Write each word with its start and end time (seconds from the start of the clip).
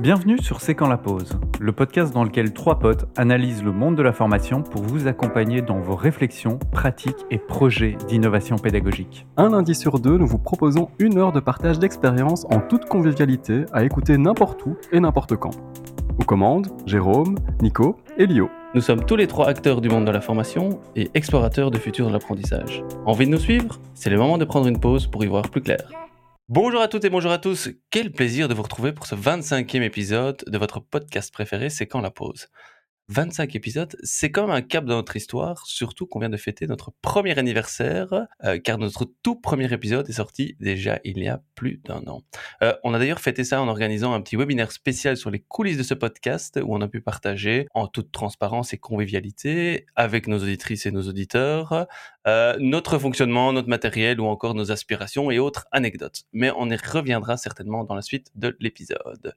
Bienvenue 0.00 0.38
sur 0.38 0.60
C'est 0.60 0.76
quand 0.76 0.86
la 0.86 0.96
pause, 0.96 1.40
le 1.58 1.72
podcast 1.72 2.14
dans 2.14 2.22
lequel 2.22 2.52
trois 2.52 2.78
potes 2.78 3.08
analysent 3.16 3.64
le 3.64 3.72
monde 3.72 3.96
de 3.96 4.02
la 4.02 4.12
formation 4.12 4.62
pour 4.62 4.82
vous 4.82 5.08
accompagner 5.08 5.60
dans 5.60 5.80
vos 5.80 5.96
réflexions, 5.96 6.60
pratiques 6.70 7.26
et 7.32 7.38
projets 7.38 7.96
d'innovation 8.06 8.54
pédagogique. 8.58 9.26
Un 9.36 9.48
lundi 9.48 9.74
sur 9.74 9.98
deux, 9.98 10.16
nous 10.16 10.28
vous 10.28 10.38
proposons 10.38 10.88
une 11.00 11.18
heure 11.18 11.32
de 11.32 11.40
partage 11.40 11.80
d'expériences 11.80 12.46
en 12.48 12.60
toute 12.60 12.84
convivialité 12.84 13.64
à 13.72 13.82
écouter 13.82 14.18
n'importe 14.18 14.64
où 14.66 14.76
et 14.92 15.00
n'importe 15.00 15.34
quand. 15.34 15.56
Aux 16.20 16.24
commandes, 16.24 16.68
Jérôme, 16.86 17.34
Nico 17.60 17.96
et 18.18 18.26
Lio. 18.26 18.50
Nous 18.76 18.82
sommes 18.82 19.04
tous 19.04 19.16
les 19.16 19.26
trois 19.26 19.48
acteurs 19.48 19.80
du 19.80 19.88
monde 19.88 20.04
de 20.04 20.12
la 20.12 20.20
formation 20.20 20.78
et 20.94 21.10
explorateurs 21.14 21.72
du 21.72 21.80
futur 21.80 22.06
de 22.06 22.12
l'apprentissage. 22.12 22.84
Envie 23.04 23.26
de 23.26 23.32
nous 23.32 23.38
suivre? 23.38 23.80
C'est 23.94 24.10
le 24.10 24.18
moment 24.18 24.38
de 24.38 24.44
prendre 24.44 24.68
une 24.68 24.78
pause 24.78 25.08
pour 25.08 25.24
y 25.24 25.26
voir 25.26 25.50
plus 25.50 25.60
clair. 25.60 25.90
Bonjour 26.50 26.80
à 26.80 26.88
toutes 26.88 27.04
et 27.04 27.10
bonjour 27.10 27.30
à 27.30 27.36
tous. 27.36 27.68
Quel 27.90 28.10
plaisir 28.10 28.48
de 28.48 28.54
vous 28.54 28.62
retrouver 28.62 28.94
pour 28.94 29.06
ce 29.06 29.14
25e 29.14 29.82
épisode 29.82 30.42
de 30.46 30.56
votre 30.56 30.80
podcast 30.80 31.30
préféré, 31.30 31.68
C'est 31.68 31.86
quand 31.86 32.00
la 32.00 32.10
pause? 32.10 32.48
25 33.08 33.56
épisodes, 33.56 33.96
c'est 34.02 34.30
comme 34.30 34.50
un 34.50 34.62
cap 34.62 34.84
dans 34.84 34.96
notre 34.96 35.16
histoire, 35.16 35.66
surtout 35.66 36.06
qu'on 36.06 36.18
vient 36.18 36.28
de 36.28 36.36
fêter 36.36 36.66
notre 36.66 36.92
premier 37.02 37.38
anniversaire, 37.38 38.26
euh, 38.44 38.58
car 38.58 38.78
notre 38.78 39.10
tout 39.22 39.36
premier 39.36 39.72
épisode 39.72 40.08
est 40.08 40.14
sorti 40.14 40.56
déjà 40.60 41.00
il 41.04 41.18
y 41.18 41.28
a 41.28 41.42
plus 41.54 41.80
d'un 41.84 42.02
an. 42.06 42.22
Euh, 42.62 42.74
on 42.84 42.94
a 42.94 42.98
d'ailleurs 42.98 43.20
fêté 43.20 43.44
ça 43.44 43.62
en 43.62 43.68
organisant 43.68 44.12
un 44.12 44.20
petit 44.20 44.36
webinaire 44.36 44.72
spécial 44.72 45.16
sur 45.16 45.30
les 45.30 45.40
coulisses 45.40 45.78
de 45.78 45.82
ce 45.82 45.94
podcast, 45.94 46.58
où 46.62 46.74
on 46.74 46.80
a 46.80 46.88
pu 46.88 47.00
partager 47.00 47.66
en 47.74 47.86
toute 47.86 48.12
transparence 48.12 48.72
et 48.72 48.78
convivialité 48.78 49.86
avec 49.96 50.26
nos 50.26 50.38
auditrices 50.38 50.86
et 50.86 50.90
nos 50.90 51.02
auditeurs 51.02 51.86
euh, 52.28 52.56
notre 52.60 52.98
fonctionnement, 52.98 53.52
notre 53.54 53.68
matériel 53.68 54.20
ou 54.20 54.26
encore 54.26 54.54
nos 54.54 54.70
aspirations 54.70 55.30
et 55.30 55.38
autres 55.38 55.66
anecdotes. 55.72 56.24
Mais 56.32 56.50
on 56.56 56.68
y 56.68 56.76
reviendra 56.76 57.38
certainement 57.38 57.84
dans 57.84 57.94
la 57.94 58.02
suite 58.02 58.30
de 58.34 58.54
l'épisode. 58.60 59.34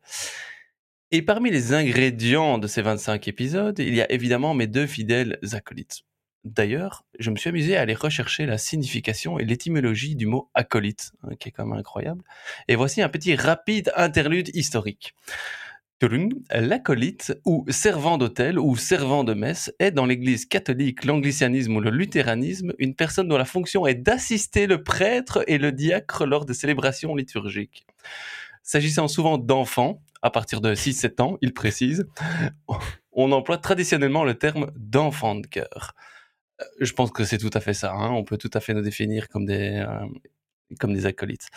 Et 1.14 1.22
parmi 1.22 1.52
les 1.52 1.74
ingrédients 1.74 2.58
de 2.58 2.68
ces 2.68 2.82
25 2.82 3.27
épisodes, 3.27 3.77
il 3.80 3.94
y 3.94 4.02
a 4.02 4.10
évidemment 4.12 4.54
mes 4.54 4.68
deux 4.68 4.88
fidèles 4.88 5.40
acolytes. 5.52 6.04
D'ailleurs, 6.46 7.04
je 7.20 7.30
me 7.30 7.35
suis 7.35 7.49
amusé 7.49 7.76
à 7.76 7.82
aller 7.82 7.94
rechercher 7.94 8.46
la 8.46 8.58
signification 8.58 9.38
et 9.38 9.44
l'étymologie 9.44 10.16
du 10.16 10.26
mot 10.26 10.50
acolyte, 10.54 11.12
hein, 11.24 11.35
qui 11.38 11.50
est 11.50 11.52
quand 11.52 11.66
même 11.66 11.77
incroyable. 11.77 12.24
Et 12.68 12.76
voici 12.76 13.02
un 13.02 13.10
petit 13.10 13.35
rapide 13.35 13.91
interlude 13.96 14.50
historique. 14.55 15.13
L'acolyte, 16.52 17.38
ou 17.46 17.63
servant 17.70 18.18
d'autel, 18.18 18.57
ou 18.57 18.76
servant 18.76 19.24
de 19.24 19.35
messe, 19.35 19.72
est 19.78 19.91
dans 19.91 20.07
l'église 20.07 20.46
catholique, 20.46 21.05
l'anglicanisme 21.05 21.76
ou 21.76 21.80
le 21.80 21.91
luthéranisme, 21.91 22.74
une 22.80 22.96
personne 22.96 23.28
dont 23.28 23.38
la 23.38 23.46
fonction 23.46 23.85
est 23.85 23.96
d'assister 23.96 24.66
le 24.66 24.82
prêtre 24.82 25.44
et 25.46 25.60
le 25.60 25.72
diacre 25.72 26.26
lors 26.26 26.46
des 26.46 26.55
célébrations 26.55 27.16
liturgiques. 27.16 27.85
S'agissant 28.63 29.07
souvent 29.07 29.38
d'enfants, 29.38 30.02
à 30.22 30.30
partir 30.30 30.62
de 30.62 30.74
6-7 30.74 31.22
ans, 31.22 31.38
il 31.41 31.54
précise, 31.54 32.08
on 33.12 33.32
emploie 33.32 33.58
traditionnellement 33.58 34.24
le 34.24 34.36
terme 34.36 34.72
d'enfant 34.76 35.36
de 35.36 35.48
cœur. 35.48 35.94
Euh, 36.62 36.66
je 36.80 36.94
pense 36.94 37.12
que 37.12 37.24
c'est 37.24 37.38
tout 37.38 37.50
à 37.54 37.60
fait 37.60 37.74
ça. 37.74 37.91
Hein. 37.94 38.12
On 38.12 38.24
peut 38.24 38.38
tout 38.38 38.52
à 38.54 38.60
fait 38.60 38.74
nous 38.74 38.82
définir 38.82 39.30
comme 39.30 39.46
des, 39.46 39.84
euh, 39.88 40.05
comme 40.80 40.94
des 40.94 41.05
acolytes. 41.05 41.50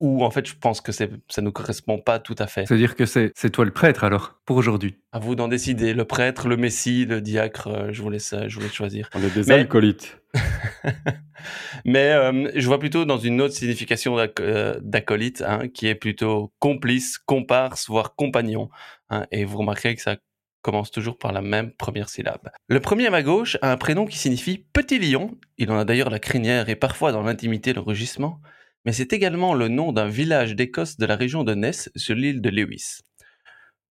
Ou 0.00 0.24
en 0.24 0.30
fait, 0.30 0.46
je 0.46 0.54
pense 0.54 0.82
que 0.82 0.92
ça 0.92 1.06
ne 1.06 1.40
nous 1.40 1.52
correspond 1.52 1.98
pas 1.98 2.18
tout 2.18 2.34
à 2.38 2.46
fait. 2.46 2.66
C'est-à-dire 2.66 2.96
que 2.96 3.06
c'est 3.06 3.50
toi 3.50 3.64
le 3.64 3.70
prêtre 3.70 4.04
alors, 4.04 4.38
pour 4.44 4.56
aujourd'hui 4.56 4.98
À 5.12 5.18
vous 5.18 5.34
d'en 5.34 5.48
décider. 5.48 5.94
Le 5.94 6.04
prêtre, 6.04 6.48
le 6.48 6.58
messie, 6.58 7.06
le 7.06 7.22
diacre, 7.22 7.68
euh, 7.68 7.88
je 7.92 8.02
vous 8.02 8.10
laisse, 8.10 8.34
je 8.46 8.54
vous 8.54 8.60
laisse 8.60 8.74
choisir. 8.74 9.08
On 9.14 9.22
est 9.22 9.34
des 9.34 9.50
acolytes. 9.50 10.18
Mais 11.86 12.10
euh, 12.12 12.50
je 12.54 12.66
vois 12.66 12.78
plutôt 12.78 13.06
dans 13.06 13.16
une 13.16 13.40
autre 13.40 13.54
signification 13.54 14.18
euh, 14.18 14.78
d'acolyte, 14.82 15.42
hein, 15.46 15.68
qui 15.68 15.86
est 15.86 15.94
plutôt 15.94 16.52
complice, 16.58 17.16
comparse, 17.16 17.88
voire 17.88 18.14
compagnon. 18.16 18.68
Hein, 19.08 19.26
et 19.30 19.46
vous 19.46 19.58
remarquerez 19.58 19.94
que 19.94 20.02
ça 20.02 20.16
commence 20.60 20.90
toujours 20.90 21.16
par 21.16 21.32
la 21.32 21.40
même 21.40 21.70
première 21.70 22.08
syllabe. 22.08 22.50
Le 22.68 22.80
premier 22.80 23.06
à 23.06 23.10
ma 23.10 23.22
gauche 23.22 23.56
a 23.62 23.70
un 23.70 23.76
prénom 23.76 24.04
qui 24.04 24.18
signifie 24.18 24.66
petit 24.72 24.98
lion. 24.98 25.38
Il 25.58 25.70
en 25.70 25.78
a 25.78 25.84
d'ailleurs 25.84 26.10
la 26.10 26.18
crinière 26.18 26.68
et 26.68 26.74
parfois 26.76 27.12
dans 27.12 27.22
l'intimité 27.22 27.72
le 27.72 27.80
rugissement. 27.80 28.40
Mais 28.86 28.92
c'est 28.92 29.12
également 29.12 29.52
le 29.52 29.66
nom 29.66 29.92
d'un 29.92 30.06
village 30.06 30.54
d'Écosse 30.54 30.96
de 30.96 31.06
la 31.06 31.16
région 31.16 31.42
de 31.42 31.54
Ness 31.54 31.90
sur 31.96 32.14
l'île 32.14 32.40
de 32.40 32.48
Lewis. 32.48 33.00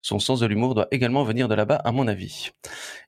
Son 0.02 0.18
sens 0.18 0.40
de 0.40 0.46
l'humour 0.46 0.74
doit 0.74 0.88
également 0.90 1.22
venir 1.22 1.46
de 1.46 1.54
là-bas, 1.54 1.76
à 1.76 1.92
mon 1.92 2.08
avis. 2.08 2.50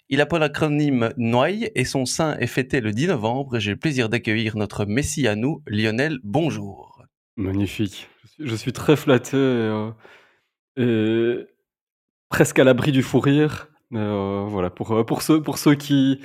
Il 0.09 0.21
a 0.21 0.27
pour 0.27 0.39
l'acronyme 0.39 1.13
NOY 1.17 1.71
et 1.75 1.85
son 1.85 2.07
saint 2.07 2.39
est 2.39 2.47
fêté 2.47 2.81
le 2.81 2.93
10 2.93 3.09
novembre. 3.09 3.59
J'ai 3.59 3.73
le 3.73 3.79
plaisir 3.79 4.09
d'accueillir 4.09 4.57
notre 4.57 4.85
messie 4.85 5.27
à 5.27 5.35
nous, 5.35 5.61
Lionel. 5.67 6.21
Bonjour. 6.23 7.03
Magnifique. 7.37 8.09
Je 8.39 8.55
suis 8.55 8.73
très 8.73 8.95
flatté 8.95 9.37
et, 9.37 9.91
euh, 10.79 11.47
presque 12.29 12.61
à 12.61 12.65
l'abri 12.65 12.93
du 12.93 13.03
fou 13.03 13.19
rire. 13.19 13.69
Euh, 13.93 14.45
voilà, 14.47 14.71
pour, 14.71 14.93
euh, 14.93 15.05
pour, 15.05 15.23
ceux, 15.23 15.43
pour 15.43 15.59
ceux 15.59 15.75
qui, 15.75 16.21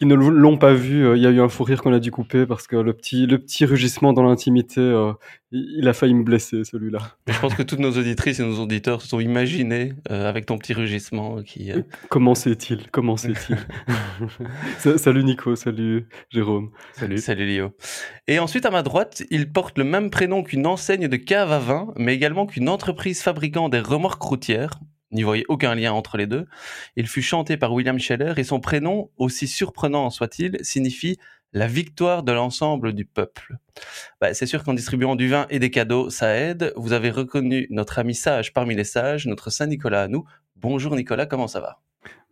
qui 0.00 0.06
ne 0.06 0.14
l'ont 0.14 0.56
pas 0.56 0.72
vu, 0.72 1.06
euh, 1.06 1.14
il 1.14 1.22
y 1.22 1.26
a 1.26 1.30
eu 1.30 1.42
un 1.42 1.50
fou 1.50 1.62
rire 1.62 1.82
qu'on 1.82 1.92
a 1.92 1.98
dû 1.98 2.10
couper 2.10 2.46
parce 2.46 2.66
que 2.66 2.76
le 2.76 2.94
petit, 2.94 3.26
le 3.26 3.38
petit 3.38 3.66
rugissement 3.66 4.14
dans 4.14 4.22
l'intimité, 4.22 4.80
euh, 4.80 5.12
il 5.52 5.86
a 5.88 5.92
failli 5.92 6.14
me 6.14 6.22
blesser 6.22 6.64
celui-là. 6.64 7.00
Je 7.28 7.38
pense 7.38 7.54
que 7.54 7.62
toutes 7.62 7.80
nos 7.80 7.90
auditrices 7.90 8.40
et 8.40 8.42
nos 8.42 8.60
auditeurs 8.60 9.02
se 9.02 9.08
sont 9.08 9.20
imaginés 9.20 9.92
euh, 10.10 10.26
avec 10.26 10.46
ton 10.46 10.56
petit 10.56 10.72
rugissement 10.72 11.42
qui. 11.42 11.70
Comment 12.08 12.34
c'est-il? 12.34 12.90
Comment 12.90 13.18
c'est-il? 13.18 13.58
Salut 14.98 15.22
Nico, 15.22 15.54
salut 15.54 16.06
Jérôme. 16.30 16.70
Salut. 16.94 17.18
Salut 17.18 17.44
Lio. 17.44 17.72
Et 18.26 18.38
ensuite 18.38 18.64
à 18.64 18.70
ma 18.70 18.82
droite, 18.82 19.22
il 19.30 19.52
porte 19.52 19.76
le 19.76 19.84
même 19.84 20.08
prénom 20.08 20.42
qu'une 20.42 20.66
enseigne 20.66 21.08
de 21.08 21.16
cave 21.16 21.52
à 21.52 21.58
vin, 21.58 21.92
mais 21.96 22.14
également 22.14 22.46
qu'une 22.46 22.70
entreprise 22.70 23.20
fabriquant 23.20 23.68
des 23.68 23.80
remorques 23.80 24.22
routières 24.22 24.80
n'y 25.12 25.22
voyez 25.22 25.44
aucun 25.48 25.74
lien 25.74 25.92
entre 25.92 26.16
les 26.16 26.26
deux. 26.26 26.46
Il 26.96 27.06
fut 27.06 27.22
chanté 27.22 27.56
par 27.56 27.72
William 27.72 27.98
Scheller 27.98 28.34
et 28.36 28.44
son 28.44 28.60
prénom, 28.60 29.10
aussi 29.16 29.46
surprenant 29.48 30.10
soit-il, 30.10 30.58
signifie 30.62 31.18
la 31.52 31.66
victoire 31.66 32.22
de 32.22 32.32
l'ensemble 32.32 32.92
du 32.92 33.04
peuple. 33.04 33.56
Bah, 34.20 34.34
c'est 34.34 34.46
sûr 34.46 34.62
qu'en 34.62 34.74
distribuant 34.74 35.16
du 35.16 35.28
vin 35.28 35.46
et 35.50 35.58
des 35.58 35.70
cadeaux, 35.70 36.10
ça 36.10 36.36
aide. 36.36 36.72
Vous 36.76 36.92
avez 36.92 37.10
reconnu 37.10 37.66
notre 37.70 37.98
ami 37.98 38.14
sage 38.14 38.52
parmi 38.52 38.74
les 38.74 38.84
sages, 38.84 39.26
notre 39.26 39.50
Saint 39.50 39.66
Nicolas 39.66 40.02
à 40.02 40.08
nous. 40.08 40.24
Bonjour 40.56 40.94
Nicolas, 40.94 41.26
comment 41.26 41.48
ça 41.48 41.60
va? 41.60 41.80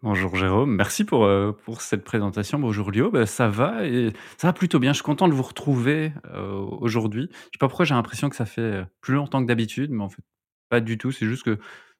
Bonjour 0.00 0.36
Jérôme, 0.36 0.76
merci 0.76 1.04
pour, 1.04 1.24
euh, 1.24 1.50
pour 1.64 1.80
cette 1.80 2.04
présentation. 2.04 2.60
Bonjour 2.60 2.92
Lio, 2.92 3.10
bah, 3.10 3.26
ça 3.26 3.48
va 3.48 3.84
et 3.84 4.12
ça 4.36 4.46
va 4.46 4.52
plutôt 4.52 4.78
bien. 4.78 4.92
Je 4.92 4.98
suis 4.98 5.04
content 5.04 5.26
de 5.26 5.34
vous 5.34 5.42
retrouver 5.42 6.12
euh, 6.32 6.52
aujourd'hui. 6.80 7.28
Je 7.30 7.36
sais 7.36 7.58
pas 7.58 7.66
pourquoi 7.66 7.84
j'ai 7.84 7.94
l'impression 7.94 8.28
que 8.28 8.36
ça 8.36 8.46
fait 8.46 8.60
euh, 8.60 8.84
plus 9.00 9.14
longtemps 9.14 9.42
que 9.42 9.48
d'habitude, 9.48 9.90
mais 9.90 10.04
en 10.04 10.08
fait 10.08 10.22
pas 10.68 10.80
du 10.80 10.98
tout. 10.98 11.10
C'est 11.10 11.26
juste 11.26 11.42
que 11.42 11.58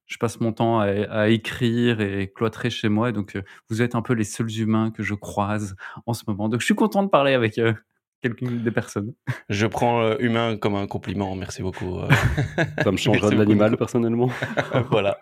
je 0.09 0.17
passe 0.17 0.41
mon 0.41 0.53
temps 0.53 0.81
à, 0.81 1.29
écrire 1.29 2.01
et 2.01 2.33
cloîtrer 2.35 2.71
chez 2.71 2.89
moi. 2.89 3.13
Donc, 3.13 3.37
euh, 3.37 3.43
vous 3.69 3.83
êtes 3.83 3.95
un 3.95 4.03
peu 4.03 4.15
les 4.15 4.25
seuls 4.25 4.51
humains 4.59 4.91
que 4.91 5.03
je 5.03 5.15
croise 5.15 5.77
en 6.07 6.15
ce 6.15 6.25
moment. 6.27 6.49
Donc, 6.49 6.61
je 6.61 6.65
suis 6.65 6.75
content 6.75 7.03
de 7.03 7.09
parler 7.09 7.35
avec 7.35 7.59
euh, 7.59 7.75
quelques 8.23 8.43
des 8.43 8.71
personnes. 8.71 9.13
Je 9.51 9.67
prends 9.67 10.01
euh, 10.01 10.17
humain 10.19 10.57
comme 10.57 10.75
un 10.75 10.87
compliment. 10.87 11.37
Merci 11.37 11.63
beaucoup. 11.63 12.01
Ça 12.83 12.91
me 12.91 12.97
changera 12.97 13.31
de 13.31 13.37
l'animal, 13.37 13.77
personnellement. 13.77 14.31
voilà. 14.91 15.19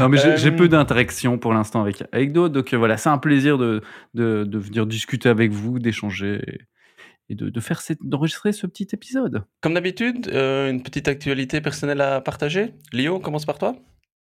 Non, 0.00 0.08
mais 0.08 0.18
j'ai 0.36 0.50
peu 0.50 0.68
d'interactions 0.68 1.38
pour 1.38 1.52
l'instant 1.54 1.82
avec, 1.82 2.02
avec 2.10 2.32
d'autres. 2.32 2.54
Donc, 2.54 2.74
voilà, 2.74 2.96
c'est 2.96 3.10
un 3.10 3.18
plaisir 3.18 3.58
de, 3.58 3.80
de, 4.14 4.42
de, 4.42 4.58
venir 4.58 4.86
discuter 4.86 5.28
avec 5.28 5.52
vous, 5.52 5.78
d'échanger 5.78 6.42
et 7.28 7.34
de, 7.34 7.48
de 7.48 7.60
faire 7.60 7.80
d'enregistrer 8.00 8.52
ce 8.52 8.66
petit 8.66 8.88
épisode. 8.92 9.44
Comme 9.60 9.74
d'habitude, 9.74 10.28
euh, 10.28 10.70
une 10.70 10.82
petite 10.82 11.08
actualité 11.08 11.60
personnelle 11.60 12.00
à 12.00 12.20
partager. 12.20 12.74
Léo, 12.92 13.16
on 13.16 13.20
commence 13.20 13.46
par 13.46 13.58
toi 13.58 13.76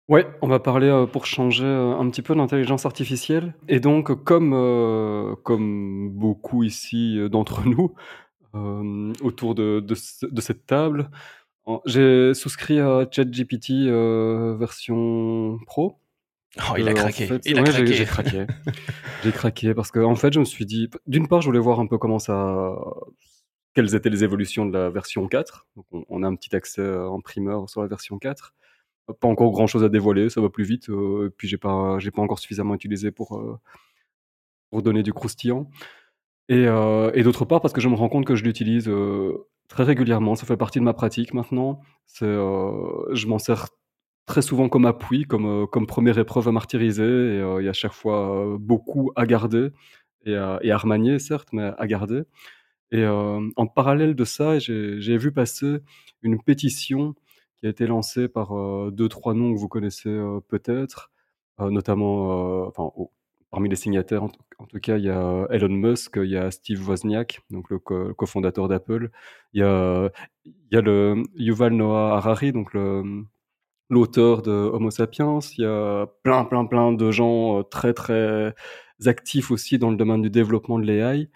Ouais, 0.07 0.27
on 0.41 0.47
va 0.47 0.59
parler 0.59 0.87
euh, 0.87 1.05
pour 1.05 1.25
changer 1.25 1.63
euh, 1.63 1.97
un 1.97 2.09
petit 2.09 2.21
peu 2.21 2.35
d'intelligence 2.35 2.85
artificielle. 2.85 3.53
Et 3.67 3.79
donc, 3.79 4.23
comme, 4.23 5.35
comme 5.43 6.09
beaucoup 6.11 6.63
ici 6.63 7.17
d'entre 7.29 7.63
nous, 7.65 7.93
autour 9.23 9.55
de, 9.55 9.79
de, 9.79 9.95
de, 10.29 10.41
cette 10.41 10.65
table, 10.65 11.09
j'ai 11.85 12.33
souscrit 12.33 12.79
à 12.79 13.07
ChatGPT 13.09 13.87
version 14.59 15.57
pro. 15.65 16.00
Oh, 16.57 16.73
il 16.77 16.87
a 16.87 16.93
craqué. 16.93 17.29
il 17.45 17.57
a 17.59 17.63
craqué. 17.63 17.93
J'ai 17.93 18.05
craqué. 18.05 18.45
j'ai 19.23 19.31
craqué 19.31 19.73
parce 19.73 19.91
qu'en 19.91 20.11
en 20.11 20.15
fait, 20.15 20.33
je 20.33 20.39
me 20.39 20.45
suis 20.45 20.65
dit, 20.65 20.89
d'une 21.07 21.27
part, 21.27 21.41
je 21.41 21.47
voulais 21.47 21.59
voir 21.59 21.79
un 21.79 21.87
peu 21.87 21.97
comment 21.97 22.19
ça, 22.19 22.75
quelles 23.73 23.95
étaient 23.95 24.09
les 24.09 24.23
évolutions 24.23 24.65
de 24.65 24.73
la 24.73 24.89
version 24.89 25.27
4. 25.27 25.67
Donc, 25.75 25.85
on, 26.09 26.23
a 26.23 26.27
un 26.27 26.35
petit 26.35 26.55
accès 26.55 26.81
euh, 26.81 27.07
en 27.07 27.21
primeur 27.21 27.69
sur 27.69 27.81
la 27.81 27.87
version 27.87 28.19
4. 28.19 28.53
Pas 29.19 29.27
encore 29.27 29.51
grand 29.51 29.67
chose 29.67 29.83
à 29.83 29.89
dévoiler, 29.89 30.29
ça 30.29 30.41
va 30.41 30.49
plus 30.49 30.63
vite. 30.63 30.89
Euh, 30.89 31.27
et 31.27 31.29
puis, 31.29 31.47
j'ai 31.47 31.57
pas, 31.57 31.97
j'ai 31.99 32.11
pas 32.11 32.21
encore 32.21 32.39
suffisamment 32.39 32.75
utilisé 32.75 33.11
pour, 33.11 33.37
euh, 33.37 33.57
pour 34.69 34.81
donner 34.81 35.03
du 35.03 35.13
croustillant. 35.13 35.69
Et, 36.49 36.65
et 36.65 37.23
d'autre 37.23 37.45
part, 37.45 37.61
parce 37.61 37.73
que 37.73 37.79
je 37.79 37.87
me 37.87 37.95
rends 37.95 38.09
compte 38.09 38.25
que 38.25 38.35
je 38.35 38.43
l'utilise 38.43 38.91
très 39.69 39.83
régulièrement. 39.83 40.35
Ça 40.35 40.45
fait 40.45 40.57
partie 40.57 40.79
de 40.79 40.83
ma 40.83 40.91
pratique 40.93 41.33
maintenant. 41.33 41.79
C'est, 42.07 42.25
je 42.25 43.27
m'en 43.27 43.39
sers 43.39 43.69
très 44.25 44.41
souvent 44.41 44.69
comme 44.69 44.85
appui, 44.85 45.25
comme, 45.25 45.45
euh, 45.45 45.67
comme 45.67 45.87
première 45.87 46.17
épreuve 46.17 46.47
à 46.47 46.51
martyriser. 46.51 47.03
Et 47.03 47.39
euh, 47.39 47.65
a 47.65 47.69
à 47.69 47.73
chaque 47.73 47.93
fois 47.93 48.45
euh, 48.45 48.57
beaucoup 48.57 49.11
à 49.15 49.25
garder 49.25 49.69
et 50.25 50.35
à, 50.35 50.59
et 50.61 50.71
à 50.71 50.77
remanier, 50.77 51.19
certes, 51.19 51.49
mais 51.53 51.71
à 51.77 51.87
garder. 51.87 52.23
Et 52.93 53.05
en 53.07 53.67
parallèle 53.67 54.15
de 54.15 54.25
ça, 54.25 54.59
j'ai 54.59 55.17
vu 55.17 55.31
passer 55.31 55.77
une 56.23 56.43
pétition 56.43 57.15
qui 57.57 57.67
a 57.67 57.69
été 57.69 57.87
lancé 57.87 58.27
par, 58.27 58.51
deux 58.91 59.07
trois 59.07 59.33
noms 59.33 59.53
que 59.53 59.59
vous 59.59 59.69
connaissez, 59.69 60.13
peut-être, 60.49 61.09
notamment, 61.57 62.67
enfin, 62.67 62.91
parmi 63.49 63.69
les 63.69 63.77
signataires, 63.77 64.23
en 64.23 64.65
tout 64.67 64.79
cas, 64.81 64.97
il 64.97 65.05
y 65.05 65.09
a 65.09 65.47
Elon 65.51 65.69
Musk, 65.69 66.19
il 66.21 66.31
y 66.31 66.35
a 66.35 66.51
Steve 66.51 66.85
Wozniak, 66.85 67.39
donc 67.49 67.69
le 67.69 67.79
cofondateur 67.79 68.67
d'Apple. 68.67 69.09
Il 69.53 69.61
y 69.61 69.63
a 69.63 70.11
y 70.71 70.75
a 70.75 70.81
le 70.81 71.23
Yuval 71.35 71.73
Noah 71.73 72.17
Harari, 72.17 72.51
donc 72.51 72.73
le 72.73 73.23
l'auteur 73.91 74.41
de 74.41 74.51
Homo 74.51 74.89
sapiens. 74.89 75.39
Il 75.57 75.63
y 75.63 75.67
a 75.67 76.07
plein, 76.23 76.45
plein, 76.45 76.65
plein 76.65 76.93
de 76.93 77.11
gens 77.11 77.59
euh, 77.59 77.63
très, 77.63 77.93
très 77.93 78.55
actifs 79.05 79.51
aussi 79.51 79.77
dans 79.77 79.91
le 79.91 79.97
domaine 79.97 80.21
du 80.21 80.31
développement 80.31 80.79
de 80.79 80.85
l'AI. 80.85 81.29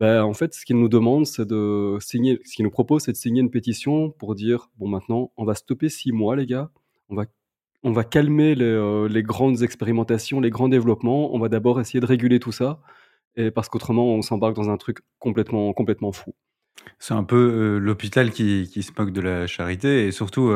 Ben, 0.00 0.22
en 0.22 0.32
fait, 0.32 0.54
ce 0.54 0.64
qu'ils 0.64 0.78
nous 0.78 0.88
demandent, 0.88 1.26
c'est 1.26 1.46
de 1.46 1.98
signer, 2.00 2.38
ce 2.44 2.54
qu'ils 2.54 2.64
nous 2.64 2.70
proposent, 2.70 3.02
c'est 3.02 3.12
de 3.12 3.16
signer 3.16 3.40
une 3.40 3.50
pétition 3.50 4.10
pour 4.10 4.36
dire, 4.36 4.70
bon, 4.78 4.88
maintenant, 4.88 5.32
on 5.36 5.44
va 5.44 5.54
stopper 5.54 5.88
six 5.88 6.12
mois, 6.12 6.36
les 6.36 6.46
gars. 6.46 6.70
On 7.08 7.16
va, 7.16 7.24
on 7.82 7.90
va 7.90 8.04
calmer 8.04 8.54
les, 8.54 8.64
euh, 8.64 9.08
les 9.08 9.24
grandes 9.24 9.62
expérimentations, 9.62 10.40
les 10.40 10.50
grands 10.50 10.68
développements. 10.68 11.34
On 11.34 11.40
va 11.40 11.48
d'abord 11.48 11.80
essayer 11.80 11.98
de 11.98 12.06
réguler 12.06 12.38
tout 12.38 12.52
ça. 12.52 12.80
Et 13.34 13.50
parce 13.50 13.68
qu'autrement, 13.68 14.06
on 14.06 14.22
s'embarque 14.22 14.54
dans 14.54 14.70
un 14.70 14.76
truc 14.76 14.98
complètement, 15.18 15.72
complètement 15.72 16.12
fou. 16.12 16.32
C'est 17.00 17.14
un 17.14 17.24
peu 17.24 17.36
euh, 17.36 17.78
l'hôpital 17.78 18.30
qui, 18.30 18.70
qui, 18.72 18.84
se 18.84 18.92
moque 18.96 19.12
de 19.12 19.20
la 19.20 19.48
charité 19.48 20.06
et 20.06 20.12
surtout 20.12 20.52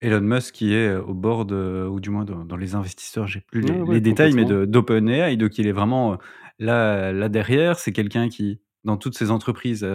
Elon 0.00 0.20
Musk 0.20 0.54
qui 0.54 0.74
est 0.74 0.94
au 0.94 1.14
bord 1.14 1.46
ou 1.50 2.00
du 2.00 2.10
moins 2.10 2.24
dans, 2.24 2.56
les 2.56 2.74
investisseurs, 2.74 3.26
j'ai 3.26 3.40
plus 3.40 3.62
les, 3.62 4.00
détails, 4.00 4.32
mais 4.32 4.44
d'OpenAI, 4.44 5.36
donc 5.36 5.58
il 5.58 5.66
est 5.66 5.72
vraiment 5.72 6.18
là, 6.58 7.12
là 7.12 7.28
derrière. 7.28 7.78
C'est 7.78 7.92
quelqu'un 7.92 8.28
qui, 8.28 8.60
dans 8.84 8.96
toutes 8.96 9.16
ces 9.16 9.30
entreprises, 9.30 9.86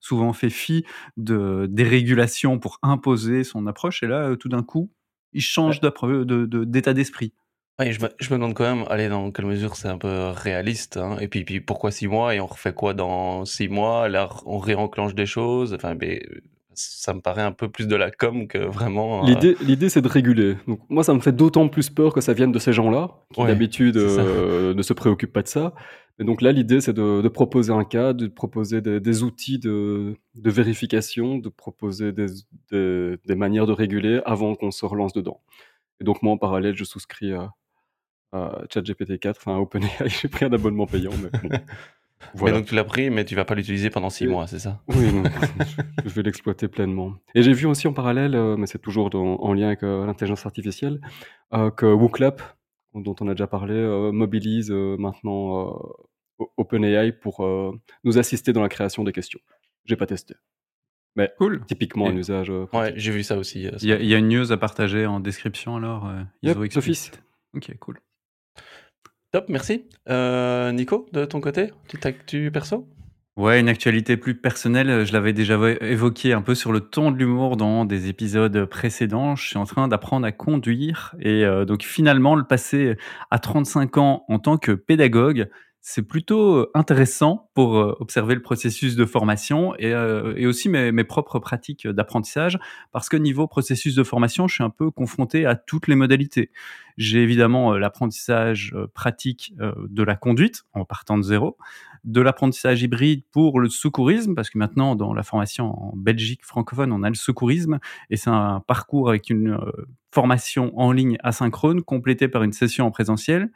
souvent 0.00 0.32
fait 0.32 0.50
fi 0.50 0.84
de 1.16 1.68
des 1.70 1.84
régulations 1.84 2.58
pour 2.58 2.78
imposer 2.82 3.44
son 3.44 3.66
approche. 3.66 4.02
Et 4.02 4.08
là, 4.08 4.34
tout 4.36 4.48
d'un 4.48 4.62
coup, 4.62 4.90
il 5.32 5.42
change 5.42 5.80
d'état 5.80 6.94
d'esprit. 6.94 7.32
je, 7.78 8.00
me, 8.00 8.08
je, 8.20 8.30
me, 8.30 8.38
demande 8.38 8.54
quand 8.54 8.64
même, 8.64 8.84
allez, 8.88 9.08
dans 9.08 9.30
quelle 9.30 9.46
mesure 9.46 9.76
c'est 9.76 9.88
un 9.88 9.98
peu 9.98 10.28
réaliste. 10.28 10.96
Hein. 10.96 11.18
et 11.20 11.28
puis, 11.28 11.44
puis, 11.44 11.60
pourquoi 11.60 11.90
six 11.90 12.08
mois? 12.08 12.34
Et 12.34 12.40
on 12.40 12.46
refait 12.46 12.74
quoi 12.74 12.94
dans 12.94 13.44
six 13.44 13.68
mois? 13.68 14.08
Là, 14.08 14.28
on 14.46 14.58
réenclenche 14.58 15.14
des 15.14 15.26
choses? 15.26 15.74
Enfin, 15.74 15.94
mais, 15.94 16.22
ça 16.74 17.14
me 17.14 17.20
paraît 17.20 17.42
un 17.42 17.52
peu 17.52 17.68
plus 17.68 17.86
de 17.86 17.96
la 17.96 18.10
com 18.10 18.46
que 18.46 18.58
vraiment. 18.58 19.26
Euh, 19.26 19.54
l'idée, 19.60 19.88
c'est 19.88 20.02
de 20.02 20.08
réguler. 20.08 20.56
Donc, 20.66 20.80
moi, 20.88 21.04
ça 21.04 21.14
me 21.14 21.20
fait 21.20 21.32
d'autant 21.32 21.68
plus 21.68 21.90
peur 21.90 22.12
que 22.12 22.20
ça 22.20 22.32
vienne 22.32 22.52
de 22.52 22.58
ces 22.58 22.72
gens-là, 22.72 23.10
qui 23.34 23.42
d'habitude 23.44 23.96
euh, 23.96 24.74
ne 24.74 24.82
se 24.82 24.92
préoccupent 24.92 25.32
pas 25.32 25.42
de 25.42 25.48
ça. 25.48 25.74
Et 26.18 26.24
donc 26.24 26.42
là, 26.42 26.52
l'idée, 26.52 26.80
c'est 26.80 26.92
de, 26.92 27.28
proposer 27.28 27.72
un 27.72 27.84
cas, 27.84 28.12
de 28.12 28.26
proposer 28.26 28.80
des, 28.80 29.22
outils 29.22 29.58
de, 29.58 30.16
vérification, 30.34 31.38
de 31.38 31.48
proposer 31.48 32.12
des, 32.12 32.26
des, 32.70 33.34
manières 33.34 33.66
de 33.66 33.72
réguler 33.72 34.20
avant 34.24 34.54
qu'on 34.54 34.70
se 34.70 34.84
relance 34.84 35.12
dedans. 35.12 35.40
Et 36.00 36.04
donc, 36.04 36.22
moi, 36.22 36.32
en 36.32 36.38
parallèle, 36.38 36.76
je 36.76 36.84
souscris 36.84 37.32
à, 37.32 37.52
à 38.32 38.62
ChatGPT 38.72 39.18
4, 39.18 39.36
enfin 39.38 39.56
à 39.56 39.58
OpenAI, 39.58 39.88
j'ai 40.06 40.28
pris 40.28 40.44
un 40.44 40.52
abonnement 40.52 40.86
payant. 40.86 41.12
Mais 41.42 41.64
Mais 42.40 42.52
donc 42.52 42.66
tu 42.66 42.74
l'as 42.74 42.84
pris, 42.84 43.10
mais 43.10 43.24
tu 43.24 43.34
vas 43.34 43.44
pas 43.44 43.54
l'utiliser 43.54 43.90
pendant 43.90 44.10
six 44.10 44.26
mois, 44.26 44.46
c'est 44.46 44.58
ça? 44.58 44.82
Oui, 44.88 45.08
je 46.04 46.10
vais 46.10 46.22
l'exploiter 46.22 46.68
pleinement. 46.68 47.14
Et 47.34 47.42
j'ai 47.42 47.52
vu 47.52 47.66
aussi 47.66 47.86
en 47.86 47.92
parallèle, 47.92 48.34
euh, 48.34 48.56
mais 48.56 48.66
c'est 48.66 48.78
toujours 48.78 49.10
en 49.14 49.52
lien 49.52 49.68
avec 49.68 49.82
euh, 49.82 50.06
l'intelligence 50.06 50.46
artificielle, 50.46 51.00
euh, 51.54 51.70
que 51.70 51.86
WooClap, 51.86 52.42
dont 52.94 53.14
on 53.20 53.28
a 53.28 53.32
déjà 53.32 53.46
parlé, 53.46 53.74
mobilise 54.12 54.70
maintenant 54.70 55.80
OpenAI 56.58 57.12
pour 57.12 57.46
nous 58.04 58.18
assister 58.18 58.52
dans 58.52 58.60
la 58.60 58.68
création 58.68 59.02
des 59.02 59.12
questions. 59.12 59.40
J'ai 59.86 59.96
pas 59.96 60.06
testé. 60.06 60.34
Mais 61.16 61.30
cool. 61.38 61.64
typiquement 61.66 62.08
un 62.08 62.16
usage. 62.16 62.50
ouais, 62.50 62.92
j'ai 62.96 63.12
vu 63.12 63.22
ça 63.22 63.38
aussi. 63.38 63.66
Il 63.80 63.88
y, 63.88 64.14
a 64.14 64.18
une 64.18 64.28
news 64.28 64.52
à 64.52 64.58
partager 64.58 65.06
en 65.06 65.20
description 65.20 65.76
alors 65.76 66.10
yep, 66.42 66.58
Office. 66.76 67.12
Ok, 67.54 67.74
cool. 67.80 67.98
Top, 69.32 69.46
merci. 69.48 69.86
Euh, 70.10 70.72
Nico, 70.72 71.06
de 71.12 71.24
ton 71.24 71.40
côté, 71.40 71.72
petite 71.86 72.04
actu 72.04 72.50
perso? 72.52 72.86
Ouais, 73.38 73.60
une 73.60 73.70
actualité 73.70 74.18
plus 74.18 74.34
personnelle. 74.34 75.06
Je 75.06 75.12
l'avais 75.14 75.32
déjà 75.32 75.58
évoqué 75.80 76.34
un 76.34 76.42
peu 76.42 76.54
sur 76.54 76.70
le 76.70 76.80
ton 76.80 77.10
de 77.10 77.16
l'humour 77.16 77.56
dans 77.56 77.86
des 77.86 78.10
épisodes 78.10 78.66
précédents. 78.66 79.34
Je 79.34 79.48
suis 79.48 79.56
en 79.56 79.64
train 79.64 79.88
d'apprendre 79.88 80.26
à 80.26 80.32
conduire 80.32 81.14
et 81.18 81.46
euh, 81.46 81.64
donc 81.64 81.82
finalement 81.82 82.34
le 82.34 82.44
passer 82.44 82.94
à 83.30 83.38
35 83.38 83.96
ans 83.96 84.26
en 84.28 84.38
tant 84.38 84.58
que 84.58 84.72
pédagogue, 84.72 85.48
c'est 85.84 86.02
plutôt 86.02 86.54
euh, 86.54 86.70
intéressant 86.74 87.50
pour 87.54 87.76
euh, 87.76 87.96
observer 87.98 88.36
le 88.36 88.40
processus 88.40 88.94
de 88.94 89.04
formation 89.04 89.74
et, 89.78 89.92
euh, 89.92 90.32
et 90.36 90.46
aussi 90.46 90.68
mes, 90.68 90.92
mes, 90.92 91.02
propres 91.02 91.40
pratiques 91.40 91.88
d'apprentissage 91.88 92.58
parce 92.92 93.08
que 93.08 93.16
niveau 93.16 93.48
processus 93.48 93.96
de 93.96 94.04
formation, 94.04 94.46
je 94.46 94.54
suis 94.54 94.64
un 94.64 94.70
peu 94.70 94.92
confronté 94.92 95.44
à 95.44 95.56
toutes 95.56 95.88
les 95.88 95.96
modalités. 95.96 96.52
J'ai 96.98 97.22
évidemment 97.22 97.76
l'apprentissage 97.76 98.74
pratique 98.94 99.54
de 99.58 100.02
la 100.02 100.14
conduite 100.14 100.64
en 100.74 100.84
partant 100.84 101.16
de 101.16 101.22
zéro, 101.22 101.56
de 102.04 102.20
l'apprentissage 102.20 102.82
hybride 102.82 103.22
pour 103.30 103.60
le 103.60 103.68
secourisme 103.68 104.34
parce 104.34 104.50
que 104.50 104.58
maintenant 104.58 104.96
dans 104.96 105.14
la 105.14 105.22
formation 105.22 105.66
en 105.66 105.92
Belgique 105.96 106.44
francophone, 106.44 106.92
on 106.92 107.02
a 107.02 107.08
le 107.08 107.14
secourisme 107.14 107.78
et 108.10 108.16
c'est 108.16 108.30
un 108.30 108.62
parcours 108.66 109.08
avec 109.08 109.30
une 109.30 109.58
formation 110.12 110.78
en 110.78 110.92
ligne 110.92 111.16
asynchrone 111.22 111.82
complétée 111.82 112.28
par 112.28 112.42
une 112.42 112.52
session 112.52 112.86
en 112.86 112.90
présentiel. 112.90 113.50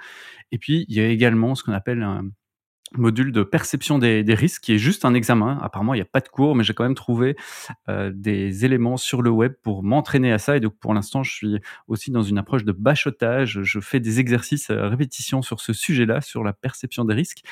Et 0.52 0.58
puis, 0.58 0.86
il 0.88 0.96
y 0.96 1.00
a 1.00 1.08
également 1.08 1.54
ce 1.54 1.62
qu'on 1.62 1.72
appelle 1.72 2.02
un 2.02 2.24
module 2.92 3.32
de 3.32 3.42
perception 3.42 3.98
des, 3.98 4.22
risques 4.34 4.62
qui 4.62 4.74
est 4.74 4.78
juste 4.78 5.04
un 5.04 5.14
examen. 5.14 5.58
Apparemment, 5.62 5.94
il 5.94 5.98
n'y 5.98 6.02
a 6.02 6.06
pas 6.06 6.20
de 6.20 6.28
cours, 6.28 6.54
mais 6.54 6.64
j'ai 6.64 6.74
quand 6.74 6.84
même 6.84 6.94
trouvé 6.94 7.36
euh, 7.88 8.12
des 8.14 8.64
éléments 8.64 8.96
sur 8.96 9.22
le 9.22 9.30
web 9.30 9.54
pour 9.62 9.82
m'entraîner 9.82 10.32
à 10.32 10.38
ça. 10.38 10.56
Et 10.56 10.60
donc, 10.60 10.74
pour 10.78 10.94
l'instant, 10.94 11.22
je 11.22 11.32
suis 11.32 11.58
aussi 11.88 12.10
dans 12.10 12.22
une 12.22 12.38
approche 12.38 12.64
de 12.64 12.72
bachotage. 12.72 13.62
Je 13.62 13.80
fais 13.80 14.00
des 14.00 14.20
exercices 14.20 14.70
à 14.70 14.88
répétition 14.88 15.42
sur 15.42 15.60
ce 15.60 15.72
sujet-là, 15.72 16.20
sur 16.20 16.44
la 16.44 16.52
perception 16.52 17.04
des 17.04 17.14
risques. 17.14 17.42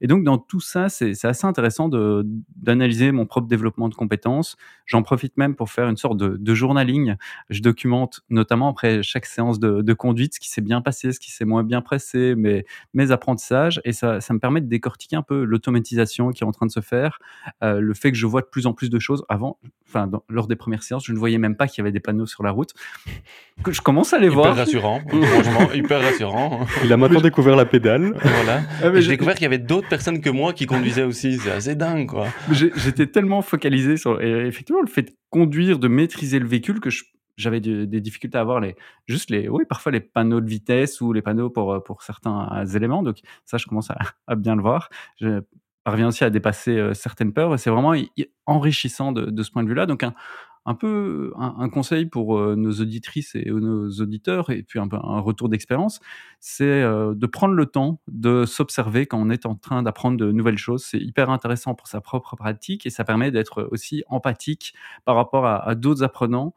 Et 0.00 0.06
donc, 0.06 0.22
dans 0.24 0.38
tout 0.38 0.60
ça, 0.60 0.88
c'est 0.88 1.24
assez 1.24 1.46
intéressant 1.46 1.88
d'analyser 1.88 3.10
mon 3.12 3.26
propre 3.26 3.48
développement 3.48 3.88
de 3.88 3.94
compétences. 3.94 4.56
J'en 4.86 5.02
profite 5.02 5.36
même 5.36 5.54
pour 5.54 5.70
faire 5.70 5.88
une 5.88 5.96
sorte 5.96 6.18
de, 6.18 6.36
de, 6.36 6.54
journaling. 6.54 7.16
Je 7.50 7.62
documente 7.62 8.20
notamment 8.28 8.68
après 8.68 9.02
chaque 9.02 9.26
séance 9.26 9.58
de, 9.58 9.82
de 9.82 9.92
conduite 9.94 10.34
ce 10.34 10.40
qui 10.40 10.50
s'est 10.50 10.60
bien 10.60 10.82
passé, 10.82 11.12
ce 11.12 11.20
qui 11.20 11.30
s'est 11.30 11.44
moins 11.44 11.64
bien 11.64 11.80
passé, 11.80 12.34
mes, 12.34 12.64
mes 12.92 13.10
apprentissages. 13.10 13.80
Et 13.84 13.92
ça, 13.92 14.20
ça 14.20 14.34
me 14.34 14.38
permet 14.38 14.60
de 14.60 14.66
décortiquer 14.84 15.16
un 15.16 15.22
peu 15.22 15.44
l'automatisation 15.44 16.30
qui 16.30 16.44
est 16.44 16.46
en 16.46 16.52
train 16.52 16.66
de 16.66 16.70
se 16.70 16.80
faire, 16.80 17.18
euh, 17.62 17.80
le 17.80 17.94
fait 17.94 18.12
que 18.12 18.18
je 18.18 18.26
vois 18.26 18.42
de 18.42 18.46
plus 18.46 18.66
en 18.66 18.74
plus 18.74 18.90
de 18.90 18.98
choses. 18.98 19.24
Avant, 19.30 19.58
enfin, 19.88 20.10
lors 20.28 20.46
des 20.46 20.56
premières 20.56 20.82
séances, 20.82 21.06
je 21.06 21.12
ne 21.12 21.18
voyais 21.18 21.38
même 21.38 21.56
pas 21.56 21.66
qu'il 21.66 21.78
y 21.78 21.80
avait 21.82 21.92
des 21.92 22.00
panneaux 22.00 22.26
sur 22.26 22.42
la 22.42 22.50
route. 22.50 22.74
Que 23.62 23.72
je 23.72 23.80
commence 23.80 24.12
à 24.12 24.18
les 24.18 24.28
voir. 24.28 24.52
Hyper 24.52 24.56
rassurant, 24.56 25.00
franchement, 25.08 25.72
hyper 25.72 26.02
rassurant. 26.02 26.66
Il 26.84 26.92
a 26.92 26.96
maintenant 26.98 27.22
découvert 27.22 27.56
la 27.56 27.64
pédale. 27.64 28.14
Voilà. 28.22 28.62
Ah, 28.82 29.00
j'ai 29.00 29.08
découvert 29.08 29.34
qu'il 29.34 29.44
y 29.44 29.46
avait 29.46 29.58
d'autres 29.58 29.88
personnes 29.88 30.20
que 30.20 30.30
moi 30.30 30.52
qui 30.52 30.66
conduisaient 30.66 31.04
aussi. 31.04 31.38
C'est 31.38 31.52
assez 31.52 31.74
dingue, 31.74 32.06
quoi. 32.06 32.26
J'étais 32.50 33.06
tellement 33.06 33.40
focalisé 33.40 33.96
sur, 33.96 34.20
et 34.20 34.46
effectivement, 34.46 34.82
le 34.82 34.88
fait 34.88 35.02
de 35.02 35.12
conduire, 35.30 35.78
de 35.78 35.88
maîtriser 35.88 36.38
le 36.38 36.46
véhicule 36.46 36.80
que 36.80 36.90
je 36.90 37.04
j'avais 37.36 37.60
des 37.60 38.00
difficultés 38.00 38.38
à 38.38 38.40
avoir 38.40 38.60
les 38.60 38.76
juste 39.06 39.30
les 39.30 39.48
oui 39.48 39.64
parfois 39.68 39.92
les 39.92 40.00
panneaux 40.00 40.40
de 40.40 40.48
vitesse 40.48 41.00
ou 41.00 41.12
les 41.12 41.22
panneaux 41.22 41.50
pour 41.50 41.72
euh, 41.72 41.80
pour 41.80 42.02
certains 42.02 42.48
euh, 42.52 42.64
éléments. 42.66 43.02
Donc 43.02 43.18
ça 43.44 43.56
je 43.56 43.66
commence 43.66 43.90
à, 43.90 44.34
bien 44.36 44.56
le 44.56 44.62
voir. 44.62 44.88
Je 45.20 45.42
parviens 45.82 46.08
aussi 46.08 46.24
à 46.24 46.30
dépasser 46.30 46.76
euh, 46.76 46.94
certaines 46.94 47.32
peurs. 47.32 47.58
C'est 47.58 47.70
vraiment 47.70 47.94
enrichissant 48.46 49.12
de, 49.12 49.26
de, 49.26 49.42
ce 49.42 49.50
point 49.50 49.64
de 49.64 49.68
vue 49.68 49.74
là 49.74 49.86
donc 49.86 50.02
un, 50.02 50.14
un 50.66 50.74
peu 50.74 51.32
un, 51.36 51.68
conseil 51.68 52.06
pour 52.06 52.38
nos 52.56 52.72
auditrices 52.72 53.34
et 53.34 53.50
nos 53.50 53.90
auditeurs 54.00 54.48
et 54.48 54.62
puis 54.62 54.78
un 54.78 54.88
peu 54.88 54.96
un 54.96 55.20
retour 55.20 55.50
d'expérience 55.50 56.00
c'est 56.40 56.82
de 56.82 57.26
prendre 57.26 57.52
le 57.52 57.66
temps 57.66 58.00
de 58.08 58.46
s'observer 58.46 59.04
quand 59.04 59.20
on 59.20 59.28
est 59.28 59.44
en 59.44 59.56
train 59.56 59.82
d'apprendre 59.82 60.16
de 60.16 60.32
nouvelles 60.32 60.56
choses. 60.56 60.82
C'est 60.84 60.98
hyper 60.98 61.28
intéressant 61.28 61.74
pour 61.74 61.86
sa 61.86 62.00
propre 62.00 62.34
pratique 62.34 62.86
et 62.86 62.90
ça 62.90 63.04
permet 63.04 63.30
d'être 63.30 63.68
aussi 63.72 64.04
empathique 64.08 64.72
par 65.04 65.16
rapport 65.16 65.44
à 65.44 65.74
d'autres 65.74 66.02
apprenants 66.02 66.54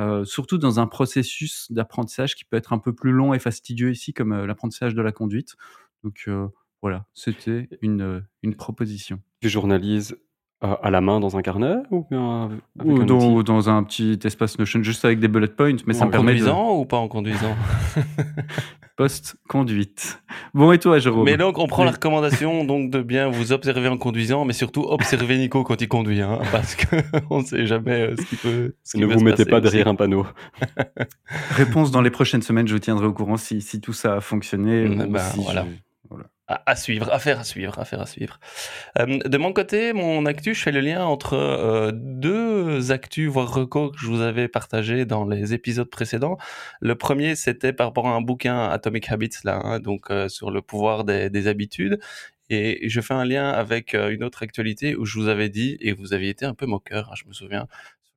euh, 0.00 0.24
surtout 0.24 0.58
dans 0.58 0.80
un 0.80 0.86
processus 0.86 1.70
d'apprentissage 1.70 2.34
qui 2.34 2.44
peut 2.44 2.56
être 2.56 2.72
un 2.72 2.78
peu 2.78 2.94
plus 2.94 3.12
long 3.12 3.34
et 3.34 3.38
fastidieux 3.38 3.90
ici, 3.90 4.12
comme 4.12 4.32
euh, 4.32 4.46
l'apprentissage 4.46 4.94
de 4.94 5.02
la 5.02 5.12
conduite. 5.12 5.56
Donc 6.04 6.24
euh, 6.28 6.48
voilà, 6.80 7.06
c'était 7.12 7.68
une, 7.82 8.24
une 8.42 8.54
proposition. 8.54 9.20
Tu 9.40 9.48
journalises 9.48 10.16
à 10.62 10.90
la 10.90 11.00
main 11.00 11.20
dans 11.20 11.36
un 11.36 11.42
carnet 11.42 11.76
ou 11.90 12.06
bien 12.10 12.50
ou 12.84 13.02
dans, 13.04 13.42
dans, 13.42 13.70
un 13.70 13.82
petit 13.82 14.18
espace 14.24 14.58
Notion 14.58 14.82
juste 14.82 15.04
avec 15.06 15.18
des 15.18 15.28
bullet 15.28 15.48
points 15.48 15.76
mais 15.86 15.94
ça 15.94 16.04
me 16.04 16.10
permet 16.10 16.32
conduisant 16.32 16.76
ou 16.76 16.84
pas 16.84 16.98
en 16.98 17.08
conduisant 17.08 17.56
post-conduite. 19.00 20.22
Bon, 20.52 20.72
et 20.72 20.78
toi, 20.78 20.98
Jérôme? 20.98 21.24
Mais 21.24 21.38
donc, 21.38 21.56
on 21.58 21.66
prend 21.66 21.84
la 21.84 21.92
recommandation 21.92 22.64
donc 22.64 22.90
de 22.90 23.00
bien 23.00 23.30
vous 23.30 23.50
observer 23.50 23.88
en 23.88 23.96
conduisant, 23.96 24.44
mais 24.44 24.52
surtout 24.52 24.82
observer 24.82 25.38
Nico 25.38 25.64
quand 25.64 25.80
il 25.80 25.88
conduit, 25.88 26.20
hein, 26.20 26.38
parce 26.52 26.76
qu'on 26.76 27.38
ne 27.40 27.44
sait 27.44 27.64
jamais 27.64 28.10
euh, 28.10 28.14
ce 28.18 28.26
qui 28.26 28.36
peut. 28.36 28.74
Ce 28.84 28.98
ne 28.98 29.06
vous 29.06 29.20
mettez 29.20 29.46
pas 29.46 29.62
derrière 29.62 29.88
un 29.88 29.94
panneau. 29.94 30.26
Réponse 31.52 31.90
dans 31.90 32.02
les 32.02 32.10
prochaines 32.10 32.42
semaines, 32.42 32.68
je 32.68 32.74
vous 32.74 32.78
tiendrai 32.78 33.06
au 33.06 33.14
courant 33.14 33.38
si, 33.38 33.62
si 33.62 33.80
tout 33.80 33.94
ça 33.94 34.16
a 34.16 34.20
fonctionné. 34.20 34.86
Bah, 35.06 35.22
voilà. 35.38 35.64
À, 36.50 36.76
suivre, 36.76 37.12
à 37.12 37.18
faire 37.18 37.38
à 37.38 37.44
suivre, 37.44 37.78
à 37.78 37.84
faire 37.84 38.00
à 38.00 38.06
suivre. 38.06 38.40
Euh, 38.98 39.18
de 39.24 39.38
mon 39.38 39.52
côté, 39.52 39.92
mon 39.92 40.26
actu, 40.26 40.54
je 40.54 40.62
fais 40.62 40.72
le 40.72 40.80
lien 40.80 41.04
entre 41.04 41.34
euh, 41.34 41.92
deux 41.94 42.90
actus, 42.90 43.28
voire 43.28 43.52
recos 43.52 43.92
que 43.92 43.98
je 43.98 44.06
vous 44.06 44.20
avais 44.20 44.48
partagé 44.48 45.04
dans 45.04 45.24
les 45.24 45.54
épisodes 45.54 45.88
précédents. 45.88 46.38
Le 46.80 46.94
premier, 46.96 47.36
c'était 47.36 47.72
par 47.72 47.88
rapport 47.88 48.08
à 48.08 48.12
un 48.12 48.20
bouquin 48.20 48.68
Atomic 48.68 49.10
Habits, 49.10 49.30
là, 49.44 49.60
hein, 49.62 49.80
donc 49.80 50.10
euh, 50.10 50.28
sur 50.28 50.50
le 50.50 50.60
pouvoir 50.62 51.04
des, 51.04 51.30
des, 51.30 51.46
habitudes. 51.46 52.00
Et 52.48 52.88
je 52.88 53.00
fais 53.00 53.14
un 53.14 53.24
lien 53.24 53.48
avec 53.50 53.94
une 53.94 54.24
autre 54.24 54.42
actualité 54.42 54.96
où 54.96 55.04
je 55.04 55.20
vous 55.20 55.28
avais 55.28 55.48
dit, 55.48 55.76
et 55.80 55.92
vous 55.92 56.12
aviez 56.12 56.30
été 56.30 56.44
un 56.46 56.54
peu 56.54 56.66
moqueur, 56.66 57.10
hein, 57.10 57.14
je 57.16 57.24
me 57.28 57.32
souviens, 57.32 57.68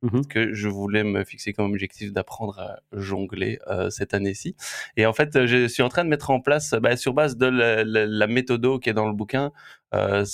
Mmh 0.03 0.21
que 0.29 0.53
je 0.53 0.67
voulais 0.67 1.05
me 1.05 1.23
fixer 1.23 1.53
comme 1.53 1.71
objectif 1.71 2.11
d'apprendre 2.11 2.59
à 2.59 2.81
jongler 2.91 3.59
euh, 3.67 3.89
cette 3.89 4.13
année-ci. 4.13 4.53
Et 4.97 5.05
en 5.05 5.13
fait, 5.13 5.45
je 5.45 5.65
suis 5.69 5.81
en 5.81 5.87
train 5.87 6.03
de 6.03 6.09
mettre 6.09 6.29
en 6.29 6.41
place, 6.41 6.73
bah, 6.73 6.97
sur 6.97 7.13
base 7.13 7.37
de 7.37 7.45
la, 7.45 7.85
la, 7.85 8.27
méthode 8.27 8.81
qui 8.81 8.89
est 8.89 8.93
dans 8.93 9.07
le 9.07 9.13
bouquin, 9.13 9.53
euh, 9.93 10.25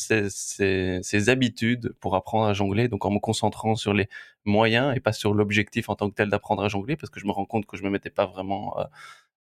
habitudes 1.27 1.93
pour 1.99 2.15
apprendre 2.15 2.47
à 2.47 2.53
jongler. 2.53 2.87
Donc, 2.87 3.05
en 3.05 3.11
me 3.11 3.19
concentrant 3.19 3.75
sur 3.75 3.93
les 3.93 4.09
moyens 4.43 4.95
et 4.97 4.99
pas 4.99 5.13
sur 5.13 5.35
l'objectif 5.35 5.89
en 5.89 5.95
tant 5.95 6.09
que 6.09 6.15
tel 6.15 6.29
d'apprendre 6.29 6.63
à 6.63 6.67
jongler, 6.67 6.95
parce 6.95 7.11
que 7.11 7.19
je 7.19 7.27
me 7.27 7.31
rends 7.31 7.45
compte 7.45 7.67
que 7.67 7.77
je 7.77 7.83
me 7.83 7.91
mettais 7.91 8.09
pas 8.09 8.25
vraiment, 8.25 8.79
euh, 8.79 8.85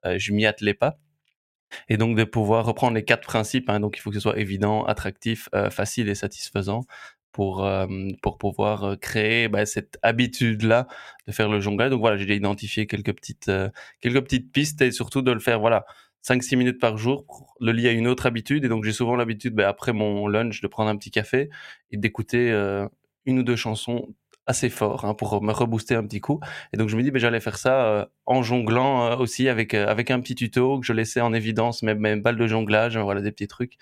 euh 0.07 0.17
je 0.17 0.33
m'y 0.33 0.45
attelais 0.45 0.73
pas. 0.73 0.99
Et 1.89 1.97
donc 1.97 2.17
de 2.17 2.23
pouvoir 2.23 2.65
reprendre 2.65 2.95
les 2.95 3.03
quatre 3.03 3.27
principes. 3.27 3.69
Hein, 3.69 3.79
donc, 3.79 3.97
il 3.97 4.01
faut 4.01 4.09
que 4.09 4.15
ce 4.15 4.21
soit 4.21 4.39
évident, 4.39 4.83
attractif, 4.85 5.49
euh, 5.55 5.69
facile 5.69 6.09
et 6.09 6.15
satisfaisant 6.15 6.85
pour, 7.37 7.63
euh, 7.63 7.85
pour 8.23 8.39
pouvoir 8.39 8.83
euh, 8.83 8.95
créer 8.95 9.47
bah, 9.47 9.67
cette 9.67 9.99
habitude-là 10.01 10.87
de 11.27 11.31
faire 11.31 11.49
le 11.49 11.59
jonglage. 11.59 11.91
Donc 11.91 11.99
voilà, 11.99 12.17
j'ai 12.17 12.35
identifié 12.35 12.87
quelques 12.87 13.13
petites, 13.13 13.47
euh, 13.47 13.69
quelques 14.01 14.23
petites 14.23 14.51
pistes 14.51 14.81
et 14.81 14.89
surtout 14.89 15.21
de 15.21 15.31
le 15.31 15.39
faire 15.39 15.59
voilà, 15.59 15.85
5-6 16.27 16.55
minutes 16.55 16.79
par 16.79 16.97
jour 16.97 17.27
pour 17.27 17.53
le 17.59 17.73
lier 17.73 17.89
à 17.89 17.91
une 17.91 18.07
autre 18.07 18.25
habitude. 18.25 18.65
Et 18.65 18.69
donc 18.69 18.85
j'ai 18.85 18.91
souvent 18.91 19.15
l'habitude, 19.15 19.53
bah, 19.53 19.69
après 19.69 19.93
mon 19.93 20.27
lunch, 20.27 20.61
de 20.61 20.67
prendre 20.67 20.89
un 20.89 20.95
petit 20.95 21.11
café 21.11 21.51
et 21.91 21.97
d'écouter 21.97 22.49
une 23.27 23.37
ou 23.37 23.43
deux 23.43 23.55
chansons 23.55 24.07
assez 24.47 24.69
fort 24.69 25.03
hein, 25.05 25.13
pour 25.13 25.43
me 25.43 25.51
rebooster 25.51 25.95
un 25.95 26.03
petit 26.03 26.21
coup. 26.21 26.39
Et 26.73 26.77
donc 26.77 26.89
je 26.89 26.95
me 26.95 27.03
dis, 27.03 27.11
ben, 27.11 27.19
j'allais 27.19 27.41
faire 27.41 27.57
ça 27.57 27.85
euh, 27.85 28.05
en 28.25 28.41
jonglant 28.41 29.11
euh, 29.11 29.15
aussi 29.17 29.49
avec 29.49 29.73
euh, 29.73 29.87
avec 29.87 30.09
un 30.09 30.19
petit 30.21 30.35
tuto 30.35 30.79
que 30.79 30.85
je 30.85 30.93
laissais 30.93 31.21
en 31.21 31.33
évidence, 31.33 31.83
même 31.83 31.99
mes 31.99 32.15
balles 32.15 32.37
de 32.37 32.47
jonglage, 32.47 32.97
voilà 32.97 33.21
des 33.21 33.31
petits 33.31 33.47
trucs. 33.47 33.73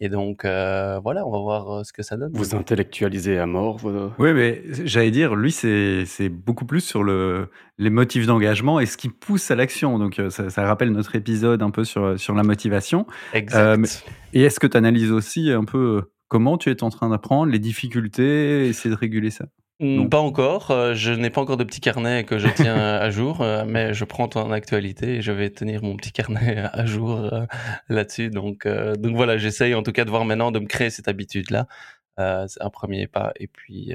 Et 0.00 0.08
donc 0.08 0.42
voilà, 0.44 1.26
on 1.26 1.30
va 1.30 1.38
voir 1.38 1.86
ce 1.86 1.92
que 1.92 2.02
ça 2.02 2.16
donne. 2.16 2.32
Vous 2.34 2.54
intellectualisez 2.54 3.38
à 3.38 3.46
mort. 3.46 3.80
Oui, 4.18 4.32
mais 4.32 4.62
j'allais 4.84 5.10
dire, 5.10 5.34
lui, 5.34 5.52
c'est 5.52 6.04
c'est 6.04 6.28
beaucoup 6.28 6.66
plus 6.66 6.80
sur 6.80 7.04
le 7.04 7.50
les 7.78 7.90
motifs 7.90 8.26
d'engagement 8.26 8.80
et 8.80 8.86
ce 8.86 8.96
qui 8.96 9.08
pousse 9.08 9.50
à 9.50 9.54
l'action. 9.54 9.98
Donc 9.98 10.20
ça, 10.30 10.50
ça, 10.50 10.66
rappelle 10.66 10.90
notre 10.90 11.14
épisode 11.14 11.62
un 11.62 11.70
peu 11.70 11.84
sur 11.84 12.18
sur 12.18 12.34
la 12.34 12.42
motivation. 12.42 13.06
Exact. 13.32 14.04
et 14.34 14.42
est-ce 14.42 14.58
que 14.58 14.66
tu 14.66 14.76
analyses 14.76 15.12
aussi 15.12 15.52
un 15.52 15.64
peu 15.64 16.02
comment 16.26 16.58
tu 16.58 16.70
es 16.70 16.82
en 16.82 16.90
train 16.90 17.08
d'apprendre, 17.08 17.52
les 17.52 17.58
difficultés, 17.58 18.66
essayer 18.66 18.90
de 18.90 18.98
réguler 18.98 19.30
ça? 19.30 19.46
Pas 19.80 20.18
encore. 20.18 20.72
Euh, 20.72 20.94
je 20.94 21.12
n'ai 21.12 21.30
pas 21.30 21.40
encore 21.40 21.56
de 21.56 21.62
petit 21.62 21.80
carnet 21.80 22.24
que 22.24 22.38
je 22.38 22.48
tiens 22.48 22.76
à 22.76 23.10
jour, 23.10 23.42
euh, 23.42 23.64
mais 23.64 23.94
je 23.94 24.04
prends 24.04 24.26
ton 24.26 24.50
actualité 24.50 25.16
et 25.16 25.22
je 25.22 25.30
vais 25.30 25.50
tenir 25.50 25.84
mon 25.84 25.96
petit 25.96 26.10
carnet 26.10 26.64
à 26.72 26.84
jour 26.84 27.16
euh, 27.16 27.46
là-dessus. 27.88 28.30
Donc, 28.30 28.66
donc 28.66 29.14
voilà, 29.14 29.38
j'essaye 29.38 29.74
en 29.74 29.84
tout 29.84 29.92
cas 29.92 30.04
de 30.04 30.10
voir 30.10 30.24
maintenant 30.24 30.50
de 30.50 30.58
me 30.58 30.66
créer 30.66 30.90
cette 30.90 31.06
habitude-là. 31.06 31.68
c'est 32.16 32.62
un 32.62 32.70
premier 32.70 33.06
pas. 33.06 33.32
Et 33.36 33.46
puis, 33.46 33.92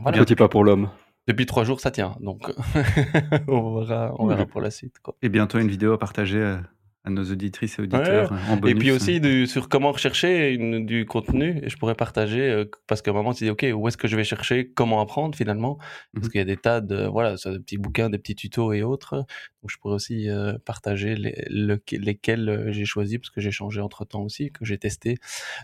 voilà. 0.00 0.18
Petit 0.18 0.36
pas 0.36 0.48
pour 0.48 0.62
l'homme. 0.62 0.90
Depuis 1.26 1.46
trois 1.46 1.64
jours, 1.64 1.80
ça 1.80 1.90
tient. 1.90 2.16
Donc, 2.20 2.52
on 3.48 3.80
verra, 3.80 4.14
on 4.18 4.26
verra 4.26 4.46
pour 4.46 4.60
la 4.60 4.70
suite. 4.70 4.98
Quoi. 5.02 5.16
Et 5.22 5.28
bientôt 5.28 5.58
une 5.58 5.68
vidéo 5.68 5.92
à 5.92 5.98
partager 5.98 6.58
à 7.06 7.10
nos 7.10 7.24
auditrices 7.24 7.78
et 7.78 7.82
auditeurs 7.82 8.32
en 8.50 8.56
bonus. 8.56 8.74
Et 8.76 8.78
puis 8.78 8.90
aussi 8.90 9.46
sur 9.46 9.68
comment 9.68 9.92
rechercher 9.92 10.56
du 10.58 11.06
contenu. 11.06 11.62
Je 11.64 11.76
pourrais 11.76 11.94
partager, 11.94 12.40
euh, 12.40 12.64
parce 12.88 13.00
qu'à 13.00 13.12
un 13.12 13.14
moment, 13.14 13.32
tu 13.32 13.44
dis, 13.44 13.50
OK, 13.50 13.64
où 13.72 13.88
est-ce 13.88 13.96
que 13.96 14.08
je 14.08 14.16
vais 14.16 14.24
chercher 14.24 14.72
Comment 14.74 15.00
apprendre 15.00 15.36
finalement? 15.36 15.78
Parce 16.12 16.26
mmh 16.26 16.30
qu'il 16.30 16.38
y 16.38 16.42
a 16.42 16.44
des 16.44 16.56
tas 16.56 16.80
de, 16.80 17.06
voilà, 17.06 17.36
des 17.36 17.58
petits 17.60 17.78
bouquins, 17.78 18.10
des 18.10 18.18
petits 18.18 18.34
tutos 18.34 18.72
et 18.72 18.82
autres. 18.82 19.14
Donc 19.62 19.70
je 19.70 19.76
pourrais 19.78 19.94
aussi 19.94 20.28
euh, 20.28 20.58
partager 20.64 21.14
les, 21.14 21.46
lesquels 21.92 22.48
euh, 22.48 22.72
j'ai 22.72 22.84
choisi, 22.84 23.18
parce 23.18 23.30
que 23.30 23.40
j'ai 23.40 23.52
changé 23.52 23.80
entre-temps 23.80 24.22
aussi, 24.22 24.50
que 24.50 24.64
j'ai 24.64 24.76
testé. 24.76 25.18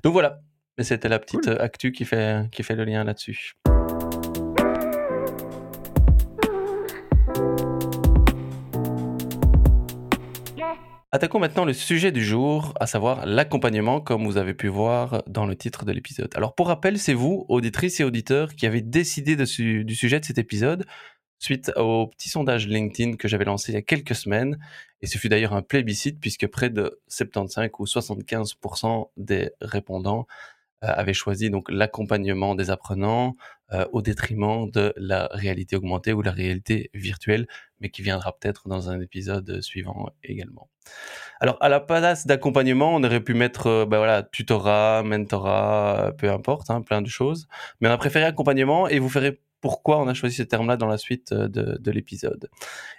Donc 0.04 0.12
voilà, 0.12 0.40
mais 0.78 0.84
c'était 0.84 1.08
la 1.08 1.18
petite 1.18 1.48
actu 1.48 1.90
qui 1.90 2.04
fait, 2.04 2.48
qui 2.52 2.62
fait 2.62 2.76
le 2.76 2.84
lien 2.84 3.02
là-dessus. 3.02 3.54
Attaquons 11.14 11.40
maintenant 11.40 11.66
le 11.66 11.74
sujet 11.74 12.10
du 12.10 12.24
jour, 12.24 12.72
à 12.80 12.86
savoir 12.86 13.26
l'accompagnement, 13.26 14.00
comme 14.00 14.24
vous 14.24 14.38
avez 14.38 14.54
pu 14.54 14.68
voir 14.68 15.22
dans 15.26 15.44
le 15.44 15.54
titre 15.54 15.84
de 15.84 15.92
l'épisode. 15.92 16.30
Alors 16.36 16.54
pour 16.54 16.68
rappel, 16.68 16.98
c'est 16.98 17.12
vous, 17.12 17.44
auditrices 17.50 18.00
et 18.00 18.04
auditeurs, 18.04 18.54
qui 18.54 18.64
avez 18.64 18.80
décidé 18.80 19.36
du 19.36 19.94
sujet 19.94 20.20
de 20.20 20.24
cet 20.24 20.38
épisode 20.38 20.86
suite 21.38 21.70
au 21.76 22.06
petit 22.06 22.30
sondage 22.30 22.66
LinkedIn 22.66 23.16
que 23.16 23.28
j'avais 23.28 23.44
lancé 23.44 23.72
il 23.72 23.74
y 23.74 23.78
a 23.78 23.82
quelques 23.82 24.14
semaines. 24.14 24.58
Et 25.02 25.06
ce 25.06 25.18
fut 25.18 25.28
d'ailleurs 25.28 25.52
un 25.52 25.60
plébiscite 25.60 26.18
puisque 26.18 26.46
près 26.46 26.70
de 26.70 26.98
75 27.08 27.68
ou 27.78 27.84
75% 27.84 29.10
des 29.18 29.50
répondants 29.60 30.26
euh, 30.82 30.86
avaient 30.88 31.14
choisi 31.14 31.50
donc 31.50 31.70
l'accompagnement 31.70 32.54
des 32.54 32.70
apprenants 32.70 33.32
euh, 33.72 33.86
au 33.92 34.02
détriment 34.02 34.70
de 34.70 34.92
la 34.96 35.28
réalité 35.32 35.76
augmentée 35.76 36.12
ou 36.12 36.22
la 36.22 36.32
réalité 36.32 36.90
virtuelle, 36.94 37.46
mais 37.80 37.90
qui 37.90 38.02
viendra 38.02 38.32
peut-être 38.38 38.68
dans 38.68 38.90
un 38.90 39.00
épisode 39.00 39.60
suivant 39.62 40.10
également. 40.22 40.68
Alors, 41.40 41.56
à 41.60 41.68
la 41.68 41.80
place 41.80 42.26
d'accompagnement, 42.26 42.94
on 42.94 43.02
aurait 43.02 43.20
pu 43.20 43.34
mettre, 43.34 43.66
euh, 43.66 43.86
ben 43.86 43.98
voilà, 43.98 44.22
tutorat, 44.22 45.02
mentorat, 45.02 46.12
peu 46.16 46.30
importe, 46.30 46.70
hein, 46.70 46.82
plein 46.82 47.02
de 47.02 47.08
choses. 47.08 47.48
Mais 47.80 47.88
on 47.88 47.92
a 47.92 47.98
préféré 47.98 48.24
accompagnement 48.24 48.88
et 48.88 48.98
vous 48.98 49.08
ferez 49.08 49.40
pourquoi 49.60 50.00
on 50.00 50.08
a 50.08 50.14
choisi 50.14 50.36
ce 50.36 50.42
terme-là 50.42 50.76
dans 50.76 50.86
la 50.86 50.98
suite 50.98 51.32
euh, 51.32 51.48
de, 51.48 51.78
de 51.80 51.90
l'épisode. 51.90 52.48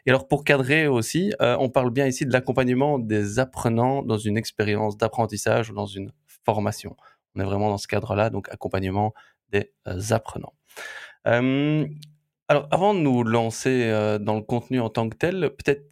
Et 0.05 0.09
alors, 0.09 0.27
pour 0.27 0.43
cadrer 0.43 0.87
aussi, 0.87 1.33
euh, 1.41 1.55
on 1.59 1.69
parle 1.69 1.91
bien 1.91 2.05
ici 2.05 2.25
de 2.25 2.33
l'accompagnement 2.33 2.99
des 2.99 3.39
apprenants 3.39 4.03
dans 4.03 4.17
une 4.17 4.37
expérience 4.37 4.97
d'apprentissage 4.97 5.69
ou 5.69 5.73
dans 5.73 5.85
une 5.85 6.11
formation. 6.45 6.97
On 7.35 7.41
est 7.41 7.45
vraiment 7.45 7.69
dans 7.69 7.77
ce 7.77 7.87
cadre-là, 7.87 8.29
donc 8.29 8.49
accompagnement 8.49 9.13
des 9.49 9.71
apprenants. 10.11 10.53
alors, 11.25 12.67
avant 12.71 12.93
de 12.93 12.99
nous 12.99 13.23
lancer 13.23 13.89
dans 14.19 14.35
le 14.35 14.41
contenu 14.41 14.79
en 14.79 14.89
tant 14.89 15.09
que 15.09 15.15
tel, 15.15 15.51
peut-être 15.55 15.85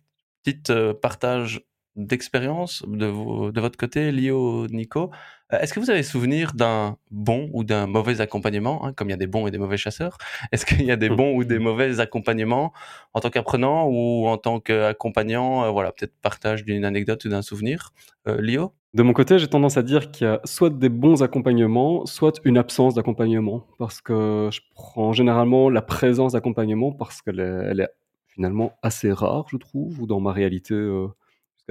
petit 0.43 0.63
partage 1.01 1.61
d'expérience 1.95 2.83
de, 2.87 3.51
de 3.51 3.61
votre 3.61 3.77
côté, 3.77 4.11
Lio, 4.11 4.67
Nico. 4.67 5.11
Euh, 5.53 5.59
est-ce 5.59 5.73
que 5.73 5.79
vous 5.79 5.89
avez 5.89 6.03
souvenir 6.03 6.53
d'un 6.53 6.97
bon 7.09 7.49
ou 7.53 7.63
d'un 7.63 7.87
mauvais 7.87 8.21
accompagnement, 8.21 8.85
hein, 8.85 8.93
comme 8.93 9.09
il 9.09 9.11
y 9.11 9.13
a 9.13 9.17
des 9.17 9.27
bons 9.27 9.47
et 9.47 9.51
des 9.51 9.57
mauvais 9.57 9.77
chasseurs? 9.77 10.17
Est-ce 10.51 10.65
qu'il 10.65 10.83
y 10.83 10.91
a 10.91 10.95
des 10.95 11.09
bons 11.09 11.35
ou 11.35 11.43
des 11.43 11.59
mauvais 11.67 11.99
accompagnements 11.99 12.71
en 13.13 13.19
tant 13.19 13.29
qu'apprenant 13.29 13.87
ou 13.87 14.27
en 14.27 14.37
tant 14.37 14.59
qu'accompagnant? 14.59 15.65
Euh, 15.65 15.69
Voilà, 15.71 15.91
peut-être 15.91 16.13
partage 16.21 16.63
d'une 16.63 16.85
anecdote 16.85 17.25
ou 17.25 17.29
d'un 17.29 17.41
souvenir. 17.41 17.91
Euh, 18.27 18.39
Lio? 18.41 18.73
De 18.93 19.03
mon 19.03 19.13
côté, 19.13 19.39
j'ai 19.39 19.47
tendance 19.47 19.77
à 19.77 19.83
dire 19.83 20.11
qu'il 20.11 20.27
y 20.27 20.29
a 20.29 20.41
soit 20.43 20.69
des 20.69 20.89
bons 20.89 21.23
accompagnements, 21.23 22.05
soit 22.05 22.39
une 22.43 22.57
absence 22.57 22.93
d'accompagnement, 22.93 23.65
parce 23.77 24.01
que 24.01 24.49
je 24.51 24.59
prends 24.75 25.13
généralement 25.13 25.69
la 25.69 25.81
présence 25.81 26.33
d'accompagnement 26.33 26.91
parce 26.91 27.21
qu'elle 27.21 27.39
est, 27.39 27.81
est, 27.81 27.89
finalement 28.27 28.73
assez 28.81 29.11
rare, 29.11 29.45
je 29.49 29.57
trouve, 29.57 30.01
ou 30.01 30.07
dans 30.07 30.19
ma 30.19 30.33
réalité 30.33 30.75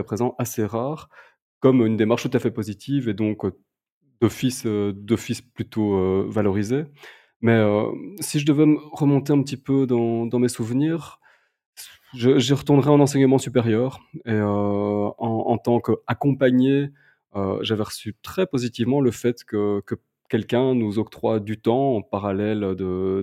jusqu'à 0.00 0.04
présent 0.04 0.34
assez 0.38 0.64
rare, 0.64 1.08
comme 1.60 1.84
une 1.86 1.96
démarche 1.96 2.22
tout 2.28 2.36
à 2.36 2.40
fait 2.40 2.50
positive 2.50 3.08
et 3.08 3.14
donc 3.14 3.44
d'office, 4.20 4.66
d'office 4.66 5.40
plutôt 5.40 6.28
valorisé. 6.28 6.84
Mais 7.42 7.58
si 8.20 8.38
je 8.38 8.46
devais 8.46 8.66
remonter 8.92 9.32
un 9.32 9.42
petit 9.42 9.56
peu 9.56 9.86
dans, 9.86 10.38
mes 10.38 10.48
souvenirs, 10.48 11.20
j'y 12.14 12.54
retournerais 12.54 12.90
en 12.90 13.00
enseignement 13.00 13.38
supérieur 13.38 14.00
et 14.26 14.40
en, 14.40 15.58
tant 15.58 15.80
qu'accompagné, 15.80 16.90
j'avais 17.62 17.82
reçu 17.82 18.16
très 18.22 18.46
positivement 18.46 19.00
le 19.00 19.10
fait 19.10 19.44
que, 19.44 19.80
que 19.86 19.96
quelqu'un 20.28 20.74
nous 20.74 20.98
octroie 20.98 21.40
du 21.40 21.60
temps 21.60 21.96
en 21.96 22.02
parallèle 22.02 22.74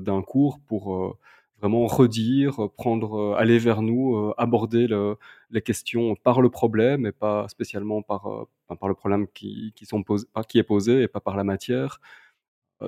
d'un 0.01 0.21
cours 0.21 0.59
pour 0.67 1.17
vraiment 1.59 1.87
redire, 1.87 2.69
prendre, 2.75 3.33
euh, 3.33 3.35
aller 3.35 3.59
vers 3.59 3.81
nous, 3.81 4.15
euh, 4.15 4.33
aborder 4.37 4.87
le, 4.87 5.17
les 5.49 5.61
questions 5.61 6.15
par 6.15 6.41
le 6.41 6.49
problème 6.49 7.05
et 7.05 7.11
pas 7.11 7.47
spécialement 7.49 8.01
par, 8.01 8.27
euh, 8.27 8.75
par 8.79 8.87
le 8.87 8.93
problème 8.95 9.27
qui, 9.33 9.73
qui, 9.75 9.85
sont 9.85 10.03
qui 10.47 10.59
est 10.59 10.63
posé 10.63 11.03
et 11.03 11.07
pas 11.07 11.19
par 11.19 11.35
la 11.37 11.43
matière, 11.43 11.99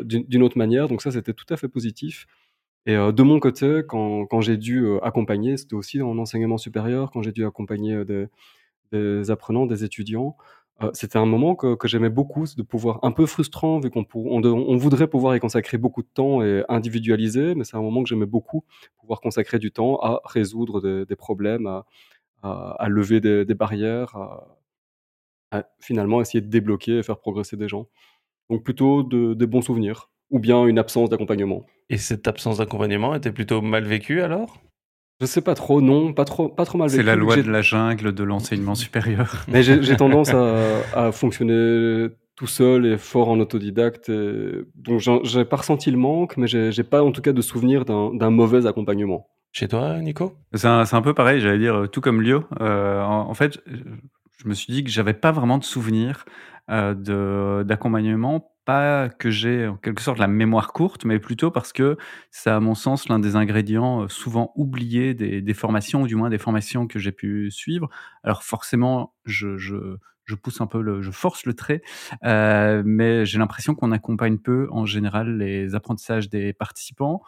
d'une 0.03 0.43
autre 0.43 0.57
manière. 0.57 0.88
Donc 0.88 1.01
ça, 1.01 1.11
c'était 1.11 1.33
tout 1.33 1.51
à 1.51 1.57
fait 1.57 1.67
positif. 1.67 2.27
Et 2.85 2.95
de 2.95 3.23
mon 3.23 3.39
côté, 3.39 3.81
quand, 3.88 4.25
quand 4.27 4.41
j'ai 4.41 4.57
dû 4.57 4.85
accompagner, 5.01 5.57
c'était 5.57 5.75
aussi 5.75 6.01
en 6.01 6.17
enseignement 6.17 6.57
supérieur, 6.57 7.11
quand 7.11 7.21
j'ai 7.21 7.31
dû 7.31 7.45
accompagner 7.45 8.05
des, 8.05 8.27
des 8.91 9.31
apprenants, 9.31 9.65
des 9.65 9.83
étudiants, 9.83 10.38
euh, 10.81 10.91
c'était 10.93 11.17
un 11.17 11.25
moment 11.25 11.55
que, 11.55 11.75
j'aimais 11.88 12.09
beaucoup, 12.09 12.45
de 12.55 12.63
pouvoir 12.63 13.00
un 13.03 13.12
peu 13.12 13.25
frustrant 13.25 13.79
vu 13.79 13.89
qu'on 13.89 14.05
on, 14.13 14.43
on, 14.43 14.77
voudrait 14.77 15.07
pouvoir 15.07 15.36
y 15.36 15.39
consacrer 15.39 15.77
beaucoup 15.77 16.01
de 16.01 16.07
temps 16.07 16.41
et 16.41 16.63
individualiser, 16.69 17.55
mais 17.55 17.63
c'est 17.63 17.75
un 17.75 17.81
moment 17.81 18.01
que 18.03 18.09
j'aimais 18.09 18.25
beaucoup, 18.25 18.63
pouvoir 19.00 19.19
consacrer 19.19 19.59
du 19.59 19.71
temps 19.71 19.98
à 19.98 20.21
résoudre 20.25 21.05
des, 21.05 21.15
problèmes, 21.15 21.81
à, 22.43 22.88
lever 22.88 23.19
des, 23.19 23.53
barrières, 23.55 24.15
à, 24.15 24.57
à 25.51 25.63
finalement 25.79 26.21
essayer 26.21 26.41
de 26.41 26.48
débloquer 26.48 27.00
et 27.00 27.03
faire 27.03 27.19
progresser 27.19 27.57
des 27.57 27.67
gens. 27.67 27.88
Donc 28.50 28.63
plutôt 28.63 29.03
de 29.03 29.33
des 29.33 29.48
bons 29.48 29.62
souvenirs 29.62 30.09
ou 30.29 30.39
bien 30.39 30.65
une 30.65 30.79
absence 30.79 31.09
d'accompagnement. 31.09 31.65
Et 31.89 31.98
cette 31.98 32.27
absence 32.27 32.59
d'accompagnement 32.59 33.15
était 33.15 33.31
plutôt 33.31 33.62
mal 33.62 33.83
vécue 33.83 34.21
alors? 34.21 34.59
Je 35.21 35.25
sais 35.25 35.41
pas 35.41 35.53
trop, 35.53 35.81
non, 35.81 36.13
pas 36.13 36.25
trop 36.25 36.47
pas 36.47 36.65
trop 36.65 36.77
mal. 36.77 36.89
C'est 36.89 37.03
la 37.03 37.15
loi 37.15 37.35
de 37.35 37.51
la 37.51 37.61
jungle 37.61 38.13
de 38.13 38.23
l'enseignement 38.23 38.75
supérieur. 38.75 39.43
mais 39.47 39.63
j'ai 39.63 39.95
tendance 39.97 40.29
à 40.29 40.81
à 40.93 41.11
fonctionner 41.11 42.07
tout 42.35 42.47
seul 42.47 42.85
et 42.85 42.97
fort 42.97 43.27
en 43.29 43.39
autodidacte 43.41 44.07
et 44.07 44.61
donc 44.75 45.01
j'ai 45.23 45.45
pas 45.45 45.57
ressenti 45.57 45.91
le 45.91 45.97
manque, 45.97 46.38
mais 46.38 46.47
j'ai 46.47 46.83
pas 46.83 47.03
en 47.03 47.11
tout 47.11 47.21
cas 47.21 47.33
de 47.33 47.41
souvenir 47.41 47.83
d'un 47.85 48.29
mauvais 48.29 48.65
accompagnement. 48.65 49.27
Chez 49.51 49.67
toi, 49.67 49.99
Nico? 49.99 50.35
C'est 50.53 50.67
un 50.67 51.01
peu 51.01 51.13
pareil, 51.15 51.41
j'allais 51.41 51.57
dire, 51.57 51.75
heu, 51.75 51.88
tout 51.88 52.01
comme 52.01 52.21
Lio. 52.21 52.43
Heu, 52.61 53.01
en 53.01 53.29
en 53.29 53.33
fait, 53.33 53.59
je 53.65 53.77
je 54.41 54.47
me 54.47 54.53
suis 54.53 54.71
dit 54.71 54.83
que 54.83 54.89
j'avais 54.89 55.13
pas 55.13 55.31
vraiment 55.31 55.57
de 55.57 55.63
souvenir, 55.63 56.23
de 56.69 57.63
d'accompagnement. 57.67 58.53
Pas 58.65 59.09
que 59.09 59.31
j'ai 59.31 59.67
en 59.67 59.77
quelque 59.77 60.01
sorte 60.01 60.19
la 60.19 60.27
mémoire 60.27 60.73
courte, 60.73 61.03
mais 61.03 61.17
plutôt 61.19 61.49
parce 61.49 61.73
que 61.73 61.97
c'est 62.29 62.51
à 62.51 62.59
mon 62.59 62.75
sens 62.75 63.09
l'un 63.09 63.17
des 63.17 63.35
ingrédients, 63.35 64.03
heu, 64.03 64.09
souvent 64.09 64.51
oubliés 64.55 65.15
des 65.15 65.53
formations 65.55 66.03
ou 66.03 66.07
du 66.07 66.15
moins 66.15 66.29
des 66.29 66.38
formations 66.38 66.85
que 66.88 66.99
j'ai 66.99 67.11
pu 67.11 67.49
suivre. 67.51 67.89
Alors 68.23 68.43
forcément, 68.43 69.15
je 69.25 70.35
pousse 70.43 70.61
un 70.61 70.67
peu 70.67 71.01
je 71.01 71.11
force 71.11 71.45
le 71.45 71.53
trait, 71.53 71.81
heu, 72.25 72.83
mais 72.85 73.25
j'ai 73.25 73.39
l'impression 73.39 73.75
qu'on 73.75 73.91
accompagne 73.91 74.38
peu 74.38 74.67
en 74.71 74.85
général 74.85 75.38
les 75.38 75.75
apprentissages 75.75 76.29
des 76.29 76.53
participants 76.53 77.21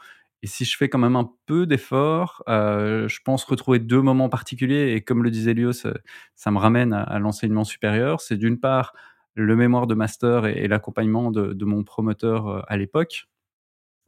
et 0.43 0.48
si 0.48 0.65
je 0.65 0.75
fais 0.75 0.89
quand 0.89 0.98
même 0.98 1.15
un 1.15 1.29
peu 1.45 1.67
d'effort, 1.67 2.41
je 2.48 3.17
pense 3.24 3.43
retrouver 3.43 3.77
2 3.79 4.01
moments 4.01 4.27
particuliers 4.29 4.93
et 4.93 5.01
comme 5.01 5.24
le 5.24 5.29
disait 5.29 5.53
Lio, 5.53 5.71
ça 5.71 6.51
me 6.51 6.57
ramène 6.57 6.93
à 6.93 7.19
l'enseignement 7.19 7.63
supérieur. 7.63 8.21
C'est 8.21 8.38
d'une 8.38 8.60
part, 8.60 8.93
le 9.36 9.56
mémoire 9.56 9.88
de 9.88 9.96
master 9.96 10.46
et 10.48 10.68
l'accompagnement 10.68 11.32
de 11.32 11.66
mon 11.66 11.84
promoteur, 11.84 12.50
heu, 12.50 12.62
à 12.68 12.78
l'époque 12.78 13.28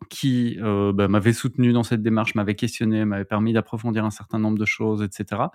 qui, 0.10 0.58
heu, 0.62 0.92
bah, 0.94 1.08
m'avait 1.08 1.34
soutenu 1.34 1.74
dans 1.74 1.84
cette 1.84 2.03
démarche, 2.03 2.36
m'avait 2.36 2.56
questionné, 2.56 3.06
m'avait 3.06 3.25
permis 3.25 3.53
d'approfondir 3.53 4.06
un 4.06 4.12
certain 4.12 4.39
nombre 4.39 4.58
de 4.60 4.65
choses 4.65 5.01
et 5.03 5.08
cetera. 5.12 5.51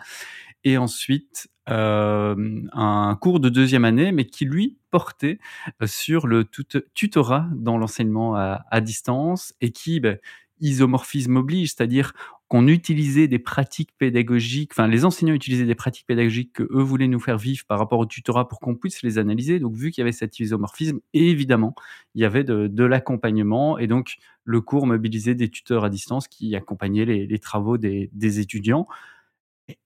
Et 0.65 0.79
ensuite, 0.79 1.49
hem, 1.69 2.71
un 2.75 3.17
cours 3.21 3.41
de 3.41 3.49
deuxième 3.51 3.85
année, 3.87 4.13
mais 4.13 4.27
qui 4.27 4.45
lui 4.47 4.79
portait, 4.91 5.39
sur 5.87 6.27
le 6.29 6.45
tut 6.45 6.67
tutorat 6.95 7.47
dans 7.55 7.79
l'enseignement 7.79 8.35
à 8.37 8.81
distance 8.83 9.55
et 9.61 9.73
qui, 9.73 10.01
beh, 10.01 10.21
isomorphisme 10.61 11.37
oblige, 11.37 11.71
c'est-à-dire 11.75 12.13
qu'on 12.49 12.67
utilisait 12.67 13.29
des 13.29 13.39
pratiques 13.39 13.91
pédagogiques 13.99 14.73
enfin 14.73 14.89
les 14.89 15.05
enseignants 15.05 15.35
utilisaient 15.35 15.67
des 15.67 15.75
pratiques 15.75 16.07
pédagogiques 16.07 16.55
qu'eux 16.55 16.83
voulaient 16.83 17.09
nous 17.09 17.21
faire 17.21 17.39
vivre 17.39 17.65
par 17.67 17.79
rapport 17.79 17.99
au 18.01 18.07
tutorat 18.07 18.49
pour 18.49 18.61
qu'on 18.61 18.75
puisse 18.75 19.03
les 19.03 19.19
analyser. 19.19 19.59
Donc 19.61 19.75
vu 19.77 19.91
qu'il 19.91 20.03
y 20.03 20.05
avait 20.05 20.13
cet 20.13 20.39
isomorphisme, 20.41 21.01
évidemment, 21.15 21.75
il 22.15 22.23
y 22.23 22.25
avait 22.25 22.45
de 22.45 22.85
l'accompagnement 22.85 23.79
et 23.79 23.87
donc 23.87 24.17
le 24.45 24.61
cours 24.63 24.87
mobilisait 24.87 25.35
des 25.35 25.51
tuteurs 25.51 25.85
à 25.85 25.91
distance 25.91 26.29
qui 26.29 26.57
accompagnaient 26.57 27.05
les 27.05 27.39
travaux 27.39 27.77
des 27.79 28.11
étudiants 28.41 28.87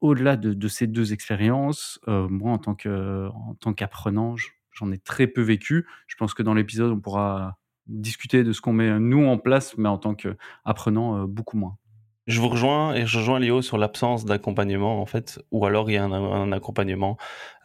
au-delà 0.01 0.37
de 0.37 0.69
ces 0.69 0.87
2 0.87 1.13
expériences, 1.13 2.01
heu, 2.09 2.29
moi 2.29 2.53
en 2.53 2.59
tant 2.59 2.75
que 2.75 3.29
en 3.35 3.55
tant 3.61 3.73
qu'apprenant, 3.75 4.37
j'en 4.73 4.93
ai 4.93 4.99
très 4.99 5.27
peu 5.27 5.41
vécu. 5.43 5.87
Je 6.07 6.17
pense 6.17 6.35
que 6.35 6.43
dans 6.43 6.55
l'épisode, 6.55 6.93
on 6.93 7.01
pourra 7.01 7.59
discuter 7.87 8.45
de 8.45 8.53
ce 8.53 8.61
qu'on 8.61 8.73
met, 8.73 8.99
nous, 9.01 9.25
en 9.27 9.39
place, 9.39 9.77
mais 9.79 9.89
en 9.89 9.99
tant 9.99 10.15
qu'apprenant, 10.15 11.23
heu, 11.25 11.27
beaucoup 11.27 11.57
moins. 11.57 11.77
Je 12.29 12.41
vous 12.41 12.49
rejoins 12.49 12.95
et 12.95 13.05
je 13.05 13.19
rejoins 13.19 13.41
Léo 13.41 13.63
sur 13.63 13.79
l'absence 13.79 14.25
d'accompagnement 14.25 15.01
en 15.01 15.07
fait, 15.07 15.41
ou 15.51 15.67
alors 15.67 15.91
il 15.91 15.95
y 15.95 15.97
a 15.97 16.05
un, 16.05 16.53
accompagnement. 16.53 17.17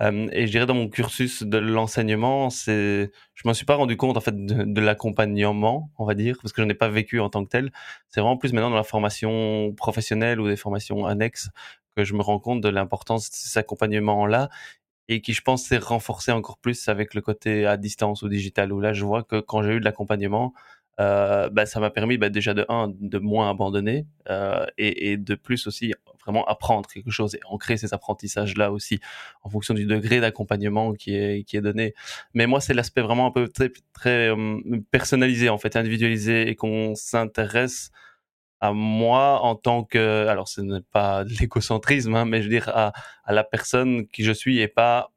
Euh, 0.02 0.28
et 0.32 0.48
je 0.48 0.52
dirais 0.52 0.66
dans 0.66 0.74
mon 0.74 0.90
cursus 0.90 1.44
de 1.44 1.60
l'enseignement, 1.60 2.50
c'est, 2.50 3.12
je 3.36 3.48
m'en 3.48 3.54
suis 3.54 3.66
pas 3.66 3.76
rendu 3.76 3.98
compte 3.98 4.18
en 4.18 4.22
fait 4.22 4.36
de, 4.36 4.82
l'accompagnement, 4.82 5.92
on 6.00 6.06
va 6.06 6.16
dire, 6.16 6.38
parce 6.42 6.54
que 6.54 6.64
je 6.64 6.68
n'ai 6.68 6.74
pas 6.74 6.90
vécu 6.90 7.20
en 7.20 7.30
tant 7.30 7.46
que 7.46 7.50
tel. 7.50 7.72
C'est 8.10 8.20
vraiment 8.20 8.38
plus 8.38 8.52
maintenant 8.52 8.72
dans 8.72 8.76
la 8.78 8.84
formation 8.84 9.74
professionnelle 9.78 10.40
ou 10.40 10.48
des 10.48 10.58
formations 10.58 11.06
annexes 11.06 11.50
que 11.96 12.04
je 12.04 12.16
me 12.16 12.24
rends 12.24 12.40
compte 12.40 12.62
de 12.62 12.70
l'importance 12.70 13.30
de 13.30 13.36
ces 13.36 13.60
accompagnements-là 13.60 14.50
et 15.08 15.22
qui, 15.22 15.34
je 15.34 15.42
pense, 15.42 15.66
s'est 15.66 15.78
renforcé 15.78 16.32
encore 16.32 16.58
plus 16.58 16.90
avec 16.90 17.14
le 17.14 17.22
côté 17.22 17.66
à 17.66 17.78
distance 17.78 18.24
ou 18.24 18.30
digital, 18.30 18.74
où 18.74 18.80
là, 18.80 18.94
je 18.94 19.06
vois 19.06 19.24
que 19.24 19.40
quand 19.40 19.62
j'ai 19.64 19.74
eu 19.74 19.80
de 19.80 19.86
l'accompagnement, 19.86 20.54
euh, 21.00 21.50
bah, 21.50 21.68
ça 21.68 21.80
m'a 21.80 21.92
permis 21.92 22.18
bah, 22.18 22.30
déjà 22.30 22.56
de 22.56 22.66
un 22.70 22.92
de 22.92 23.20
moins 23.20 23.50
abandonner 23.52 24.08
euh, 24.30 24.66
et, 24.80 25.12
et, 25.12 25.18
de 25.18 25.36
plus 25.36 25.68
aussi 25.68 25.94
vraiment 26.24 26.44
apprendre 26.46 26.90
quelque 26.90 27.12
chose 27.12 27.36
et 27.36 27.40
ancrer 27.46 27.78
ces 27.78 27.94
apprentissages 27.94 28.58
là 28.58 28.72
aussi 28.72 29.00
en 29.44 29.50
fonction 29.50 29.76
du 29.76 29.86
degré 29.86 30.20
d'accompagnement 30.20 30.94
qui 30.94 31.16
est 31.16 31.44
qui 31.44 31.56
est 31.56 31.62
donné 31.62 31.94
mais 32.34 32.48
moi 32.48 32.62
c'est 32.62 32.74
l'aspect 32.74 33.02
vraiment 33.02 33.28
un 33.28 33.32
peu 33.32 33.48
très 33.48 33.72
très 33.94 34.30
euh, 34.30 34.60
personnalisé 34.90 35.50
en 35.50 35.60
fait 35.60 35.76
individualisé 35.76 36.50
et 36.50 36.56
qu'on 36.56 36.96
s'intéresse 36.96 37.92
à 38.60 38.74
moi 38.74 39.42
en 39.44 39.56
tant 39.56 39.84
que 39.84 40.26
alors 40.28 40.48
ce 40.48 40.62
n'est 40.62 40.82
pas 40.82 41.24
de 41.26 41.30
l'égocentrisme 41.40 42.16
hein, 42.16 42.26
mais 42.26 42.40
je 42.40 42.48
veux 42.48 42.54
dire 42.54 42.70
à, 42.70 42.92
à 43.24 43.34
la 43.34 43.44
personne 43.44 44.08
qui 44.08 44.24
je 44.24 44.32
suis 44.32 44.60
et 44.60 44.68
pas 44.68 45.12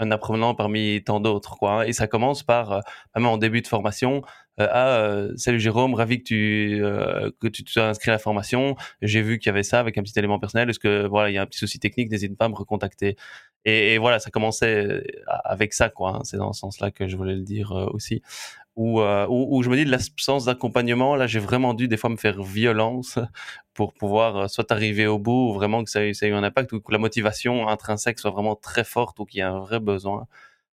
un 0.00 0.10
apprenant 0.10 0.54
parmi 0.54 1.02
tant 1.04 1.20
d'autres 1.20 1.56
quoi 1.56 1.80
hein. 1.80 1.82
et 1.84 1.92
ça 1.92 2.06
commence 2.06 2.42
par 2.42 2.72
euh, 2.72 2.80
même 3.14 3.26
en 3.26 3.38
début 3.38 3.62
de 3.62 3.68
formation 3.68 4.22
ah 4.58 4.98
euh, 4.98 5.32
salut 5.36 5.58
Jérôme 5.58 5.94
ravi 5.94 6.18
que 6.18 6.24
tu 6.24 6.80
euh, 6.82 7.30
que 7.40 7.48
tu 7.48 7.64
t'es 7.64 7.80
inscrit 7.80 8.10
à 8.10 8.14
la 8.14 8.18
formation. 8.18 8.76
J'ai 9.02 9.22
vu 9.22 9.38
qu'il 9.38 9.48
y 9.48 9.50
avait 9.50 9.62
ça 9.62 9.80
avec 9.80 9.98
un 9.98 10.02
petit 10.02 10.18
élément 10.18 10.38
personnel. 10.38 10.70
Est-ce 10.70 10.78
que 10.78 11.06
voilà 11.06 11.30
il 11.30 11.34
y 11.34 11.38
a 11.38 11.42
un 11.42 11.46
petit 11.46 11.58
souci 11.58 11.78
technique 11.78 12.10
n'hésite 12.10 12.36
pas 12.36 12.46
à 12.46 12.48
me 12.48 12.54
recontacter. 12.54 13.16
Et, 13.66 13.96
voilà 13.98 14.18
ça 14.18 14.30
commençait 14.30 14.84
euh, 14.86 15.02
avec 15.26 15.72
ça 15.72 15.88
quoi 15.88 16.16
hein. 16.16 16.20
c'est 16.24 16.36
dans 16.36 16.52
ce 16.52 16.60
sens 16.60 16.80
là 16.80 16.90
que 16.90 17.08
je 17.08 17.16
voulais 17.16 17.34
le 17.34 17.42
dire 17.42 17.72
euh, 17.72 17.86
aussi. 17.92 18.22
Où, 18.76 19.00
euh, 19.00 19.26
où, 19.28 19.62
je 19.62 19.70
me 19.70 19.76
dis 19.76 19.84
de 19.84 19.90
l'absence 19.90 20.46
d'accompagnement, 20.46 21.14
là 21.14 21.28
j'ai 21.28 21.38
vraiment 21.38 21.74
dû 21.74 21.86
des 21.86 21.96
fois 21.96 22.10
me 22.10 22.16
faire 22.16 22.42
violence 22.42 23.20
pour 23.74 23.94
pouvoir 23.94 24.36
euh, 24.36 24.48
soit 24.48 24.72
arriver 24.72 25.06
au 25.06 25.18
bout, 25.20 25.50
ou 25.50 25.54
vraiment 25.54 25.84
que 25.84 25.90
ça, 25.90 26.00
ça 26.12 26.26
ait 26.26 26.30
eu 26.30 26.32
un 26.32 26.42
impact, 26.42 26.72
ou 26.72 26.80
que 26.80 26.90
la 26.90 26.98
motivation 26.98 27.68
intrinsèque 27.68 28.18
soit 28.18 28.32
vraiment 28.32 28.56
très 28.56 28.82
forte, 28.82 29.20
ou 29.20 29.26
qu'il 29.26 29.38
y 29.38 29.42
a 29.42 29.50
un 29.50 29.60
vrai 29.60 29.78
besoin 29.78 30.26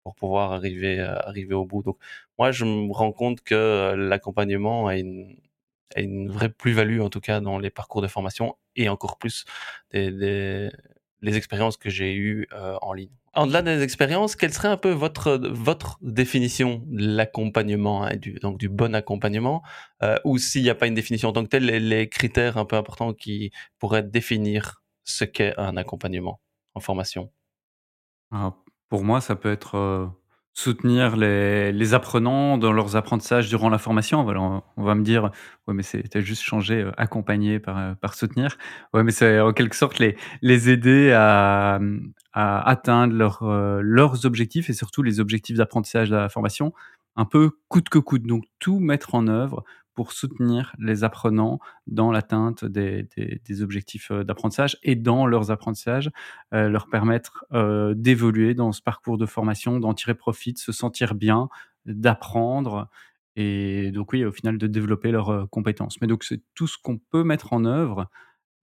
pour 0.06 0.16
pouvoir 0.16 0.54
arriver, 0.54 1.00
euh, 1.00 1.18
arriver 1.20 1.54
au 1.54 1.66
bout. 1.66 1.84
Donc 1.84 1.98
moi 2.40 2.52
je 2.54 2.64
me 2.64 2.94
rends 2.94 3.12
compte 3.12 3.42
que 3.42 3.56
euh, 3.56 3.96
l'accompagnement 3.98 4.88
a 4.88 4.98
une, 4.98 5.38
a 5.96 6.02
une 6.02 6.30
vraie 6.32 6.50
plus-value 6.50 7.02
en 7.02 7.10
tout 7.10 7.22
cas 7.22 7.42
dans 7.42 7.60
les 7.60 7.72
parcours 7.72 8.02
de 8.02 8.08
formation, 8.08 8.56
et 8.78 8.88
encore 8.90 9.18
plus 9.18 9.46
des, 9.92 10.12
des 10.12 10.70
les 11.26 11.38
expériences 11.38 11.78
que 11.78 11.90
j'ai 11.90 12.14
eues 12.14 12.48
euh, 12.54 12.78
en 12.82 12.94
ligne. 12.94 13.12
En-delà 13.34 13.62
des 13.62 13.82
expériences, 13.82 14.36
quelle 14.36 14.54
serait 14.54 14.70
un 14.70 14.78
peu 14.78 14.92
votre 14.92 15.38
votre 15.52 15.98
définition 16.02 16.84
de 16.86 17.06
l'accompagnement, 17.18 18.04
hein, 18.04 18.16
du, 18.16 18.34
donc 18.34 18.58
du 18.58 18.70
bon 18.70 18.96
accompagnement, 18.96 19.62
euh, 20.04 20.18
ou 20.24 20.38
s'il 20.38 20.64
n'y 20.64 20.70
a 20.70 20.76
pas 20.76 20.88
une 20.88 20.94
définition 20.94 21.30
en 21.30 21.34
tant 21.34 21.44
que 21.44 21.50
telle, 21.50 21.66
les, 21.66 22.08
critères 22.08 22.58
un 22.58 22.66
peu 22.66 22.78
importants 22.78 23.14
qui 23.14 23.52
pourraient 23.80 24.04
définir 24.04 24.84
ce 25.04 25.26
qu'est 25.26 25.54
un 25.58 25.76
accompagnement 25.76 26.40
en 26.76 26.80
formation? 26.80 27.32
Alors, 28.32 28.65
Pour 28.90 29.04
moi, 29.04 29.22
ça 29.22 29.36
peut 29.36 29.52
être 29.52 29.76
euh, 29.76 30.08
soutenir 30.56 31.18
les, 31.18 31.94
apprenants 31.94 32.58
dans 32.58 32.72
leurs 32.72 32.96
apprentissages 32.96 33.50
durant 33.50 33.70
la 33.70 33.78
formation. 33.78 34.26
On, 34.78 34.84
va 34.84 34.96
me 34.96 35.04
dire, 35.04 35.32
ouais, 35.68 35.74
mais 35.74 35.84
c'était 35.84 36.22
juste 36.22 36.44
changé, 36.44 36.82
euh, 36.82 36.92
accompagner 36.98 37.60
par, 37.60 37.78
euh, 37.78 37.94
par 37.94 38.14
soutenir. 38.16 38.58
Ouais, 38.94 39.04
mais 39.04 39.12
c'est 39.12 39.40
en 39.42 39.52
quelque 39.52 39.76
sorte 39.76 40.00
les, 40.00 40.70
aider 40.70 41.12
à, 41.12 41.80
atteindre 42.34 43.44
euh, 43.44 43.82
leurs 43.84 44.26
objectifs 44.26 44.70
et 44.70 44.74
surtout 44.74 45.04
les 45.04 45.20
objectifs 45.20 45.58
d'apprentissage 45.58 46.10
de 46.10 46.16
la 46.16 46.30
formation, 46.30 46.74
un 47.18 47.26
peu 47.26 47.52
coûte 47.68 47.90
que 47.90 48.00
coûte. 48.00 48.24
Donc, 48.24 48.46
tout 48.60 48.80
mettre 48.80 49.14
en 49.14 49.28
œuvre 49.28 49.64
pour 49.96 50.12
soutenir 50.12 50.76
les 50.78 51.04
apprenants 51.04 51.60
dans 51.88 52.12
l'atteinte 52.12 52.66
des, 52.66 53.08
objectifs 53.62 54.12
euh, 54.12 54.24
d'apprentissage 54.24 54.78
et 54.84 54.96
dans 54.96 55.26
leurs 55.26 55.52
apprentissages, 55.52 56.12
euh, 56.54 56.70
leur 56.70 56.88
permettre 56.88 57.46
euh, 57.54 57.94
d'évoluer 57.96 58.54
dans 58.54 58.72
ce 58.72 58.82
parcours 58.82 59.18
de 59.18 59.26
formation, 59.26 59.80
d'en 59.80 59.94
tirer 59.94 60.14
profit, 60.14 60.54
de 60.54 60.60
se 60.60 60.72
sentir 60.72 61.16
bien, 61.16 61.50
d'apprendre 61.86 62.90
et 63.38 63.92
donc 63.92 64.14
oui, 64.14 64.24
au 64.24 64.32
final, 64.32 64.58
de 64.58 64.68
développer 64.68 65.12
leurs 65.12 65.50
compétences. 65.50 66.00
Mais 66.00 66.08
donc 66.08 66.24
c'est 66.24 66.42
tout 66.54 66.68
ce 66.68 66.78
qu'on 66.82 66.98
peut 66.98 67.24
mettre 67.24 67.52
en 67.52 67.66
œuvre 67.66 68.10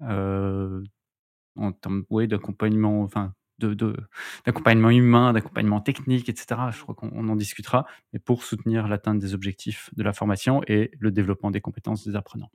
en 0.00 1.72
termes 1.72 2.04
oui, 2.10 2.26
d'accompagnement, 2.26 3.02
enfin 3.02 3.34
d'accompagnement 3.58 4.88
de, 4.88 4.94
humain, 4.94 5.32
d'accompagnement 5.32 5.80
technique, 5.80 6.28
etc. 6.28 6.60
Je 6.72 6.82
crois 6.82 6.94
qu'on 6.94 7.28
en 7.28 7.36
discutera, 7.36 7.86
mais 8.12 8.18
pour 8.18 8.44
soutenir 8.44 8.88
l'atteinte 8.88 9.18
des 9.18 9.34
objectifs 9.34 9.90
de 9.96 10.02
la 10.02 10.12
formation 10.12 10.62
et 10.66 10.90
le 10.98 11.10
développement 11.10 11.50
des 11.50 11.60
compétences 11.60 12.06
des 12.06 12.16
apprenants. 12.16 12.50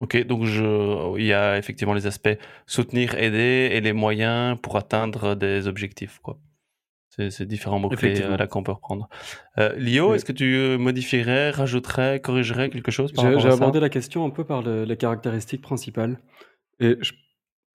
Ok, 0.00 0.24
donc 0.26 0.44
je, 0.44 1.18
il 1.18 1.26
y 1.26 1.32
a 1.32 1.58
effectivement 1.58 1.94
les 1.94 2.06
aspects 2.06 2.38
soutenir, 2.66 3.16
aider 3.16 3.70
et 3.72 3.80
les 3.80 3.92
moyens 3.92 4.56
pour 4.62 4.76
atteindre 4.76 5.34
des 5.34 5.66
objectifs. 5.66 6.20
Quoi. 6.22 6.38
C'est, 7.08 7.42
différents 7.42 7.80
mots-clés 7.80 8.14
là 8.14 8.46
qu'on 8.46 8.62
peut 8.62 8.70
reprendre. 8.70 9.08
Euh, 9.58 9.74
Lio, 9.76 10.10
oui. 10.10 10.16
est-ce 10.16 10.24
que 10.24 10.30
tu 10.30 10.78
modifierais, 10.78 11.50
rajouterais, 11.50 12.20
corrigerais 12.20 12.70
quelque 12.70 12.92
chose 12.92 13.12
j'ai 13.16 13.48
abordé 13.48 13.80
la 13.80 13.88
question 13.88 14.24
un 14.24 14.30
peu 14.30 14.44
par 14.44 14.62
le, 14.62 14.84
les 14.84 14.96
caractéristiques 14.96 15.62
principales. 15.62 16.20
Et 16.78 16.96
je 17.00 17.12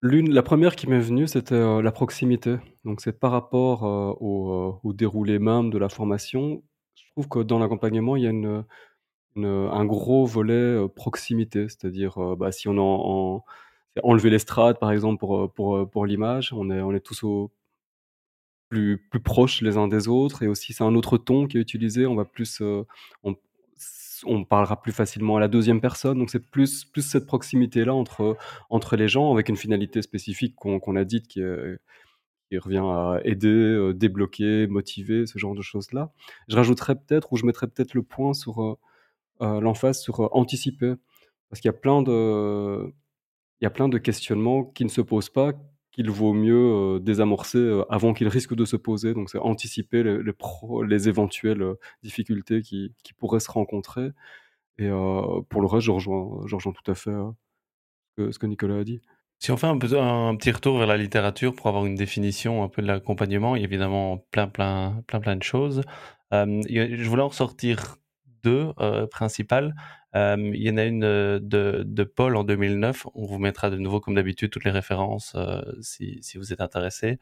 La 0.05 0.43
première 0.43 0.75
qui 0.75 0.87
m'est 0.87 0.99
venue, 0.99 1.27
c'était 1.29 1.55
euh, 1.55 1.81
la 1.81 1.93
proximité. 1.93 2.57
Donc 2.83 2.99
c'est 2.99 3.17
par 3.17 3.31
rapport, 3.31 3.85
heu, 3.85 4.13
au, 4.19 4.77
au 4.83 4.91
déroulé 4.91 5.39
même 5.39 5.69
de 5.69 5.77
la 5.77 5.87
formation. 5.87 6.61
Je 6.95 7.03
trouve 7.13 7.29
que 7.29 7.39
dans 7.39 7.57
l'accompagnement, 7.57 8.17
il 8.17 8.23
y 8.23 8.27
a 8.27 8.63
un 9.45 9.85
gros 9.85 10.25
volet, 10.25 10.77
proximité. 10.89 11.69
C'est-à-dire, 11.69 12.35
bah, 12.35 12.51
si 12.51 12.67
on 12.67 12.75
est 12.75 12.79
en 12.79 13.35
en 13.35 13.45
enlever 14.03 14.29
l'estrade 14.29 14.79
par 14.79 14.91
exemple 14.91 15.25
pour, 15.55 16.05
l'image, 16.05 16.51
on 16.53 16.69
est 16.69 16.99
tous 16.99 17.23
plus 18.69 18.99
proches 19.23 19.61
les 19.61 19.77
uns 19.77 19.87
des 19.87 20.07
autres 20.07 20.43
et 20.43 20.47
aussi 20.47 20.73
c'est 20.73 20.83
un 20.83 20.95
autre 20.95 21.17
ton 21.17 21.47
qui 21.47 21.57
est 21.57 21.61
utilisé. 21.61 22.05
On 22.07 22.15
va 22.15 22.25
plus, 22.25 22.61
on 24.25 24.43
parlera 24.45 24.81
plus 24.81 24.91
facilement 24.91 25.38
à 25.38 25.39
la 25.39 25.47
deuxième 25.47 25.81
personne, 25.81 26.17
donc 26.19 26.29
c'est 26.29 26.39
plus 26.51 26.86
plus 26.86 27.01
cette 27.03 27.25
proximité-là 27.25 27.93
entre, 27.93 28.38
entre 28.69 28.95
les 28.95 29.07
gens 29.07 29.31
avec 29.33 29.49
une 29.49 29.57
finalité 29.57 30.01
spécifique 30.01 30.55
qu'on 30.55 30.95
a 30.95 31.03
dite 31.05 31.27
qui 31.27 31.41
est 31.41 31.77
qui 32.49 32.57
revient 32.57 32.79
à 32.83 33.19
aider, 33.23 33.47
heu, 33.49 33.93
débloquer, 33.93 34.67
motiver, 34.67 35.25
ce 35.25 35.39
genre 35.39 35.55
de 35.55 35.62
choses-là. 35.62 36.12
Je 36.47 36.55
rajouterais 36.55 36.95
peut-être 36.95 37.33
ou 37.33 37.38
je 37.38 37.45
mettrais 37.45 37.67
peut-être 37.67 37.93
le 37.95 38.03
point 38.03 38.33
sur, 38.33 38.62
heu 38.62 38.75
heu, 39.41 39.59
l'emphase 39.62 40.01
sur, 40.01 40.29
anticiper. 40.36 40.95
Parce 41.49 41.62
qu'il 41.62 41.69
y 41.71 41.73
y 43.62 43.65
a 43.67 43.69
plein 43.71 43.89
de 43.89 43.97
questionnements 43.97 44.63
qui 44.65 44.83
ne 44.86 44.89
se 44.89 45.01
posent 45.01 45.29
pas, 45.29 45.53
qu'il 45.93 46.10
vaut 46.12 46.34
mieux, 46.34 46.97
heu, 46.97 46.99
désamorcer, 47.01 47.60
heu, 47.60 47.86
avant 47.89 48.13
qu'ils 48.13 48.27
risquent 48.29 48.56
de 48.56 48.65
se 48.65 48.75
poser. 48.77 49.13
Donc 49.13 49.29
c'est 49.29 49.39
anticiper 49.39 50.03
les 50.03 51.10
éventuelles, 51.10 51.62
heu, 51.63 51.79
difficultés 52.03 52.62
qui 52.62 52.93
pourraient 53.17 53.39
se 53.39 53.51
rencontrer 53.51 54.12
et 54.79 54.89
pour 55.49 55.62
le 55.62 55.67
reste, 55.67 55.86
je 55.86 55.91
rejoins 55.91 56.41
je 56.47 56.56
rejoins 56.56 56.73
tout 56.73 56.91
à 56.91 56.95
fait, 56.95 57.12
ce 58.17 58.38
que 58.39 58.45
Nicolas 58.45 58.79
a 58.79 58.84
dit. 58.84 59.01
Si 59.39 59.51
on 59.51 59.58
fait 59.58 59.67
un 59.67 59.77
petit 59.77 60.51
retour 60.51 60.77
vers 60.77 60.88
la 60.88 60.97
littérature 60.97 61.53
pour 61.53 61.67
avoir 61.67 61.86
une 61.86 61.95
définition 61.95 62.63
un 62.63 62.69
peu 62.69 62.82
de 62.82 62.88
l'accompagnement, 62.88 63.56
il 63.56 63.60
y 63.60 63.63
a 63.63 63.65
évidemment 63.65 64.25
plein, 64.32 64.47
plein, 64.47 65.03
plein, 65.08 65.19
plein 65.19 65.36
de 65.36 65.43
choses. 65.43 65.82
Euh, 66.34 66.62
je 66.69 67.10
voulais 67.10 67.21
en 67.23 67.27
ressortir 67.27 67.97
deux 68.43 68.71
euh, 68.79 69.08
principales. 69.08 69.73
Euh, 70.15 70.51
il 70.53 70.62
y 70.62 70.69
en 70.69 70.77
a 70.77 70.84
une 70.84 70.99
de, 70.99 71.39
de, 71.86 72.03
Paul 72.03 72.36
en 72.36 72.43
2009. 72.43 73.08
On 73.15 73.25
vous 73.25 73.39
mettra 73.39 73.69
de 73.69 73.77
nouveau, 73.77 73.99
comme 73.99 74.13
d'habitude, 74.13 74.51
toutes 74.51 74.65
les 74.65 74.71
références 74.71 75.36
si, 75.82 76.19
si, 76.21 76.38
vous 76.38 76.53
êtes 76.53 76.62
intéressé. 76.62 77.17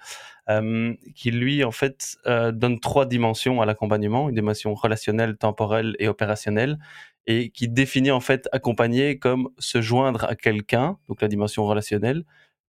qui 1.15 1.31
lui, 1.31 1.63
en 1.63 1.71
fait, 1.71 2.17
donne 2.25 2.79
trois 2.81 3.05
dimensions 3.05 3.61
à 3.61 3.65
l'accompagnement 3.65 4.27
une 4.27 4.35
dimension 4.35 4.73
relationnelle, 4.73 5.37
temporelle 5.37 5.95
et 5.99 6.09
opérationnelle 6.09 6.79
et 7.27 7.49
qui 7.49 7.67
définit 7.67 8.11
en 8.11 8.19
fait 8.19 8.49
accompagner 8.51 9.19
comme 9.19 9.49
se 9.57 9.81
joindre 9.81 10.25
à 10.25 10.35
quelqu'un, 10.35 10.97
donc 11.07 11.21
la 11.21 11.27
dimension 11.27 11.65
relationnelle, 11.65 12.23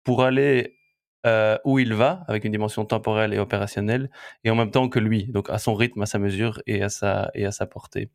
pour 0.04 0.24
aller 0.24 0.79
euh, 1.26 1.58
où 1.66 1.80
il 1.80 1.94
va, 1.94 2.24
avec 2.30 2.46
une 2.46 2.52
dimension 2.52 2.86
temporelle 2.86 3.34
et 3.34 3.40
opérationnelle, 3.40 4.10
et 4.46 4.50
en 4.52 4.56
même 4.56 4.72
temps 4.72 4.88
que 4.88 5.00
lui, 5.00 5.26
donc 5.26 5.50
à 5.50 5.58
son 5.58 5.74
rythme, 5.74 6.02
à 6.02 6.06
sa 6.06 6.18
mesure 6.18 6.62
et 6.66 6.82
à 6.82 6.88
sa, 6.88 7.30
et 7.34 7.46
à 7.46 7.52
sa 7.52 7.66
portée. 7.66 8.10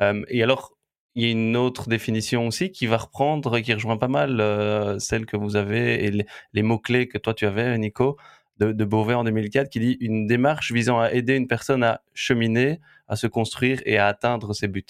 Euh, 0.00 0.24
et 0.28 0.42
alors, 0.42 0.76
il 1.14 1.24
y 1.24 1.26
a 1.28 1.30
une 1.30 1.56
autre 1.56 1.88
définition 1.88 2.48
aussi 2.48 2.72
qui 2.72 2.86
va 2.86 2.96
reprendre, 2.96 3.60
qui 3.60 3.72
rejoint 3.72 3.96
pas 3.96 4.08
mal 4.08 4.40
euh, 4.40 4.98
celle 4.98 5.24
que 5.26 5.36
vous 5.36 5.54
avez 5.54 6.04
et 6.04 6.26
les, 6.52 6.62
mots-clés 6.62 7.06
que 7.06 7.18
toi 7.18 7.32
tu 7.32 7.46
avais, 7.46 7.78
Nico, 7.78 8.16
de, 8.58 8.84
Beauvais 8.84 9.14
en 9.14 9.22
2004, 9.22 9.68
qui 9.68 9.78
dit 9.78 9.96
une 10.00 10.26
démarche 10.26 10.72
visant 10.72 10.98
à 10.98 11.12
aider 11.12 11.36
une 11.36 11.48
personne 11.48 11.84
à 11.84 12.02
cheminer, 12.12 12.80
à 13.06 13.14
se 13.14 13.28
construire 13.28 13.80
et 13.86 13.98
à 13.98 14.08
atteindre 14.08 14.52
ses 14.52 14.66
buts. 14.68 14.84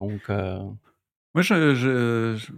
Donc, 0.00 0.28
Moi, 0.28 1.42
je 1.42 1.74
je 1.74 2.36
je 2.36 2.52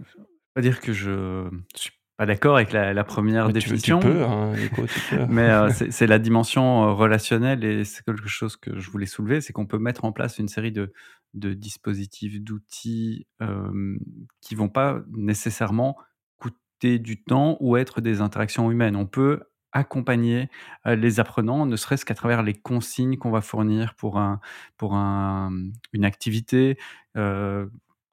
pas 0.53 0.61
dire 0.61 0.79
que 0.79 0.93
je 0.93 1.49
suis 1.75 1.91
pas 2.17 2.25
d'accord 2.25 2.55
avec 2.55 2.71
la 2.71 2.93
la 2.93 3.03
première 3.03 3.49
définition. 3.49 3.99
tu 3.99 4.07
peux, 4.07 4.23
hein, 4.23 4.53
Mais, 5.29 5.49
euh, 5.49 5.69
c'est 5.69 6.07
la 6.07 6.19
dimension, 6.19 6.85
euh, 6.85 6.93
relationnelle 6.93 7.63
et 7.63 7.83
c'est 7.83 8.03
quelque 8.03 8.27
chose 8.27 8.55
que 8.57 8.79
je 8.79 8.89
voulais 8.89 9.05
soulever, 9.05 9.41
c'est 9.41 9.53
qu'on 9.53 9.65
peut 9.65 9.79
mettre 9.79 10.05
en 10.05 10.11
place 10.11 10.37
une 10.39 10.47
série 10.47 10.71
de 10.71 10.93
de 11.33 11.53
dispositifs, 11.53 12.41
d'outils, 12.41 13.27
qui 13.39 13.45
qui 14.41 14.55
vont 14.55 14.69
pas 14.69 15.01
nécessairement 15.11 15.97
coûter 16.37 16.99
du 16.99 17.23
temps 17.23 17.57
ou 17.59 17.77
être 17.77 17.99
des 18.01 18.21
interactions 18.21 18.71
humaines. 18.71 18.95
On 18.95 19.07
peut 19.07 19.41
accompagner 19.73 20.49
les 20.85 21.19
apprenants, 21.19 21.65
ne 21.65 21.75
serait-ce 21.75 22.05
qu'à 22.05 22.15
travers 22.15 22.43
les 22.43 22.53
consignes 22.53 23.17
qu'on 23.17 23.31
va 23.31 23.41
fournir 23.41 23.93
pour, 23.95 24.17
un, 24.17 24.39
pour 24.77 24.95
un, 24.95 25.51
une 25.91 26.05
activité, 26.05 26.77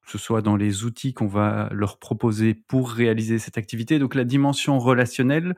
que 0.05 0.11
ce 0.11 0.17
soit 0.17 0.41
dans 0.41 0.55
les 0.55 0.83
outils 0.83 1.13
qu'on 1.13 1.27
va 1.27 1.69
leur 1.71 1.97
proposer 1.97 2.53
pour 2.53 2.91
réaliser 2.91 3.39
cette 3.39 3.57
activité. 3.57 3.99
Donc 3.99 4.15
la 4.15 4.25
dimension 4.25 4.79
relationnelle, 4.79 5.55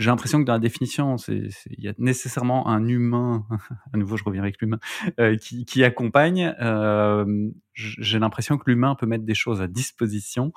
j'ai 0.00 0.08
l'impression 0.08 0.40
que 0.40 0.44
dans 0.44 0.54
la 0.54 0.58
définition, 0.58 1.16
il 1.28 1.50
y 1.78 1.88
a 1.88 1.92
nécessairement 1.98 2.68
un 2.68 2.88
humain, 2.88 3.46
à 3.92 3.98
nouveau 3.98 4.16
je 4.16 4.24
reviens 4.24 4.42
avec 4.42 4.60
l'humain, 4.60 4.78
euh, 5.18 5.36
qui, 5.36 5.84
accompagne. 5.84 6.54
Euh, 6.60 7.50
j'ai 7.74 8.18
l'impression 8.18 8.56
que 8.56 8.70
l'humain 8.70 8.94
peut 8.94 9.06
mettre 9.06 9.24
des 9.24 9.34
choses 9.34 9.60
à 9.60 9.68
disposition 9.68 10.52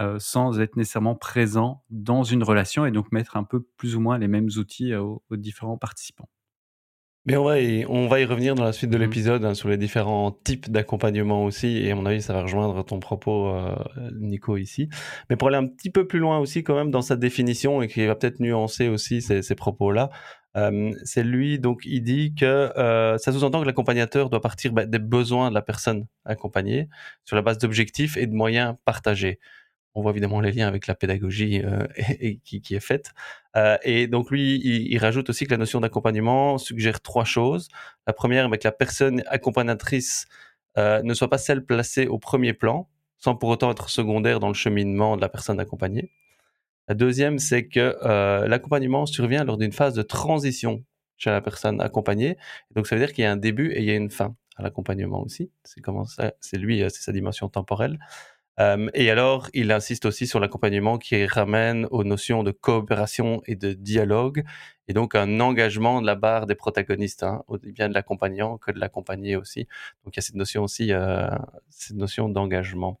euh, 0.00 0.18
sans 0.18 0.60
être 0.60 0.76
nécessairement 0.76 1.14
présent 1.14 1.84
dans 1.90 2.24
une 2.24 2.42
relation 2.42 2.86
et 2.86 2.90
donc 2.90 3.12
mettre 3.12 3.36
un 3.36 3.44
peu 3.44 3.62
plus 3.76 3.94
ou 3.94 4.00
moins 4.00 4.18
les 4.18 4.28
mêmes 4.28 4.48
outils 4.56 4.94
aux 4.94 5.22
différents 5.30 5.78
participants. 5.78 6.28
Mais 7.28 7.36
on 7.36 7.44
va, 7.44 7.60
y, 7.60 7.84
on 7.86 8.08
va 8.08 8.20
y 8.20 8.24
revenir 8.24 8.54
dans 8.54 8.64
la 8.64 8.72
suite 8.72 8.88
de 8.88 8.96
mmh 8.96 9.00
l'épisode 9.02 9.44
hein, 9.44 9.52
sur 9.52 9.68
les 9.68 9.76
différents 9.76 10.32
types 10.32 10.70
d'accompagnement 10.70 11.44
aussi, 11.44 11.76
et 11.76 11.90
à 11.90 11.94
mon 11.94 12.06
avis, 12.06 12.22
ça 12.22 12.32
va 12.32 12.40
rejoindre 12.40 12.82
ton 12.86 13.00
propos, 13.00 13.48
euh, 13.48 13.76
Nico, 14.18 14.56
ici. 14.56 14.88
Mais 15.28 15.36
pour 15.36 15.48
aller 15.48 15.58
un 15.58 15.66
petit 15.66 15.90
peu 15.90 16.06
plus 16.06 16.20
loin 16.20 16.38
aussi, 16.38 16.64
quand 16.64 16.74
même, 16.74 16.90
dans 16.90 17.02
sa 17.02 17.16
définition, 17.16 17.82
et 17.82 17.88
qui 17.88 18.06
va 18.06 18.14
peut-être 18.14 18.40
nuancer 18.40 18.88
aussi 18.88 19.20
ces, 19.20 19.42
ces 19.42 19.54
propos-là, 19.54 20.08
euh, 20.56 20.90
c'est 21.04 21.22
lui, 21.22 21.58
donc, 21.58 21.82
il 21.84 22.00
dit 22.00 22.34
que 22.34 22.46
euh, 22.46 23.18
ça 23.18 23.30
sous-entend 23.30 23.60
que 23.60 23.66
l'accompagnateur 23.66 24.30
doit 24.30 24.40
partir 24.40 24.72
bah, 24.72 24.86
des 24.86 24.98
besoins 24.98 25.50
de 25.50 25.54
la 25.54 25.60
personne 25.60 26.06
accompagnée 26.24 26.88
sur 27.26 27.36
la 27.36 27.42
base 27.42 27.58
d'objectifs 27.58 28.16
et 28.16 28.26
de 28.26 28.32
moyens 28.32 28.76
partagés 28.86 29.38
on 29.94 30.02
voit 30.02 30.12
évidemment 30.12 30.40
les 30.40 30.52
liens 30.52 30.68
avec 30.68 30.86
la 30.86 30.94
pédagogie 30.94 31.62
euh, 31.64 31.86
qui, 32.44 32.74
est 32.74 32.80
faite. 32.80 33.12
Euh, 33.56 33.76
et 33.82 34.06
donc 34.06 34.30
lui, 34.30 34.60
il, 34.64 34.98
rajoute 34.98 35.30
aussi 35.30 35.44
que 35.46 35.50
la 35.50 35.56
notion 35.56 35.80
d'accompagnement 35.80 36.58
suggère 36.58 37.00
trois 37.00 37.24
choses. 37.24 37.68
La 38.06 38.12
première, 38.12 38.48
bah, 38.48 38.58
que 38.58 38.66
la 38.66 38.72
personne 38.72 39.22
accompagnatrice 39.26 40.26
euh, 40.76 41.02
ne 41.02 41.14
soit 41.14 41.28
pas 41.28 41.38
celle 41.38 41.64
placée 41.64 42.06
au 42.06 42.18
premier 42.18 42.52
plan, 42.52 42.88
sans 43.18 43.34
pour 43.34 43.48
autant 43.48 43.70
être 43.70 43.88
secondaire 43.88 44.40
dans 44.40 44.48
le 44.48 44.54
cheminement 44.54 45.16
de 45.16 45.20
la 45.20 45.28
personne 45.28 45.58
accompagnée. 45.58 46.12
La 46.86 46.94
deuxième, 46.94 47.38
c'est 47.38 47.68
que 47.68 47.98
l'accompagnement 48.46 49.04
survient 49.04 49.44
lors 49.44 49.58
d'une 49.58 49.72
phase 49.72 49.92
de 49.92 50.00
transition 50.00 50.84
chez 51.18 51.28
la 51.28 51.42
personne 51.42 51.82
accompagnée. 51.82 52.38
Donc 52.74 52.86
ça 52.86 52.96
veut 52.96 53.04
dire 53.04 53.12
qu'il 53.12 53.24
y 53.24 53.26
a 53.26 53.32
un 53.32 53.36
début 53.36 53.72
et 53.72 53.80
il 53.80 53.84
y 53.84 53.90
a 53.90 53.94
une 53.94 54.10
fin 54.10 54.36
à 54.56 54.62
l'accompagnement 54.62 55.22
aussi. 55.22 55.50
C'est 55.64 55.82
c'est 56.40 56.56
lui, 56.56 56.78
c'est 56.88 57.02
sa 57.02 57.12
dimension 57.12 57.50
temporelle. 57.50 57.98
Euh, 58.60 58.88
et 58.94 59.10
alors, 59.10 59.48
il 59.54 59.70
insiste 59.72 60.04
aussi 60.04 60.26
sur 60.26 60.40
l'accompagnement 60.40 60.98
qui 60.98 61.26
ramène 61.26 61.86
aux 61.90 62.04
notions 62.04 62.42
de 62.42 62.50
coopération 62.50 63.40
et 63.46 63.54
de 63.56 63.72
dialogue, 63.72 64.44
et 64.88 64.92
donc 64.92 65.14
un 65.14 65.40
engagement 65.40 66.00
de 66.00 66.06
la 66.06 66.14
barre 66.16 66.46
des 66.46 66.54
protagonistes, 66.54 67.22
hein, 67.22 67.44
bien 67.62 67.88
de 67.88 67.94
l'accompagnant 67.94 68.58
que 68.58 68.72
de 68.72 68.80
l'accompagné 68.80 69.36
aussi. 69.36 69.68
Donc 70.04 70.14
il 70.14 70.18
y 70.18 70.20
a 70.20 70.22
cette 70.22 70.34
notion 70.34 70.64
aussi, 70.64 70.92
euh, 70.92 71.28
cette 71.70 71.96
notion 71.96 72.28
d'engagement. 72.28 73.00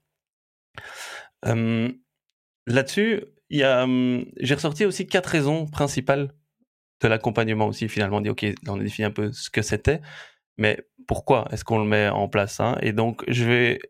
Euh, 1.46 1.90
Là-dessus, 2.66 3.24
hum, 3.62 4.26
j'ai 4.40 4.54
ressorti 4.54 4.84
aussi 4.84 5.06
quatre 5.06 5.28
raisons 5.28 5.66
principales 5.66 6.32
de 7.00 7.08
l'accompagnement 7.08 7.66
aussi. 7.66 7.88
Finalement, 7.88 8.18
on 8.18 8.20
dit 8.20 8.28
ok, 8.28 8.44
on 8.68 8.78
a 8.78 8.82
défini 8.82 9.06
un 9.06 9.10
peu 9.10 9.32
ce 9.32 9.48
que 9.50 9.62
c'était, 9.62 10.02
mais 10.58 10.78
pourquoi 11.06 11.48
est-ce 11.50 11.64
qu'on 11.64 11.78
le 11.78 11.86
met 11.86 12.08
en 12.10 12.28
place 12.28 12.60
hein? 12.60 12.76
Et 12.82 12.92
donc, 12.92 13.24
je 13.28 13.44
vais 13.46 13.80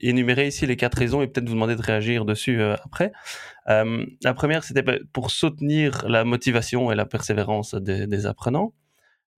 énumérer 0.00 0.46
ici 0.46 0.66
les 0.66 0.76
quatre 0.76 0.98
raisons 0.98 1.22
et 1.22 1.26
peut-être 1.26 1.48
vous 1.48 1.54
demander 1.54 1.76
de 1.76 1.82
réagir 1.82 2.24
dessus 2.24 2.60
euh, 2.60 2.74
après. 2.84 3.12
Euh, 3.68 4.04
la 4.22 4.34
première, 4.34 4.64
c'était 4.64 4.84
pour 5.12 5.30
soutenir 5.30 6.08
la 6.08 6.24
motivation 6.24 6.92
et 6.92 6.94
la 6.94 7.06
persévérance 7.06 7.74
des, 7.74 8.26
apprenants. 8.26 8.74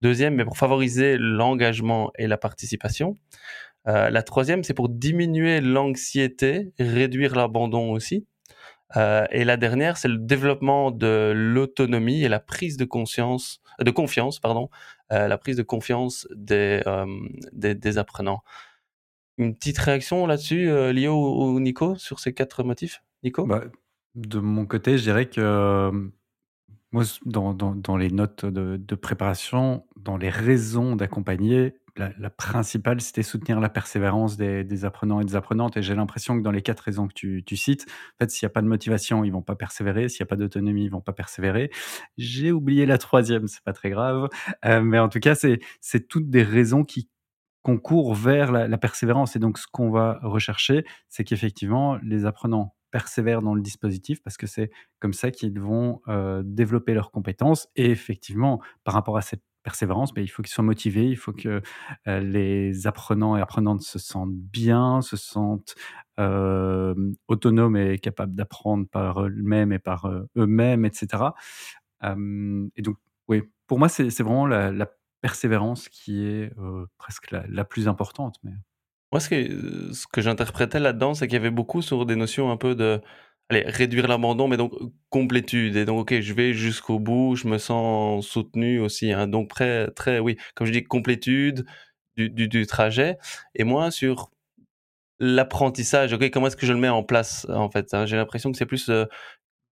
Deuxième, 0.02 0.34
mais 0.34 0.44
pour 0.44 0.58
favoriser 0.58 1.16
l'engagement 1.18 2.10
et 2.18 2.26
la 2.26 2.36
participation. 2.36 3.18
la 3.86 4.22
troisième, 4.22 4.62
c'est 4.62 4.74
pour 4.74 4.88
diminuer 4.88 5.60
l'anxiété, 5.60 6.72
réduire 6.78 7.34
l'abandon 7.34 7.92
aussi. 7.92 8.26
et 8.96 9.44
la 9.44 9.56
dernière, 9.56 9.96
c'est 9.96 10.08
le 10.08 10.18
développement 10.18 10.90
de 10.90 11.32
l'autonomie 11.34 12.22
et 12.22 12.28
la 12.28 12.40
prise 12.40 12.76
de 12.76 12.84
conscience, 12.84 13.62
de 13.80 13.90
confiance, 13.90 14.40
pardon, 14.40 14.68
la 15.10 15.38
prise 15.38 15.56
de 15.56 15.62
confiance 15.62 16.28
des, 16.34 16.82
des 17.54 17.98
apprenants. 17.98 18.42
Une 19.38 19.54
petite 19.54 19.78
réaction 19.78 20.26
là-dessus, 20.26 20.68
euh, 20.68 20.92
Lio 20.92 21.14
ou, 21.14 21.58
Nico, 21.60 21.96
sur 21.96 22.20
ces 22.20 22.32
quatre 22.32 22.62
motifs? 22.62 23.02
Nico? 23.22 23.46
Bah, 23.46 23.64
De 24.14 24.38
mon 24.38 24.66
côté, 24.66 24.96
je 24.96 25.02
dirais 25.02 25.26
que 25.26 25.40
euh, 25.40 25.90
moi, 26.92 27.02
dans, 27.26 27.52
dans, 27.52 27.96
les 27.96 28.10
notes 28.10 28.46
de, 28.46 28.94
préparation, 28.94 29.86
dans 29.96 30.16
les 30.16 30.30
raisons 30.30 30.94
d'accompagner, 30.94 31.74
la 31.96 32.30
principale, 32.30 33.00
c'était 33.00 33.22
soutenir 33.22 33.60
la 33.60 33.68
persévérance 33.68 34.36
des 34.36 34.84
apprenants 34.84 35.20
et 35.20 35.24
des 35.24 35.36
apprenantes. 35.36 35.76
Et 35.76 35.82
j'ai 35.82 35.94
l'impression 35.94 36.36
que 36.36 36.42
dans 36.42 36.50
les 36.50 36.62
quatre 36.62 36.80
raisons 36.80 37.06
que 37.06 37.40
tu 37.40 37.56
cites, 37.56 37.86
en 37.88 38.24
fait, 38.24 38.30
s'il 38.30 38.44
y 38.44 38.46
a 38.46 38.50
pas 38.50 38.62
de 38.62 38.66
motivation, 38.66 39.24
ils 39.24 39.32
vont 39.32 39.42
pas 39.42 39.54
persévérer, 39.54 40.08
s'il 40.08 40.20
y 40.20 40.22
a 40.24 40.26
pas 40.26 40.36
d'autonomie, 40.36 40.84
ils 40.84 40.90
vont 40.90 41.00
pas 41.00 41.12
persévérer. 41.12 41.70
J'ai 42.16 42.50
oublié 42.50 42.84
la 42.84 42.98
troisième, 42.98 43.46
c'est 43.46 43.62
pas 43.62 43.72
très 43.72 43.90
grave, 43.90 44.28
heu, 44.66 44.80
mais 44.82 44.98
en 44.98 45.08
tout 45.08 45.20
cas, 45.20 45.34
c'est 45.34 46.08
toutes 46.08 46.30
des 46.30 46.42
raisons 46.42 46.84
qui 46.84 47.08
concourent 47.64 48.14
vers 48.14 48.52
la 48.52 48.78
persévérance 48.78 49.36
et 49.36 49.40
donc 49.40 49.58
ce 49.58 49.66
qu'on 49.72 49.90
va 49.90 50.20
rechercher, 50.22 50.86
c'est 51.10 51.24
qu'effectivement 51.24 51.98
les 52.04 52.26
apprenants 52.26 52.76
persévèrent 52.92 53.42
dans 53.42 53.54
le 53.56 53.62
dispositif 53.62 54.22
parce 54.22 54.36
que 54.38 54.46
c'est 54.46 54.70
comme 55.00 55.14
ça 55.14 55.32
qu'ils 55.32 55.58
vont, 55.60 56.02
heu, 56.08 56.42
développer 56.44 56.94
leurs 56.94 57.10
compétences 57.12 57.68
et 57.76 57.90
effectivement, 57.90 58.62
par 58.84 58.94
rapport 58.94 59.16
à 59.18 59.22
cette 59.22 59.42
persévérance, 59.64 60.14
beh, 60.14 60.22
il 60.24 60.28
faut 60.28 60.42
qu'ils 60.42 60.52
soient 60.52 60.64
motivés, 60.64 61.06
il 61.08 61.16
faut 61.16 61.32
que, 61.32 61.62
heu, 62.08 62.20
les 62.20 62.86
apprenants 62.86 63.36
et 63.36 63.42
apprenantes 63.42 63.82
se 63.82 63.98
sentent 63.98 64.34
bien, 64.36 65.02
se 65.02 65.16
sentent, 65.16 65.74
hem, 66.18 67.14
autonomes 67.28 67.76
et 67.76 67.98
capables 67.98 68.34
d'apprendre 68.36 68.86
par 68.88 69.22
eux-mêmes 69.24 69.72
et 69.72 69.78
par, 69.80 70.06
eux-mêmes 70.36 70.84
et 70.86 70.90
cetera. 70.92 71.34
Hem 72.02 72.70
et 72.76 72.82
donc 72.82 72.96
oui, 73.28 73.42
pour 73.68 73.78
moi, 73.78 73.88
c'est 73.88 74.08
vraiment 74.22 74.46
la 74.46 74.92
persévérance 75.26 75.88
qui 75.88 76.24
est, 76.26 76.52
presque 76.98 77.30
la 77.30 77.64
plus 77.64 77.88
importante, 77.88 78.36
mais 78.44 78.52
Moi, 79.12 79.20
ce 79.20 79.28
que 79.30 79.92
ce 79.92 80.06
que 80.08 80.20
j'interprétais 80.20 80.80
là-dedans, 80.80 81.14
c'est 81.14 81.26
qu'il 81.28 81.34
y 81.34 81.40
avait 81.44 81.50
beaucoup 81.50 81.82
sur 81.82 82.04
des 82.04 82.16
notions 82.16 82.50
un 82.50 82.56
peu 82.58 82.74
de, 82.74 83.00
allez, 83.48 83.62
réduire 83.66 84.08
l'abandon, 84.08 84.48
mais 84.48 84.56
donc 84.56 84.72
complétude 85.08 85.76
et 85.76 85.84
donc 85.84 86.00
OK, 86.00 86.20
je 86.20 86.34
vais 86.34 86.52
jusqu'au 86.52 86.98
bout, 86.98 87.36
je 87.36 87.46
me 87.48 87.58
sens 87.58 88.26
soutenu 88.26 88.80
aussi, 88.80 89.12
hein, 89.12 89.28
donc 89.28 89.48
très 89.48 89.90
très 89.92 90.18
oui, 90.18 90.36
comme 90.54 90.66
je 90.66 90.72
dis, 90.72 90.84
complétude 90.84 91.64
du 92.16 92.28
du 92.30 92.66
trajet 92.66 93.18
et 93.54 93.64
moins 93.64 93.90
sur 93.90 94.30
l'apprentissage. 95.20 96.12
OK, 96.12 96.30
comment 96.30 96.48
est-ce 96.48 96.56
que 96.56 96.66
je 96.66 96.72
le 96.72 96.80
mets 96.80 96.88
en 96.88 97.04
place, 97.04 97.46
en 97.50 97.70
fait, 97.70 97.94
hein? 97.94 98.06
J'ai 98.06 98.16
l'impression 98.16 98.50
que 98.52 98.58
c'est 98.58 98.66
plus, 98.66 98.90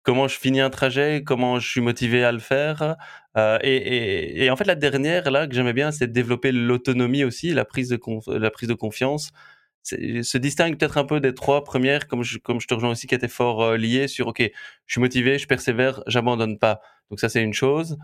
comment 0.03 0.29
je 0.29 0.39
finis 0.39 0.61
un 0.61 0.71
trajet, 0.71 1.23
comment 1.25 1.59
je 1.59 1.69
suis 1.69 1.81
motivé 1.81 2.25
à 2.25 2.33
le 2.33 2.39
faire, 2.41 2.97
heu 3.37 3.59
et 3.63 3.77
et 3.77 4.45
et 4.45 4.51
en 4.51 4.57
fait, 4.57 4.65
la 4.67 4.75
dernière 4.77 5.31
là 5.31 5.47
que 5.47 5.55
j'aimais 5.55 5.73
bien, 5.75 5.93
c'est 5.93 6.11
développer 6.13 6.53
l'autonomie 6.53 7.25
aussi, 7.25 7.53
la 7.55 7.65
prise 7.65 7.89
de 7.89 7.99
la 8.39 8.51
prise 8.51 8.69
de 8.69 8.75
confiance. 8.75 9.31
Se 9.83 10.37
distingue 10.39 10.77
peut-être 10.79 10.99
un 10.99 11.05
peu 11.07 11.21
des 11.21 11.35
3 11.35 11.65
premières 11.65 12.07
comme 12.07 12.23
je 12.23 12.39
comme 12.39 12.61
je 12.61 12.67
te 12.69 12.75
rejoins 12.75 12.91
aussi 12.91 13.07
qui 13.07 13.15
étaient 13.15 13.29
fort, 13.29 13.63
heu, 13.65 13.77
liées 13.77 14.09
sur 14.09 14.29
OK, 14.29 14.41
je 14.87 14.93
suis 14.93 15.01
motivé, 15.01 15.39
je 15.39 15.47
persévère, 15.47 16.03
j'abandonne 16.07 16.59
pas. 16.59 16.81
Donc 17.11 17.19
ça, 17.21 17.29
c'est 17.31 17.43
une 17.43 17.55
chose 17.55 17.97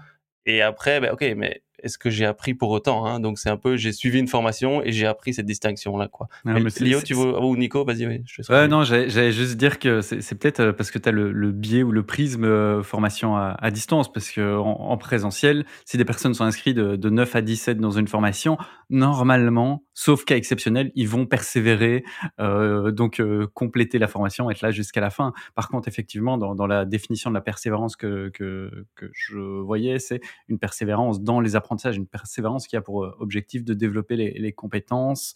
et 0.46 0.62
après, 0.62 1.00
bah, 1.00 1.12
OK, 1.12 1.22
mais 1.36 1.62
est-ce 1.82 1.98
que 1.98 2.10
j'ai 2.10 2.24
appris 2.24 2.54
pour 2.54 2.70
autant, 2.70 3.06
hein? 3.06 3.20
Donc 3.20 3.38
c'est 3.38 3.50
un 3.50 3.56
peu 3.56 3.76
j'ai 3.76 3.92
suivi 3.92 4.18
une 4.18 4.28
formation 4.28 4.82
et 4.82 4.92
j'ai 4.92 5.06
appris 5.06 5.34
cette 5.34 5.46
distinction-là, 5.46 6.08
quoi. 6.08 6.28
non, 6.44 6.54
Mais 6.54 6.70
Léo, 6.80 7.00
tu 7.02 7.14
veux 7.14 7.38
ou 7.38 7.56
Nico, 7.56 7.84
vas-y, 7.84 8.06
oui, 8.06 8.22
je 8.26 8.42
Ouais, 8.52 8.68
non, 8.68 8.84
j'allais 8.84 9.32
juste 9.32 9.56
dire 9.56 9.78
que 9.78 10.00
c'est 10.00 10.38
peut-être, 10.38 10.60
heu, 10.60 10.72
parce 10.72 10.90
que 10.90 10.98
tu 10.98 11.08
as 11.08 11.12
le 11.12 11.32
le 11.32 11.52
biais 11.52 11.82
ou 11.82 11.92
le 11.92 12.04
prisme, 12.04 12.44
heu, 12.44 12.82
formation 12.82 13.36
à 13.36 13.56
à 13.58 13.70
distance. 13.70 14.12
Parce 14.12 14.30
qu'en 14.32 14.80
en 14.80 14.96
présentiel, 14.96 15.64
si 15.84 15.96
des 15.96 16.04
personnes 16.04 16.34
sont 16.34 16.44
inscrites 16.44 16.76
de 16.76 16.96
de 16.96 17.10
9 17.10 17.34
à 17.36 17.42
17 17.42 17.78
dans 17.78 17.90
une 17.90 18.08
formation, 18.08 18.58
normalement, 18.90 19.84
sauf 19.94 20.24
cas 20.24 20.36
exceptionnel, 20.36 20.92
ils 20.94 21.08
vont 21.08 21.26
persévérer, 21.26 22.04
heu, 22.40 22.92
donc 22.92 23.22
compléter 23.54 23.98
la 23.98 24.08
formation, 24.08 24.50
être 24.50 24.60
là 24.60 24.70
jusqu'à 24.70 25.00
la 25.00 25.10
fin. 25.10 25.32
Par 25.54 25.68
contre, 25.68 25.88
effectivement, 25.88 26.38
dans 26.38 26.54
dans 26.54 26.66
la 26.66 26.84
définition 26.84 27.30
de 27.30 27.34
la 27.34 27.40
persévérance 27.40 27.96
que 27.96 28.30
que 28.30 28.70
que 28.94 29.10
je 29.12 29.38
voyais, 29.38 29.98
c'est 29.98 30.20
une 30.48 30.58
persévérance 30.58 31.20
dans 31.20 31.40
les 31.40 31.56
apprentissages, 31.56 31.65
une 31.96 32.06
persévérance 32.06 32.66
qui 32.66 32.76
a 32.76 32.80
pour, 32.82 33.04
heu, 33.04 33.14
objectif 33.20 33.64
de 33.64 33.74
développer 33.74 34.16
les 34.16 34.52
compétences, 34.52 35.34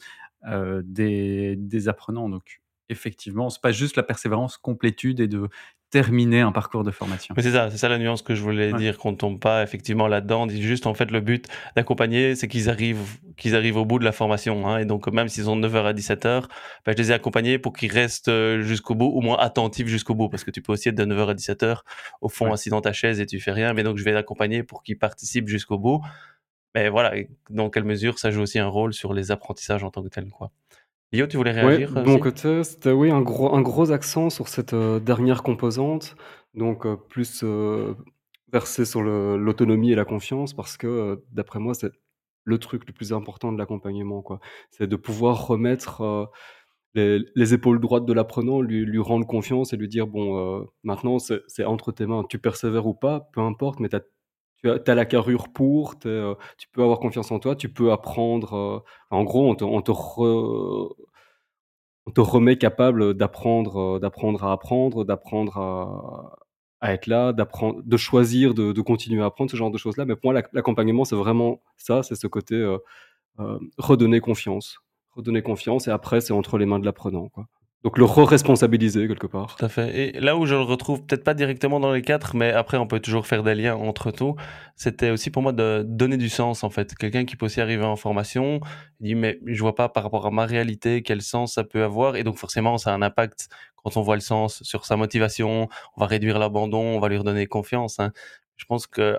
heu, 0.49 0.83
des 0.85 1.57
des 1.57 1.89
apprenants. 1.89 2.29
Donc 2.29 2.61
effectivement, 2.89 3.51
c'est 3.51 3.63
pas 3.63 3.73
juste 3.73 3.97
la 3.97 4.03
persévérance, 4.03 4.57
complétude 4.59 5.21
et 5.21 5.29
de 5.29 5.49
terminer 5.91 6.41
un 6.41 6.53
parcours 6.53 6.85
de 6.85 6.91
formation. 6.91 7.37
C'est 7.39 7.53
ça, 7.53 7.71
c'est 7.71 7.77
ça 7.79 7.89
la 7.89 7.99
nuance 7.99 8.23
que 8.23 8.35
je 8.35 8.43
voulais 8.43 8.73
Ouais. 8.73 8.81
dire, 8.81 8.99
qu'on 8.99 9.15
tombe 9.15 9.39
pas 9.39 9.63
effectivement 9.63 10.09
là-dedans. 10.09 10.43
On 10.43 10.47
dit 10.47 10.61
juste 10.63 10.87
en 10.87 10.95
fait 10.95 11.11
le 11.13 11.21
but 11.21 11.47
d'accompagner, 11.77 12.35
c'est 12.35 12.49
qu'ils 12.49 12.69
arrivent 12.69 13.19
qu'ils 13.37 13.55
arrivent 13.57 13.77
au 13.77 13.85
bout 13.85 13.99
de 14.01 14.05
la 14.05 14.13
formation, 14.13 14.67
hein 14.69 14.79
et 14.79 14.85
donc 14.85 15.07
même 15.09 15.29
s'ils 15.29 15.49
ont 15.49 15.57
de 15.57 15.63
9:00 15.63 15.87
à 15.87 15.93
17:00, 15.93 16.49
bah, 16.85 16.93
je 16.93 16.97
les 17.03 17.11
ai 17.13 17.15
accompagnés 17.15 17.59
pour 17.59 17.73
qu'ils 17.73 17.93
restent, 17.93 18.29
heu, 18.29 18.61
jusqu'au 18.63 18.95
bout, 18.97 19.07
au 19.07 19.21
moins 19.21 19.37
attentifs 19.39 19.87
jusqu'au 19.87 20.15
bout. 20.15 20.29
Parce 20.29 20.45
que 20.45 20.51
tu 20.51 20.61
peux 20.63 20.73
aussi 20.73 20.89
être 20.91 20.97
de 20.97 21.05
9:00 21.05 21.29
à 21.31 21.35
17:00 21.35 21.85
au 22.21 22.29
fond 22.29 22.51
Ouais. 22.51 22.53
assis 22.53 22.69
dans 22.71 22.81
ta 22.81 22.93
chaise 22.93 23.21
et 23.21 23.27
tu 23.27 23.39
fais 23.41 23.53
rien, 23.53 23.73
mais 23.75 23.83
donc 23.85 23.97
je 23.97 24.05
vais 24.05 24.13
l'accompagner 24.13 24.63
pour 24.65 24.83
qu'il 24.83 24.99
participe 24.99 25.49
jusqu'au 25.49 25.79
bout. 25.79 26.01
Mais 26.75 26.89
voilà 26.91 27.13
dans 27.51 27.71
quelle 27.71 27.85
mesure 27.85 28.19
ça 28.21 28.31
joue 28.33 28.43
aussi 28.43 28.59
un 28.61 28.69
rôle 28.69 28.95
sur 28.95 29.15
les 29.15 29.31
apprentissages 29.33 29.85
en 29.85 29.91
tant 29.91 30.03
que 30.05 30.09
tels, 30.09 30.31
quoi. 30.31 30.51
Guillaume, 31.13 31.29
tu 31.29 31.37
voulais 31.37 31.51
Ouais, 31.61 31.79
réagir, 31.79 31.93
de 31.95 31.99
heu, 31.99 32.03
mon 32.05 32.19
aussi? 32.19 32.19
côté, 32.19 32.65
c'était 32.65 32.91
oui, 32.93 33.11
un 33.11 33.21
gros 33.21 33.55
un 33.55 33.61
gros 33.61 33.91
accent 33.93 34.31
sur 34.31 34.49
cette, 34.49 34.73
heu, 34.73 34.99
dernière 34.99 35.43
composante, 35.43 36.17
donc 36.55 36.87
heu, 36.87 36.97
plus, 37.09 37.43
heu, 37.45 37.97
versé 38.53 38.85
sur 38.87 39.03
l'autonomie 39.03 39.93
et 39.93 39.95
la 39.95 40.05
confiance 40.07 40.55
parce 40.55 40.77
que, 40.79 41.23
d'après 41.33 41.59
moi, 41.61 41.75
c'est 41.75 41.93
le 42.45 42.59
truc 42.59 42.87
le 42.87 42.93
plus 42.95 43.13
important 43.13 43.53
de 43.53 43.59
l'accompagnement. 43.59 44.25
C'est 44.71 44.87
de 44.89 44.97
pouvoir 44.97 45.47
remettre, 45.47 46.31
les 46.95 47.21
les 47.37 47.55
épaules 47.55 47.81
droites 47.81 48.07
de 48.07 48.13
l'apprenant, 48.15 48.61
lui 48.63 48.85
lui 48.87 49.01
rendre 49.01 49.27
confiance 49.27 49.73
et 49.73 49.77
lui 49.79 49.89
dire: 49.89 50.07
«Bon, 50.09 50.67
maintenant 50.85 51.19
c'est 51.21 51.65
entre 51.65 51.93
tes 51.93 52.07
mains. 52.07 52.25
Tu 52.29 52.39
persévères 52.41 52.87
ou 52.87 52.95
pas, 52.95 53.29
peu 53.35 53.41
importe, 53.43 53.81
mais 53.81 53.89
tu 53.91 53.97
as 53.97 54.03
tu 54.63 54.71
as 54.91 54.95
la 54.95 55.05
carrure 55.07 55.49
pour, 55.53 55.95
heu, 56.07 56.37
tu 56.59 56.69
peux 56.73 56.83
avoir 56.83 56.99
confiance 57.01 57.31
en 57.33 57.39
toi, 57.41 57.57
tu 57.57 57.69
peux 57.73 57.93
apprendre», 57.93 58.55
heu, 58.57 58.81
en 59.11 59.25
gros, 59.25 59.49
on 59.51 59.55
te 62.13 62.21
remet 62.21 62.57
capable, 62.59 63.15
d'apprendre, 63.15 63.97
heu, 63.97 64.01
d'apprendre 64.01 64.45
à 64.45 64.53
apprendre, 64.53 65.05
d'apprendre 65.05 65.59
à 66.81 66.93
être 66.95 67.07
là, 67.07 67.33
de 67.35 67.97
choisir 67.97 68.55
de 68.55 68.73
de 68.73 68.81
continuer 68.83 69.23
à 69.23 69.27
apprendre, 69.27 69.51
ce 69.51 69.57
genre 69.57 69.71
de 69.71 69.79
choses-là. 69.79 70.05
Mais 70.07 70.17
pour 70.17 70.27
moi, 70.27 70.35
l'ac 70.35 70.49
l'accompagnement, 70.53 71.05
c'est 71.05 71.17
vraiment 71.17 71.61
ça, 71.77 72.03
c'est 72.03 72.15
ce 72.17 72.27
côté, 72.27 72.57
redonner 73.79 74.21
confiance. 74.21 74.79
Redonner 75.17 75.43
confiance 75.43 75.89
et 75.89 75.93
après, 75.93 76.21
c'est 76.23 76.33
entre 76.35 76.59
les 76.59 76.67
mains 76.67 76.79
de 76.81 76.87
l'apprenant, 76.87 77.29
quoi. 77.31 77.47
Donc 77.83 77.97
le 77.97 78.05
re-responsabiliser 78.05 79.09
quelque 79.09 79.27
part. 79.27 79.57
Tout 79.57 79.65
à 79.65 79.69
fait 79.71 79.97
et 80.17 80.21
là 80.21 80.37
où 80.37 80.45
je 80.45 80.55
le 80.55 80.61
retrouve 80.61 81.03
peut-être 81.07 81.25
pas 81.25 81.33
directement 81.33 81.81
dans 81.81 81.93
les 81.93 82.03
4, 82.03 82.37
mais 82.37 82.53
après 82.53 82.77
on 82.77 82.87
peut 82.87 83.01
toujours 83.01 83.27
faire 83.27 83.43
des 83.43 83.55
liens 83.55 83.75
entre 83.75 84.11
tout, 84.11 84.37
c'était 84.77 85.09
aussi 85.11 85.31
pour 85.31 85.41
moi 85.43 85.53
de 85.53 85.83
donner 85.89 86.19
du 86.19 86.29
sens, 86.29 86.63
en 86.63 86.69
fait. 86.69 86.95
Quelqu'un 86.95 87.25
qui 87.25 87.37
peut 87.37 87.47
aussi 87.47 87.59
arriver 87.63 87.85
en 87.85 87.97
formation, 87.97 88.61
il 89.01 89.07
dit: 89.07 89.15
«Mais 89.15 89.39
je 89.47 89.59
vois 89.63 89.75
pas 89.75 89.89
par 89.89 90.03
rapport 90.03 90.27
à 90.27 90.31
ma 90.31 90.45
réalité 90.45 91.03
quel 91.03 91.23
sens 91.23 91.55
ça 91.55 91.65
peut 91.65 91.83
avoir» 91.83 92.17
et 92.17 92.23
donc 92.23 92.37
forcément 92.37 92.77
ça 92.77 92.91
a 92.93 92.95
un 92.95 93.01
impact 93.03 93.49
quand 93.83 93.97
on 93.97 94.03
voit 94.03 94.17
le 94.17 94.21
sens 94.21 94.63
sur 94.63 94.85
sa 94.85 94.97
motivation, 94.97 95.69
on 95.97 96.01
va 96.01 96.07
réduire 96.07 96.39
l'abandon, 96.39 96.81
on 96.83 97.01
va 97.01 97.09
lui 97.09 97.17
redonner 97.17 97.47
confiance, 97.47 97.99
hein. 97.99 98.13
Je 98.59 98.67
pense 98.67 98.87
que 98.87 99.17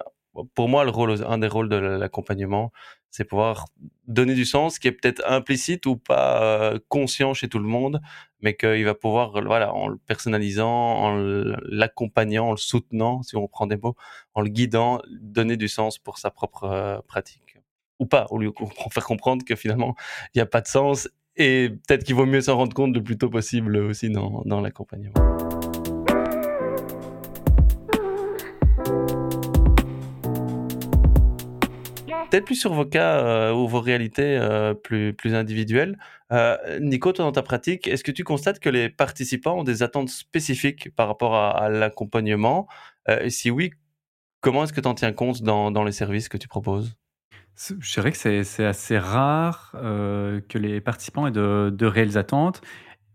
pour 0.53 0.69
moi 0.69 0.83
le 0.85 0.91
rôle 0.91 1.15
un 1.27 1.39
des 1.39 1.47
rôles 1.47 1.67
de 1.67 1.75
l'accompagnement, 1.77 2.71
c'est 3.11 3.25
pouvoir 3.25 3.65
donner 4.07 4.33
du 4.33 4.45
sens 4.45 4.79
qui 4.79 4.87
est 4.87 4.91
peut-être 4.91 5.21
implicite 5.27 5.85
ou 5.85 5.97
pas, 5.97 6.73
heu, 6.73 6.79
conscient 6.87 7.33
chez 7.33 7.47
tout 7.49 7.59
le 7.59 7.67
monde, 7.67 8.01
mais 8.41 8.55
qu'il 8.55 8.83
va 8.85 8.95
pouvoir, 8.95 9.31
voilà, 9.43 9.73
en 9.73 9.89
le 9.89 9.97
personnalisant, 9.97 10.69
en 10.69 11.15
l'accompagnant, 11.63 12.47
en 12.47 12.51
le 12.51 12.57
soutenant, 12.57 13.21
si 13.21 13.35
on 13.35 13.43
reprend 13.43 13.67
des 13.67 13.77
mots, 13.77 13.95
en 14.33 14.41
le 14.41 14.49
guidant, 14.49 15.01
donner 15.09 15.57
du 15.57 15.67
sens 15.67 15.99
pour 15.99 16.17
sa 16.17 16.31
propre, 16.31 16.65
heu, 16.65 17.01
pratique. 17.07 17.57
Ou 17.99 18.07
pas, 18.07 18.25
au 18.31 18.39
lieu 18.39 18.51
compr 18.51 18.91
faire 18.91 19.05
comprendre 19.05 19.45
que 19.45 19.55
finalement, 19.55 19.95
il 20.33 20.39
y 20.39 20.41
a 20.41 20.47
pas 20.47 20.61
de 20.61 20.67
sens 20.67 21.07
et 21.35 21.69
peut-être 21.87 22.03
qu'il 22.03 22.15
vaut 22.15 22.25
mieux 22.25 22.41
s'en 22.41 22.57
rendre 22.57 22.73
compte 22.73 22.95
le 22.95 23.03
plus 23.03 23.17
tôt 23.17 23.29
possible 23.29 23.77
aussi 23.77 24.09
dans 24.09 24.61
l'accompagnement. 24.61 25.13
Peut-être 32.31 32.45
plus 32.45 32.55
sur 32.55 32.73
vos 32.73 32.85
cas, 32.85 33.49
heu, 33.51 33.53
ou 33.53 33.67
vos 33.67 33.81
réalités, 33.81 34.37
heu, 34.37 34.73
plus 34.73 35.13
plus 35.13 35.35
individuelles. 35.35 35.99
Heu, 36.31 36.57
Nico, 36.79 37.11
toi, 37.11 37.25
dans 37.25 37.33
ta 37.33 37.43
pratique, 37.43 37.87
est-ce 37.87 38.03
que 38.05 38.11
tu 38.11 38.23
constates 38.23 38.59
que 38.59 38.69
les 38.69 38.89
participants 38.89 39.59
ont 39.59 39.63
des 39.65 39.83
attentes 39.83 40.09
spécifiques 40.09 40.95
par 40.95 41.07
rapport 41.07 41.35
à 41.35 41.69
l'accompagnement? 41.69 42.67
Et 43.21 43.29
si 43.29 43.51
oui, 43.51 43.71
comment 44.41 44.63
est-ce 44.65 44.73
que 44.73 44.81
tu 44.81 44.87
en 44.87 44.95
tiens 44.95 45.13
compte 45.13 45.43
dans 45.43 45.71
dans 45.71 45.83
les 45.83 45.91
services 45.93 46.29
que 46.29 46.37
tu 46.37 46.47
proposes? 46.47 46.95
Je 47.79 47.93
dirais 47.93 48.11
que 48.11 48.17
c'est 48.17 48.65
assez 48.65 48.97
rare, 48.97 49.71
que 49.73 50.57
les 50.57 50.81
participants 50.81 51.27
aient 51.27 51.31
de 51.31 51.71
de 51.73 51.85
réelles 51.85 52.17
attentes, 52.17 52.61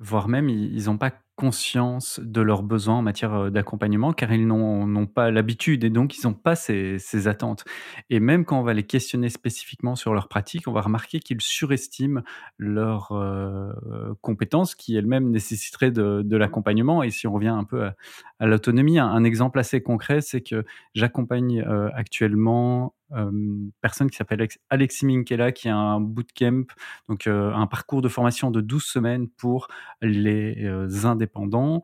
voire 0.00 0.28
même 0.28 0.48
ils 0.50 0.74
ils 0.74 0.90
ont 0.90 0.98
pas 0.98 1.12
conscience 1.36 2.18
de 2.22 2.40
leurs 2.40 2.62
besoins 2.62 2.96
en 2.96 3.02
matière, 3.02 3.50
d'accompagnement, 3.50 4.12
car 4.12 4.32
ils 4.32 4.46
n'ont 4.46 4.86
n'ont 4.86 5.06
pas 5.06 5.30
l'habitude 5.30 5.84
et 5.84 5.90
donc 5.90 6.16
ils 6.18 6.26
ont 6.26 6.32
pas 6.32 6.56
ces 6.56 7.28
attentes. 7.28 7.64
Et 8.10 8.20
même 8.20 8.44
quand 8.44 8.58
on 8.58 8.62
va 8.62 8.74
les 8.74 8.84
questionner 8.84 9.28
spécifiquement 9.28 9.96
sur 9.96 10.14
leurs 10.14 10.28
pratiques, 10.28 10.66
on 10.66 10.72
va 10.72 10.80
remarquer 10.80 11.20
qu'ils 11.20 11.40
surestiment 11.40 12.22
leurs, 12.58 13.12
compétences 14.22 14.74
qui 14.74 14.96
elles-mêmes 14.96 15.30
nécessiteraient 15.30 15.90
de 15.90 16.36
l'accompagnement. 16.36 17.02
Et 17.02 17.10
si 17.10 17.26
on 17.26 17.32
revient 17.32 17.48
un 17.48 17.64
peu 17.64 17.90
à 18.38 18.46
l'autonomie, 18.46 18.98
un 18.98 19.24
exemple 19.24 19.58
assez 19.58 19.82
concret, 19.82 20.20
c'est 20.22 20.40
que 20.40 20.64
j'accompagne, 20.94 21.62
actuellement 21.94 22.94
personne 23.80 24.10
qui 24.10 24.16
s'appelle 24.16 24.46
Alexis 24.70 25.06
Minkela, 25.06 25.52
qui 25.52 25.68
a 25.68 25.76
un 25.76 26.00
bootcamp, 26.00 26.64
donc 27.08 27.26
un 27.26 27.66
parcours 27.66 28.02
de 28.02 28.08
formation 28.08 28.50
de 28.50 28.60
12 28.60 28.84
semaines 28.84 29.28
pour 29.28 29.68
les 30.02 30.66
indépendants. 31.04 31.82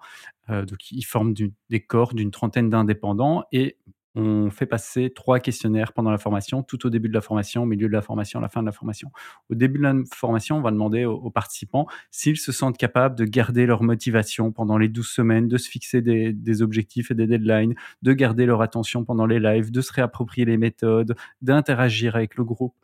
donc 0.48 0.90
ils 0.90 1.04
forment 1.04 1.34
des 1.70 1.80
corps 1.80 2.14
d'une 2.14 2.30
trentaine 2.30 2.70
d'indépendants 2.70 3.44
et 3.52 3.76
on 4.14 4.50
fait 4.50 4.66
passer 4.66 5.10
trois 5.10 5.40
questionnaires 5.40 5.92
pendant 5.92 6.10
la 6.10 6.18
formation, 6.18 6.62
tout 6.62 6.86
au 6.86 6.90
début 6.90 7.08
de 7.08 7.14
la 7.14 7.20
formation, 7.20 7.62
au 7.62 7.66
milieu 7.66 7.88
de 7.88 7.92
la 7.92 8.02
formation, 8.02 8.38
à 8.38 8.42
la 8.42 8.48
fin 8.48 8.60
de 8.60 8.66
la 8.66 8.72
formation. 8.72 9.10
Au 9.50 9.54
début 9.54 9.78
de 9.78 9.84
la 9.84 9.94
formation, 10.12 10.58
on 10.58 10.60
va 10.60 10.70
demander 10.70 11.04
aux, 11.04 11.30
participants 11.30 11.86
s'ils 12.10 12.36
se 12.36 12.52
sentent 12.52 12.76
capables 12.76 13.16
de 13.16 13.24
garder 13.24 13.64
leur 13.64 13.82
motivation 13.82 14.52
pendant 14.52 14.76
les 14.76 14.88
12 14.88 15.08
semaines, 15.08 15.48
de 15.48 15.56
se 15.56 15.68
fixer 15.68 16.02
des, 16.02 16.62
objectifs 16.62 17.10
et 17.10 17.14
des 17.14 17.26
deadlines, 17.26 17.74
de 18.02 18.12
garder 18.12 18.44
leur 18.44 18.60
attention 18.60 19.04
pendant 19.04 19.26
les 19.26 19.40
lives, 19.40 19.70
de 19.70 19.80
se 19.80 19.92
réapproprier 19.92 20.44
les 20.44 20.58
méthodes, 20.58 21.16
d'interagir 21.40 22.14
avec 22.14 22.36
le 22.36 22.44
groupe. 22.44 22.74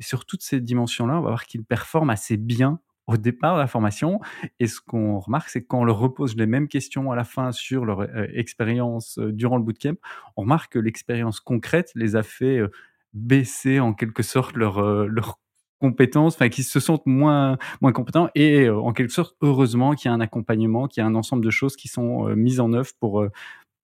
Et 0.00 0.02
sur 0.02 0.24
toutes 0.26 0.42
ces 0.42 0.60
dimensions-là, 0.60 1.18
on 1.18 1.22
va 1.22 1.28
voir 1.28 1.44
qu'ils 1.46 1.64
performent 1.64 2.10
assez 2.10 2.36
bien 2.36 2.80
au 3.06 3.16
départ 3.16 3.54
de 3.54 3.60
la 3.60 3.66
formation. 3.66 4.20
Et 4.60 4.66
ce 4.66 4.80
qu'on 4.80 5.18
remarque, 5.18 5.48
c'est 5.48 5.62
que 5.62 5.66
quand 5.66 5.80
on 5.80 5.84
leur 5.84 5.98
repose 5.98 6.36
les 6.36 6.46
mêmes 6.46 6.68
questions 6.68 7.12
à 7.12 7.16
la 7.16 7.24
fin 7.24 7.52
sur 7.52 7.84
leur 7.84 8.00
euh, 8.00 8.26
expérience 8.32 9.18
euh, 9.18 9.32
durant 9.32 9.56
le 9.56 9.62
bootcamp, 9.62 9.96
on 10.36 10.42
remarque 10.42 10.72
que 10.72 10.78
l'expérience 10.78 11.40
concrète 11.40 11.90
les 11.94 12.16
a 12.16 12.22
fait 12.22 12.58
euh, 12.58 12.70
baisser 13.12 13.80
en 13.80 13.92
quelque 13.94 14.22
sorte 14.22 14.56
leurs 14.56 15.06
leur 15.06 15.38
compétences, 15.78 16.34
enfin 16.34 16.48
qu'ils 16.48 16.64
se 16.64 16.80
sentent 16.80 17.06
moins 17.06 17.58
moins 17.80 17.92
compétents 17.92 18.28
et 18.34 18.68
en 18.68 18.92
quelque 18.92 19.12
sorte 19.12 19.36
heureusement 19.40 19.94
qu'il 19.94 20.08
y 20.08 20.12
a 20.12 20.14
un 20.14 20.20
accompagnement, 20.20 20.88
qu'il 20.88 21.00
y 21.00 21.04
a 21.04 21.06
un 21.06 21.14
ensemble 21.14 21.44
de 21.44 21.50
choses 21.50 21.76
qui 21.76 21.86
sont 21.86 22.34
mises 22.34 22.58
en 22.58 22.72
œuvre 22.72 22.90
pour 22.98 23.24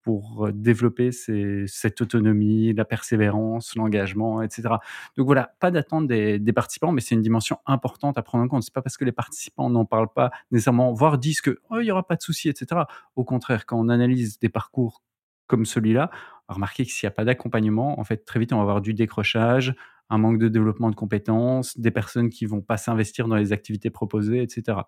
pour 0.03 0.49
développer 0.53 1.11
cette 1.13 2.01
autonomie, 2.01 2.73
la 2.73 2.85
persévérance, 2.85 3.75
l'engagement, 3.77 4.43
etc. 4.43 4.63
Donc 5.17 5.27
voilà, 5.27 5.55
pas 5.61 5.71
d'attente 5.71 6.07
des, 6.07 6.53
participants, 6.53 6.93
mais 6.93 7.01
c'est 7.01 7.15
une 7.15 7.23
dimension 7.23 7.59
importante 7.67 8.19
à 8.19 8.23
prendre 8.23 8.45
en 8.45 8.49
compte. 8.49 8.63
C'est 8.63 8.75
pas 8.75 8.83
parce 8.83 8.97
que 8.97 9.05
les 9.05 9.13
participants 9.13 9.71
n'en 9.71 9.85
parlent 9.85 10.13
pas 10.13 10.31
nécessairement, 10.51 10.93
voire 10.93 11.19
disent 11.19 11.41
que 11.41 11.61
oh, 11.71 11.81
il 11.81 11.87
y 11.87 11.91
aura 11.91 12.07
pas 12.07 12.17
de 12.17 12.23
souci, 12.23 12.49
etc. 12.49 12.83
Au 13.17 13.25
contraire, 13.25 13.67
quand 13.67 13.79
on 13.79 13.89
analyse 13.89 14.39
des 14.39 14.49
parcours 14.49 15.03
comme 15.47 15.65
celui-là, 15.65 16.11
remarquez 16.49 16.85
que 16.85 16.93
s'il 16.93 17.07
n'y 17.07 17.13
a 17.13 17.15
pas 17.15 17.25
d'accompagnement, 17.25 17.99
en 17.99 18.05
fait, 18.05 18.25
très 18.25 18.41
vite, 18.41 18.53
on 18.53 18.57
va 18.57 18.63
avoir 18.63 18.81
du 18.81 18.95
décrochage, 18.95 19.75
un 20.11 20.18
manque 20.18 20.38
de 20.38 20.49
développement 20.49 20.90
de 20.90 20.96
compétences, 20.96 21.79
des 21.79 21.90
personnes 21.90 22.29
qui 22.29 22.44
vont 22.44 22.61
pas 22.61 22.77
s'investir 22.77 23.29
dans 23.29 23.37
les 23.37 23.53
activités 23.53 23.90
proposées, 23.90 24.42
etc. 24.42 24.79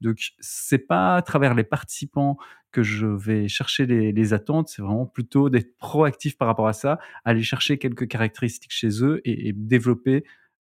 Donc, 0.00 0.18
c'est 0.40 0.86
pas 0.86 1.16
à 1.16 1.22
travers 1.22 1.54
les 1.54 1.64
participants 1.64 2.36
que 2.72 2.82
je 2.82 3.06
vais 3.06 3.48
chercher 3.48 3.86
les, 3.86 4.32
attentes, 4.34 4.68
c'est 4.68 4.82
vraiment 4.82 5.06
plutôt 5.06 5.50
d'être 5.50 5.76
proactif 5.76 6.36
par 6.38 6.48
rapport 6.48 6.68
à 6.68 6.72
ça, 6.72 6.98
aller 7.24 7.42
chercher 7.42 7.78
quelques 7.78 8.08
caractéristiques 8.08 8.72
chez 8.72 9.04
eux 9.04 9.20
et 9.24 9.52
développer, 9.52 10.24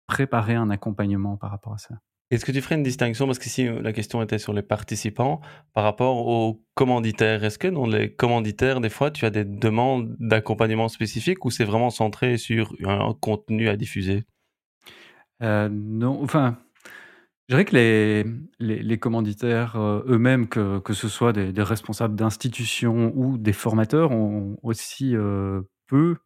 préparer 0.06 0.54
un 0.54 0.70
accompagnement 0.70 1.36
par 1.36 1.50
rapport 1.50 1.74
à 1.74 1.78
ça. 1.78 1.94
Est-ce 2.30 2.44
que 2.44 2.52
tu 2.52 2.60
ferais 2.62 2.74
une 2.76 2.82
distinction, 2.82 3.26
parce 3.26 3.38
qu'ici 3.38 3.68
la 3.68 3.92
question 3.92 4.22
était 4.22 4.38
sur 4.38 4.52
les 4.52 4.62
participants, 4.62 5.40
par 5.72 5.84
rapport 5.84 6.26
aux 6.26 6.64
commanditaires 6.74 7.44
Est-ce 7.44 7.58
que 7.58 7.68
dans 7.68 7.87
les 7.87 8.12
commanditaires, 8.12 8.80
des 8.80 8.88
fois, 8.88 9.10
tu 9.10 9.24
as 9.26 9.30
des 9.30 9.44
demandes 9.44 10.16
d'accompagnement 10.18 10.88
spécifique 10.88 11.44
ou 11.44 11.50
c'est 11.50 11.64
vraiment 11.64 11.90
centré 11.90 12.38
sur 12.38 12.74
un 12.84 13.14
contenu 13.20 13.68
à 13.68 13.76
diffuser? 13.76 14.24
Euh, 15.42 15.68
Non, 15.68 16.22
enfin, 16.22 16.58
je 17.48 17.54
dirais 17.54 17.66
que 17.66 17.76
les, 17.76 18.24
les, 18.58 18.98
commanditaires 18.98 19.76
euh, 19.76 20.02
eux-mêmes, 20.06 20.48
que, 20.48 20.78
que 20.78 20.94
ce 20.94 21.08
soit 21.08 21.34
des, 21.34 21.62
responsables 21.62 22.16
d'institutions 22.16 23.12
ou 23.14 23.37
des 23.37 23.52
formateurs, 23.52 24.12
ont 24.12 24.56
aussi 24.62 25.14
euh, 25.14 25.60
peu 25.87 26.16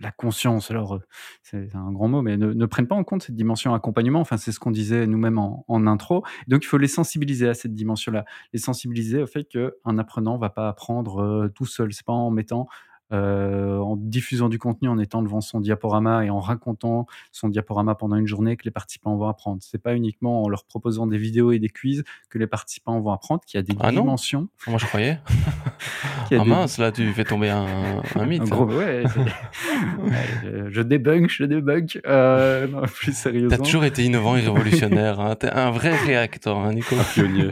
la 0.00 0.10
conscience, 0.10 0.70
alors 0.70 1.00
c'est 1.42 1.74
un 1.74 1.92
grand 1.92 2.08
mot, 2.08 2.20
mais 2.20 2.36
ne, 2.36 2.66
prennent 2.66 2.88
pas 2.88 2.96
en 2.96 3.04
compte 3.04 3.22
cette 3.22 3.36
dimension 3.36 3.74
accompagnement. 3.74 4.20
Enfin, 4.20 4.36
c'est 4.36 4.52
ce 4.52 4.58
qu'on 4.58 4.70
disait 4.70 5.06
nous-mêmes 5.06 5.38
en, 5.38 5.86
intro. 5.86 6.24
Donc, 6.48 6.64
il 6.64 6.66
faut 6.66 6.78
les 6.78 6.88
sensibiliser 6.88 7.48
à 7.48 7.54
cette 7.54 7.74
dimension-là, 7.74 8.24
les 8.52 8.58
sensibiliser 8.58 9.22
au 9.22 9.26
fait 9.26 9.44
qu'un 9.44 9.98
apprenant 9.98 10.36
va 10.36 10.50
pas 10.50 10.68
apprendre 10.68 11.48
tout 11.54 11.66
seul. 11.66 11.92
C'est 11.92 12.04
pas 12.04 12.12
en 12.12 12.30
mettant 12.30 12.68
euh, 13.14 13.78
en 13.78 13.96
diffusant 13.96 14.48
du 14.48 14.58
contenu, 14.58 14.88
en 14.88 14.98
étant 14.98 15.22
devant 15.22 15.40
son 15.40 15.60
diaporama 15.60 16.24
et 16.24 16.30
en 16.30 16.40
racontant 16.40 17.06
son 17.30 17.48
diaporama 17.48 17.94
pendant 17.94 18.16
une 18.16 18.26
journée 18.26 18.56
que 18.56 18.64
les 18.64 18.70
participants 18.70 19.16
vont 19.16 19.28
apprendre. 19.28 19.58
C'est 19.62 19.80
pas 19.80 19.94
uniquement 19.94 20.42
en 20.42 20.48
leur 20.48 20.64
proposant 20.64 21.06
des 21.06 21.18
vidéos 21.18 21.52
et 21.52 21.58
des 21.58 21.68
quiz 21.68 22.02
que 22.28 22.38
les 22.38 22.46
participants 22.46 23.00
vont 23.00 23.12
apprendre, 23.12 23.42
qu'il 23.46 23.58
y 23.58 23.60
a 23.60 23.62
des 23.62 23.76
ah 23.78 23.90
dimensions. 23.90 24.48
Moi 24.66 24.78
je 24.78 24.86
croyais. 24.86 25.20
ah 26.32 26.44
mince, 26.44 26.78
là 26.78 26.90
tu 26.90 27.12
fais 27.12 27.24
tomber 27.24 27.50
un, 27.50 28.02
mythe. 28.26 28.42
Un 28.42 28.44
gros, 28.46 28.66
ouais, 28.66 29.04
je 30.68 30.82
débunk, 30.82 31.30
je 31.30 31.44
débunk. 31.44 32.00
Euh, 32.06 32.66
non, 32.66 32.82
plus 32.82 33.14
sérieusement. 33.14 33.50
T'as 33.50 33.62
toujours 33.62 33.84
été 33.84 34.02
innovant 34.02 34.36
et 34.36 34.40
révolutionnaire. 34.40 35.20
Hein. 35.20 35.36
T'es 35.36 35.50
un 35.50 35.70
vrai 35.70 35.94
réacteur, 35.94 36.58
hein, 36.58 36.72
Nico. 36.72 36.96
pionnier. 37.14 37.50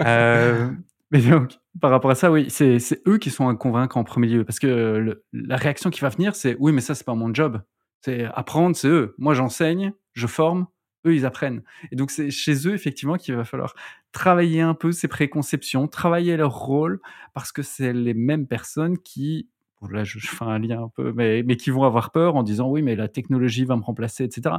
euh, 0.00 0.70
mais 1.10 1.20
donc, 1.20 1.58
par 1.80 1.90
rapport 1.90 2.10
à 2.10 2.14
ça, 2.14 2.30
oui, 2.30 2.50
c'est 2.50 2.78
eux 3.06 3.18
qui 3.18 3.30
sont 3.30 3.48
à 3.48 3.54
convaincre 3.54 3.96
en 3.96 4.04
premier 4.04 4.26
lieu. 4.26 4.44
Parce 4.44 4.58
que 4.58 5.22
la 5.32 5.56
réaction 5.56 5.90
qui 5.90 6.00
va 6.00 6.08
venir, 6.10 6.36
c'est 6.36 6.56
oui, 6.60 6.72
mais 6.72 6.80
ça, 6.80 6.94
c'est 6.94 7.04
pas 7.04 7.14
mon 7.14 7.32
job. 7.32 7.62
C'est 8.02 8.24
apprendre, 8.34 8.76
c'est 8.76 8.88
eux. 8.88 9.14
Moi, 9.18 9.34
j'enseigne, 9.34 9.92
je 10.12 10.26
forme, 10.26 10.66
eux, 11.06 11.14
ils 11.14 11.26
apprennent. 11.26 11.62
Et 11.90 11.96
donc, 11.96 12.10
c'est 12.10 12.30
chez 12.30 12.68
eux, 12.68 12.74
effectivement, 12.74 13.16
qu'il 13.16 13.34
va 13.34 13.44
falloir 13.44 13.74
travailler 14.12 14.60
un 14.60 14.74
peu 14.74 14.92
ces 14.92 15.08
préconceptions, 15.08 15.88
travailler 15.88 16.36
leur 16.36 16.54
rôle, 16.54 17.00
parce 17.34 17.52
que 17.52 17.62
c'est 17.62 17.92
les 17.92 18.14
mêmes 18.14 18.46
personnes 18.46 18.98
qui, 18.98 19.48
là, 19.90 20.04
je, 20.04 20.18
fais 20.18 20.44
un 20.44 20.58
lien 20.58 20.82
un 20.84 20.88
peu, 20.88 21.12
mais 21.14 21.56
qui 21.56 21.70
vont 21.70 21.84
avoir 21.84 22.10
peur 22.10 22.36
en 22.36 22.42
disant 22.42 22.68
oui, 22.68 22.82
mais 22.82 22.96
la 22.96 23.08
technologie 23.08 23.64
va 23.64 23.76
me 23.76 23.82
remplacer, 23.82 24.24
etc. 24.24 24.56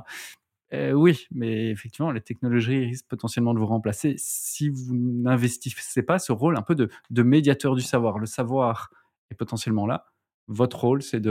Euh, 0.73 0.91
oui, 0.91 1.27
mais 1.31 1.69
effectivement, 1.69 2.11
les 2.11 2.21
technologies 2.21 2.85
risquent 2.85 3.07
potentiellement 3.07 3.53
de 3.53 3.59
vous 3.59 3.65
remplacer 3.65 4.15
si 4.17 4.69
vous 4.69 4.95
n'investissez 4.95 6.03
pas 6.03 6.19
ce 6.19 6.31
rôle 6.31 6.57
un 6.57 6.61
peu 6.61 6.75
de, 6.75 7.23
médiateur 7.23 7.75
du 7.75 7.81
savoir. 7.81 8.19
Le 8.19 8.25
savoir 8.25 8.91
est 9.31 9.35
potentiellement 9.35 9.87
là. 9.87 10.05
Votre 10.47 10.79
rôle, 10.79 11.01
c'est 11.01 11.21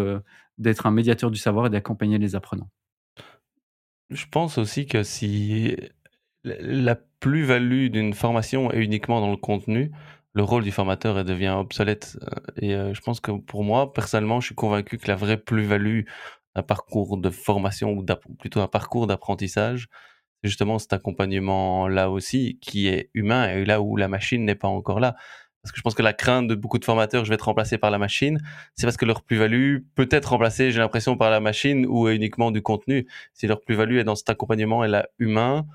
d'être 0.59 0.87
un 0.87 0.90
médiateur 0.90 1.31
du 1.31 1.38
savoir 1.38 1.66
et 1.66 1.70
d'accompagner 1.70 2.18
les 2.18 2.35
apprenants. 2.35 2.70
Je 4.11 4.27
pense 4.31 4.59
aussi 4.59 4.87
que 4.87 5.03
si 5.03 5.77
la 6.44 6.94
plus-value 6.94 7.88
d'une 7.88 8.14
formation 8.14 8.72
est 8.72 8.83
uniquement 8.83 9.20
dans 9.20 9.31
le 9.31 9.37
contenu, 9.37 9.92
le 10.35 10.42
rôle 10.44 10.62
du 10.62 10.70
formateur 10.70 11.24
devient 11.24 11.55
obsolète. 11.59 12.16
Euh, 12.22 12.62
et 12.62 12.74
euh, 12.74 12.94
je 12.94 13.01
pense 13.01 13.20
que 13.20 13.33
pour 13.33 13.64
moi, 13.64 13.92
personnellement, 13.92 14.40
je 14.40 14.46
suis 14.46 14.55
convaincu 14.55 14.98
que 14.98 15.09
la 15.09 15.16
vraie 15.16 15.37
plus-value 15.37 16.03
un 16.59 16.62
parcours 16.62 17.16
de 17.16 17.31
formation 17.31 17.92
ou 17.92 18.05
plutôt 18.38 18.61
un 18.61 18.68
parcours 18.68 19.07
d'apprentissage, 19.07 19.88
justement 20.42 20.79
cet 20.79 20.92
accompagnement-là 20.92 22.11
aussi 22.11 22.59
qui 22.61 22.88
est 22.88 23.11
humain 23.14 23.51
et 23.51 23.64
là 23.64 23.81
où 23.81 23.97
la 23.97 24.09
machine 24.09 24.44
n'est 24.44 24.55
pas 24.55 24.68
encore 24.68 25.01
là. 25.01 25.16
Parce 25.62 25.73
que 25.73 25.79
je 25.79 25.83
pense 25.83 25.94
que 25.94 26.03
la 26.03 26.12
crainte 26.12 26.47
de 26.49 26.55
beaucoup 26.55 26.79
de 26.79 26.85
formateurs, 26.85 27.25
je 27.25 27.31
vais 27.31 27.35
être 27.35 27.42
remplacé 27.42 27.79
par 27.79 27.90
la 27.90 27.99
machine, 27.99 28.40
c'est 28.75 28.87
parce 28.87 28.97
que 28.97 29.05
leur 29.05 29.23
plus-value 29.23 29.79
peut 29.97 30.09
être 30.11 30.27
remplacée, 30.31 30.71
j'ai 30.71 30.79
l'impression, 30.79 31.16
par 31.16 31.31
la 31.31 31.40
machine 31.40 31.85
ou 31.87 32.09
uniquement 32.09 32.51
du 32.51 32.62
contenu. 32.62 33.09
Si 33.35 33.47
leur 33.47 33.61
plus-value 33.61 33.97
est 33.97 34.05
dans 34.05 34.14
cet 34.14 34.31
accompagnement 34.31 34.85
et 34.85 34.88
là 34.88 35.09
humain, 35.18 35.66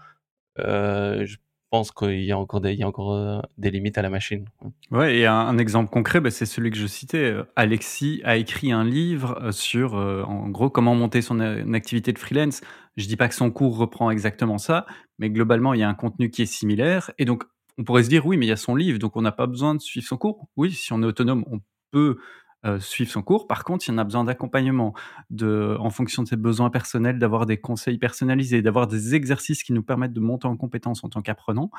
euh, 0.59 1.25
je 1.25 1.37
pense 1.73 1.91
qu'il 1.91 2.23
y 2.23 2.31
a 2.31 2.37
encore 2.37 3.13
euh, 3.13 3.39
des 3.57 3.71
limites 3.71 3.97
à 3.97 4.03
la 4.03 4.11
machine. 4.11 4.45
Ouais, 4.91 5.17
et 5.17 5.25
un, 5.25 5.57
exemple 5.57 5.89
concret, 5.89 6.21
bah, 6.21 6.29
c'est 6.29 6.45
celui 6.45 6.69
que 6.69 6.77
je 6.77 6.85
citais. 6.85 7.31
Euh, 7.31 7.45
Alexis 7.55 8.21
a 8.25 8.35
écrit 8.35 8.71
un 8.71 8.83
livre 8.83 9.39
euh, 9.41 9.51
sur, 9.51 9.95
en 9.95 10.49
gros, 10.49 10.69
comment 10.69 10.93
monter 10.93 11.23
son 11.23 11.39
activité 11.73 12.13
de 12.13 12.19
freelance. 12.19 12.61
Je 12.95 13.07
dis 13.07 13.15
pas 13.15 13.27
que 13.27 13.33
son 13.33 13.49
cours 13.49 13.75
reprend 13.75 14.11
exactement 14.11 14.59
ça, 14.59 14.85
mais 15.17 15.31
globalement, 15.31 15.73
il 15.73 15.79
y 15.79 15.83
a 15.83 15.89
un 15.89 15.95
contenu 15.95 16.29
qui 16.29 16.43
est 16.43 16.45
similaire. 16.45 17.09
Et 17.17 17.25
donc, 17.25 17.43
on 17.79 17.83
pourrait 17.83 18.03
se 18.03 18.09
dire, 18.09 18.23
oui, 18.27 18.37
mais 18.37 18.45
il 18.45 18.49
y 18.49 18.51
a 18.51 18.55
son 18.55 18.75
livre, 18.75 18.99
donc 18.99 19.15
on 19.15 19.23
n'a 19.23 19.31
pas 19.31 19.47
besoin 19.47 19.73
de 19.73 19.81
suivre 19.81 20.05
son 20.05 20.17
cours. 20.17 20.47
Oui, 20.55 20.71
si 20.73 20.93
on 20.93 21.01
est 21.01 21.07
autonome, 21.07 21.43
on 21.49 21.59
peut 21.89 22.17
euh, 22.65 22.79
suivre 22.79 23.11
son 23.11 23.21
cours. 23.21 23.47
Par 23.47 23.63
contre, 23.63 23.87
il 23.87 23.91
y 23.91 23.93
en 23.93 23.97
a 23.97 24.03
besoin 24.03 24.23
d'accompagnement, 24.23 24.93
de, 25.29 25.75
en 25.79 25.89
fonction 25.89 26.23
de 26.23 26.27
ses 26.27 26.37
besoins 26.37 26.69
personnels, 26.69 27.19
d'avoir 27.19 27.45
des 27.45 27.57
conseils 27.57 27.97
personnalisés, 27.97 28.61
d'avoir 28.61 28.87
des 28.87 29.15
exercices 29.15 29.63
qui 29.63 29.73
nous 29.73 29.83
permettent 29.83 30.13
de 30.13 30.19
monter 30.19 30.47
en 30.47 30.55
compétence 30.55 31.03
en 31.03 31.09
tant 31.09 31.21
qu'apprenant. 31.21 31.71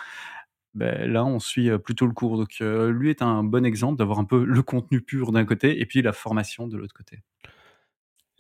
Ben, 0.75 1.11
là, 1.11 1.25
on 1.25 1.38
suit 1.38 1.70
euh, 1.70 1.79
plutôt 1.79 2.07
le 2.07 2.12
cours. 2.12 2.37
Donc, 2.37 2.57
euh, 2.61 2.90
lui 2.90 3.11
est 3.11 3.23
un 3.23 3.44
bon 3.44 3.64
exemple 3.64 3.99
d'avoir 3.99 4.18
un 4.18 4.25
peu 4.25 4.44
le 4.44 4.62
contenu 4.62 5.01
pur 5.01 5.33
d'un 5.33 5.44
côté 5.44 5.81
et 5.81 5.87
puis 5.87 6.03
la 6.03 6.12
formation 6.12 6.66
de 6.66 6.77
l'autre 6.77 6.94
côté. 6.94 7.20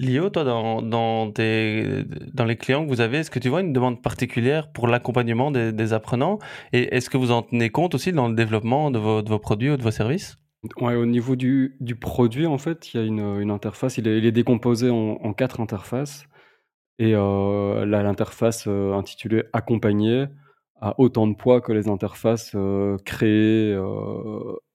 Lio, 0.00 0.28
toi, 0.28 0.42
dans, 0.42 0.82
dans, 0.82 1.26
dans 1.26 2.44
les 2.44 2.56
clients 2.56 2.84
que 2.84 2.88
vous 2.88 3.00
avez, 3.00 3.18
est-ce 3.18 3.30
que 3.30 3.38
tu 3.38 3.48
vois 3.48 3.60
une 3.60 3.72
demande 3.72 4.02
particulière 4.02 4.72
pour 4.72 4.88
l'accompagnement 4.88 5.52
des, 5.52 5.92
apprenants? 5.92 6.40
Et 6.72 6.96
est-ce 6.96 7.08
que 7.08 7.16
vous 7.16 7.30
en 7.30 7.42
tenez 7.42 7.70
compte 7.70 7.94
aussi 7.94 8.12
dans 8.12 8.26
le 8.26 8.34
développement 8.34 8.90
de 8.90 8.98
vos, 8.98 9.22
de 9.22 9.28
vos 9.28 9.38
produits 9.38 9.70
ou 9.70 9.76
de 9.76 9.82
vos 9.82 9.92
services? 9.92 10.36
Ouais, 10.80 10.94
au 10.94 11.04
niveau 11.06 11.36
du, 11.36 11.76
du 11.80 11.94
produit, 11.94 12.46
en 12.46 12.58
fait, 12.58 12.92
il 12.94 13.00
y 13.00 13.02
a 13.02 13.06
une, 13.06 13.50
interface. 13.50 13.98
Il 13.98 14.08
est, 14.08 14.32
décomposé 14.32 14.90
en, 14.90 15.32
quatre 15.34 15.60
interfaces. 15.60 16.26
Et 16.98 17.14
euh, 17.14 17.84
l'interface 17.86 18.66
euh, 18.68 18.92
intitulée 18.94 19.44
Accompagner 19.52 20.26
a 20.80 20.94
autant 20.98 21.26
de 21.26 21.34
poids 21.34 21.60
que 21.60 21.72
les 21.72 21.88
interfaces 21.88 22.52
euh, 22.54 22.96
Créer, 23.04 23.76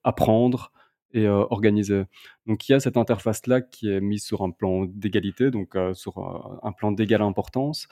Apprendre 0.03 0.71
et 1.13 1.27
organisé. 1.27 2.03
Donc 2.45 2.67
il 2.69 2.73
y 2.73 2.75
a 2.75 2.79
cette 2.79 2.97
interface-là 2.97 3.61
qui 3.61 3.89
est 3.89 4.01
mise 4.01 4.23
sur 4.23 4.43
un 4.43 4.51
plan 4.51 4.85
d'égalité, 4.85 5.49
donc 5.49 5.75
sur 5.93 6.59
un 6.63 6.71
plan 6.71 6.91
d'égale 6.91 7.23
importance. 7.23 7.87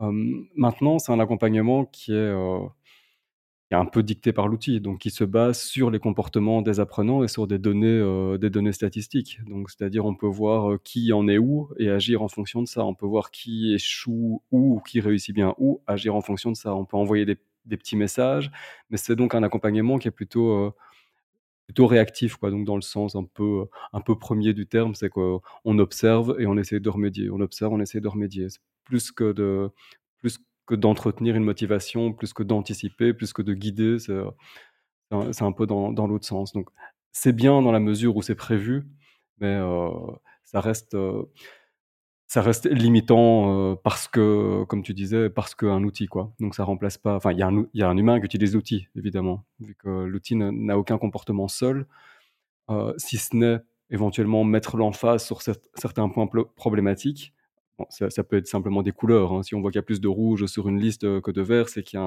maintenant, 0.00 0.98
c'est 0.98 1.12
un 1.12 1.20
accompagnement 1.20 1.86
qui 1.86 2.12
est 2.12 2.34
est 3.70 3.76
un 3.76 3.84
peu 3.84 4.02
dicté 4.02 4.32
par 4.32 4.48
l'outil, 4.48 4.80
donc 4.80 4.98
qui 4.98 5.10
se 5.10 5.24
base 5.24 5.60
sur 5.62 5.90
les 5.90 6.00
comportements 6.00 6.62
des 6.62 6.80
apprenants 6.80 7.22
et 7.22 7.28
sur 7.28 7.46
des 7.46 7.58
données, 7.58 7.86
euh, 7.86 8.36
des 8.36 8.50
données 8.50 8.72
statistiques. 8.72 9.40
Donc, 9.46 9.70
c'est-à-dire, 9.70 10.04
on 10.06 10.14
peut 10.14 10.26
voir 10.26 10.72
euh, 10.72 10.80
qui 10.82 11.12
en 11.12 11.28
est 11.28 11.38
où 11.38 11.68
et 11.78 11.88
agir 11.88 12.22
en 12.22 12.28
fonction 12.28 12.62
de 12.62 12.68
ça. 12.68 12.84
On 12.84 12.94
peut 12.94 13.06
voir 13.06 13.30
qui 13.30 13.74
échoue 13.74 14.42
où 14.50 14.76
ou 14.76 14.80
qui 14.80 15.00
réussit 15.00 15.34
bien 15.34 15.54
où, 15.58 15.82
agir 15.86 16.16
en 16.16 16.20
fonction 16.20 16.50
de 16.50 16.56
ça. 16.56 16.74
On 16.74 16.84
peut 16.84 16.96
envoyer 16.96 17.24
des, 17.24 17.36
petits 17.76 17.96
messages, 17.96 18.50
mais 18.90 18.96
c'est 18.96 19.14
donc 19.14 19.34
un 19.36 19.44
accompagnement 19.44 19.98
qui 19.98 20.08
est 20.08 20.10
plutôt, 20.10 20.50
euh, 20.52 20.72
plutôt 21.68 21.86
réactif, 21.86 22.36
quoi. 22.36 22.50
Donc, 22.50 22.64
dans 22.66 22.76
le 22.76 22.82
sens 22.82 23.14
un 23.14 23.24
peu, 23.24 23.66
un 23.92 24.00
peu 24.00 24.18
premier 24.18 24.52
du 24.54 24.66
terme, 24.66 24.94
c'est 24.96 25.10
qu'on 25.10 25.40
observe 25.78 26.36
et 26.40 26.46
on 26.46 26.56
essaie 26.56 26.80
de 26.80 26.88
remédier. 26.88 27.30
On 27.30 27.40
observe, 27.40 27.72
on 27.72 27.80
essaie 27.80 28.00
de 28.00 28.08
remédier. 28.08 28.48
Plus 28.84 29.12
que 29.12 29.32
de, 29.32 29.70
d'entretenir 30.74 31.36
une 31.36 31.44
motivation, 31.44 32.12
plus 32.12 32.32
que 32.32 32.42
d'anticiper, 32.42 33.12
plus 33.12 33.32
que 33.32 33.42
de 33.42 33.54
guider. 33.54 33.98
C'est 33.98 34.12
un, 35.10 35.30
un, 35.40 35.52
peu 35.52 35.66
dans, 35.66 36.06
l'autre 36.06 36.26
sens. 36.26 36.52
Donc, 36.52 36.68
c'est 37.12 37.32
bien 37.32 37.62
dans 37.62 37.72
la 37.72 37.80
mesure 37.80 38.16
où 38.16 38.22
c'est 38.22 38.34
prévu, 38.34 38.84
mais 39.38 39.48
euh, 39.48 39.90
ça 40.44 40.60
reste. 40.60 40.94
Euh, 40.94 41.24
ça 42.26 42.42
reste 42.42 42.66
limitant 42.66 43.72
euh, 43.72 43.74
parce 43.74 44.06
que, 44.06 44.62
comme 44.68 44.84
tu 44.84 44.94
disais, 44.94 45.28
parce 45.28 45.56
qu'un 45.56 45.82
outil, 45.82 46.06
quoi. 46.06 46.32
Donc 46.38 46.54
ça 46.54 46.62
remplace 46.62 46.96
pas. 46.96 47.16
Enfin, 47.16 47.32
il 47.32 47.38
y, 47.38 47.42
a 47.82 47.88
un 47.88 47.96
humain 47.96 48.20
qui 48.20 48.26
utilise 48.26 48.54
l'outil, 48.54 48.86
évidemment, 48.94 49.44
vu 49.58 49.74
que 49.74 49.88
l'outil 49.88 50.36
n'a 50.36 50.78
aucun 50.78 50.96
comportement 50.96 51.48
seul, 51.48 51.88
si 52.98 53.18
ce 53.18 53.34
n'est 53.34 53.58
éventuellement 53.90 54.44
mettre 54.44 54.76
l'emphase 54.76 55.24
sur 55.24 55.42
certains 55.42 56.08
points 56.08 56.28
problématiques 56.54 57.34
ça, 57.88 58.24
peut 58.24 58.36
être 58.36 58.46
simplement 58.46 58.82
des 58.82 58.92
couleurs. 58.92 59.32
Hein. 59.32 59.42
Si 59.42 59.54
on 59.54 59.60
voit 59.60 59.70
qu'il 59.70 59.78
y 59.78 59.80
a 59.80 59.82
plus 59.84 60.00
de 60.00 60.08
rouge 60.08 60.46
sur 60.46 60.68
une 60.68 60.78
liste 60.78 61.04
euh, 61.04 61.20
que 61.20 61.30
de 61.30 61.42
vert, 61.42 61.68
c'est 61.68 61.82
qu'il 61.82 61.98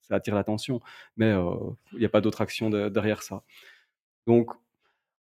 ça 0.00 0.16
attire 0.16 0.34
l'attention. 0.34 0.80
Mais 1.16 1.26
euh, 1.26 1.54
il 1.92 2.00
n'y 2.00 2.04
a 2.04 2.10
pas 2.10 2.20
d'autre 2.20 2.40
action 2.40 2.70
derrière 2.70 3.22
ça. 3.22 3.42
Donc, 4.26 4.50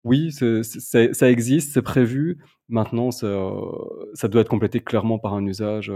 oui, 0.03 0.31
ça 0.31 1.29
existe, 1.29 1.73
c'est 1.73 1.81
prévu. 1.81 2.39
Maintenant, 2.67 3.09
euh, 3.23 3.61
ça, 4.13 4.27
doit 4.27 4.41
être 4.41 4.49
complété 4.49 4.81
clairement 4.81 5.19
par 5.19 5.33
un 5.33 5.45
usage, 5.45 5.91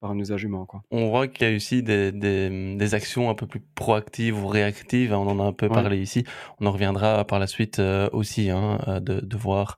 par 0.00 0.10
un 0.10 0.18
usage 0.18 0.44
humain. 0.44 0.64
Quoi. 0.66 0.82
On 0.90 1.10
voit 1.10 1.28
qu'il 1.28 1.48
y 1.48 1.52
a 1.52 1.54
aussi 1.54 1.82
des, 1.82 2.94
actions 2.94 3.28
un 3.28 3.34
peu 3.34 3.46
plus 3.46 3.60
proactives 3.74 4.42
ou 4.42 4.46
réactives. 4.46 5.12
On 5.12 5.26
en 5.26 5.38
a 5.40 5.44
un 5.44 5.52
peu 5.52 5.68
parlé 5.68 5.98
ici. 5.98 6.24
On 6.58 6.66
en 6.66 6.72
reviendra 6.72 7.24
par 7.26 7.38
la 7.38 7.46
suite 7.46 7.80
aussi, 8.12 8.48
hein, 8.48 9.00
de, 9.02 9.20
de 9.20 9.36
voir 9.36 9.76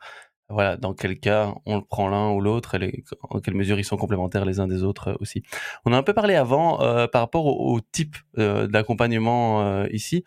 voilà, 0.53 0.77
dans 0.77 0.95
quel 0.95 1.19
cas 1.19 1.55
on 1.67 1.77
le 1.77 1.83
prend 1.83 2.09
l'un 2.09 2.31
ou 2.31 2.41
l'autre, 2.41 2.81
et 2.81 3.05
en 3.31 3.41
quelle 3.41 3.55
mesure 3.55 3.79
ils 3.79 3.85
sont 3.85 3.97
complémentaires 3.97 4.45
les 4.45 4.61
uns 4.61 4.69
des 4.69 4.83
autres 4.83 5.09
euh, 5.09 5.17
aussi. 5.21 5.43
On 5.85 5.93
a 5.93 5.97
un 5.97 6.03
peu 6.03 6.13
parlé 6.13 6.35
avant 6.35 6.81
euh, 6.83 7.07
par 7.07 7.23
rapport 7.23 7.47
au, 7.47 7.81
type 7.81 8.17
euh, 8.39 8.67
d'accompagnement 8.67 9.85
ici. 9.87 10.25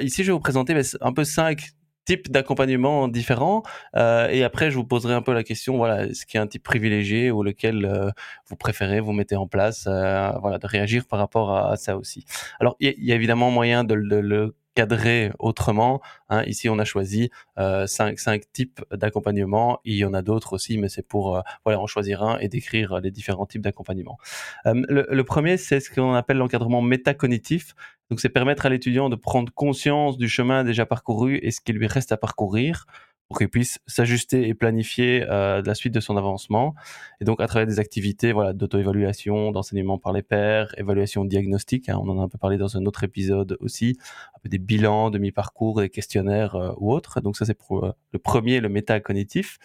ici, 0.00 0.22
je 0.22 0.28
vais 0.28 0.32
vous 0.32 0.40
présenter 0.40 0.74
ben, 0.74 0.84
un 1.00 1.12
peu 1.12 1.24
cinq 1.24 1.70
types 2.04 2.30
d'accompagnement 2.30 3.06
différents 3.06 3.62
et 3.94 4.42
après 4.42 4.72
je 4.72 4.76
vous 4.76 4.84
poserai 4.84 5.14
un 5.14 5.22
peu 5.22 5.32
la 5.32 5.44
question 5.44 5.76
voilà 5.76 6.08
qu'il 6.08 6.34
y 6.34 6.38
a 6.38 6.42
un 6.42 6.48
type 6.48 6.64
privilégié 6.64 7.30
ou 7.30 7.44
lequel 7.44 8.12
vous 8.48 8.56
préférez 8.56 8.98
vous 8.98 9.12
mettez 9.12 9.36
en 9.36 9.46
place 9.46 9.84
voilà 9.84 10.58
de 10.60 10.66
réagir 10.66 11.06
par 11.06 11.20
rapport 11.20 11.56
à, 11.56 11.76
ça 11.76 11.96
aussi 11.96 12.24
alors 12.58 12.74
il 12.80 12.92
y, 12.98 13.12
a 13.12 13.14
évidemment 13.14 13.52
moyen 13.52 13.84
de 13.84 13.94
le 13.94 14.56
cadrer 14.74 15.32
autrement. 15.38 16.00
Hein. 16.28 16.42
Ici, 16.44 16.68
on 16.68 16.78
a 16.78 16.84
choisi 16.84 17.30
euh, 17.58 17.86
cinq, 17.86 18.18
cinq 18.18 18.50
types 18.52 18.82
d'accompagnement. 18.90 19.80
Il 19.84 19.96
y 19.96 20.04
en 20.04 20.14
a 20.14 20.22
d'autres 20.22 20.54
aussi, 20.54 20.78
mais 20.78 20.88
c'est 20.88 21.06
pour 21.06 21.36
euh, 21.36 21.40
voilà, 21.64 21.80
en 21.80 21.86
choisir 21.86 22.22
un 22.22 22.38
et 22.38 22.48
décrire 22.48 23.00
les 23.00 23.10
différents 23.10 23.46
types 23.46 23.62
d'accompagnement. 23.62 24.18
Euh, 24.66 24.82
le, 24.88 25.06
le, 25.10 25.24
premier, 25.24 25.56
c'est 25.56 25.80
ce 25.80 25.90
qu'on 25.90 26.14
appelle 26.14 26.38
l'encadrement 26.38 26.82
métacognitif. 26.82 27.74
Donc, 28.10 28.20
c'est 28.20 28.28
permettre 28.28 28.66
à 28.66 28.68
l'étudiant 28.68 29.08
de 29.08 29.16
prendre 29.16 29.52
conscience 29.52 30.18
du 30.18 30.28
chemin 30.28 30.64
déjà 30.64 30.86
parcouru 30.86 31.38
et 31.42 31.50
ce 31.50 31.60
qui 31.60 31.72
lui 31.72 31.86
reste 31.86 32.12
à 32.12 32.16
parcourir 32.16 32.86
pour 33.28 33.38
qu'il 33.38 33.48
puisse 33.48 33.78
s'ajuster 33.86 34.46
et 34.46 34.54
planifier 34.54 35.24
euh, 35.28 35.62
la 35.64 35.74
suite 35.74 35.94
de 35.94 36.00
son 36.00 36.16
avancement. 36.16 36.74
Et 37.20 37.24
donc 37.24 37.40
à 37.40 37.46
travers 37.46 37.66
des 37.66 37.80
activités 37.80 38.32
voilà, 38.32 38.52
d'auto-évaluation, 38.52 39.52
d'enseignement 39.52 39.96
par 39.96 40.12
les 40.12 40.22
pairs, 40.22 40.74
évaluation 40.76 41.24
diagnostique, 41.24 41.88
hein, 41.88 41.98
on 42.02 42.08
en 42.10 42.20
a 42.20 42.22
un 42.22 42.28
peu 42.28 42.36
parlé 42.36 42.58
dans 42.58 42.76
un 42.76 42.84
autre 42.84 43.04
épisode 43.04 43.56
aussi, 43.60 43.96
des 44.44 44.58
bilans 44.58 45.10
de 45.10 45.18
mi-parcours, 45.18 45.80
des 45.80 45.88
questionnaires 45.88 46.56
euh, 46.56 46.72
ou 46.76 46.92
autres. 46.92 47.20
Donc 47.20 47.36
ça 47.36 47.46
c'est 47.46 47.54
pour 47.54 47.84
euh, 47.84 47.92
le 48.12 48.18
premier, 48.18 48.60
le 48.60 48.68
métacognitif. 48.68 49.58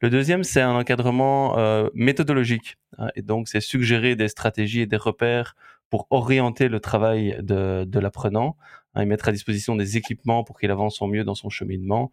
Le 0.00 0.08
deuxième 0.08 0.42
c'est 0.42 0.62
un 0.62 0.74
encadrement 0.74 1.58
euh, 1.58 1.88
méthodologique. 1.94 2.78
Hein, 2.98 3.08
et 3.16 3.22
donc 3.22 3.48
c'est 3.48 3.60
suggérer 3.60 4.16
des 4.16 4.28
stratégies 4.28 4.80
et 4.80 4.86
des 4.86 4.96
repères 4.96 5.56
pour 5.90 6.06
orienter 6.10 6.68
le 6.68 6.80
travail 6.80 7.36
de, 7.42 7.84
de 7.84 7.98
l'apprenant, 7.98 8.56
hein, 8.94 9.02
et 9.02 9.06
mettre 9.06 9.28
à 9.28 9.32
disposition 9.32 9.76
des 9.76 9.96
équipements 9.96 10.44
pour 10.44 10.58
qu'il 10.58 10.70
avance 10.70 11.02
au 11.02 11.06
mieux 11.06 11.24
dans 11.24 11.34
son 11.34 11.50
cheminement 11.50 12.10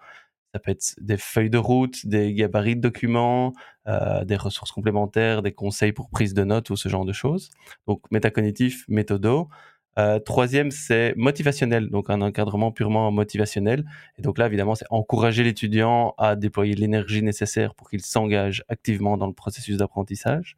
ça 0.54 0.60
peut 0.60 0.72
être 0.72 0.96
des 1.02 1.18
feuilles 1.18 1.50
de 1.50 1.58
route, 1.58 2.06
des 2.06 2.34
gabarits 2.34 2.76
de 2.76 2.82
documents, 2.82 3.54
euh, 3.88 4.24
des 4.24 4.36
ressources 4.36 4.72
complémentaires, 4.72 5.42
des 5.42 5.52
conseils 5.52 5.92
pour 5.92 6.10
prise 6.10 6.34
de 6.34 6.44
notes 6.44 6.70
ou 6.70 6.76
ce 6.76 6.90
genre 6.90 7.06
de 7.06 7.14
choses. 7.14 7.50
Donc 7.88 8.02
métacognitif, 8.12 8.86
méthodo. 8.88 9.50
Euh, 9.98 10.20
troisième, 10.20 10.70
c'est 10.70 11.14
motivationnel, 11.16 11.90
donc 11.90 12.10
un 12.10 12.22
encadrement 12.22 12.72
purement 12.72 13.12
motivationnel. 13.12 13.84
Et 14.18 14.22
donc 14.22 14.38
là, 14.38 14.46
évidemment, 14.46 14.76
c'est 14.76 14.86
encourager 14.92 15.44
l'étudiant 15.44 16.14
à 16.20 16.36
déployer 16.36 16.76
l'énergie 16.76 17.24
nécessaire 17.24 17.74
pour 17.74 17.90
qu'il 17.90 18.02
s'engage 18.02 18.64
activement 18.70 19.18
dans 19.18 19.26
le 19.28 19.34
processus 19.34 19.78
d'apprentissage. 19.78 20.56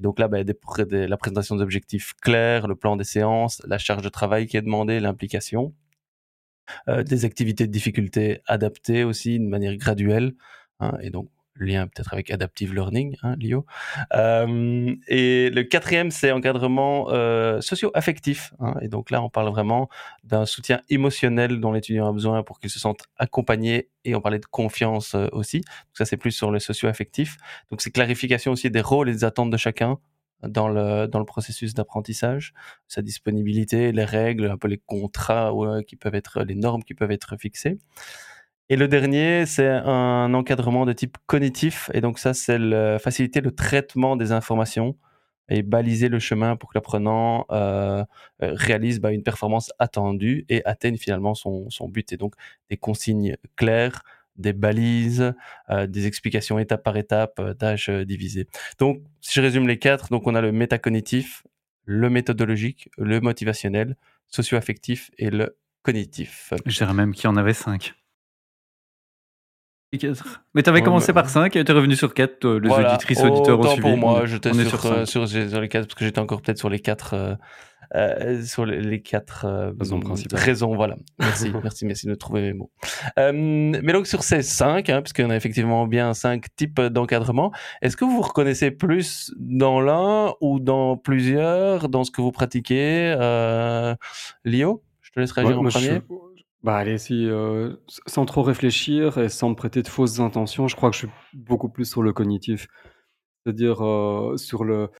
Donc 0.00 0.18
là, 0.18 0.28
ben, 0.28 0.46
la 0.90 1.16
présentation 1.18 1.56
d'objectifs 1.56 2.14
clairs, 2.22 2.68
le 2.68 2.74
plan 2.74 2.96
des 2.96 3.04
séances, 3.04 3.60
la 3.66 3.76
charge 3.76 4.02
de 4.02 4.08
travail 4.08 4.46
qui 4.46 4.56
est 4.56 4.62
demandée, 4.62 4.98
l'implication. 4.98 5.74
Euh, 6.88 7.02
des 7.02 7.24
activités 7.24 7.66
de 7.66 7.72
difficulté 7.72 8.40
adaptées 8.46 9.04
aussi 9.04 9.38
de 9.38 9.44
manière 9.44 9.76
graduelle, 9.76 10.32
hein, 10.80 10.92
et 11.02 11.10
donc 11.10 11.28
lien 11.56 11.86
peut-être 11.88 12.12
avec 12.14 12.30
adaptive 12.30 12.74
learning, 12.74 13.16
hein, 13.22 13.36
Lio. 13.38 13.66
Euh, 14.14 14.94
et 15.08 15.50
le 15.50 15.62
quatrième, 15.62 16.10
c'est 16.10 16.32
encadrement 16.32 17.10
euh, 17.10 17.60
socio-affectif. 17.60 18.54
Hein, 18.60 18.74
et 18.80 18.88
donc 18.88 19.10
là, 19.10 19.22
on 19.22 19.28
parle 19.28 19.50
vraiment 19.50 19.88
d'un 20.24 20.46
soutien 20.46 20.80
émotionnel 20.88 21.60
dont 21.60 21.72
l'étudiant 21.72 22.08
a 22.08 22.12
besoin 22.12 22.42
pour 22.42 22.60
qu'il 22.60 22.70
se 22.70 22.78
sente 22.78 23.04
accompagné. 23.18 23.90
Et 24.06 24.14
on 24.14 24.22
parlait 24.22 24.38
de 24.38 24.46
confiance 24.46 25.14
aussi. 25.32 25.58
Donc 25.58 25.96
ça, 25.98 26.06
c'est 26.06 26.16
plus 26.16 26.32
sur 26.32 26.50
le 26.50 26.58
socio-affectif. 26.58 27.36
Donc 27.70 27.82
c'est 27.82 27.90
clarification 27.90 28.52
aussi 28.52 28.70
des 28.70 28.80
rôles 28.80 29.10
et 29.10 29.12
des 29.12 29.24
attentes 29.24 29.50
de 29.50 29.58
chacun 29.58 29.98
dans 30.42 30.68
le, 30.68 31.06
dans 31.06 31.18
le 31.18 31.24
processus 31.24 31.74
d'apprentissage, 31.74 32.54
sa 32.88 33.02
disponibilité, 33.02 33.92
les 33.92 34.04
règles, 34.04 34.50
un 34.50 34.56
peu 34.56 34.68
les 34.68 34.78
contrats 34.78 35.52
qui 35.86 35.96
peuvent 35.96 36.14
être, 36.14 36.42
les 36.42 36.54
normes 36.54 36.82
qui 36.82 36.94
peuvent 36.94 37.10
être 37.10 37.36
fixées. 37.36 37.78
Et 38.68 38.76
le 38.76 38.86
dernier, 38.86 39.46
c'est 39.46 39.66
un 39.66 40.32
encadrement 40.32 40.86
de 40.86 40.92
type 40.92 41.18
cognitif. 41.26 41.90
Et 41.92 42.00
donc 42.00 42.18
ça, 42.20 42.34
c'est 42.34 42.58
faciliter 43.00 43.40
le 43.40 43.50
traitement 43.50 44.16
des 44.16 44.30
informations 44.32 44.96
et 45.50 45.62
baliser 45.62 46.08
le 46.08 46.20
chemin 46.20 46.56
pour 46.56 46.70
que 46.70 46.78
l'apprenant 46.78 47.44
euh, 47.50 48.04
réalise 48.40 49.00
bah, 49.00 49.10
une 49.10 49.24
performance 49.24 49.72
attendue 49.80 50.46
et 50.48 50.64
atteigne 50.64 50.96
finalement 50.96 51.34
son, 51.34 51.68
son 51.70 51.88
but. 51.88 52.12
Et 52.12 52.16
donc 52.16 52.34
des 52.70 52.76
consignes 52.76 53.36
claires, 53.56 54.02
des 54.40 54.52
balises, 54.52 55.32
euh, 55.70 55.86
des 55.86 56.06
explications 56.06 56.58
étape 56.58 56.82
par 56.82 56.96
étape, 56.96 57.38
euh, 57.38 57.54
tâches 57.54 57.88
euh, 57.88 58.04
divisées. 58.04 58.46
Donc, 58.78 59.02
si 59.20 59.34
je 59.34 59.40
résume 59.40 59.68
les 59.68 59.78
quatre, 59.78 60.08
donc 60.08 60.26
on 60.26 60.34
a 60.34 60.40
le 60.40 60.52
métacognitif, 60.52 61.44
le 61.84 62.10
méthodologique, 62.10 62.88
le 62.98 63.20
motivationnel, 63.20 63.96
socio-affectif 64.28 65.10
et 65.18 65.30
le 65.30 65.56
cognitif. 65.82 66.52
Je 66.66 66.76
dirais 66.76 66.94
même 66.94 67.14
qu'il 67.14 67.24
y 67.24 67.28
en 67.28 67.36
avait 67.36 67.54
cinq. 67.54 67.94
Mais 70.54 70.62
tu 70.62 70.70
avais 70.70 70.82
commencé 70.82 71.12
par 71.12 71.28
5 71.28 71.56
et 71.56 71.64
tu 71.64 71.70
es 71.70 71.74
revenu 71.74 71.96
sur 71.96 72.14
4, 72.14 72.46
les 72.46 72.70
auditrices 72.70 73.22
auditeurs 73.22 73.58
ont 73.58 73.64
suivi. 73.64 73.80
pour 73.80 73.96
moi, 73.96 74.24
j'étais 74.24 74.52
sur, 74.52 75.08
sur, 75.08 75.28
sur, 75.28 75.60
les 75.60 75.68
4 75.68 75.86
parce 75.86 75.94
que 75.94 76.04
j'étais 76.04 76.20
encore 76.20 76.42
peut-être 76.42 76.58
sur 76.58 76.68
les 76.68 76.78
4 76.78 77.14
euh, 77.14 77.34
sur 78.44 78.66
les, 78.66 79.02
quatre 79.02 79.44
euh, 79.44 79.72
raisons 79.78 80.00
principales. 80.00 80.40
Raisons, 80.40 80.74
voilà. 80.74 80.96
Merci, 81.18 81.50
merci, 81.62 81.86
merci 81.86 82.06
de 82.06 82.14
trouver 82.14 82.42
mes 82.42 82.52
mots. 82.52 82.70
Euh, 83.18 83.32
mais 83.32 83.92
donc 83.92 84.06
sur 84.06 84.22
ces 84.22 84.42
cinq, 84.42 84.88
hein, 84.88 85.02
puisqu'il 85.02 85.22
y 85.22 85.24
en 85.24 85.30
a 85.30 85.36
effectivement 85.36 85.86
bien 85.86 86.14
cinq 86.14 86.46
types 86.56 86.80
d'encadrement, 86.80 87.52
est-ce 87.82 87.96
que 87.96 88.04
vous 88.04 88.16
vous 88.16 88.22
reconnaissez 88.22 88.70
plus 88.70 89.32
dans 89.38 89.80
l'un 89.80 90.34
ou 90.40 90.60
dans 90.60 90.96
plusieurs, 90.96 91.88
dans 91.88 92.04
ce 92.04 92.10
que 92.10 92.20
vous 92.20 92.32
pratiquez 92.32 93.14
Lio, 94.44 94.82
je 95.00 95.10
te 95.10 95.20
laisse 95.20 95.32
réagir 95.32 95.60
en 95.60 95.64
premier. 95.64 96.00
Bah 96.62 96.76
allez, 96.76 96.98
si, 96.98 97.26
sans 98.06 98.26
trop 98.26 98.42
réfléchir 98.42 99.16
et 99.18 99.30
sans 99.30 99.50
me 99.50 99.54
prêter 99.54 99.82
de 99.82 99.88
fausses 99.88 100.20
intentions, 100.20 100.68
je 100.68 100.76
crois 100.76 100.90
que 100.90 100.94
je 100.94 101.00
suis 101.00 101.10
beaucoup 101.32 101.70
plus 101.70 101.86
sur 101.86 102.02
le 102.02 102.12
cognitif. 102.12 102.68
C'est-à-dire 103.42 103.78
sur 104.36 104.64
le, 104.64 104.90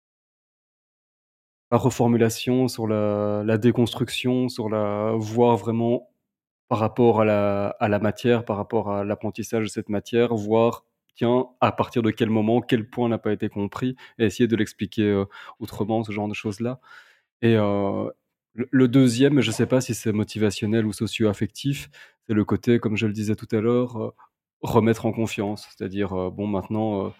la 1.71 1.79
reformulation, 1.79 2.69
sur 2.69 2.87
la, 2.89 3.59
déconstruction, 3.59 4.49
sur 4.49 4.69
la 4.69 5.13
voir 5.17 5.57
vraiment 5.57 6.11
par 6.69 6.79
rapport 6.81 7.23
à 7.23 7.27
la 7.89 7.99
matière, 8.01 8.45
par 8.45 8.57
rapport 8.57 8.91
à 8.93 9.05
l'apprentissage 9.05 9.65
de 9.65 9.69
cette 9.71 9.89
matière, 9.91 10.35
voir, 10.37 10.85
tiens, 11.17 11.47
à 11.61 11.73
partir 11.73 12.03
de 12.03 12.11
quel 12.13 12.31
moment, 12.31 12.61
quel 12.63 12.89
point 12.91 13.09
n'a 13.09 13.19
pas 13.19 13.33
été 13.33 13.49
compris 13.49 13.97
et 14.19 14.27
essayer 14.27 14.49
de 14.49 14.57
l'expliquer, 14.57 15.03
heu, 15.05 15.27
autrement, 15.61 16.05
ce 16.05 16.13
genre 16.13 16.29
de 16.29 16.35
choses-là 16.35 16.81
et 17.43 17.57
heu, 17.57 18.13
le 18.55 18.89
2e, 18.89 19.41
je 19.43 19.51
sais 19.53 19.67
pas 19.67 19.81
si 19.81 19.95
c'est 19.95 20.13
motivationnel 20.13 20.87
ou 20.87 20.93
socio-affectif, 20.93 21.91
c'est 22.29 22.35
le 22.35 22.45
côté, 22.45 22.81
comme 22.81 22.97
je 22.97 23.07
le 23.07 23.13
disais 23.15 23.37
tout 23.37 23.49
à 23.53 23.61
l'heure, 23.61 23.99
heu, 24.03 24.13
remettre 24.63 25.07
en 25.07 25.13
confiance. 25.13 25.69
C'est-à-dire, 25.77 26.31
bon 26.33 26.47
maintenant, 26.49 27.13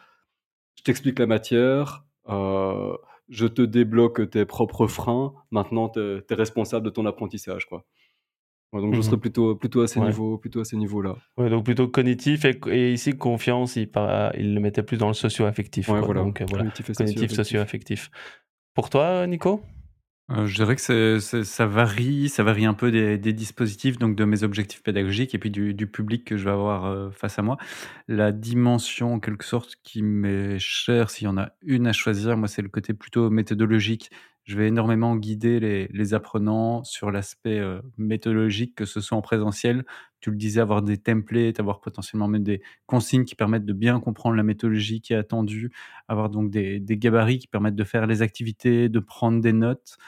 je 0.77 0.83
t'explique 0.85 1.19
la 1.21 1.27
matière, 1.27 2.05
heu, 2.31 2.97
je 3.31 3.47
te 3.47 3.63
débloque 3.63 4.31
tes 4.31 4.45
propres 4.45 4.87
freins, 4.87 5.35
maintenant 5.51 5.89
tu 5.89 6.01
es 6.01 6.35
responsable 6.35 6.85
de 6.87 6.91
ton 6.91 7.07
apprentissage, 7.07 7.67
quoi. 7.67 7.85
Ouais, 8.73 8.81
donc 8.83 8.95
je 8.95 9.03
serais 9.03 9.17
Mmh 9.17 9.21
plutôt 9.21 9.57
plutôt 9.57 9.83
à 9.83 9.89
ces 9.89 10.01
Ouais. 10.01 10.07
niveaux 10.07 10.39
plutôt 10.39 10.61
à 10.61 10.65
ces 10.65 10.77
niveaux-là. 10.77 11.17
Ouais, 11.37 11.49
donc 11.49 11.65
plutôt 11.65 11.89
cognitif 11.89 12.45
et 12.45 12.61
et 12.69 12.93
ici 12.93 13.17
confiance, 13.17 13.77
il 13.77 13.91
par 13.91 14.35
il 14.37 14.55
le 14.55 14.61
mettait 14.61 14.83
plus 14.83 14.99
dans 14.99 15.09
le 15.09 15.15
socio-affectif, 15.15 15.89
voilà, 15.89 16.21
donc 16.23 16.41
heu, 16.43 16.45
voilà, 16.49 16.65
cognitif 16.97 17.33
socio-affectif. 17.33 18.11
Pour 18.75 18.91
toi, 18.91 19.27
Nico? 19.27 19.63
Heu, 20.31 20.47
je 20.47 20.55
dirais 20.55 20.77
que 20.77 21.19
ça 21.19 21.67
varie 21.67 22.29
ça 22.29 22.43
varie 22.45 22.65
un 22.65 22.75
peu 22.75 22.91
des 22.93 23.19
dispositifs, 23.33 23.99
donc 23.99 24.15
de 24.17 24.25
mes 24.25 24.43
objectifs 24.45 24.83
pédagogiques 24.83 25.35
et 25.35 25.39
puis 25.39 25.51
du 25.51 25.87
public 25.87 26.25
que 26.25 26.37
je 26.37 26.45
vais 26.45 26.51
avoir, 26.51 26.87
heu, 26.87 27.11
face 27.11 27.39
à 27.39 27.43
moi. 27.43 27.57
La 28.09 28.31
dimension, 28.33 29.15
en 29.15 29.21
quelque 29.21 29.45
sorte, 29.45 29.77
qui 29.83 30.03
m'est 30.03 30.59
chère, 30.59 31.11
s'il 31.11 31.25
y 31.25 31.29
en 31.29 31.37
a 31.39 31.51
une 31.63 31.87
à 31.87 31.93
choisir, 31.93 32.37
moi, 32.37 32.49
c'est 32.49 32.63
le 32.63 32.69
côté 32.69 32.95
plutôt 32.95 33.29
méthodologique. 33.31 34.11
Je 34.45 34.57
vais 34.57 34.69
énormément 34.69 35.15
guider 35.17 35.61
les 35.93 36.15
apprenants 36.15 36.83
sur 36.83 37.11
l'aspect, 37.11 37.59
heu, 37.61 37.83
méthodologique, 37.99 38.75
que 38.75 38.85
ce 38.85 39.01
soit 39.01 39.17
en 39.19 39.21
présentiel. 39.23 39.85
Tu 40.21 40.31
le 40.31 40.37
disais, 40.37 40.61
avoir 40.61 40.83
des 40.83 40.97
templates, 40.99 41.61
avoir 41.61 41.81
potentiellement 41.81 42.27
même 42.29 42.43
des 42.43 42.63
consignes 42.87 43.25
qui 43.25 43.35
permettent 43.35 43.65
de 43.67 43.73
bien 43.73 44.01
comprendre 44.01 44.37
la 44.37 44.43
méthodologie 44.43 45.01
qui 45.03 45.13
est 45.13 45.17
attendue, 45.17 45.71
avoir 46.09 46.31
donc 46.31 46.51
des 46.51 46.81
gabarits 46.89 47.39
qui 47.39 47.47
permettent 47.49 47.77
de 47.77 47.85
faire 47.85 48.07
les 48.07 48.23
activités, 48.23 48.89
de 48.89 48.99
prendre 49.01 49.41
des 49.41 49.53
notes. 49.53 49.99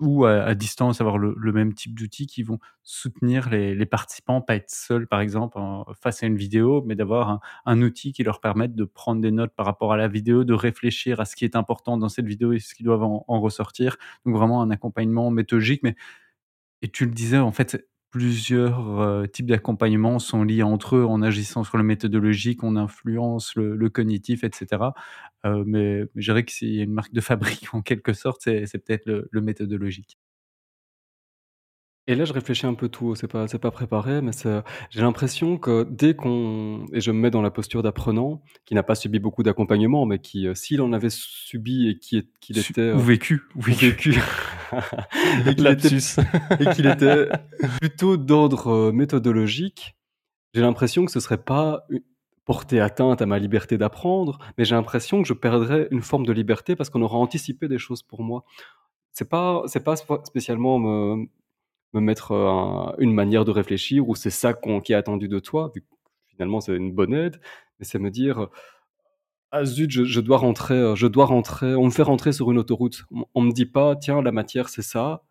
Ou 0.00 0.24
à 0.26 0.54
distance, 0.54 1.00
avoir 1.00 1.18
le 1.18 1.52
même 1.52 1.74
type 1.74 1.98
d'outils 1.98 2.26
qui 2.26 2.42
vont 2.42 2.58
soutenir 2.82 3.48
les 3.50 3.86
participants, 3.86 4.40
pas 4.42 4.56
être 4.56 4.70
seul, 4.70 5.06
par 5.06 5.20
exemple, 5.20 5.58
face 6.00 6.22
à 6.22 6.26
une 6.26 6.36
vidéo, 6.36 6.82
mais 6.86 6.94
d'avoir 6.96 7.40
un 7.66 7.82
outil 7.82 8.12
qui 8.12 8.22
leur 8.24 8.40
permette 8.40 8.74
de 8.74 8.84
prendre 8.84 9.20
des 9.22 9.30
notes 9.30 9.52
par 9.54 9.66
rapport 9.66 9.92
à 9.92 9.96
la 9.96 10.08
vidéo, 10.08 10.44
de 10.44 10.54
réfléchir 10.54 11.20
à 11.20 11.24
ce 11.24 11.36
qui 11.36 11.44
est 11.44 11.56
important 11.56 11.96
dans 11.98 12.08
cette 12.08 12.26
vidéo 12.26 12.52
et 12.52 12.58
ce 12.60 12.74
qu'ils 12.74 12.86
doivent 12.86 13.02
en 13.04 13.24
en 13.28 13.40
ressortir. 13.40 13.96
Donc 14.26 14.34
vraiment 14.36 14.62
un 14.62 14.70
accompagnement 14.70 15.30
méthodologique, 15.30 15.82
mais 15.82 15.94
et 16.82 16.88
tu 16.88 17.04
le 17.06 17.12
disais, 17.12 17.38
en 17.38 17.52
fait, 17.52 17.86
plusieurs, 18.10 19.00
heu, 19.02 19.28
types 19.28 19.46
d'accompagnement 19.46 20.18
sont 20.18 20.42
liés 20.44 20.62
entre 20.62 20.96
eux. 20.96 21.04
En 21.04 21.22
agissant 21.22 21.64
sur 21.64 21.78
le 21.78 21.84
méthodologique, 21.84 22.62
on 22.64 22.76
influence 22.76 23.54
le 23.56 23.88
cognitif 23.90 24.44
et 24.44 24.50
cetera. 24.54 24.94
Heu, 25.44 25.64
mais 25.66 26.02
je 26.16 26.30
dirais 26.32 26.44
que 26.44 26.52
s'il 26.52 26.74
y 26.74 26.80
a 26.80 26.84
une 26.84 26.92
marque 26.92 27.12
de 27.12 27.20
fabrique 27.20 27.68
en 27.74 27.82
quelque 27.82 28.12
sorte, 28.12 28.42
c'est 28.42 28.78
peut-être 28.84 29.06
le 29.06 29.28
le 29.30 29.40
méthodologique. 29.40 30.18
Et 32.10 32.16
là, 32.16 32.24
je 32.24 32.32
réfléchis 32.32 32.66
un 32.66 32.74
peu 32.74 32.88
tout 32.88 33.06
haut, 33.06 33.14
c'est 33.14 33.28
pas 33.28 33.46
c'est 33.46 33.60
pas 33.60 33.70
préparé, 33.70 34.20
mais 34.20 34.32
c'est 34.32 34.62
j'ai 34.90 35.00
l'impression 35.00 35.58
que 35.58 35.86
dès 35.88 36.14
qu'on 36.14 36.84
et 36.92 37.00
je 37.00 37.12
me 37.12 37.20
mets 37.20 37.30
dans 37.30 37.40
la 37.40 37.52
posture 37.52 37.84
d'apprenant 37.84 38.42
qui 38.64 38.74
n'a 38.74 38.82
pas 38.82 38.96
subi 38.96 39.20
beaucoup 39.20 39.44
d'accompagnement, 39.44 40.06
mais 40.06 40.18
qui, 40.18 40.48
heu, 40.48 40.56
s'il 40.56 40.82
en 40.82 40.92
avait 40.92 41.08
subi 41.08 41.88
et 41.88 41.98
qui 42.00 42.16
est 42.16 42.26
qu'il 42.40 42.60
Su 42.60 42.72
était, 42.72 42.90
ou 42.90 42.98
heu, 42.98 43.00
vécu, 43.00 43.42
ou 43.54 43.60
vécu. 43.60 44.10
vécu 44.10 44.20
et 45.46 45.54
qu'il 45.54 45.68
était 45.68 45.88
Lapsus. 45.90 46.20
et 46.58 46.74
qu'il 46.74 46.86
était 46.86 47.28
plutôt 47.78 48.16
d'ordre, 48.16 48.72
heu, 48.72 48.90
méthodologique, 48.90 49.94
j'ai 50.52 50.62
l'impression 50.62 51.04
que 51.04 51.12
ce 51.12 51.20
serait 51.20 51.42
pas 51.44 51.84
u 51.90 52.00
porter 52.44 52.80
atteinte 52.80 53.22
à 53.22 53.26
ma 53.26 53.38
liberté 53.38 53.78
d'apprendre, 53.78 54.40
mais 54.58 54.64
j'ai 54.64 54.74
l'impression 54.74 55.22
que 55.22 55.28
je 55.28 55.34
perdrais 55.34 55.86
une 55.92 56.02
forme 56.02 56.26
de 56.26 56.32
liberté 56.32 56.74
parce 56.74 56.90
qu'on 56.90 57.02
aura 57.02 57.18
anticipé 57.18 57.68
des 57.68 57.78
choses 57.78 58.02
pour 58.02 58.24
moi. 58.24 58.42
C'est 59.12 59.28
pas 59.28 59.62
c'est 59.66 59.84
pas 59.84 59.94
spo 59.94 60.18
spécialement 60.24 60.80
me 60.80 61.26
me 61.94 62.00
mettre, 62.00 62.32
un 62.32 62.94
une 62.98 63.14
manière 63.14 63.44
de 63.44 63.50
réfléchir 63.52 64.08
ou 64.08 64.14
c'est 64.14 64.30
ça 64.30 64.54
qu'on 64.54 64.80
qui 64.80 64.92
est 64.92 64.96
attendu 64.96 65.28
de 65.28 65.38
toi, 65.40 65.70
vu 65.74 65.82
que 65.82 65.86
finalement 66.28 66.60
c'est 66.60 66.76
une 66.76 66.92
bonne 66.92 67.14
aide, 67.14 67.40
mais 67.78 67.84
c'est 67.86 67.98
me 67.98 68.10
dire, 68.10 68.48
«Ah 69.52 69.64
zut, 69.66 69.90
je 69.92 70.20
dois 70.20 70.38
rentrer, 70.38 70.76
heu, 70.76 70.96
je 70.96 71.06
dois 71.08 71.26
rentrer» 71.26 71.74
on 71.76 71.86
me 71.86 71.90
fait 71.90 72.02
rentrer 72.04 72.32
sur 72.32 72.50
une 72.52 72.58
autoroute. 72.58 73.04
On 73.12 73.24
on 73.34 73.42
me 73.42 73.52
dit 73.52 73.66
pas: 73.66 73.96
«Tiens, 73.96 74.22
la 74.22 74.32
matière, 74.32 74.68
c'est 74.70 74.82
ça, 74.82 75.22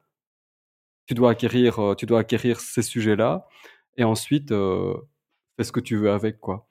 tu 1.07 1.13
dois 1.15 1.31
acquérir, 1.31 1.95
tu 1.97 2.05
dois 2.05 2.19
acquérir 2.19 2.59
ces 2.59 2.81
sujets-là 2.81 3.47
et 3.97 4.03
ensuite, 4.03 4.49
fais 4.49 5.63
ce 5.63 5.71
que 5.71 5.79
tu 5.79 5.97
veux 5.97 6.11
avec, 6.11 6.39
quoi». 6.39 6.67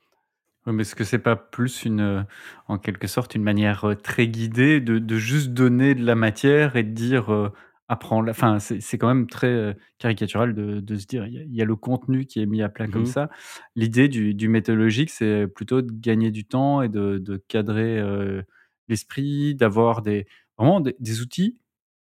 Mais 0.67 0.83
est-ce 0.83 0.95
que 0.97 1.05
c'est 1.05 1.19
pas 1.21 1.37
plus 1.37 1.85
une, 1.87 2.27
en 2.69 2.79
quelque 2.79 3.07
sorte, 3.09 3.35
une 3.35 3.43
manière, 3.45 3.87
très 4.03 4.29
guidée 4.29 4.81
de 4.81 5.17
juste 5.19 5.51
donner 5.51 5.95
de 5.95 6.05
la 6.05 6.15
matière 6.15 6.77
et 6.77 6.85
de 6.85 6.93
dire, 6.93 7.53
heu: 7.91 7.95
«Apprends-la». 7.95 8.31
Enfin, 8.33 8.59
c'est 8.61 8.99
quand 8.99 9.09
même 9.09 9.27
très, 9.29 9.49
heu, 9.49 9.75
caricatural 9.99 10.55
de 10.55 10.81
de 10.81 10.97
se 10.97 11.07
dire: 11.07 11.27
«Il 11.27 11.55
y 11.55 11.63
a 11.63 11.65
le 11.65 11.77
contenu 11.77 12.27
qui 12.27 12.41
est 12.43 12.47
mis 12.47 12.63
à 12.63 12.69
plat 12.69 12.87
Mmh 12.87 12.91
comme 12.91 13.07
mh. 13.09 13.15
ça». 13.15 13.31
L'idée 13.77 14.09
du 14.09 14.35
du 14.35 14.49
méthodologique, 14.49 15.11
c'est 15.11 15.47
plutôt 15.49 15.83
de 15.83 15.91
gagner 15.93 16.31
du 16.31 16.45
temps 16.47 16.83
et 16.83 16.89
de 16.89 17.19
de 17.19 17.37
cadrer, 17.49 17.99
heu, 18.01 18.45
l'esprit, 18.89 19.55
d'avoir 19.55 20.03
des 20.03 20.27
vraiment 20.59 20.81
des 20.81 20.97
des 21.01 21.21
outils 21.23 21.59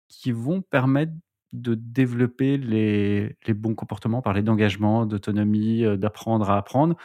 qui 0.09 0.33
vont 0.33 0.63
permettre 0.63 1.13
de 1.53 1.75
développer 1.75 2.59
les 2.59 3.37
les 3.47 3.55
bons 3.55 3.75
comportements, 3.75 4.23
parler 4.23 4.43
d'engagement, 4.43 5.07
d'autonomie, 5.07 5.85
heu, 5.85 5.97
d'apprendre 5.99 6.51
à 6.51 6.59
apprendre. 6.59 6.97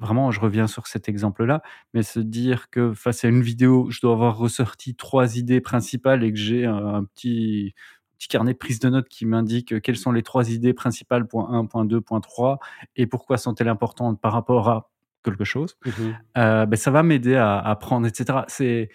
Vraiment, 0.00 0.30
je 0.30 0.40
reviens 0.40 0.66
sur 0.68 0.86
cet 0.86 1.08
exemple-là, 1.08 1.62
mais 1.94 2.02
se 2.04 2.20
dire 2.20 2.70
que 2.70 2.94
face 2.94 3.24
à 3.24 3.28
une 3.28 3.42
vidéo, 3.42 3.90
je 3.90 4.00
dois 4.00 4.12
avoir 4.14 4.38
ressorti 4.38 4.94
3 4.96 5.36
idées 5.36 5.60
principales 5.60 6.24
et 6.24 6.32
que 6.32 6.38
j'ai 6.38 6.64
un 6.66 6.76
un 6.96 7.04
petit 7.04 7.74
petit 8.20 8.28
carnet 8.28 8.54
de 8.54 8.58
prise 8.58 8.80
de 8.80 8.90
notes 8.90 9.08
qui 9.08 9.26
m'indique, 9.26 9.72
heu, 9.74 9.80
quelles 9.80 9.96
sont 9.98 10.12
les 10.12 10.22
3 10.24 10.52
idées 10.52 10.74
principales, 10.74 11.26
point 11.28 11.50
1, 11.52 11.66
point 11.66 11.86
2, 11.86 12.02
point 12.02 12.20
3 12.22 12.60
et 12.96 13.08
pourquoi 13.08 13.38
sont-elles 13.38 13.68
importantes 13.70 14.20
par 14.22 14.32
rapport 14.34 14.70
à 14.70 14.92
quelque 15.24 15.44
chose. 15.44 15.76
Mmh 15.84 15.92
mh. 15.98 16.30
Heu, 16.38 16.66
beh, 16.66 16.76
ça 16.76 16.90
va 16.92 17.02
m'aider 17.02 17.36
à 17.36 17.58
apprendre 17.58 18.06
et 18.06 18.12
cetera. 18.14 18.44
C'est 18.48 18.90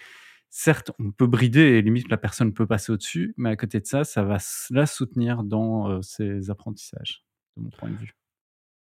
certes, 0.50 0.92
on 1.00 1.12
peut 1.12 1.26
brider 1.28 1.60
et 1.60 1.82
limite 1.82 2.10
la 2.10 2.18
personne 2.18 2.54
peut 2.54 2.66
passer 2.66 2.92
au-dessus, 2.92 3.34
mais 3.38 3.50
à 3.50 3.56
côté 3.56 3.80
de 3.80 3.86
ça, 3.86 4.04
ça 4.04 4.24
va 4.24 4.38
la 4.70 4.86
soutenir 4.86 5.44
dans, 5.44 5.90
heu, 5.90 6.02
ses 6.02 6.50
apprentissages, 6.50 7.24
de 7.56 7.62
mon 7.64 7.70
point 7.70 7.90
de 7.90 7.96
vue. 7.96 8.14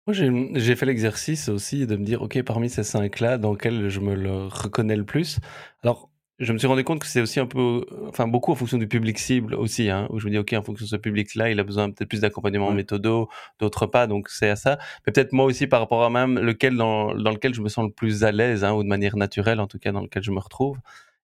Moi, 0.07 0.15
j'ai 0.15 0.77
fait 0.77 0.87
l'exercice 0.87 1.49
aussi 1.49 1.87
de 1.87 1.97
me 1.97 2.05
dire: 2.05 2.23
«OK, 2.23 2.41
parmi 2.43 2.71
ces 2.71 2.85
5-là, 2.85 3.39
dans 3.39 3.57
quel 3.57 3.89
je 3.89 3.99
me 4.01 4.15
le 4.15 4.47
reconnais 4.47 4.97
le 4.97 5.05
plus?» 5.05 5.41
alors, 5.83 6.11
je 6.39 6.53
me 6.53 6.59
suis 6.59 6.67
rendu 6.67 6.85
compte 6.85 7.01
que 7.01 7.07
c'est 7.07 7.21
aussi 7.23 7.41
un 7.41 7.47
peu, 7.47 7.85
enfin 8.09 8.29
beaucoup 8.29 8.53
en 8.53 8.55
fonction 8.55 8.77
du 8.79 8.87
public 8.89 9.19
cible 9.19 9.55
aussi, 9.55 9.89
hein, 9.91 10.07
où 10.11 10.19
je 10.21 10.27
me 10.27 10.31
dis: 10.33 10.39
«OK, 10.39 10.53
en 10.53 10.63
fonction 10.63 10.85
de 10.85 10.89
ce 10.91 10.97
public-là, 10.97 11.51
il 11.51 11.59
a 11.59 11.65
besoin 11.65 11.91
peut-être 11.91 12.09
plus 12.11 12.21
d'accompagnement 12.21 12.69
Ouais. 12.69 12.75
méthodo, 12.75 13.29
d'autres 13.59 13.87
pas», 13.87 14.07
donc 14.07 14.29
c'est 14.29 14.51
à 14.51 14.57
ça. 14.57 14.79
Mais 15.07 15.13
peut-être 15.13 15.33
moi 15.33 15.47
aussi 15.47 15.67
par 15.67 15.81
rapport 15.81 16.05
à 16.05 16.11
même 16.11 16.39
lequel 16.39 16.77
dans 16.77 17.15
dans 17.15 17.31
lequel 17.31 17.55
je 17.55 17.63
me 17.63 17.69
sens 17.69 17.87
le 17.87 17.93
plus 17.93 18.23
à 18.25 18.33
l'aise, 18.33 18.65
hein, 18.65 18.75
ou 18.75 18.83
de 18.83 18.89
manière 18.89 19.17
naturelle 19.17 19.61
en 19.61 19.67
tout 19.67 19.79
cas 19.79 19.93
dans 19.93 20.03
lequel 20.03 20.23
je 20.23 20.31
me 20.31 20.39
retrouve 20.41 20.79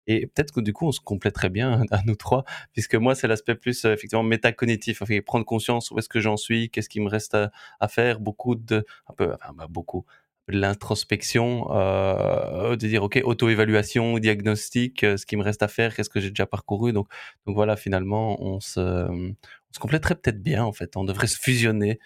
et 0.09 0.27
peut-être 0.27 0.53
que 0.53 0.61
du 0.61 0.73
coup 0.73 0.89
on 0.89 0.93
se 0.93 1.01
complèterait 1.01 1.49
bien 1.51 1.85
à 1.93 2.01
nous 2.07 2.17
3 2.17 2.45
puisque 2.73 2.97
moi 2.97 3.15
c'est 3.15 3.29
l'aspect 3.29 3.55
plus, 3.55 3.85
heu, 3.85 3.93
effectivement 3.93 4.25
métacognitif, 4.25 5.01
enfin 5.03 5.17
prendre 5.25 5.45
conscience 5.45 5.91
où 5.93 5.99
est-ce 5.99 6.09
que 6.09 6.19
j'en 6.21 6.37
suis, 6.37 6.71
qu'est-ce 6.71 6.89
qui 6.89 7.01
me 7.01 7.09
reste 7.09 7.35
à 7.35 7.51
à 7.81 7.87
faire, 7.89 8.19
beaucoup 8.21 8.57
de 8.57 8.85
un 9.09 9.15
peu, 9.15 9.33
enfin 9.35 9.67
beaucoup, 9.71 10.05
l'introspection, 10.49 11.67
heu, 11.73 12.77
de 12.77 12.87
dire: 12.89 13.03
«OK, 13.05 13.21
auto-évaluation, 13.25 14.19
diagnostic, 14.19 15.05
heu, 15.05 15.17
ce 15.17 15.27
qui 15.27 15.37
me 15.37 15.43
reste 15.43 15.63
à 15.63 15.69
faire, 15.69 15.95
qu'est-ce 15.95 16.11
que 16.11 16.21
j'ai 16.21 16.31
déjà 16.31 16.47
parcouru?» 16.47 16.93
donc 16.93 17.09
donc 17.47 17.55
voilà, 17.57 17.77
finalement 17.77 18.43
on 18.43 18.61
se, 18.61 18.81
on 18.81 19.35
se 19.73 19.79
compléterait 19.81 20.17
peut-être 20.17 20.43
bien 20.43 20.65
en 20.65 20.73
fait, 20.73 20.97
on 20.97 21.05
devrait 21.05 21.27
se 21.29 21.39
fusionner, 21.39 22.01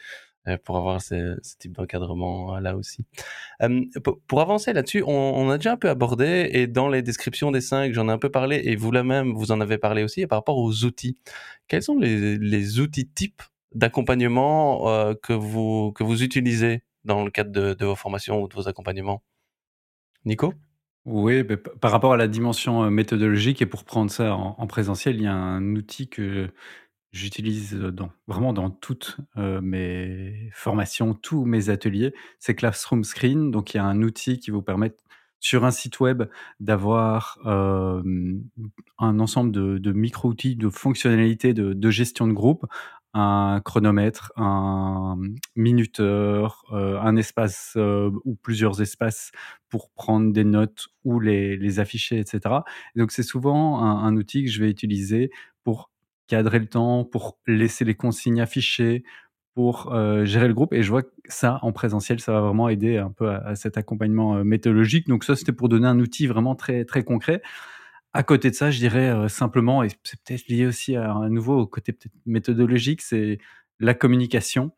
heu, 0.48 0.58
pour 0.64 0.76
avoir 0.78 1.02
ce 1.02 1.38
ce 1.42 1.56
type 1.58 1.72
d'encadrement 1.74 2.58
là 2.60 2.76
aussi. 2.76 3.06
Pour 4.28 4.40
avancer 4.40 4.72
là-dessus, 4.72 5.02
on 5.06 5.50
a 5.50 5.58
déjà 5.58 5.72
un 5.72 5.76
peu 5.76 5.90
abordé 5.90 6.48
et 6.52 6.66
dans 6.66 6.88
les 6.88 7.02
descriptions 7.02 7.50
des 7.52 7.60
5, 7.60 7.92
j'en 7.94 8.08
ai 8.08 8.12
un 8.12 8.18
peu 8.18 8.30
parlé 8.30 8.60
et 8.64 8.76
vous 8.76 8.90
là 8.92 9.02
même, 9.04 9.32
vous 9.34 9.52
en 9.52 9.60
avez 9.60 9.78
parlé 9.78 10.02
aussi 10.04 10.26
par 10.26 10.38
rapport 10.38 10.58
aux 10.58 10.84
outils. 10.84 11.16
Quels 11.68 11.82
sont 11.82 11.98
les 11.98 12.38
les 12.38 12.80
outils 12.80 13.08
types 13.08 13.42
d'accompagnement, 13.74 15.14
que 15.22 15.32
vous 15.34 15.92
que 15.94 16.04
vous 16.04 16.22
utilisez 16.24 16.82
dans 17.06 17.24
le 17.24 17.30
cadre 17.32 17.52
de 17.52 17.74
de 17.74 17.86
vos 17.86 17.96
formations 17.96 18.42
ou 18.42 18.48
de 18.48 18.54
vos 18.56 18.68
accompagnements? 18.68 19.22
Nico? 20.24 20.52
Oui, 21.04 21.44
beh, 21.44 21.56
p 21.56 21.70
par 21.80 21.92
rapport 21.92 22.12
à 22.14 22.16
la 22.16 22.26
dimension, 22.26 22.84
heu, 22.84 22.90
méthodologique 22.90 23.62
et 23.62 23.66
pour 23.66 23.84
prendre 23.84 24.10
ça 24.10 24.34
en 24.34 24.56
en 24.58 24.66
présentiel, 24.66 25.16
il 25.16 25.22
y 25.22 25.26
a 25.28 25.34
un 25.34 25.76
outil 25.76 26.08
que 26.08 26.50
j'utilise, 27.12 27.74
heu, 27.74 27.92
dans 27.92 28.10
vraiment 28.28 28.52
dans 28.52 28.70
toutes, 28.70 29.18
heu, 29.38 29.60
mes 29.62 30.50
formations, 30.54 31.14
tous 31.14 31.44
mes 31.46 31.70
ateliers, 31.70 32.14
c'est 32.40 32.54
Classroom 32.56 33.04
Screen. 33.04 33.50
Donc 33.52 33.74
il 33.74 33.78
y 33.78 33.80
a 33.80 33.84
un 33.84 34.02
outil 34.02 34.38
qui 34.40 34.50
vous 34.52 34.62
permet 34.62 34.94
sur 35.40 35.64
un 35.64 35.70
site 35.72 36.00
web 36.00 36.24
d'avoir, 36.60 37.38
un 38.98 39.20
ensemble 39.20 39.52
de 39.52 39.78
de 39.78 39.92
micro-outils, 39.92 40.56
de 40.56 40.68
fonctionnalités 40.70 41.54
de 41.54 41.72
de 41.74 41.90
gestion 41.90 42.26
de 42.28 42.32
groupe, 42.34 42.66
un 43.18 43.62
chronomètre, 43.64 44.30
un 44.36 45.16
minuteur, 45.56 46.64
euh, 46.72 47.00
un 47.00 47.16
espace 47.16 47.72
euh, 47.76 48.10
ou 48.26 48.34
plusieurs 48.36 48.82
espaces 48.82 49.32
pour 49.70 49.90
prendre 49.90 50.34
des 50.34 50.44
notes 50.44 50.88
ou 51.04 51.18
les, 51.18 51.80
afficher, 51.80 52.18
etc. 52.18 52.56
donc 52.94 53.10
c'est 53.12 53.22
souvent 53.22 53.82
un, 53.82 54.16
outil 54.16 54.44
que 54.44 54.50
je 54.50 54.62
vais 54.62 54.70
utiliser 54.70 55.30
pour 55.64 55.90
cadrer 56.26 56.58
le 56.58 56.66
temps, 56.66 57.04
pour 57.04 57.38
laisser 57.46 57.84
les 57.84 57.94
consignes 57.94 58.40
affichées, 58.40 59.02
pour 59.54 59.94
euh, 59.94 60.24
gérer 60.26 60.48
le 60.48 60.54
groupe. 60.54 60.74
Et 60.74 60.82
je 60.82 60.90
vois 60.90 61.02
que 61.02 61.10
ça, 61.28 61.58
en 61.62 61.72
présentiel, 61.72 62.20
ça 62.20 62.32
va 62.32 62.40
vraiment 62.40 62.68
aider 62.68 62.98
un 62.98 63.10
peu 63.10 63.30
à, 63.30 63.54
cet 63.56 63.78
accompagnement 63.78 64.44
méthodologique. 64.44 65.08
Donc 65.08 65.24
ça, 65.24 65.36
c'était 65.36 65.52
pour 65.52 65.68
donner 65.68 65.86
un 65.86 65.98
outil 66.00 66.26
vraiment 66.26 66.54
très, 66.54 66.84
très 66.84 67.02
concret. 67.02 67.42
À 68.16 68.22
côté 68.22 68.48
de 68.48 68.54
ça, 68.54 68.70
je 68.70 68.78
dirais 68.78 69.10
euh, 69.10 69.28
simplement, 69.28 69.82
et 69.82 69.90
c'est 70.02 70.18
peut-être 70.22 70.48
lié 70.48 70.64
aussi 70.64 70.96
à, 70.96 71.12
nouveau 71.28 71.60
au 71.60 71.66
côté 71.66 71.94
méthodologique, 72.24 73.02
c'est 73.02 73.36
la 73.78 73.92
communication. 73.92 74.72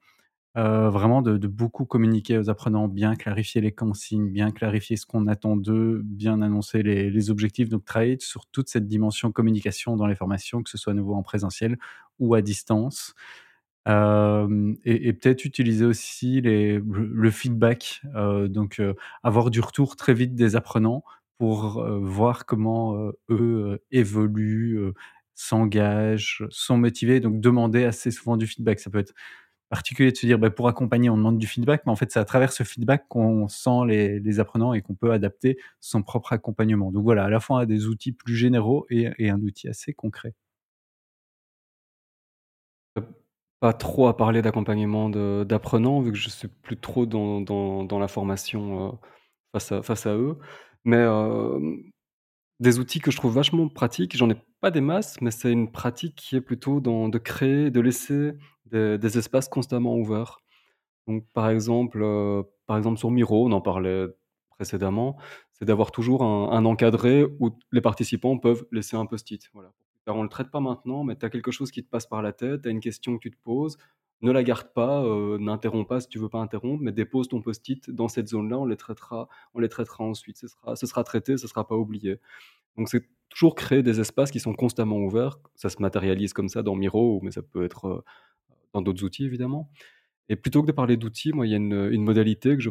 Euh, 0.57 0.91
vraiment 0.91 1.23
de, 1.23 1.47
beaucoup 1.47 1.85
communiquer 1.85 2.37
aux 2.37 2.51
apprenants, 2.51 2.89
bien 2.89 3.15
clarifier 3.15 3.61
les 3.61 3.71
consignes, 3.71 4.29
bien 4.33 4.51
clarifier 4.51 4.97
ce 4.97 5.07
qu'on 5.07 5.29
attend 5.29 5.57
d'eux, 5.57 6.01
bien 6.03 6.43
annoncer 6.43 6.83
les, 6.83 7.31
objectifs. 7.31 7.69
Donc 7.69 7.85
travailler 7.85 8.17
sur 8.19 8.45
toute 8.47 8.69
cette 8.69 8.89
dimension 8.89 9.31
communication 9.31 9.95
dans 9.95 10.09
les 10.09 10.17
formations, 10.17 10.65
que 10.65 10.71
ce 10.71 10.77
soit 10.77 10.93
à 10.93 10.97
nouveau 10.97 11.15
en 11.15 11.23
présentiel 11.23 11.79
ou 12.19 12.35
à 12.35 12.43
distance. 12.43 13.15
Euh, 13.87 14.75
et, 14.85 15.13
peut-être 15.13 15.45
utiliser 15.45 15.85
aussi 15.85 16.41
le, 16.41 17.31
feedback, 17.31 18.03
donc 18.49 18.83
avoir 19.23 19.51
du 19.51 19.61
retour 19.61 19.95
très 19.95 20.13
vite 20.13 20.35
des 20.35 20.57
apprenants 20.57 21.05
pour 21.39 21.85
voir 22.01 22.47
comment 22.47 23.13
eux 23.31 23.81
évoluent, 23.91 24.93
s'engagent, 25.35 26.45
sont 26.51 26.77
motivés. 26.77 27.21
Donc 27.21 27.41
demander 27.41 27.85
assez 27.85 28.11
souvent 28.11 28.37
du 28.37 28.47
feedback. 28.47 28.81
Ça 28.81 28.91
peut 28.91 28.99
être 28.99 29.15
particulier 29.69 30.13
de 30.13 30.17
se 30.17 30.27
dire, 30.27 30.39
bah, 30.39 30.51
pour 30.51 30.69
accompagner, 30.69 31.11
on 31.11 31.17
demande 31.17 31.39
du 31.39 31.47
feedback, 31.47 31.83
mais 31.87 31.93
en 31.93 31.97
fait, 31.97 32.11
c'est 32.11 32.19
à 32.19 32.25
travers 32.25 32.53
ce 32.53 32.65
feedback 32.65 33.07
qu'on 33.09 33.49
sent 33.49 33.87
les, 33.87 34.41
apprenants 34.41 34.73
et 34.75 34.83
qu'on 34.83 34.95
peut 34.95 35.13
adapter 35.13 35.59
son 35.81 36.03
propre 36.03 36.33
accompagnement. 36.33 36.91
Donc 36.93 37.05
voilà, 37.05 37.25
à 37.25 37.31
la 37.31 37.41
fois 37.41 37.67
des 37.67 37.87
outils 37.87 38.13
plus 38.13 38.37
généraux 38.37 38.87
et, 38.91 39.31
un 39.31 39.41
outil 39.43 39.69
assez 39.69 39.93
concret. 39.93 40.35
Pas 43.61 43.73
trop 43.73 44.07
à 44.07 44.17
parler 44.17 44.41
d'accompagnement 44.41 45.11
d'apprenants, 45.45 46.01
vu 46.01 46.13
que 46.13 46.19
je 46.19 46.29
suis 46.29 46.49
plus 46.49 46.77
trop 46.79 47.07
dans, 47.07 47.99
la 47.99 48.09
formation 48.09 48.99
face 49.53 50.07
à 50.07 50.15
eux. 50.15 50.39
Mais 50.85 51.05
des 52.61 52.79
outils 52.79 53.01
que 53.01 53.11
je 53.11 53.17
trouve 53.17 53.35
vachement 53.35 53.69
pratiques, 53.69 54.17
j'en 54.17 54.31
ai 54.31 54.37
pas 54.61 54.71
des 54.71 54.81
masses, 54.81 55.21
mais 55.21 55.31
c'est 55.31 55.53
une 55.53 55.71
pratique 55.71 56.17
qui 56.17 56.37
est 56.37 56.41
plutôt 56.41 56.81
dans 56.81 57.09
de 57.09 57.19
créer, 57.19 57.71
de 57.71 57.81
laisser 57.81 58.33
des 58.67 59.19
espaces 59.19 59.49
constamment 59.49 59.97
ouverts. 59.97 60.41
Par 61.35 61.51
exemple, 61.51 62.01
par 62.67 62.77
exemple 62.77 62.99
sur 62.99 63.11
Miro, 63.11 63.47
on 63.49 63.53
en 63.53 63.61
parlait 63.61 64.07
précédemment, 64.51 65.19
c'est 65.53 65.65
d'avoir 65.65 65.93
toujours 65.93 66.25
un 66.25 66.65
encadré 66.65 67.25
où 67.41 67.51
les 67.73 67.81
participants 67.81 68.39
peuvent 68.39 68.67
laisser 68.73 68.97
un 68.97 69.07
post-it, 69.07 69.49
voilà. 69.55 69.73
On 70.11 70.23
le 70.23 70.31
traite 70.31 70.51
pas 70.51 70.61
maintenant, 70.61 71.05
mais 71.05 71.17
tu 71.17 71.27
as 71.27 71.31
quelque 71.31 71.51
chose 71.51 71.71
qui 71.71 71.85
te 71.85 71.91
passe 71.91 72.07
par 72.07 72.23
la 72.23 72.33
tête, 72.33 72.63
tu 72.63 72.69
as 72.69 72.71
une 72.73 72.81
question 72.81 73.17
que 73.19 73.21
tu 73.23 73.31
te 73.31 73.37
poses, 73.45 73.77
ne 74.21 74.33
la 74.33 74.43
garde 74.43 74.73
pas, 74.73 75.03
euh, 75.05 75.39
n'interromps 75.39 75.87
pas 75.87 76.01
si 76.01 76.09
tu 76.09 76.19
veux 76.19 76.29
pas 76.29 76.41
interrompre, 76.41 76.83
mais 76.83 76.93
dépose 76.93 77.29
ton 77.29 77.41
post-it 77.41 77.91
dans 77.91 78.09
cette 78.09 78.29
zone-là, 78.29 78.59
on 78.59 78.65
les 78.65 78.77
traitera, 78.77 79.29
on 79.55 79.61
les 79.61 79.69
traitera 79.69 80.05
ensuite. 80.05 80.37
Ce 80.39 80.49
sera, 80.49 80.77
ce 80.77 80.87
sera 80.87 81.05
traité, 81.05 81.37
ce 81.37 81.47
sera 81.47 81.67
pas 81.67 81.77
oublié. 81.77 82.19
Donc 82.77 82.89
c'est 82.89 83.05
toujours 83.29 83.55
créer 83.55 83.83
des 83.83 84.01
espaces 84.01 84.31
qui 84.31 84.41
sont 84.41 84.55
constamment 84.55 84.99
ouverts. 84.99 85.39
Ça 85.55 85.69
se 85.69 85.81
matérialise 85.81 86.33
comme 86.33 86.49
ça 86.49 86.63
dans 86.63 86.75
Miro, 86.75 87.21
mais 87.23 87.31
ça 87.31 87.43
peut 87.43 87.65
être 87.65 87.87
euh, 87.87 88.05
dans 88.73 88.83
d'autres 88.83 89.05
outils 89.05 89.25
évidemment. 89.25 89.71
Et 90.29 90.37
plutôt 90.37 90.63
que 90.63 90.67
de 90.67 90.73
parler 90.73 90.97
d'outils, 90.97 91.33
moi 91.33 91.47
il 91.47 91.51
y 91.51 91.55
a 91.55 91.59
une, 91.59 92.03
modalité 92.03 92.57
que 92.57 92.63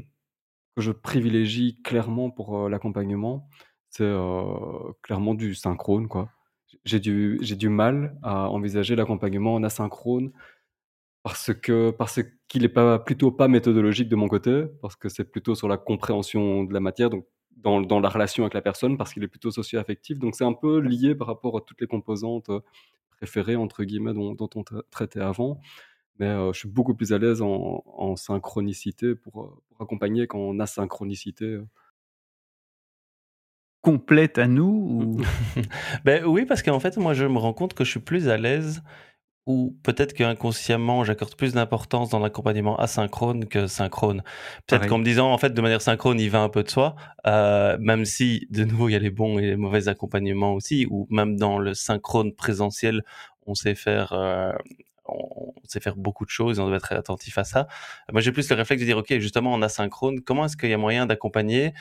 je, 0.78 0.92
privilégie 0.92 1.82
clairement 1.82 2.30
pour 2.30 2.66
euh, 2.66 2.70
l'accompagnement, 2.70 3.48
c'est 3.90 4.14
clairement 5.02 5.34
du 5.34 5.56
synchrone 5.56 6.08
quoi. 6.08 6.30
J'ai 6.84 7.00
du, 7.00 7.40
j'ai 7.42 7.56
du 7.56 7.70
mal 7.70 8.18
à 8.22 8.50
envisager 8.50 8.96
l'accompagnement 8.96 9.56
en 9.56 9.64
asynchrone 9.64 10.32
parce 11.28 11.54
que 11.54 11.92
parce 11.92 12.22
qu'il 12.48 12.62
n'est 12.62 12.70
pas 12.70 13.00
plutôt 13.00 13.32
pas 13.32 13.50
méthodologique 13.50 14.08
de 14.08 14.16
mon 14.16 14.30
côté, 14.30 14.64
parce 14.82 14.96
que 14.96 15.10
c'est 15.10 15.26
plutôt 15.26 15.56
sur 15.56 15.68
la 15.68 15.76
compréhension 15.78 16.64
de 16.64 16.74
la 16.74 16.80
matière, 16.80 17.10
donc 17.10 17.26
dans, 17.58 17.82
dans 17.82 18.00
la 18.00 18.08
relation 18.08 18.44
avec 18.44 18.54
la 18.54 18.62
personne, 18.62 18.98
parce 18.98 19.14
qu'il 19.14 19.24
est 19.24 19.28
plutôt 19.28 19.52
socio-affectif. 19.52 20.20
Donc 20.20 20.36
c'est 20.36 20.46
un 20.46 20.54
peu 20.54 20.80
lié 20.80 21.16
par 21.16 21.28
rapport 21.28 21.58
à 21.58 21.62
toutes 21.62 21.82
les 21.82 21.88
composantes 21.88 22.50
euh, 22.50 22.62
préférées 23.18 23.58
entre 23.58 23.84
guillemets 23.84 24.14
dont, 24.14 24.36
dont 24.36 24.50
on 24.56 24.64
traitait 24.90 25.20
avant. 25.20 25.60
Mais 26.20 26.28
euh, 26.28 26.54
je 26.54 26.60
suis 26.60 26.70
beaucoup 26.70 26.96
plus 26.96 27.12
à 27.12 27.18
l'aise 27.18 27.42
en, 27.42 27.84
en 27.86 28.16
synchronicité 28.16 29.14
pour, 29.16 29.44
euh, 29.44 29.50
pour 29.70 29.82
accompagner 29.82 30.28
qu'en 30.28 30.58
asynchronicité 30.60 31.60
complète 33.82 34.38
à 34.38 34.48
nous 34.48 34.64
ou... 35.18 35.22
ben 36.06 36.24
oui, 36.26 36.46
parce 36.46 36.64
qu'en 36.64 36.80
fait, 36.80 36.96
moi, 36.98 37.14
je 37.14 37.26
me 37.26 37.38
rends 37.38 37.54
compte 37.54 37.74
que 37.74 37.84
je 37.84 37.92
suis 37.92 38.00
plus 38.00 38.30
à 38.30 38.38
l'aise 38.38 38.82
ou 39.48 39.76
peut-être 39.82 40.14
qu'inconsciemment, 40.14 41.06
j'accorde 41.06 41.36
plus 41.36 41.54
d'importance 41.54 42.10
dans 42.10 42.20
l'accompagnement 42.20 42.78
asynchrone 42.78 43.46
que 43.46 43.66
synchrone. 43.66 44.22
Peut-être 44.68 44.88
qu'en 44.88 44.98
me 44.98 45.06
disant, 45.06 45.32
en 45.32 45.38
fait, 45.38 45.54
de 45.54 45.62
manière 45.62 45.82
synchrone, 45.82 46.20
il 46.20 46.30
va 46.30 46.42
un 46.42 46.50
peu 46.50 46.64
de 46.64 46.70
soi, 46.70 46.96
euh, 47.26 47.78
même 47.80 48.04
si, 48.04 48.46
de 48.52 48.66
nouveau, 48.66 48.90
il 48.90 48.92
y 48.92 48.96
a 48.96 49.00
les 49.00 49.10
bons 49.10 49.40
et 49.40 49.44
les 49.44 49.56
mauvais 49.56 49.88
accompagnements 49.88 50.54
aussi, 50.54 50.86
ou 50.90 51.08
même 51.10 51.38
dans 51.38 51.60
le 51.60 51.74
synchrone 51.74 52.34
présentiel, 52.34 53.04
on 53.48 53.56
sait 53.56 53.74
faire... 53.76 54.14
Euh, 54.14 54.52
on 55.10 55.54
sait 55.64 55.80
faire 55.80 55.96
beaucoup 55.96 56.26
de 56.26 56.30
choses 56.30 56.60
et 56.60 56.62
on 56.62 56.68
doit 56.68 56.76
être 56.76 56.92
attentif 56.92 57.38
à 57.38 57.46
ça. 57.46 57.70
Moi, 58.12 58.20
j'ai 58.20 58.34
plus 58.34 58.50
le 58.50 58.58
réflexe 58.58 58.82
de 58.82 58.86
dire, 58.86 58.98
OK, 58.98 59.18
justement, 59.20 59.54
en 59.54 59.62
asynchrone, 59.62 60.20
comment 60.20 60.44
est-ce 60.44 60.58
qu'il 60.58 60.70
y 60.70 60.74
a 60.74 60.78
moyen 60.78 61.06
d'accompagner 61.06 61.72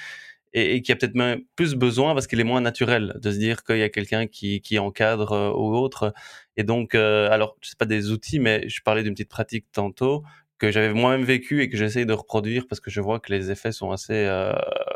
et, 0.57 0.83
qui 0.83 0.91
a 0.91 0.97
peut-être 0.97 1.15
même 1.15 1.43
plus 1.55 1.75
besoin 1.75 2.15
parce 2.15 2.27
qu'il 2.27 2.41
est 2.41 2.45
moins 2.45 2.63
naturel 2.63 3.15
de 3.21 3.31
se 3.31 3.37
dire 3.37 3.63
qu'il 3.63 3.77
y 3.79 3.83
a 3.83 3.91
quelqu'un 3.91 4.27
qui, 4.27 4.63
qui 4.63 4.79
encadre 4.79 5.33
euh, 5.33 5.51
ou 5.53 5.77
autre. 5.77 6.15
Et 6.57 6.65
donc, 6.65 6.95
euh, 6.95 7.31
alors, 7.31 7.57
je 7.61 7.71
sais 7.71 7.77
pas 7.79 7.85
des 7.85 8.11
outils, 8.11 8.41
mais 8.41 8.67
je 8.69 8.81
parlais 8.83 9.03
d'une 9.03 9.13
petite 9.13 9.29
pratique 9.29 9.67
tantôt 9.73 10.25
que 10.59 10.71
j'avais 10.71 10.93
moi-même 10.93 11.25
vécu 11.25 11.63
et 11.63 11.69
que 11.69 11.77
j'essaye 11.77 12.07
de 12.07 12.13
reproduire 12.13 12.67
parce 12.67 12.81
que 12.81 12.91
je 12.91 13.01
vois 13.01 13.21
que 13.21 13.33
les 13.33 13.51
effets 13.51 13.73
sont 13.73 13.91
assez, 13.91 14.15
euh, 14.15 14.53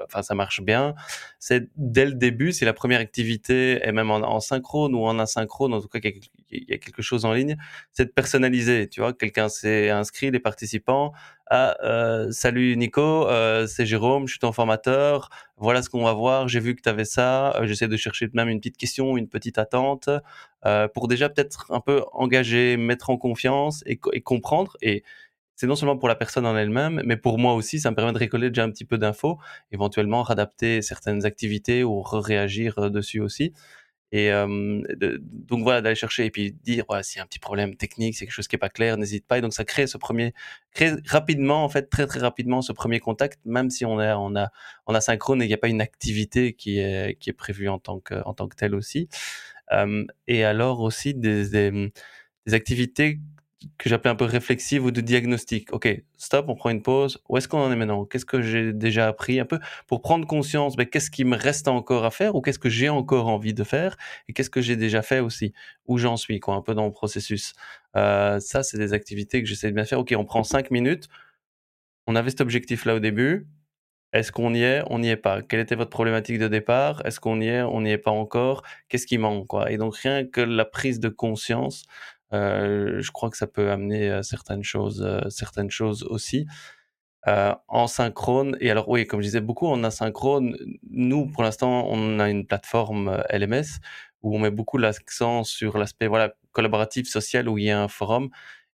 enfin 0.06 0.22
ça 0.22 0.34
marche 0.34 0.62
bien. 0.62 0.94
C'est 1.38 1.68
dès 1.76 2.06
le 2.06 2.14
début, 2.14 2.52
si 2.52 2.64
la 2.64 2.72
première 2.72 3.00
activité 3.00 3.80
est 3.82 3.92
même 3.92 4.10
en, 4.10 4.40
synchrone 4.40 4.94
ou 4.94 5.04
en 5.04 5.18
asynchrone, 5.18 5.74
en 5.74 5.80
tout 5.80 5.88
cas 5.88 6.00
qu'il 6.00 6.20
y 6.50 6.72
a 6.72 6.78
quelque 6.78 7.02
chose 7.02 7.24
en 7.24 7.32
ligne, 7.32 7.56
c'est 7.92 8.06
de 8.06 8.10
personnaliser. 8.10 8.88
Tu 8.88 9.00
vois, 9.00 9.12
quelqu'un 9.12 9.48
s'est 9.48 9.90
inscrit, 9.90 10.30
les 10.30 10.40
participants. 10.40 11.12
Ah, 11.52 11.76
euh, 11.82 12.30
salut 12.30 12.76
Nico, 12.76 13.28
euh, 13.28 13.66
c'est 13.66 13.84
Jérôme, 13.84 14.28
je 14.28 14.34
suis 14.34 14.38
ton 14.38 14.52
formateur. 14.52 15.30
Voilà 15.56 15.82
ce 15.82 15.90
qu'on 15.90 16.04
va 16.04 16.12
voir. 16.12 16.46
J'ai 16.46 16.60
vu 16.60 16.76
que 16.76 16.80
tu 16.80 16.88
avais 16.88 17.04
ça. 17.04 17.56
Euh, 17.56 17.66
j'essaie 17.66 17.88
de 17.88 17.96
chercher 17.96 18.28
même 18.32 18.48
une 18.48 18.60
petite 18.60 18.76
question, 18.76 19.16
une 19.16 19.28
petite 19.28 19.58
attente, 19.58 20.08
euh, 20.64 20.86
pour 20.88 21.08
déjà 21.08 21.28
peut-être 21.28 21.66
un 21.70 21.80
peu 21.80 22.04
engager, 22.12 22.76
mettre 22.76 23.10
en 23.10 23.16
confiance 23.16 23.82
et, 23.84 23.98
et 24.12 24.20
comprendre 24.20 24.76
et 24.80 25.02
c'est 25.60 25.66
non 25.66 25.76
seulement 25.76 25.98
pour 25.98 26.08
la 26.08 26.14
personne 26.14 26.46
en 26.46 26.56
elle-même, 26.56 27.02
mais 27.04 27.18
pour 27.18 27.38
moi 27.38 27.52
aussi, 27.52 27.80
ça 27.80 27.90
me 27.90 27.94
permet 27.94 28.14
de 28.14 28.18
récoller 28.18 28.48
déjà 28.48 28.64
un 28.64 28.70
petit 28.70 28.86
peu 28.86 28.96
d'infos, 28.96 29.38
éventuellement 29.72 30.22
radapter 30.22 30.80
certaines 30.80 31.26
activités 31.26 31.84
ou 31.84 32.00
réagir 32.00 32.78
euh, 32.78 32.88
dessus 32.88 33.20
aussi. 33.20 33.52
Et 34.10 34.32
euh, 34.32 34.80
donc 35.20 35.62
voilà, 35.62 35.82
d'aller 35.82 35.96
chercher 35.96 36.24
et 36.24 36.30
puis 36.30 36.52
dire 36.52 36.84
voilà, 36.88 37.02
s'il 37.02 37.18
y 37.18 37.20
a 37.20 37.24
un 37.24 37.26
petit 37.26 37.38
problème 37.38 37.76
technique, 37.76 38.16
c'est 38.16 38.24
quelque 38.24 38.32
chose 38.32 38.48
qui 38.48 38.56
est 38.56 38.58
pas 38.58 38.70
clair, 38.70 38.96
n'hésite 38.96 39.26
pas. 39.26 39.36
Et 39.36 39.42
donc 39.42 39.52
ça 39.52 39.66
crée 39.66 39.86
ce 39.86 39.98
premier, 39.98 40.32
crée 40.72 40.94
rapidement 41.06 41.62
en 41.62 41.68
fait 41.68 41.90
très 41.90 42.06
très 42.06 42.20
rapidement 42.20 42.62
ce 42.62 42.72
premier 42.72 42.98
contact, 42.98 43.38
même 43.44 43.68
si 43.68 43.84
on 43.84 44.00
est 44.00 44.12
on 44.14 44.34
a 44.36 44.48
on 44.86 44.94
a 44.94 45.00
synchrone 45.02 45.42
et 45.42 45.44
il 45.44 45.48
n'y 45.48 45.54
a 45.54 45.58
pas 45.58 45.68
une 45.68 45.82
activité 45.82 46.54
qui 46.54 46.78
est 46.78 47.18
qui 47.20 47.28
est 47.28 47.34
prévue 47.34 47.68
en 47.68 47.78
tant 47.78 48.00
que 48.00 48.14
en 48.24 48.32
tant 48.32 48.48
que 48.48 48.56
telle 48.56 48.74
aussi. 48.74 49.08
Euh, 49.72 50.06
et 50.26 50.42
alors 50.42 50.80
aussi 50.80 51.14
des, 51.14 51.50
des 51.50 52.54
activités 52.54 53.20
que 53.78 53.88
j'appelais 53.88 54.10
un 54.10 54.16
peu 54.16 54.24
réflexive 54.24 54.84
ou 54.84 54.90
de 54.90 55.00
diagnostic. 55.00 55.72
Ok, 55.72 55.88
stop, 56.16 56.46
on 56.48 56.54
prend 56.54 56.70
une 56.70 56.82
pause. 56.82 57.22
Où 57.28 57.36
est-ce 57.36 57.48
qu'on 57.48 57.58
en 57.58 57.70
est 57.72 57.76
maintenant? 57.76 58.04
Qu'est-ce 58.04 58.24
que 58.24 58.40
j'ai 58.40 58.72
déjà 58.72 59.08
appris 59.08 59.38
un 59.38 59.44
peu 59.44 59.58
pour 59.86 60.00
prendre 60.00 60.26
conscience 60.26 60.76
ben, 60.76 60.86
qu'est-ce 60.86 61.10
qui 61.10 61.24
me 61.24 61.36
reste 61.36 61.68
encore 61.68 62.04
à 62.04 62.10
faire 62.10 62.34
ou 62.34 62.40
qu'est-ce 62.40 62.58
que 62.58 62.70
j'ai 62.70 62.88
encore 62.88 63.28
envie 63.28 63.54
de 63.54 63.64
faire 63.64 63.96
et 64.28 64.32
qu'est-ce 64.32 64.50
que 64.50 64.60
j'ai 64.60 64.76
déjà 64.76 65.02
fait 65.02 65.20
aussi? 65.20 65.52
Où 65.86 65.98
j'en 65.98 66.16
suis, 66.16 66.40
quoi, 66.40 66.54
un 66.54 66.62
peu 66.62 66.74
dans 66.74 66.86
le 66.86 66.92
processus. 66.92 67.54
Euh, 67.96 68.40
ça, 68.40 68.62
c'est 68.62 68.78
des 68.78 68.92
activités 68.92 69.42
que 69.42 69.48
j'essaie 69.48 69.68
de 69.68 69.74
bien 69.74 69.84
faire. 69.84 69.98
Ok, 70.00 70.14
on 70.16 70.24
prend 70.24 70.42
cinq 70.42 70.70
minutes. 70.70 71.08
On 72.06 72.16
avait 72.16 72.30
cet 72.30 72.40
objectif-là 72.40 72.96
au 72.96 73.00
début. 73.00 73.46
Est-ce 74.12 74.32
qu'on 74.32 74.54
y 74.54 74.62
est? 74.62 74.82
On 74.88 74.98
n'y 74.98 75.08
est 75.10 75.16
pas. 75.16 75.42
Quelle 75.42 75.60
était 75.60 75.76
votre 75.76 75.90
problématique 75.90 76.38
de 76.38 76.48
départ? 76.48 77.02
Est-ce 77.04 77.20
qu'on 77.20 77.40
y 77.40 77.46
est? 77.46 77.62
On 77.62 77.82
n'y 77.82 77.92
est 77.92 77.98
pas 77.98 78.10
encore 78.10 78.62
Qu'est-ce 78.88 79.06
qui 79.06 79.18
manque 79.18 79.46
quoi? 79.46 79.70
Et 79.70 79.76
donc 79.76 79.94
rien 79.96 80.26
que 80.26 80.40
la 80.40 80.64
prise 80.64 80.98
de 80.98 81.08
conscience 81.08 81.84
je 82.32 83.10
crois 83.10 83.30
que 83.30 83.36
ça 83.36 83.46
peut 83.46 83.70
amener 83.70 84.10
euh, 84.10 84.22
certaines 84.22 84.64
choses, 84.64 85.02
euh, 85.02 85.28
certaines 85.30 85.70
choses 85.70 86.04
aussi. 86.04 86.46
en 87.26 87.86
synchrone, 87.86 88.56
et 88.60 88.70
alors 88.70 88.88
oui, 88.88 89.06
comme 89.06 89.20
je 89.20 89.26
disais 89.26 89.40
beaucoup 89.40 89.66
en 89.66 89.84
asynchrone, 89.84 90.56
nous 90.90 91.26
pour 91.26 91.42
l'instant 91.42 91.86
on 91.88 92.18
a 92.18 92.30
une 92.30 92.46
plateforme 92.46 93.22
LMS 93.30 93.80
où 94.22 94.34
on 94.36 94.38
met 94.38 94.50
beaucoup 94.50 94.78
l'accent 94.78 95.44
sur 95.44 95.78
l'aspect 95.78 96.06
voilà 96.08 96.34
collaboratif 96.52 97.08
social 97.08 97.48
où 97.48 97.58
il 97.58 97.64
y 97.64 97.70
a 97.70 97.80
un 97.82 97.88
forum 97.88 98.30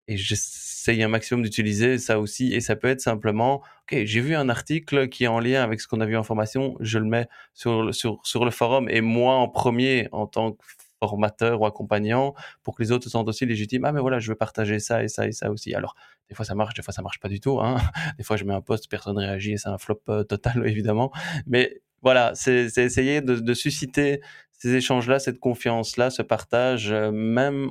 et 0.09 0.17
j'essaye 0.17 1.03
un 1.03 1.09
maximum 1.09 1.43
d'utiliser 1.43 1.99
ça 1.99 2.19
aussi. 2.21 2.53
Et 2.55 2.61
ça 2.61 2.77
peut 2.77 2.89
être 2.89 3.01
simplement, 3.01 3.63
ok, 3.85 4.05
j'ai 4.05 4.21
vu 4.21 4.35
un 4.35 4.49
article 4.49 5.09
qui 5.09 5.25
est 5.25 5.29
en 5.29 5.41
lien 5.41 5.63
avec 5.63 5.81
ce 5.81 5.87
qu'on 5.89 6.01
a 6.01 6.07
vu 6.07 6.17
en 6.17 6.25
formation, 6.25 6.77
je 6.81 6.99
le 6.99 7.07
mets 7.07 7.29
sur, 7.55 7.95
sur 7.95 8.45
le 8.45 8.51
forum 8.51 8.89
et 8.91 9.01
moi 9.01 9.35
en 9.37 9.49
premier 9.49 10.09
en 10.13 10.27
tant 10.27 10.53
que 10.53 10.65
formateur 11.03 11.61
ou 11.61 11.67
accompagnant 11.67 12.33
pour 12.63 12.77
que 12.77 12.83
les 12.85 12.93
autres 12.93 13.05
se 13.05 13.11
sentent 13.11 13.29
aussi 13.29 13.45
légitimes. 13.45 13.85
Ah 13.85 13.91
mais 13.91 14.01
voilà, 14.01 14.21
je 14.21 14.29
veux 14.29 14.37
partager 14.37 14.79
ça 14.79 15.03
et 15.03 15.09
ça 15.09 15.27
et 15.27 15.33
ça 15.33 15.51
aussi. 15.51 15.75
Alors 15.75 15.97
des 16.29 16.37
fois 16.37 16.45
ça 16.45 16.55
marche, 16.55 16.75
des 16.75 16.83
fois 16.83 16.95
ça 16.95 17.03
marche 17.03 17.19
pas 17.19 17.29
du 17.29 17.41
tout. 17.41 17.59
Hein. 17.61 17.79
Des 18.19 18.25
fois 18.25 18.37
je 18.37 18.45
mets 18.45 18.55
un 18.55 18.61
post, 18.61 18.89
personne 18.89 19.19
réagit 19.19 19.53
et 19.53 19.57
c'est 19.57 19.69
un 19.69 19.79
flop 19.79 20.01
euh, 20.09 20.23
total 20.23 20.65
évidemment. 20.73 21.11
Mais 21.47 21.83
voilà, 22.03 22.33
c'est 22.35 22.67
essayer 22.79 23.21
de, 23.21 23.55
susciter 23.55 24.21
ces 24.53 24.75
échanges-là, 24.75 25.19
cette 25.19 25.41
confiance-là, 25.41 26.11
ce 26.11 26.23
partage, 26.23 26.93
euh, 26.93 27.11
même 27.11 27.71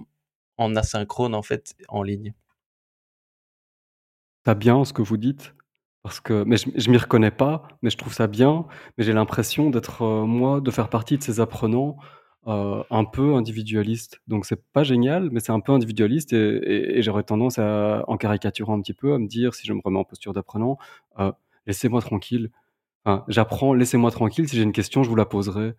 en 0.57 0.75
asynchrone 0.75 1.33
en 1.35 1.41
fait 1.41 1.73
en 1.87 2.03
ligne. 2.03 2.33
Ça 4.45 4.55
bien 4.55 4.83
ce 4.83 4.91
que 4.91 5.01
vous 5.01 5.17
dites? 5.17 5.53
Parce 6.03 6.19
que 6.19 6.43
mais 6.43 6.57
je 6.57 6.69
je 6.75 6.89
m'y 6.89 6.97
reconnais 6.97 7.31
pas, 7.31 7.67
mais 7.81 7.89
je 7.91 7.97
trouve 7.97 8.13
ça 8.13 8.27
bien, 8.27 8.65
mais 8.97 9.03
j'ai 9.05 9.13
l'impression 9.13 9.69
d'être, 9.69 10.03
heu, 10.03 10.25
moi, 10.25 10.59
de 10.59 10.71
faire 10.71 10.89
partie 10.89 11.17
de 11.17 11.23
ces 11.23 11.39
apprenants, 11.39 11.95
heu, 12.47 12.83
un 12.89 13.05
peu 13.05 13.35
individualistes. 13.35 14.21
Donc 14.27 14.45
c'est 14.45 14.61
pas 14.73 14.83
génial, 14.83 15.29
mais 15.31 15.39
c'est 15.39 15.51
un 15.51 15.59
peu 15.59 15.71
individualiste 15.73 16.33
et 16.33 17.01
j'aurais 17.01 17.23
tendance 17.23 17.59
à, 17.59 18.03
en 18.07 18.17
caricaturant 18.17 18.75
un 18.77 18.81
petit 18.81 18.93
peu, 18.93 19.13
à 19.13 19.19
me 19.19 19.27
dire, 19.27 19.53
si 19.55 19.67
je 19.67 19.73
me 19.73 19.81
remets 19.83 19.99
en 19.99 20.03
posture 20.05 20.33
d'apprenant, 20.33 20.77
heu: 21.19 21.31
«Laissez-moi 21.67 22.01
tranquille. 22.01 22.51
J'apprends, 23.29 23.73
laissez-moi 23.75 24.11
tranquille, 24.11 24.47
si 24.49 24.57
j'ai 24.57 24.63
une 24.63 24.73
question, 24.73 25.03
je 25.03 25.09
vous 25.09 25.15
la 25.17 25.25
poserai» 25.25 25.73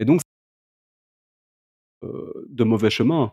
et 0.00 0.04
donc 0.06 0.20
heu, 2.02 2.46
de 2.48 2.64
mauvais 2.64 2.90
chemin 2.90 3.32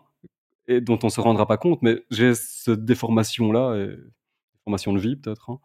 et 0.67 0.81
dont 0.81 0.99
on 1.03 1.09
se 1.09 1.21
rendra 1.21 1.47
pas 1.47 1.57
compte, 1.57 1.81
mais 1.83 2.03
j'ai 2.11 2.35
cette 2.35 2.85
déformation-là 2.85 3.87
déformation 4.65 4.93
de 4.93 4.99
vie 4.99 5.15
peut-être, 5.17 5.49
hein. 5.51 5.59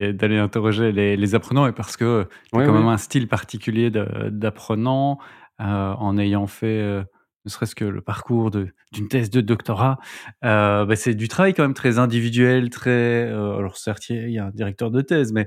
D'aller 0.00 0.38
interroger 0.38 0.92
les 0.92 1.16
les 1.16 1.34
apprenants 1.34 1.66
et 1.66 1.72
parce 1.72 1.96
que 1.98 2.26
tu 2.54 2.60
as 2.60 2.62
Ouais, 2.62 2.64
quand 2.64 2.72
même 2.72 2.86
un 2.88 2.96
style 2.96 3.28
particulier 3.28 3.90
d'apprenant, 3.90 5.18
heu, 5.60 5.64
en 5.64 6.16
ayant 6.16 6.46
fait, 6.46 6.80
heu, 6.80 7.04
ne 7.44 7.50
serait-ce 7.50 7.74
que 7.74 7.84
le 7.84 8.00
parcours 8.00 8.50
d'une 8.50 9.08
thèse 9.08 9.28
de 9.30 9.42
doctorat, 9.42 9.98
bah, 10.42 10.86
c'est 10.96 11.14
du 11.14 11.28
travail 11.28 11.52
quand 11.54 11.62
même 11.64 11.74
très 11.74 11.98
individuel, 11.98 12.70
très, 12.70 13.24
alors 13.28 13.76
certes, 13.76 14.08
il 14.10 14.30
y 14.30 14.38
a 14.38 14.46
un 14.46 14.50
directeur 14.50 14.90
de 14.90 15.02
thèse, 15.02 15.32
mais 15.32 15.46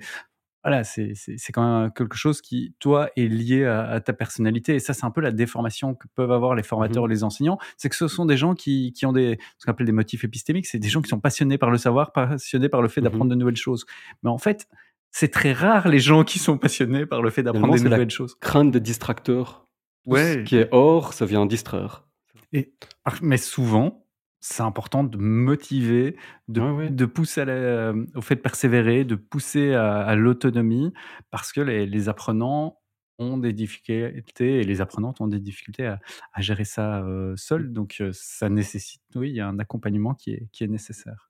voilà, 0.63 0.83
c'est 0.83 1.13
quand 1.53 1.81
même 1.81 1.91
quelque 1.93 2.15
chose 2.15 2.41
qui, 2.41 2.73
toi, 2.79 3.09
est 3.17 3.27
lié 3.27 3.65
à 3.65 3.81
à 3.87 3.99
ta 3.99 4.13
personnalité 4.13 4.75
et 4.75 4.79
ça, 4.79 4.93
c'est 4.93 5.05
un 5.05 5.11
peu 5.11 5.21
la 5.21 5.31
déformation 5.31 5.93
que 5.93 6.07
peuvent 6.15 6.31
avoir 6.31 6.55
les 6.55 6.61
Mmh 6.61 6.65
formateurs 6.65 7.03
mh. 7.03 7.05
ou 7.05 7.09
les 7.09 7.23
enseignants. 7.23 7.57
C'est 7.77 7.89
que 7.89 7.95
ce 7.95 8.07
sont 8.07 8.25
des 8.25 8.37
gens 8.37 8.55
qui 8.55 8.93
qui 8.93 9.05
ont 9.05 9.13
des 9.13 9.37
ce 9.57 9.65
qu'on 9.65 9.71
appelle 9.71 9.85
des 9.85 9.91
motifs 9.91 10.23
épistémiques. 10.23 10.65
C'est 10.67 10.79
des 10.79 10.89
gens 10.89 11.01
qui 11.01 11.09
sont 11.09 11.19
passionnés 11.19 11.57
par 11.57 11.69
le 11.69 11.77
savoir, 11.77 12.11
passionnés 12.13 12.69
par 12.69 12.81
le 12.81 12.87
fait 12.87 13.01
Mmh 13.01 13.03
d'apprendre 13.03 13.29
de 13.31 13.35
nouvelles 13.35 13.55
choses. 13.57 13.85
Mais 14.23 14.29
en 14.29 14.37
fait, 14.37 14.67
c'est 15.11 15.29
très 15.31 15.53
rare 15.53 15.87
les 15.87 15.99
gens 15.99 16.23
qui 16.23 16.39
sont 16.39 16.57
passionnés 16.57 17.05
par 17.05 17.21
le 17.21 17.29
fait 17.29 17.43
d'apprendre 17.43 17.73
des 17.73 17.79
c'est 17.79 17.89
la 17.89 17.97
nouvelles 17.97 18.09
choses. 18.09 18.35
crainte 18.39 18.71
des 18.71 18.79
distracteurs. 18.79 19.67
Tout 20.09 20.17
ce 20.17 20.37
qui 20.43 20.55
est 20.57 20.69
hors, 20.71 21.13
ça 21.13 21.25
vient 21.25 21.45
distraire. 21.45 22.05
et 22.51 22.73
par 23.03 23.17
mais 23.21 23.37
souvent, 23.37 24.02
c'est 24.45 24.63
important 24.63 25.03
de 25.05 25.17
motiver, 25.17 26.17
de 26.49 26.61
Ouais, 26.61 26.71
ouais. 26.71 26.89
de 26.89 27.05
pousser 27.05 27.41
à 27.41 27.45
la 27.45 27.93
au 28.15 28.21
fait 28.21 28.35
de 28.35 28.41
persévérer, 28.41 29.05
de 29.05 29.15
pousser 29.15 29.73
à 29.73 29.99
à 30.01 30.15
l'autonomie 30.15 30.93
parce 31.31 31.53
que 31.53 31.61
les 31.61 31.85
les 31.85 32.09
apprenants 32.09 32.79
ont 33.19 33.37
des 33.37 33.53
difficultés 33.53 34.59
et 34.59 34.63
les 34.63 34.81
apprenantes 34.81 35.21
ont 35.21 35.27
des 35.27 35.39
difficultés 35.39 35.85
à 35.87 35.99
à 36.33 36.41
gérer 36.41 36.65
ça, 36.65 37.03
seuls 37.37 37.71
donc 37.73 37.97
heu, 38.01 38.11
ça 38.13 38.49
nécessite, 38.49 39.01
oui, 39.15 39.39
un 39.39 39.59
accompagnement 39.59 40.13
qui 40.15 40.31
est 40.33 40.47
qui 40.51 40.63
est 40.65 40.67
nécessaire. 40.67 41.29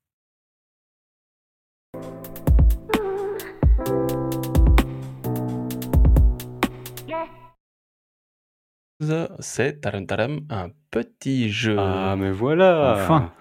C'est 9.39 9.81
taram 9.81 10.05
taram, 10.05 10.41
un 10.49 10.69
petit 10.91 11.49
jeu. 11.49 11.75
Ah, 11.79 12.15
mais 12.15 12.31
voilà! 12.31 12.93
Enfin! 12.95 13.33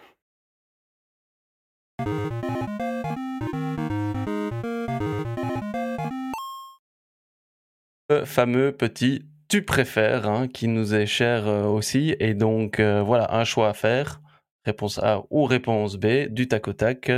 Le 8.08 8.24
fameux 8.24 8.72
petit 8.72 9.26
«tu 9.48 9.62
préfères», 9.62 10.26
hein, 10.26 10.48
qui 10.48 10.68
nous 10.68 10.94
est 10.94 11.06
cher, 11.06 11.46
heu, 11.46 11.64
aussi 11.64 12.16
et 12.18 12.32
donc 12.32 12.80
heu, 12.80 13.00
voilà, 13.00 13.34
un 13.34 13.44
choix 13.44 13.68
à 13.68 13.74
faire, 13.74 14.21
réponse 14.64 14.98
A 14.98 15.22
ou 15.30 15.44
réponse 15.44 15.96
B, 15.96 16.28
du 16.28 16.48
tac 16.48 16.68
au 16.68 16.72
tac. 16.72 17.10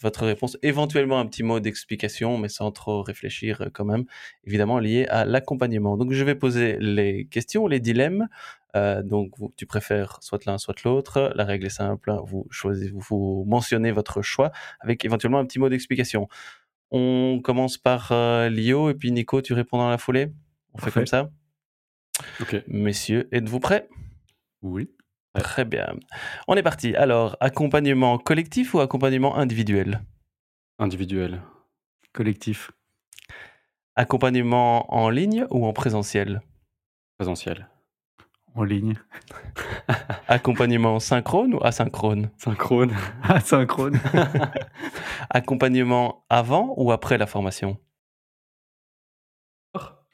Votre 0.00 0.26
réponse, 0.26 0.56
éventuellement 0.62 1.18
un 1.20 1.26
petit 1.26 1.42
mot 1.42 1.60
d'explication, 1.60 2.38
mais 2.38 2.48
sans 2.48 2.72
trop 2.72 3.02
réfléchir, 3.02 3.62
heu, 3.62 3.70
quand 3.72 3.84
même, 3.84 4.04
évidemment 4.44 4.78
lié 4.78 5.06
à 5.08 5.24
l'accompagnement. 5.24 5.96
Donc 5.96 6.12
je 6.12 6.24
vais 6.24 6.34
poser 6.34 6.78
les 6.80 7.26
questions, 7.26 7.66
les 7.66 7.80
dilemmes, 7.80 8.28
heu, 8.76 9.02
donc 9.02 9.32
vous 9.38 9.52
tu 9.56 9.66
préfères 9.66 10.18
soit 10.20 10.44
l'un, 10.46 10.58
soit 10.58 10.82
l'autre. 10.84 11.32
La 11.34 11.44
règle 11.44 11.66
est 11.66 11.70
simple, 11.70 12.12
vous 12.24 12.46
choisissez 12.50 12.90
vous 12.90 13.00
vous 13.00 13.44
mentionnez 13.46 13.92
votre 13.92 14.22
choix 14.22 14.50
avec 14.80 15.04
éventuellement 15.04 15.38
un 15.38 15.44
petit 15.44 15.58
mot 15.58 15.68
d'explication. 15.68 16.28
On 16.90 17.40
commence 17.42 17.78
par, 17.78 18.12
Lio 18.50 18.90
et 18.90 18.94
puis 18.94 19.12
Nico, 19.12 19.42
tu 19.42 19.52
réponds 19.52 19.78
dans 19.78 19.90
la 19.90 19.98
foulée? 19.98 20.32
On 20.74 20.78
fait 20.78 20.90
comme 20.90 21.04
Parfait. 21.04 21.06
ça? 21.06 21.30
OK. 22.40 22.56
Messieurs, 22.66 23.28
êtes-vous 23.32 23.60
prêts? 23.60 23.88
Oui. 24.62 24.90
Ouais. 25.34 25.42
Très 25.42 25.64
bien. 25.64 25.94
On 26.48 26.56
est 26.56 26.62
parti. 26.62 26.94
Alors, 26.96 27.36
accompagnement 27.40 28.18
collectif 28.18 28.74
ou 28.74 28.80
accompagnement 28.80 29.36
individuel? 29.36 30.02
Individuel. 30.78 31.40
Collectif. 32.12 32.72
Accompagnement 33.94 34.92
en 34.92 35.08
ligne 35.10 35.46
ou 35.50 35.66
en 35.66 35.72
présentiel? 35.72 36.42
Présentiel. 37.18 37.68
En 38.54 38.64
ligne. 38.64 38.94
Accompagnement 40.28 40.98
synchrone 40.98 41.54
ou 41.54 41.62
asynchrone? 41.62 42.30
Synchrone. 42.36 42.92
Asynchrone. 43.22 44.00
Accompagnement 45.30 46.24
avant 46.28 46.74
ou 46.76 46.90
après 46.90 47.18
la 47.18 47.26
formation? 47.26 47.78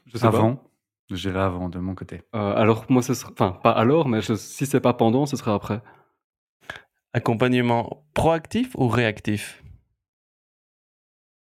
Je 0.07 0.19
sais 0.19 0.31
pas. 0.31 0.37
Avant. 0.37 0.63
Je 0.63 0.66
dirais 1.15 1.41
avant 1.41 1.69
de 1.69 1.79
mon 1.79 1.95
côté. 1.95 2.23
Heu, 2.35 2.39
alors 2.39 2.85
moi 2.89 3.03
ce 3.03 3.15
sera 3.15 3.31
enfin 3.33 3.53
pas 3.63 3.71
alors, 3.71 4.09
mais 4.09 4.21
je 4.21 4.35
si 4.35 4.67
c'est 4.67 4.81
pas 4.81 4.95
pendant, 4.95 5.27
ce 5.27 5.37
sera 5.37 5.55
après. 5.55 5.81
Accompagnement 7.13 8.05
proactif 8.15 8.75
ou 8.75 8.89
réactif? 8.89 9.63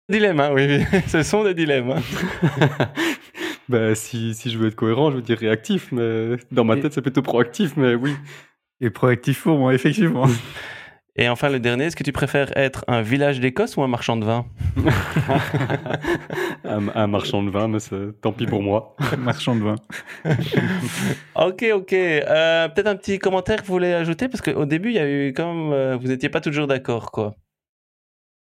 Dilemme, 0.10 0.40
hein, 0.42 0.52
oui, 0.54 0.68
oui, 0.68 1.00
ce 1.08 1.24
sont 1.24 1.44
des 1.44 1.54
dilemmes. 1.54 1.96
Bah, 3.70 3.96
si 3.96 4.34
si 4.34 4.52
je 4.52 4.58
veux 4.58 4.68
être 4.68 4.76
cohérent, 4.76 5.10
je 5.10 5.16
veux 5.16 5.22
dire 5.22 5.38
réactif, 5.38 5.90
mais 5.94 6.36
dans 6.52 6.66
ma 6.66 6.76
tête, 6.76 6.92
c'est 6.94 7.02
plutôt 7.02 7.22
proactif, 7.22 7.78
mais 7.78 7.96
oui. 7.96 8.14
et 8.82 8.90
proactif 8.90 9.44
pour 9.44 9.58
moi, 9.58 9.74
effectivement. 9.74 10.26
Et 11.16 11.30
enfin 11.30 11.50
le 11.50 11.60
dernier, 11.60 11.86
est-ce 11.86 11.96
que 11.96 12.04
tu 12.04 12.12
préfères 12.12 12.52
être 12.58 12.84
un 12.88 13.04
village 13.04 13.40
d'Écosse 13.40 13.78
ou 13.78 13.84
un 13.84 13.88
marchand 13.88 14.18
de 14.18 14.26
vin? 14.26 14.48
Un 16.66 16.88
un 16.96 17.08
marchand 17.08 17.44
de 17.44 17.52
vin, 17.52 17.68
mais 17.68 17.80
c'est 17.80 18.20
tant 18.22 18.32
pis 18.32 18.48
pour 18.48 18.64
moi. 18.64 18.96
Marchand 19.20 19.56
de 19.56 19.62
vin. 19.62 19.76
OK, 21.36 21.66
OK, 21.74 21.94
heu, 21.94 22.70
peut-être 22.74 22.88
un 22.88 22.96
petit 22.96 23.20
commentaire 23.20 23.62
que 23.62 23.68
vous 23.68 23.74
voulez 23.74 23.94
ajouter? 23.94 24.28
Parce 24.28 24.42
qu'au 24.42 24.66
début, 24.66 24.90
il 24.90 24.96
y 24.96 25.00
a 25.00 25.08
eu 25.08 25.34
quand 25.34 25.54
même, 25.54 25.74
heu, 25.74 25.96
vous 26.02 26.10
étiez 26.12 26.30
pas 26.30 26.42
toujours 26.42 26.66
d'accord, 26.68 27.12
quoi. 27.12 27.36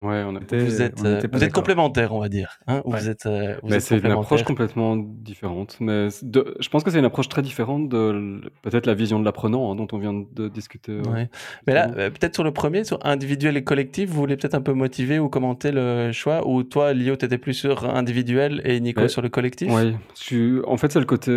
Ouais, 0.04 0.24
on 0.28 0.36
a 0.36 0.42
Était 0.42 0.60
Vous 0.64 0.80
êtes, 0.80 1.00
on 1.04 1.38
vous 1.38 1.50
complémentaires, 1.50 2.14
on 2.14 2.20
va 2.20 2.30
dire, 2.30 2.60
hein? 2.68 2.84
Ouais. 2.86 3.00
Vous 3.00 3.10
êtes, 3.10 3.26
heu, 3.26 3.58
vous 3.64 3.70
mais 3.70 3.78
êtes 3.78 3.82
c'est 3.82 3.98
une 3.98 4.12
approche 4.12 4.44
complètement 4.44 4.96
différente, 4.96 5.78
mais 5.80 6.10
de 6.22 6.56
je 6.60 6.70
pense 6.70 6.84
que 6.84 6.92
c'est 6.92 7.00
une 7.00 7.06
approche 7.06 7.30
très 7.30 7.42
différente 7.42 7.90
de 7.90 8.42
peut-être 8.62 8.86
la 8.86 8.94
vision 8.94 9.20
de 9.20 9.26
l'apprenant, 9.26 9.72
hein, 9.72 9.76
dont 9.76 9.88
on 9.92 9.98
vient 9.98 10.14
de 10.14 10.50
discuter, 10.50 11.02
Ouais. 11.02 11.28
Mais 11.66 11.74
là, 11.74 11.88
peut-être 11.88 12.36
sur 12.36 12.44
le 12.44 12.52
premier, 12.52 12.84
sur 12.84 13.04
individuel 13.04 13.58
et 13.58 13.64
collectif, 13.64 14.12
vous 14.12 14.18
voulez 14.18 14.38
peut-être 14.38 14.54
un 14.54 14.62
peu 14.62 14.74
motiver 14.74 15.18
ou 15.18 15.30
commenter 15.30 15.72
le 15.72 16.12
choix? 16.12 16.48
Ou 16.48 16.62
toi, 16.62 16.94
Lio, 16.94 17.16
tu 17.16 17.26
étais 17.26 17.40
plus 17.40 17.56
sur 17.56 17.86
individuel 17.90 18.62
et 18.66 18.80
Nico 18.80 19.08
sur 19.08 19.24
le 19.24 19.30
collectif? 19.30 19.72
suis 20.14 20.60
en 20.68 20.78
fait, 20.78 20.92
c'est 20.92 21.00
le 21.00 21.06
côté, 21.06 21.32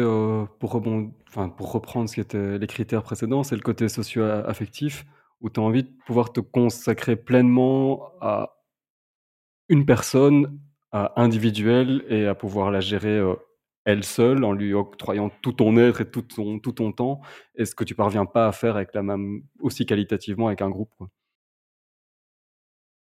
pour 0.59 0.71
rebond 0.71 1.13
enfin, 1.29 1.49
pour 1.49 1.73
reprendre 1.73 2.11
ce 2.11 2.15
qui 2.15 2.21
était 2.21 2.59
les 2.59 2.67
critères 2.67 3.03
précédents, 3.05 3.43
c'est 3.43 3.55
le 3.57 3.63
côté 3.63 3.89
socio-affectif 3.89 5.07
où 5.41 5.51
tu 5.51 5.61
as 5.61 5.63
envie 5.63 5.85
de 5.85 5.91
pouvoir 6.07 6.33
te 6.33 6.41
consacrer 6.41 7.17
pleinement 7.17 8.11
à 8.21 8.57
une 9.69 9.87
personne, 9.87 10.59
à 10.93 11.13
individuelle 11.21 12.05
et 12.09 12.27
à 12.27 12.35
pouvoir 12.35 12.71
la 12.71 12.81
gérer, 12.81 13.19
heu, 13.19 13.37
elle 13.85 14.05
seule 14.05 14.45
en 14.45 14.53
lui 14.53 14.75
octroyant 14.75 15.31
tout 15.43 15.53
ton 15.53 15.77
être 15.79 16.01
et 16.03 16.11
tout 16.11 16.23
ton 16.23 16.59
tout 16.59 16.73
ton 16.73 16.93
temps 16.93 17.21
et 17.55 17.65
ce 17.65 17.75
que 17.75 17.85
tu 17.85 17.95
parviens 17.95 18.27
pas 18.27 18.47
à 18.47 18.53
faire 18.53 18.77
avec 18.77 18.93
la 18.95 19.03
même 19.03 19.43
aussi 19.61 19.87
qualitativement 19.87 20.49
avec 20.49 20.61
un 20.63 20.69
groupe. 20.71 20.93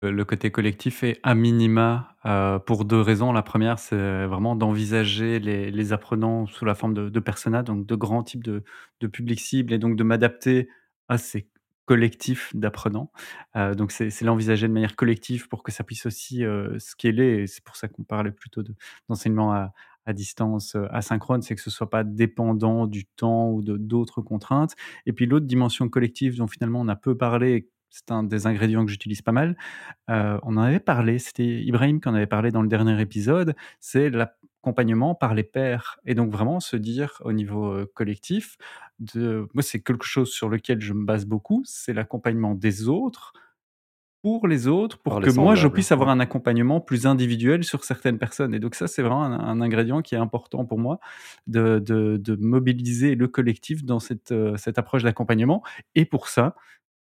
Heu, 0.04 0.12
le 0.12 0.26
côté 0.26 0.52
collectif 0.52 1.04
est 1.04 1.20
à 1.24 1.36
minima, 1.36 2.16
heu, 2.26 2.60
pour 2.66 2.86
2 2.86 3.00
raisons. 3.02 3.32
La 3.32 3.42
première, 3.44 3.80
c'est 3.80 4.26
vraiment 4.26 4.56
d'envisager 4.56 5.40
les 5.40 5.72
les 5.72 5.94
apprenants 5.94 6.46
sous 6.48 6.66
la 6.66 6.76
forme 6.76 6.94
de 6.94 7.10
de 7.10 7.20
personas, 7.20 7.64
donc 7.64 7.86
de 7.86 7.96
grands 7.96 8.24
types 8.24 8.44
de 8.44 8.64
de 9.02 9.08
publics 9.08 9.40
cibles 9.42 9.74
et 9.74 9.80
donc 9.80 9.96
de 9.96 10.04
m'adapter 10.04 10.70
à 11.10 11.18
ces 11.18 11.48
collectif 11.86 12.56
d'apprenants. 12.56 13.12
Euh, 13.56 13.74
donc 13.74 13.92
c'est 13.92 14.22
l'envisager 14.22 14.68
de 14.68 14.74
manière 14.74 14.96
collective 14.96 15.48
pour 15.48 15.64
que 15.64 15.72
ça 15.72 15.84
puisse 15.84 16.06
aussi 16.06 16.46
euh, 16.46 16.78
scaler. 16.80 17.48
C'est 17.48 17.64
pour 17.64 17.76
ça 17.76 17.88
qu'on 17.88 18.04
parlait 18.04 18.32
plutôt 18.32 18.64
d'enseignement 19.10 19.54
à, 19.54 19.74
distance 20.14 20.76
euh, 20.76 20.86
asynchrone, 20.92 21.42
c'est 21.42 21.56
que 21.56 21.62
ce 21.62 21.70
soit 21.70 21.90
pas 21.90 22.04
dépendant 22.04 22.88
du 22.88 23.06
temps 23.06 23.50
ou 23.52 23.62
de 23.62 23.78
d'autres 23.78 24.22
contraintes. 24.22 24.76
Et 25.06 25.14
puis 25.14 25.26
l'autre 25.26 25.46
dimension 25.46 25.88
collective 25.88 26.36
dont 26.38 26.48
finalement 26.48 26.82
on 26.82 26.90
a 26.90 26.98
peu 26.98 27.16
parlé, 27.16 27.70
c'est 27.90 28.12
un 28.12 28.24
des 28.24 28.48
ingrédients 28.48 28.86
que 28.86 28.92
j'utilise 28.92 29.22
pas 29.22 29.32
mal. 29.32 29.56
Euh, 30.10 30.40
on 30.44 30.58
en 30.58 30.62
avait 30.62 30.80
parlé, 30.80 31.20
c'était 31.20 31.62
Ibrahim 31.64 32.02
qui 32.02 32.10
en 32.10 32.16
avait 32.16 32.28
parlé 32.28 32.52
dans 32.52 32.62
le 32.62 32.68
dernier 32.68 33.00
épisode, 33.00 33.56
c'est 33.80 34.10
l'accompagnement 34.64 35.14
par 35.14 35.34
les 35.34 35.44
pairs. 35.44 36.00
Et 36.06 36.16
donc 36.16 36.32
vraiment 36.32 36.62
se 36.62 36.78
dire 36.78 37.22
au 37.26 37.34
niveau 37.34 37.86
collectif, 37.94 38.58
de, 39.00 39.48
moi 39.54 39.62
c'est 39.62 39.82
quelque 39.82 40.06
chose 40.06 40.32
sur 40.32 40.48
lequel 40.48 40.80
je 40.80 40.94
me 40.94 41.04
base 41.04 41.26
beaucoup, 41.26 41.64
c'est 41.66 41.94
l'accompagnement 41.94 42.56
des 42.56 42.88
autres 42.88 43.34
pour 44.22 44.48
les 44.48 44.70
autres, 44.70 45.00
pour 45.00 45.20
que 45.20 45.32
moi 45.32 45.54
je 45.54 45.68
puisse 45.68 45.92
avoir 45.92 46.08
un 46.08 46.22
accompagnement 46.22 46.80
plus 46.80 47.06
individuel 47.06 47.66
sur 47.66 47.84
certaines 47.84 48.18
personnes. 48.18 48.54
Et 48.54 48.60
donc 48.60 48.74
ça, 48.74 48.88
c'est 48.88 49.02
vraiment 49.02 49.26
un, 49.26 49.60
ingrédient 49.60 50.02
qui 50.02 50.16
est 50.16 50.18
important 50.18 50.64
pour 50.64 50.80
moi 50.80 51.02
de, 51.46 51.80
de, 51.80 52.36
mobiliser 52.38 53.16
le 53.16 53.28
collectif 53.28 53.84
dans 53.84 54.00
cette, 54.00 54.34
cette 54.56 54.78
approche 54.78 55.04
d'accompagnement. 55.04 55.62
Et 55.96 56.06
pour 56.06 56.30
ça, 56.30 56.56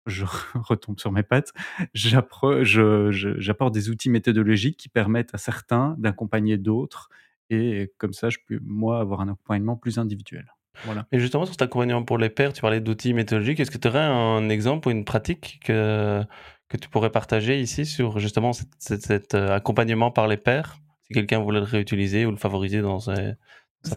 je 0.05 0.23
retombe 0.55 0.97
sur 0.97 1.11
mes 1.11 1.23
pattes, 1.23 1.51
j'apporte 1.93 3.73
des 3.73 3.89
outils 3.89 4.09
méthodologiques 4.09 4.77
qui 4.77 4.87
permettent 4.87 5.35
à 5.35 5.37
certains 5.37 5.95
d'accompagner 5.97 6.57
d'autres. 6.57 7.09
Et 7.49 7.91
comme 7.97 8.13
ça, 8.13 8.29
je 8.29 8.37
peux, 8.47 8.59
moi, 8.63 8.99
avoir 8.99 9.21
un 9.21 9.29
accompagnement 9.29 9.75
plus 9.75 9.97
individuel. 9.97 10.45
Voilà. 10.85 11.05
Et 11.11 11.19
justement, 11.19 11.45
sur 11.45 11.53
cet 11.53 11.61
accompagnement 11.61 12.03
pour 12.03 12.17
les 12.17 12.29
pairs, 12.29 12.53
tu 12.53 12.61
parlais 12.61 12.79
d'outils 12.79 13.13
méthodologiques. 13.13 13.59
Est-ce 13.59 13.71
que 13.71 13.77
tu 13.77 13.87
aurais 13.87 13.99
un 13.99 14.49
exemple 14.49 14.87
ou 14.87 14.91
une 14.91 15.03
pratique 15.03 15.59
que, 15.65 16.23
que 16.69 16.77
tu 16.77 16.87
pourrais 16.87 17.09
partager 17.09 17.59
ici 17.59 17.85
sur 17.85 18.19
justement 18.19 18.51
cet, 18.77 19.33
euh, 19.33 19.55
accompagnement 19.55 20.11
par 20.11 20.27
les 20.27 20.37
pairs, 20.37 20.77
si 21.03 21.13
quelqu'un 21.13 21.39
voulait 21.39 21.59
le 21.59 21.65
réutiliser 21.65 22.25
ou 22.25 22.31
le 22.31 22.37
favoriser 22.37 22.81
dans 22.81 22.99
sa, 22.99 23.15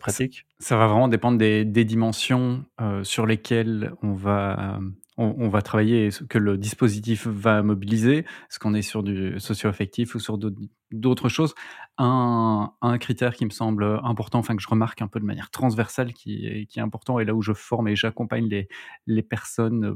pratique 0.01 0.47
ça, 0.59 0.77
va 0.77 0.87
vraiment 0.87 1.09
dépendre 1.09 1.39
des, 1.39 1.85
dimensions 1.85 2.65
euh, 2.81 3.05
sur 3.05 3.27
lesquelles 3.27 3.93
on 4.03 4.15
va, 4.15 4.77
euh, 4.77 4.81
on, 5.23 5.49
va 5.49 5.63
travailler, 5.63 6.11
que 6.29 6.39
le 6.39 6.59
dispositif 6.59 7.27
va 7.27 7.63
mobiliser. 7.63 8.19
Est-ce 8.19 8.59
qu'on 8.59 8.75
est 8.75 8.83
sur 8.83 9.03
du 9.03 9.39
socio-affectif 9.39 10.15
ou 10.15 10.21
sur 10.21 10.39
d'autres 10.91 11.29
choses? 11.29 11.55
Un, 11.99 12.71
critère 13.01 13.35
qui 13.35 13.45
me 13.45 13.51
semble 13.51 13.85
important, 14.03 14.39
enfin 14.39 14.57
que 14.57 14.63
je 14.63 14.69
remarque 14.69 15.03
un 15.03 15.09
peu 15.09 15.21
de 15.21 15.25
manière 15.25 15.51
transversale, 15.51 16.13
qui 16.13 16.67
qui 16.69 16.79
est 16.79 16.83
important, 16.83 17.19
et 17.19 17.25
là 17.25 17.35
où 17.35 17.43
je 17.43 17.53
forme 17.53 17.89
et 17.89 17.97
j'accompagne 17.97 18.49
les, 18.49 18.69
les 19.07 19.23
personnes 19.23 19.95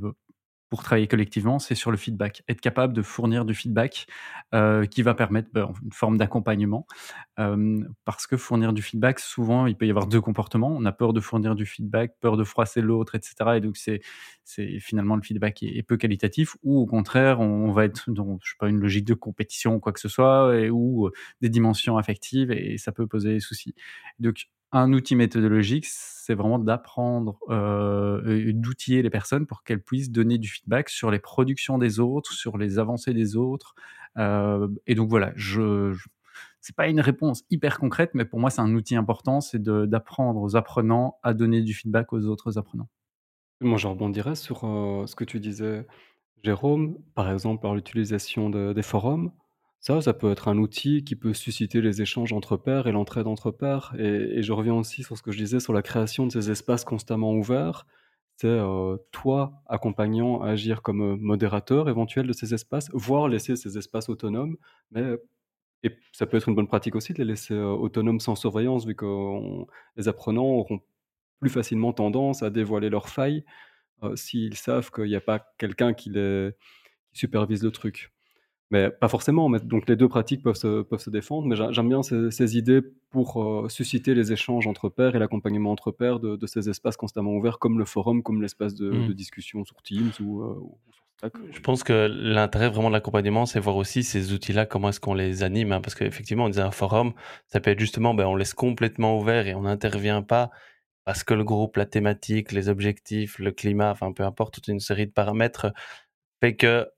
pour 0.69 0.83
travailler 0.83 1.07
collectivement, 1.07 1.59
c'est 1.59 1.75
sur 1.75 1.91
le 1.91 1.97
feedback. 1.97 2.43
Être 2.49 2.61
capable 2.61 2.93
de 2.93 3.03
fournir 3.03 3.45
du 3.45 3.55
feedback 3.55 4.07
euh, 4.55 4.85
qui 4.85 5.03
va 5.03 5.14
permettre 5.14 5.49
ben, 5.53 5.73
une 5.83 5.93
forme 5.93 6.17
d'accompagnement. 6.17 6.87
Euh, 7.39 7.81
parce 8.05 8.27
que 8.27 8.37
fournir 8.37 8.73
du 8.73 8.83
feedback, 8.83 9.21
souvent, 9.21 9.67
il 9.67 9.77
peut 9.77 9.87
y 9.87 9.91
avoir 9.91 10.07
deux 10.07 10.21
comportements. 10.21 10.75
On 10.77 10.85
a 10.85 10.93
peur 10.93 11.12
de 11.12 11.21
fournir 11.21 11.55
du 11.55 11.67
feedback, 11.67 12.14
peur 12.21 12.37
de 12.37 12.45
froisser 12.45 12.81
l'autre, 12.81 13.14
etc. 13.14 13.35
Et 13.57 13.61
donc, 13.61 13.77
c'est, 13.77 14.01
finalement 14.81 15.17
le 15.17 15.23
feedback 15.23 15.62
est, 15.62 15.83
peu 15.83 15.97
qualitatif. 15.97 16.57
Ou 16.62 16.79
au 16.79 16.87
contraire, 16.87 17.41
on, 17.41 17.71
va 17.71 17.85
être 17.85 18.11
dans, 18.11 18.39
je 18.43 18.51
sais 18.51 18.57
pas, 18.59 18.69
une 18.69 18.81
logique 18.81 19.05
de 19.05 19.14
compétition 19.14 19.77
ou 19.77 19.81
quoi 19.81 19.93
que 19.93 20.01
ce 20.01 20.09
soit, 20.09 20.57
et, 20.57 20.71
ou 20.71 21.11
des 21.41 21.49
dimensions 21.49 21.97
affectives, 21.97 22.51
et 22.51 22.79
ça 22.79 22.93
peut 22.93 23.07
poser 23.07 23.35
des 23.35 23.41
soucis. 23.41 23.75
Donc, 24.19 24.47
un 24.73 24.93
outil 24.93 25.17
méthodologique, 25.17 25.87
c'est 25.87 26.35
vraiment 26.35 26.59
d'apprendre, 26.59 27.39
euh, 27.51 28.53
d'outiller 28.53 29.03
les 29.03 29.11
personnes 29.11 29.47
pour 29.47 29.62
qu'elles 29.62 29.83
puissent 29.83 30.11
donner 30.11 30.39
du 30.39 30.49
feedback 30.49 30.89
sur 30.89 31.11
les 31.11 31.19
productions 31.19 31.79
des 31.79 32.01
autres, 32.01 32.33
sur 32.33 32.59
les 32.59 32.79
avancées 32.79 33.14
des 33.14 33.37
autres. 33.37 33.75
Euh, 34.19 34.69
et 34.87 34.95
donc 34.95 35.09
voilà, 35.09 35.33
je, 35.37 35.93
je 35.93 36.09
c'est 36.61 36.75
pas 36.75 36.89
une 36.89 37.01
réponse 37.01 37.45
hyper 37.49 37.79
concrète, 37.79 38.11
mais 38.14 38.25
pour 38.25 38.41
moi, 38.41 38.51
c'est 38.51 38.61
un 38.61 38.75
outil 38.75 38.97
important, 38.97 39.41
c'est 39.41 39.62
d'apprendre 39.62 40.41
aux 40.41 40.57
apprenants 40.57 41.19
à 41.23 41.33
donner 41.33 41.62
du 41.62 41.73
feedback 41.75 42.12
aux 42.12 42.27
autres 42.27 42.59
apprenants. 42.59 42.89
Moi, 43.61 43.79
je 43.79 43.87
rebondirais 43.87 44.35
sur 44.35 44.64
euh, 44.64 45.07
ce 45.07 45.14
que 45.14 45.23
tu 45.23 45.39
disais, 45.39 45.87
Jérôme, 46.43 46.99
par 47.14 47.31
exemple, 47.31 47.62
par 47.62 47.75
l'utilisation 47.75 48.51
des 48.51 48.83
forums. 48.83 49.31
Ça, 49.87 50.01
ça 50.01 50.12
peut 50.12 50.32
être 50.32 50.49
un 50.49 50.59
outil 50.59 51.05
qui 51.05 51.14
peut 51.14 51.32
susciter 51.32 51.80
les 51.80 52.03
échanges 52.03 52.32
entre 52.32 52.57
pairs 52.57 52.89
et 52.89 52.93
l'entraide 52.93 53.28
entre 53.28 53.53
pairs. 53.53 53.95
Et, 53.97 54.43
je 54.43 54.53
reviens 54.53 54.74
aussi 54.74 55.05
sur 55.05 55.16
ce 55.16 55.22
que 55.22 55.30
je 55.30 55.39
disais 55.39 55.61
sur 55.61 55.72
la 55.72 55.82
création 55.82 56.26
de 56.26 56.32
ces 56.32 56.51
espaces 56.51 56.84
constamment 56.84 57.32
ouverts. 57.32 57.87
C'est 58.37 58.49
euh, 58.49 58.97
toi, 59.12 59.62
accompagnant, 59.66 60.43
agir 60.43 60.82
comme 60.82 61.03
euh, 61.03 61.16
modérateur 61.16 61.89
éventuel 61.89 62.26
de 62.26 62.32
ces 62.32 62.53
espaces, 62.53 62.91
voire 62.95 63.28
laisser 63.28 63.55
ces 63.55 63.78
espaces 63.78 64.09
autonomes. 64.09 64.57
Mais 64.91 65.05
et 65.84 65.97
ça 66.12 66.26
peut 66.26 66.37
être 66.37 66.49
une 66.49 66.57
bonne 66.57 66.66
pratique 66.66 66.97
aussi 66.97 67.12
de 67.12 67.18
les 67.18 67.24
laisser 67.24 67.55
euh, 67.55 67.68
autonomes 67.68 68.18
sans 68.18 68.34
surveillance, 68.34 68.87
vu 68.87 68.97
que 68.97 69.07
les 69.97 70.09
apprenants 70.09 70.47
auront 70.47 70.80
plus 71.39 71.51
facilement 71.51 71.93
tendance 71.93 72.43
à 72.43 72.51
dévoiler 72.51 72.91
leurs 72.91 73.09
failles 73.09 73.45
s'ils 74.16 74.57
savent 74.57 74.91
qu'il 74.91 75.05
n'y 75.05 75.16
a 75.16 75.20
pas 75.20 75.39
quelqu'un 75.59 75.95
qui 75.95 76.11
les 76.11 76.51
qui 77.12 77.20
supervise 77.20 77.62
le 77.62 77.70
truc. 77.70 78.16
Mais 78.73 78.91
pas 78.91 79.07
forcément, 79.07 79.49
mais 79.49 79.61
donc 79.61 79.89
les 79.89 79.95
deux 79.95 80.09
pratiques 80.09 80.43
peuvent 80.43 80.57
se, 80.57 80.83
peuvent 80.83 81.01
se 81.01 81.11
défendre, 81.11 81.47
mais 81.47 81.55
j'aime 81.55 81.89
bien 81.89 82.03
ces, 82.03 82.59
idées 82.59 82.81
pour 83.11 83.41
euh, 83.41 83.69
susciter 83.69 84.12
les 84.14 84.33
échanges 84.33 84.67
entre 84.67 84.89
pairs 84.89 85.14
et 85.14 85.21
l'accompagnement 85.21 85.71
entre 85.71 85.93
pairs 85.93 86.19
de, 86.19 86.47
ces 86.47 86.69
espaces 86.69 86.97
constamment 86.97 87.33
ouverts, 87.33 87.61
comme 87.61 87.79
le 87.79 87.85
forum, 87.85 88.25
comme 88.25 88.43
l'espace 88.43 88.75
de, 88.75 88.91
mmh. 88.91 89.14
discussion 89.14 89.64
sur 89.64 89.81
Teams 89.83 90.11
ou, 90.21 90.43
euh, 90.43 90.57
sur 90.91 91.05
Slack. 91.21 91.33
Je 91.53 91.61
pense 91.61 91.85
que 91.85 92.09
l'intérêt 92.11 92.69
vraiment 92.69 92.89
de 92.89 92.95
l'accompagnement, 92.95 93.47
c'est 93.47 93.61
voir 93.61 93.77
aussi 93.77 94.03
ces 94.03 94.33
outils-là, 94.33 94.67
comment 94.67 94.89
est-ce 94.89 95.01
qu'on 95.01 95.14
les 95.14 95.45
anime, 95.45 95.71
hein, 95.71 95.81
parce 95.81 95.95
qu'effectivement, 95.95 96.47
on 96.47 96.49
disait 96.49 96.62
un 96.62 96.73
forum, 96.73 97.12
ça 97.47 97.61
peut 97.61 97.71
être 97.71 97.79
justement, 97.79 98.14
ben, 98.14 98.27
on 98.27 98.35
laisse 98.35 98.55
complètement 98.55 99.17
ouvert 99.17 99.47
et 99.47 99.55
on 99.55 99.62
n'intervient 99.62 100.23
pas 100.23 100.51
parce 101.05 101.23
que 101.23 101.35
le 101.35 101.45
groupe, 101.45 101.77
la 101.77 101.87
thématique, 101.87 102.51
les 102.51 102.69
objectifs, 102.69 103.39
le 103.39 103.53
climat, 103.53 103.93
enfin 103.93 104.12
peu 104.12 104.25
importe, 104.25 104.55
toute 104.55 104.67
une 104.67 104.81
série 104.81 105.07
de 105.07 105.12
paramètres 105.12 105.73
fait 106.41 106.57
que 106.57 106.89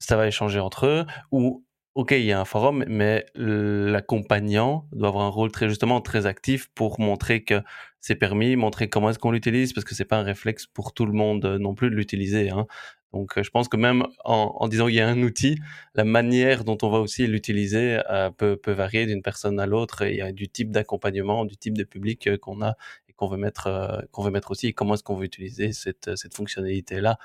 ça 0.00 0.16
va 0.16 0.26
échanger 0.26 0.58
entre 0.58 0.86
eux, 0.86 1.06
ou 1.30 1.64
ok, 1.94 2.12
il 2.12 2.24
y 2.24 2.32
a 2.32 2.40
un 2.40 2.44
forum, 2.44 2.84
mais 2.88 3.26
l'accompagnant 3.34 4.88
doit 4.92 5.08
avoir 5.08 5.24
un 5.24 5.28
rôle 5.28 5.52
très 5.52 5.68
justement 5.68 6.00
très 6.00 6.26
actif 6.26 6.68
pour 6.74 7.00
montrer 7.00 7.44
que 7.44 7.62
c'est 8.00 8.14
permis, 8.14 8.56
montrer 8.56 8.88
comment 8.88 9.10
est-ce 9.10 9.18
qu'on 9.18 9.30
l'utilise, 9.32 9.72
parce 9.72 9.84
que 9.84 9.94
c'est 9.94 10.04
pas 10.04 10.18
un 10.18 10.22
réflexe 10.22 10.66
pour 10.66 10.94
tout 10.94 11.06
le 11.06 11.12
monde 11.12 11.44
euh, 11.44 11.58
non 11.58 11.74
plus 11.74 11.90
de 11.90 11.96
l'utiliser. 11.96 12.50
Hein. 12.50 12.66
Donc, 13.12 13.36
euh, 13.36 13.42
je 13.42 13.50
pense 13.50 13.68
que 13.68 13.76
même 13.76 14.04
en, 14.24 14.68
disant 14.68 14.86
qu'il 14.86 14.94
y 14.96 15.00
a 15.00 15.08
un 15.08 15.22
outil, 15.22 15.58
la 15.94 16.04
manière 16.04 16.64
dont 16.64 16.78
on 16.82 16.90
va 16.90 16.98
aussi 17.00 17.26
l'utiliser 17.26 18.00
euh, 18.10 18.30
peut, 18.30 18.58
varier 18.68 19.06
d'une 19.06 19.22
personne 19.22 19.60
à 19.60 19.66
l'autre. 19.66 20.06
Y 20.06 20.22
a 20.22 20.32
du 20.32 20.48
type 20.48 20.70
d'accompagnement, 20.70 21.44
du 21.44 21.56
type 21.56 21.76
de 21.76 21.84
public 21.84 22.36
qu'on 22.38 22.62
a 22.62 22.76
et 23.08 23.12
qu'on 23.12 23.28
veut 23.28 23.36
mettre, 23.36 24.06
qu'on 24.12 24.22
veut 24.22 24.30
mettre 24.30 24.52
aussi. 24.52 24.68
Et 24.68 24.72
comment 24.72 24.94
est-ce 24.94 25.02
qu'on 25.02 25.16
veut 25.16 25.24
utiliser 25.24 25.72
cette, 25.72 26.34
fonctionnalité-là 26.34 27.18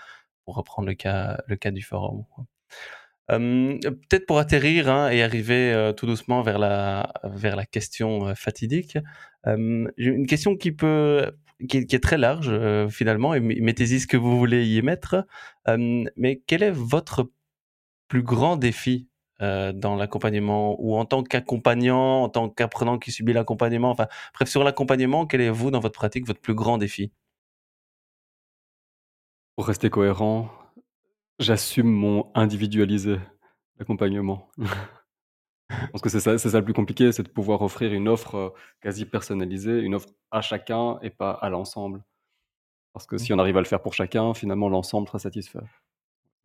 pour 0.44 0.56
reprendre 0.56 0.88
le 0.90 0.96
cas 1.56 1.72
du 1.72 1.84
forum. 1.84 2.26
Peut-être 3.28 4.26
pour 4.28 4.38
atterrir 4.38 4.90
hein, 4.90 5.10
et 5.10 5.24
arriver 5.24 5.92
tout 5.98 6.06
doucement 6.06 6.42
vers 6.44 6.60
la, 6.60 7.12
vers 7.24 7.56
la 7.56 7.66
question 7.66 8.36
fatidique, 8.36 8.98
une 9.46 10.26
question 10.28 10.56
qui 10.56 10.72
peut 10.72 11.32
qui 11.70 11.78
est, 11.78 12.04
très 12.04 12.18
large 12.18 12.52
finalement, 12.90 13.34
et 13.34 13.40
mettez-y 13.40 14.02
ce 14.02 14.08
que 14.08 14.18
vous 14.18 14.38
voulez 14.38 14.68
y 14.68 14.82
mettre. 14.82 15.26
mais 15.68 16.42
quel 16.46 16.64
est 16.64 16.72
votre 16.72 17.32
plus 18.08 18.24
grand 18.24 18.58
défi 18.58 19.08
dans 19.40 19.96
l'accompagnement 19.96 20.78
ou 20.80 20.96
en 20.96 21.06
tant 21.06 21.24
qu'accompagnant, 21.24 22.24
en 22.24 22.30
tant 22.30 22.50
qu'apprenant 22.50 22.98
qui 22.98 23.12
subit 23.12 23.34
l'accompagnement, 23.34 23.90
enfin 23.92 24.08
bref 24.34 24.50
sur 24.50 24.64
l'accompagnement, 24.64 25.26
quel 25.26 25.42
est 25.42 25.50
vous 25.50 25.72
dans 25.72 25.80
votre 25.80 25.98
pratique 25.98 26.26
votre 26.28 26.42
plus 26.42 26.56
grand 26.56 26.78
défi? 26.78 27.12
Pour 29.56 29.68
rester 29.68 29.90
cohérent, 29.90 30.50
J'assume 31.40 31.92
mon 31.92 32.32
individualisé 32.34 33.18
d'accompagnement. 33.78 34.50
Je 35.70 35.88
pense 35.92 36.02
que 36.02 36.10
c'est 36.10 36.20
ça 36.20 36.38
c'est 36.38 36.50
ça 36.50 36.60
le 36.60 36.66
plus 36.66 36.74
compliqué, 36.74 37.12
c'est 37.12 37.24
de 37.24 37.30
pouvoir 37.30 37.62
offrir 37.62 37.92
une 37.92 38.08
offre, 38.08 38.36
euh, 38.36 38.50
quasi 38.82 39.06
personnalisée, 39.06 39.80
une 39.80 39.96
offre 39.96 40.10
à 40.32 40.42
chacun 40.42 41.00
et 41.02 41.10
pas 41.10 41.32
à 41.32 41.50
l'ensemble. 41.50 42.04
Parce 42.94 43.08
que 43.08 43.18
si 43.18 43.34
on 43.34 43.40
arrive 43.40 43.58
à 43.58 43.62
le 43.62 43.66
faire 43.66 43.82
pour 43.82 43.94
chacun, 43.94 44.34
finalement 44.34 44.70
l'ensemble 44.70 45.08
sera 45.08 45.20
satisfait. 45.20 45.60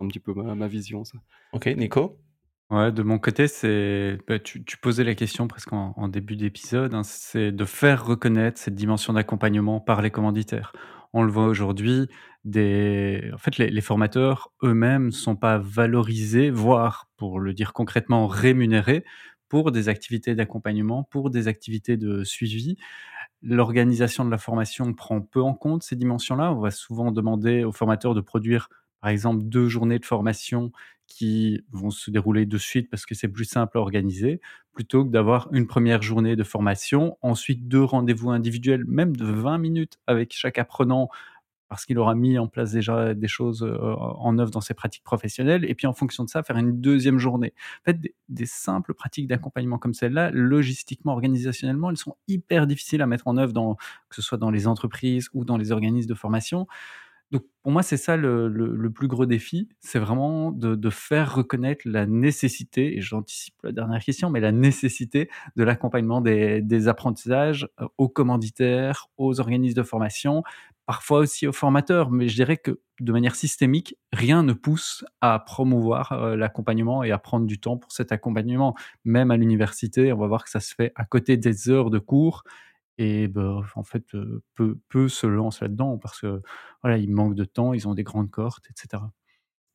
Un 0.01 0.09
petit 0.09 0.20
peu 0.20 0.32
ma 0.32 0.66
vision 0.66 1.05
ça. 1.05 1.18
OK, 1.53 1.66
Nico? 1.66 2.18
Ouais, 2.70 2.93
de 2.93 3.03
mon 3.03 3.18
côté, 3.18 3.49
c'est 3.49 4.18
bah, 4.26 4.38
tu 4.38 4.64
tu 4.64 4.78
posais 4.78 5.05
la 5.05 5.14
question 5.14 5.49
presque 5.49 5.72
en 5.72 6.09
début 6.09 6.36
d'épisode, 6.36 6.95
hein, 6.95 7.03
c'est 7.03 7.53
de 7.53 7.64
faire 7.64 8.07
reconnaître 8.07 8.59
cette 8.59 8.76
dimension 8.76 9.12
d'accompagnement 9.12 9.80
par 9.80 10.03
les 10.03 10.11
commanditaires 10.11 10.72
on 11.13 11.23
le 11.23 11.31
voit 11.31 11.47
aujourd'hui, 11.47 12.09
en 12.47 13.39
fait, 13.39 13.59
les, 13.59 13.81
formateurs 13.81 14.53
eux-mêmes 14.63 15.13
sont 15.13 15.37
pas 15.37 15.59
valorisés, 15.59 16.51
voire, 16.51 17.09
pour 17.17 17.41
le 17.41 17.53
dire 17.53 17.73
concrètement, 17.73 18.27
rémunérés 18.27 19.05
pour 19.49 19.73
des 19.73 19.89
activités 19.89 20.35
d'accompagnement, 20.35 21.03
pour 21.05 21.31
des 21.31 21.49
activités 21.49 21.97
de 21.97 22.23
suivi. 22.25 22.77
L'organisation 23.43 24.25
de 24.25 24.31
la 24.31 24.39
formation 24.39 24.93
prend 24.95 25.21
peu 25.21 25.43
en 25.43 25.55
compte 25.55 25.83
ces 25.83 25.97
dimensions-là. 25.97 26.53
On 26.53 26.61
va 26.61 26.71
souvent 26.71 27.11
demander 27.11 27.65
aux 27.65 27.73
formateurs 27.73 28.15
de 28.15 28.21
produire 28.21 28.69
par 29.01 29.11
exemple, 29.11 29.45
deux 29.45 29.69
journées 29.69 29.99
de 29.99 30.05
formation 30.05 30.73
qui 31.07 31.65
vont 31.73 31.91
se 31.91 32.11
dérouler 32.11 32.47
de 32.47 32.59
suite 32.59 32.89
parce 32.89 33.05
que 33.05 33.15
c'est 33.15 33.29
plus 33.29 33.45
simple 33.45 33.79
à 33.79 33.81
organiser, 33.81 34.41
plutôt 34.73 35.05
que 35.05 35.11
d'avoir 35.11 35.49
une 35.53 35.67
première 35.67 36.03
journée 36.03 36.37
de 36.37 36.45
formation, 36.45 37.19
ensuite 37.21 37.67
deux 37.67 37.83
rendez-vous 37.83 38.31
individuels, 38.31 38.85
même 38.87 39.17
de 39.17 39.27
20 39.27 39.59
minutes 39.59 39.99
avec 40.07 40.33
chaque 40.33 40.59
apprenant 40.59 41.11
parce 41.71 41.87
qu'il 41.87 41.97
aura 41.99 42.17
mis 42.17 42.37
en 42.37 42.49
place 42.49 42.73
déjà 42.73 43.15
des 43.15 43.29
choses 43.29 43.63
en 43.63 44.39
œuvre 44.39 44.51
dans 44.51 44.61
ses 44.61 44.75
pratiques 44.75 45.05
professionnelles, 45.05 45.65
et 45.65 45.77
puis 45.77 45.87
en 45.87 45.93
fonction 45.93 46.25
de 46.25 46.29
ça, 46.29 46.43
faire 46.43 46.57
une 46.57 46.81
deuxième 46.81 47.19
journée. 47.19 47.55
En 47.83 47.85
fait, 47.85 47.99
des, 48.29 48.47
simples 48.47 48.93
pratiques 48.93 49.29
d'accompagnement 49.29 49.79
comme 49.79 49.95
celle-là, 49.95 50.33
logistiquement, 50.33 51.13
organisationnellement, 51.13 51.91
elles 51.91 51.97
sont 51.97 52.17
hyper 52.27 52.67
difficiles 52.67 53.03
à 53.03 53.07
mettre 53.07 53.29
en 53.29 53.37
œuvre, 53.37 53.53
dans, 53.53 53.77
que 53.77 54.17
ce 54.17 54.21
soit 54.21 54.37
dans 54.37 54.51
les 54.51 54.67
entreprises 54.67 55.29
ou 55.33 55.45
dans 55.45 55.57
les 55.57 55.71
organismes 55.71 56.09
de 56.09 56.15
formation. 56.15 56.67
Donc 57.31 57.45
pour 57.62 57.70
moi, 57.70 57.83
c'est 57.83 57.97
ça 57.97 58.16
le, 58.16 58.91
plus 58.93 59.07
gros 59.07 59.26
défi, 59.26 59.68
c'est 59.81 59.99
vraiment 59.99 60.51
de, 60.51 60.91
faire 60.91 61.35
reconnaître 61.35 61.83
la 61.85 62.07
nécessité, 62.07 62.97
et 62.97 63.01
j'anticipe 63.01 63.55
la 63.62 63.72
dernière 63.72 64.03
question, 64.03 64.31
mais 64.31 64.41
la 64.41 64.53
nécessité 64.53 65.31
de 65.57 65.62
l'accompagnement 65.62 66.20
des, 66.20 66.61
des 66.61 66.89
apprentissages 66.89 67.68
euh, 67.81 67.87
aux 67.99 68.09
commanditaires, 68.09 69.09
aux 69.16 69.39
organismes 69.39 69.76
de 69.76 69.83
formation, 69.83 70.43
parfois 70.87 71.20
aussi 71.20 71.47
aux 71.47 71.53
formateurs, 71.53 72.11
mais 72.11 72.26
je 72.28 72.35
dirais 72.35 72.57
que 72.57 72.81
de 73.01 73.12
manière 73.12 73.35
systémique, 73.35 73.97
rien 74.12 74.43
ne 74.43 74.53
pousse 74.53 75.05
à 75.20 75.39
promouvoir 75.39 76.12
euh, 76.12 76.37
l'accompagnement 76.37 77.03
et 77.05 77.12
à 77.12 77.18
prendre 77.18 77.47
du 77.47 77.61
temps 77.61 77.76
pour 77.76 77.93
cet 77.93 78.12
accompagnement. 78.12 78.74
Même 79.05 79.31
à 79.31 79.37
l'université, 79.37 80.12
on 80.12 80.18
va 80.18 80.26
voir 80.26 80.45
que 80.45 80.51
ça 80.51 80.61
se 80.61 80.74
fait 80.74 80.93
à 80.97 81.05
côté 81.05 81.37
des 81.37 81.70
heures 81.70 81.91
de 81.91 81.99
cours 81.99 82.43
et 83.01 83.29
bah, 83.29 83.63
en 83.75 83.83
fait, 83.83 84.05
peu, 84.55 85.09
se 85.09 85.27
lancent 85.27 85.61
là-dedans 85.61 85.99
parce 85.99 86.21
que 86.21 86.43
voilà, 86.83 86.99
ils 86.99 87.11
manquent 87.11 87.35
de 87.35 87.45
temps, 87.45 87.73
ils 87.73 87.89
ont 87.89 87.95
des 87.95 88.03
grandes 88.03 88.31
cohortes, 88.31 88.67
etc. 88.71 89.03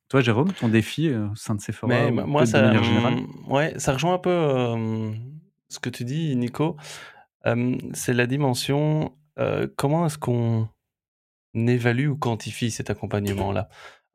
Toi, 0.08 0.20
Jérôme, 0.20 0.52
ton 0.52 0.68
défi 0.68 1.12
au 1.12 1.34
sein 1.34 1.56
de 1.56 1.60
ces 1.60 1.72
forums, 1.72 2.24
moi, 2.26 2.46
ça, 2.46 2.60
de 2.60 2.66
manière 2.66 2.84
générale? 2.84 3.14
hum, 3.14 3.52
ouais, 3.52 3.76
ça 3.78 3.92
rejoint 3.92 4.14
un 4.14 4.18
peu 4.18 5.12
ce 5.68 5.80
que 5.80 5.90
tu 5.90 6.04
dis, 6.04 6.36
Nico. 6.36 6.76
c'est 7.92 8.12
la 8.14 8.26
dimension 8.26 9.12
comment 9.76 10.06
est-ce 10.06 10.18
qu'on 10.18 10.68
évalue 11.54 12.08
ou 12.08 12.16
quantifie 12.16 12.70
cet 12.70 12.90
accompagnement-là? 12.90 13.68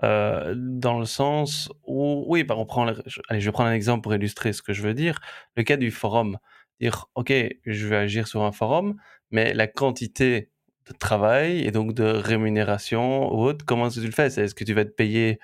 Euh, 0.04 0.56
dans 0.58 0.98
le 0.98 1.06
sens 1.06 1.72
où, 1.86 2.26
oui, 2.28 2.44
bah 2.44 2.56
on 2.58 2.66
prend, 2.66 2.88
allez, 3.30 3.40
je 3.40 3.46
vais 3.46 3.52
prendre 3.52 3.70
un 3.70 3.74
exemple 3.74 4.02
pour 4.02 4.16
illustrer 4.16 4.52
ce 4.52 4.64
que 4.64 4.74
je 4.74 4.82
veux 4.82 4.96
dire. 4.96 5.20
Le 5.56 5.64
cas 5.64 5.78
du 5.78 5.92
forum, 5.92 6.40
dire, 6.82 7.06
ok, 7.16 7.34
je 7.66 7.88
vais 7.88 7.96
agir 7.96 8.28
sur 8.28 8.44
un 8.44 8.52
forum, 8.52 8.96
mais 9.32 9.54
la 9.54 9.68
quantité 9.68 10.50
de 10.88 10.94
travail 10.98 11.66
et 11.66 11.72
donc 11.72 11.94
de 11.94 12.04
rémunération 12.04 13.34
ou 13.34 13.44
autre, 13.44 13.66
comment 13.66 13.88
est-ce 13.88 13.98
que 13.98 14.02
tu 14.02 14.08
le 14.08 14.14
fais? 14.14 14.28
Est-ce 14.28 14.56
que 14.56 14.64
tu 14.64 14.74
vas 14.74 14.86
te 14.86 14.90
payer 14.90 15.40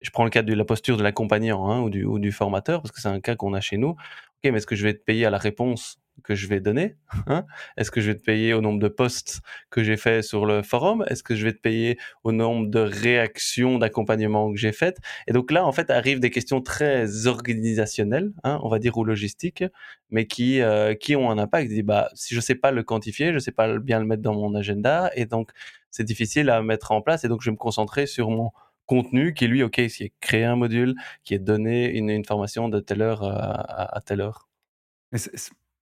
je 0.00 0.10
prends 0.10 0.24
le 0.24 0.30
cas 0.30 0.42
de 0.42 0.54
la 0.54 0.64
posture 0.64 0.96
de 0.96 1.02
l'accompagnant 1.02 1.68
hein, 1.70 1.80
ou, 1.80 1.90
du, 1.90 2.04
ou 2.04 2.18
du 2.18 2.30
formateur, 2.32 2.82
parce 2.82 2.92
que 2.92 3.00
c'est 3.00 3.08
un 3.08 3.20
cas 3.20 3.34
qu'on 3.34 3.54
a 3.54 3.60
chez 3.60 3.76
nous. 3.76 3.90
Ok, 3.90 3.96
mais 4.44 4.58
est-ce 4.58 4.66
que 4.66 4.76
je 4.76 4.84
vais 4.84 4.94
te 4.94 5.02
payer 5.02 5.26
à 5.26 5.30
la 5.30 5.38
réponse 5.38 5.98
que 6.22 6.34
je 6.34 6.46
vais 6.46 6.60
donner 6.60 6.96
hein 7.26 7.44
Est-ce 7.76 7.90
que 7.90 8.00
je 8.00 8.10
vais 8.10 8.16
te 8.16 8.22
payer 8.22 8.54
au 8.54 8.60
nombre 8.60 8.78
de 8.78 8.88
posts 8.88 9.40
que 9.70 9.82
j'ai 9.82 9.96
fait 9.96 10.22
sur 10.22 10.46
le 10.46 10.62
forum? 10.62 11.04
Est-ce 11.08 11.22
que 11.22 11.34
je 11.34 11.44
vais 11.44 11.52
te 11.52 11.60
payer 11.60 11.98
au 12.24 12.32
nombre 12.32 12.68
de 12.68 12.80
réactions 12.80 13.78
d'accompagnement 13.78 14.52
que 14.52 14.58
j'ai 14.58 14.72
faites? 14.72 14.98
Et 15.26 15.32
donc 15.32 15.50
là, 15.50 15.64
en 15.66 15.72
fait, 15.72 15.90
arrivent 15.90 16.20
des 16.20 16.30
questions 16.30 16.60
très 16.60 17.26
organisationnelles, 17.26 18.32
hein, 18.44 18.60
on 18.62 18.68
va 18.68 18.78
dire, 18.78 18.96
ou 18.96 19.04
logistiques, 19.04 19.64
mais 20.10 20.26
qui, 20.26 20.60
euh, 20.60 20.94
qui 20.94 21.16
ont 21.16 21.30
un 21.30 21.38
impact. 21.38 21.70
Dit, 21.70 21.82
bah, 21.82 22.08
si 22.14 22.34
je 22.34 22.40
sais 22.40 22.54
pas 22.54 22.70
le 22.70 22.82
quantifier, 22.82 23.32
je 23.32 23.38
sais 23.38 23.52
pas 23.52 23.78
bien 23.78 24.00
le 24.00 24.06
mettre 24.06 24.22
dans 24.22 24.34
mon 24.34 24.54
agenda, 24.54 25.10
et 25.14 25.26
donc 25.26 25.50
c'est 25.90 26.04
difficile 26.04 26.50
à 26.50 26.62
mettre 26.62 26.92
en 26.92 27.02
place, 27.02 27.24
et 27.24 27.28
donc 27.28 27.42
je 27.42 27.50
vais 27.50 27.54
me 27.54 27.58
concentrer 27.58 28.06
sur 28.06 28.30
mon 28.30 28.50
contenu 28.86 29.34
qui, 29.34 29.48
lui, 29.48 29.62
OK, 29.62 29.78
est 29.78 30.12
créer 30.20 30.44
un 30.44 30.56
module, 30.56 30.94
qui 31.24 31.34
est 31.34 31.38
donné 31.38 31.90
une, 31.96 32.24
formation 32.24 32.68
de 32.68 32.80
telle 32.80 33.02
heure 33.02 33.22
à 33.24 34.00
telle 34.04 34.20
heure. 34.20 34.48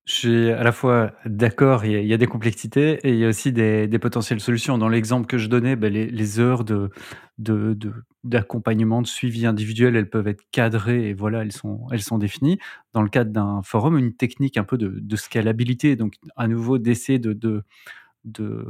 Je 0.06 0.12
suis 0.12 0.50
à 0.50 0.62
la 0.62 0.72
fois 0.72 1.12
d'accord, 1.24 1.86
il 1.86 2.06
y, 2.06 2.12
a, 2.12 2.18
des 2.18 2.26
complexités 2.26 2.98
et 3.04 3.12
il 3.12 3.18
y 3.18 3.24
a 3.24 3.28
aussi 3.28 3.52
des, 3.52 3.88
potentielles 3.98 4.40
solutions. 4.40 4.76
Dans 4.76 4.90
l'exemple 4.90 5.26
que 5.26 5.38
je 5.38 5.48
donnais, 5.48 5.76
ben, 5.76 5.90
les, 5.90 6.40
heures 6.40 6.62
d'accompagnement, 8.22 9.00
de, 9.00 9.06
suivi 9.06 9.46
individuel, 9.46 9.96
elles 9.96 10.10
peuvent 10.10 10.28
être 10.28 10.42
cadrées 10.52 11.08
et 11.08 11.14
voilà, 11.14 11.40
elles 11.40 11.52
sont, 11.52 11.86
elles 11.90 12.02
sont 12.02 12.18
définies. 12.18 12.58
Dans 12.92 13.00
le 13.00 13.08
cadre 13.08 13.30
d'un 13.30 13.62
forum, 13.62 13.96
une 13.96 14.14
technique 14.14 14.58
un 14.58 14.64
peu 14.64 14.76
de, 14.76 15.16
scalabilité, 15.16 15.96
donc 15.96 16.16
à 16.36 16.48
nouveau 16.48 16.76
d'essayer 16.76 17.18
de, 17.18 17.32
de, 17.32 17.64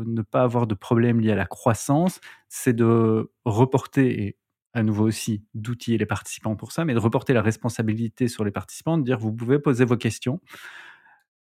ne 0.06 0.22
pas 0.22 0.42
avoir 0.42 0.68
de 0.68 0.74
problème 0.74 1.20
lié 1.20 1.32
à 1.32 1.36
la 1.36 1.46
croissance, 1.46 2.20
c'est 2.48 2.74
de 2.74 3.28
reporter, 3.44 4.06
et 4.06 4.36
à 4.72 4.84
nouveau 4.84 5.04
aussi 5.04 5.42
d'outiller 5.54 5.98
les 5.98 6.06
participants 6.06 6.54
pour 6.54 6.70
ça, 6.70 6.84
mais 6.84 6.94
de 6.94 7.00
reporter 7.00 7.32
la 7.32 7.42
responsabilité 7.42 8.28
sur 8.28 8.44
les 8.44 8.52
participants, 8.52 8.98
de 8.98 9.02
dire 9.02 9.18
vous 9.18 9.32
pouvez 9.32 9.58
poser 9.58 9.84
vos 9.84 9.96
questions. 9.96 10.40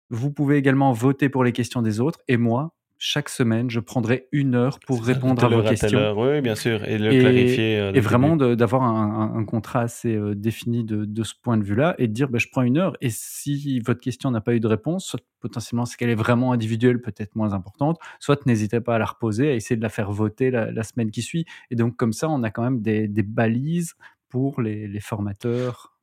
Vous 0.10 0.32
pouvez 0.32 0.58
également 0.58 0.92
voter 0.92 1.30
pour 1.30 1.44
les 1.44 1.52
questions 1.52 1.82
des 1.82 2.00
autres 2.00 2.20
et 2.28 2.38
moi, 2.38 2.76
chaque 2.98 3.30
semaine, 3.30 3.70
je 3.70 3.80
prendrai 3.80 4.28
une 4.32 4.56
heure 4.56 4.80
pour 4.80 5.04
répondre 5.04 5.44
à 5.44 5.48
vos 5.50 5.62
questions. 5.62 6.14
Oui, 6.18 6.42
bien 6.42 6.56
sûr, 6.56 6.84
et 6.86 6.98
le 6.98 7.10
clarifier. 7.10 7.78
Euh, 7.78 7.92
et 7.94 8.00
vraiment 8.00 8.36
d'avoir 8.38 8.84
un, 8.84 9.44
contrat 9.46 9.82
assez 9.82 10.16
euh, 10.16 10.34
défini 10.34 10.84
de, 10.84 11.24
ce 11.24 11.34
point 11.42 11.58
de 11.58 11.64
vue-là 11.64 11.96
et 11.98 12.08
de 12.08 12.14
dire, 12.14 12.30
bah, 12.30 12.40
je 12.40 12.48
prends 12.52 12.62
une 12.62 12.78
heure 12.78 12.96
et 13.02 13.10
si 13.10 13.80
votre 13.82 14.00
question 14.00 14.32
n'a 14.32 14.42
pas 14.42 14.56
eu 14.56 14.60
de 14.60 14.68
réponse, 14.68 15.06
soit 15.06 15.20
potentiellement 15.40 15.86
c'est 15.86 15.98
qu'elle 15.98 16.10
est 16.10 16.16
vraiment 16.16 16.52
individuelle, 16.52 17.02
peut-être 17.02 17.36
moins 17.36 17.54
importante, 17.54 18.00
soit 18.20 18.46
n'hésitez 18.46 18.80
pas 18.80 18.96
à 18.96 19.00
la 19.00 19.06
reposer, 19.06 19.50
à 19.50 19.54
essayer 19.54 19.76
de 19.76 19.84
la 19.84 19.90
faire 19.90 20.12
voter 20.12 20.50
la, 20.50 20.84
semaine 20.84 21.12
qui 21.12 21.22
suit. 21.22 21.46
Et 21.72 21.76
donc 21.76 21.98
comme 21.98 22.14
ça, 22.14 22.30
on 22.30 22.44
a 22.44 22.50
quand 22.50 22.64
même 22.64 22.82
des, 22.82 23.08
balises 23.24 23.96
pour 24.30 24.62
les, 24.62 24.88
les 24.88 25.00
formateurs 25.00 25.95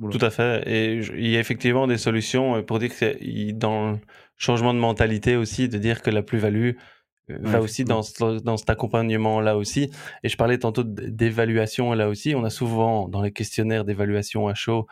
tout 0.00 0.18
à 0.20 0.30
fait. 0.30 0.62
Et 0.66 0.94
il 1.16 1.28
y 1.28 1.36
a 1.36 1.40
effectivement 1.40 1.86
des 1.86 1.98
solutions 1.98 2.56
euh, 2.56 2.62
pour 2.62 2.78
dire 2.78 2.90
que 2.96 3.52
dans 3.52 3.92
le 3.92 3.98
changement 4.36 4.74
de 4.74 4.78
mentalité 4.78 5.36
aussi, 5.36 5.68
de 5.68 5.78
dire 5.78 6.02
que 6.02 6.10
la 6.10 6.22
plus-value 6.22 6.72
euh, 7.30 7.38
va 7.40 7.60
aussi 7.60 7.84
dans, 7.84 8.02
dans 8.20 8.56
cet 8.56 8.70
accompagnement-là 8.70 9.56
aussi. 9.56 9.90
Et 10.22 10.28
je 10.28 10.36
parlais 10.36 10.58
tantôt 10.58 10.82
d'évaluation 10.84 11.92
là 11.92 12.08
aussi. 12.08 12.34
On 12.34 12.44
a 12.44 12.50
souvent 12.50 13.08
dans 13.08 13.22
les 13.22 13.32
questionnaires 13.32 13.84
d'évaluation 13.84 14.48
à 14.48 14.54
chaud, 14.54 14.86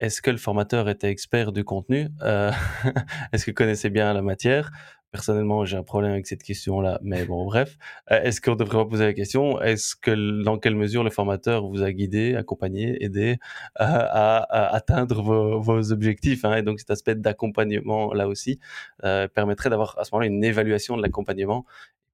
est-ce 0.00 0.20
que 0.20 0.30
le 0.30 0.36
formateur 0.36 0.88
était 0.88 1.08
expert 1.08 1.52
du 1.52 1.64
contenu 1.64 2.08
euh, 2.22 2.50
Est-ce 3.32 3.44
qu'il 3.44 3.54
connaissait 3.54 3.90
bien 3.90 4.12
la 4.12 4.22
matière 4.22 4.70
Personnellement, 5.14 5.64
j'ai 5.64 5.76
un 5.76 5.84
problème 5.84 6.10
avec 6.10 6.26
cette 6.26 6.42
question-là, 6.42 6.98
mais 7.00 7.24
bon, 7.24 7.44
bref. 7.44 7.78
Euh, 8.10 8.20
est-ce 8.22 8.40
qu'on 8.40 8.56
devrait 8.56 8.78
pas 8.78 8.84
poser 8.84 9.04
la 9.04 9.12
question? 9.12 9.60
Est-ce 9.60 9.94
que 9.94 10.42
dans 10.42 10.58
quelle 10.58 10.74
mesure 10.74 11.04
le 11.04 11.10
formateur 11.10 11.64
vous 11.68 11.84
a 11.84 11.92
guidé, 11.92 12.34
accompagné, 12.34 13.00
aidé 13.00 13.36
à, 13.76 14.74
atteindre 14.74 15.22
vos, 15.22 15.92
objectifs 15.92 16.44
hein? 16.44 16.56
Et 16.56 16.62
donc 16.62 16.80
cet 16.80 16.90
aspect 16.90 17.14
d'accompagnement 17.14 18.12
là 18.12 18.26
aussi 18.26 18.58
euh, 19.04 19.28
permettrait 19.28 19.70
d'avoir 19.70 19.96
à 20.00 20.04
ce 20.04 20.12
moment-là 20.12 20.26
une 20.26 20.42
évaluation 20.42 20.96
de 20.96 21.02
l'accompagnement, 21.02 21.64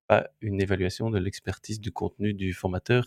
pas 0.07 0.29
une 0.43 0.61
évaluation 0.61 1.09
de 1.09 1.19
l'expertise 1.19 1.81
du 1.81 1.93
contenu 1.93 2.35
du 2.35 2.53
formateur, 2.53 3.07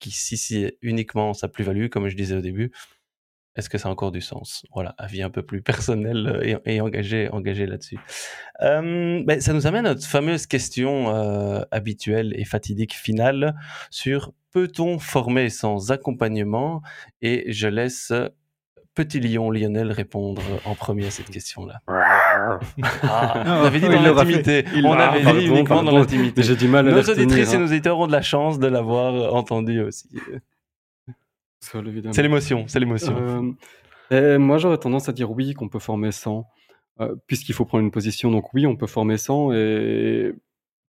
qui 0.00 0.10
si 0.10 0.36
c'est 0.36 0.78
uniquement 0.82 1.32
sa 1.32 1.46
plus-value, 1.46 1.90
comme 1.90 2.08
je 2.08 2.16
disais 2.16 2.34
au 2.34 2.40
début, 2.40 2.72
est-ce 3.56 3.68
que 3.68 3.78
ça 3.78 3.88
a 3.88 3.92
encore 3.92 4.12
du 4.12 4.20
sens? 4.20 4.64
Voilà, 4.72 4.94
avis 4.98 5.22
un 5.22 5.30
peu 5.30 5.42
plus 5.42 5.62
personnel 5.62 6.26
euh, 6.28 6.58
et, 6.64 6.80
engagé, 6.80 7.28
engagé 7.30 7.66
là-dessus. 7.66 7.98
Euh, 8.62 9.22
ben, 9.24 9.40
ça 9.40 9.52
nous 9.52 9.66
amène 9.66 9.86
à 9.86 9.94
notre 9.94 10.06
fameuse 10.06 10.46
question 10.46 11.14
euh, 11.14 11.62
habituelle 11.70 12.32
et 12.36 12.44
fatidique 12.44 12.94
finale 12.94 13.54
sur 13.90 14.32
peut-on 14.52 14.98
former 14.98 15.50
sans 15.50 15.90
accompagnement? 15.90 16.82
Et 17.20 17.52
je 17.52 17.68
laisse 17.68 18.12
Petit 18.94 19.20
Lion 19.20 19.50
Lionel 19.50 19.92
répondre 19.92 20.42
en 20.64 20.74
premier 20.74 21.06
à 21.06 21.10
cette 21.10 21.30
question-là. 21.30 21.80
Ah, 21.86 23.44
on 23.46 23.64
avait 23.64 23.78
dit 23.78 23.86
dans 23.86 24.02
l'intimité. 24.02 24.64
On 24.84 24.92
avait 24.92 25.40
dit 25.40 25.46
uniquement 25.46 25.82
dans 25.84 25.98
l'intimité. 25.98 26.42
J'ai 26.42 26.56
du 26.56 26.66
mal 26.66 26.88
à 26.88 26.92
Nos 26.92 27.08
auditrices 27.08 27.52
et 27.52 27.56
hein. 27.56 27.60
nos 27.60 27.66
auditeurs 27.66 27.96
auront 27.96 28.06
de 28.08 28.12
la 28.12 28.22
chance 28.22 28.58
de 28.58 28.66
l'avoir 28.66 29.34
entendu 29.34 29.80
aussi. 29.82 30.08
C'est 31.60 32.22
l'émotion, 32.22 32.64
c'est 32.68 32.80
l'émotion. 32.80 33.56
Euh, 34.12 34.38
moi, 34.38 34.58
j'aurais 34.58 34.78
tendance 34.78 35.08
à 35.08 35.12
dire 35.12 35.30
oui, 35.30 35.54
qu'on 35.54 35.68
peut 35.68 35.78
former 35.78 36.12
sans, 36.12 36.46
euh, 37.00 37.14
puisqu'il 37.26 37.54
faut 37.54 37.64
prendre 37.64 37.84
une 37.84 37.90
position. 37.90 38.30
Donc 38.30 38.54
oui, 38.54 38.66
on 38.66 38.76
peut 38.76 38.86
former 38.86 39.18
sans. 39.18 39.52
Et 39.52 40.32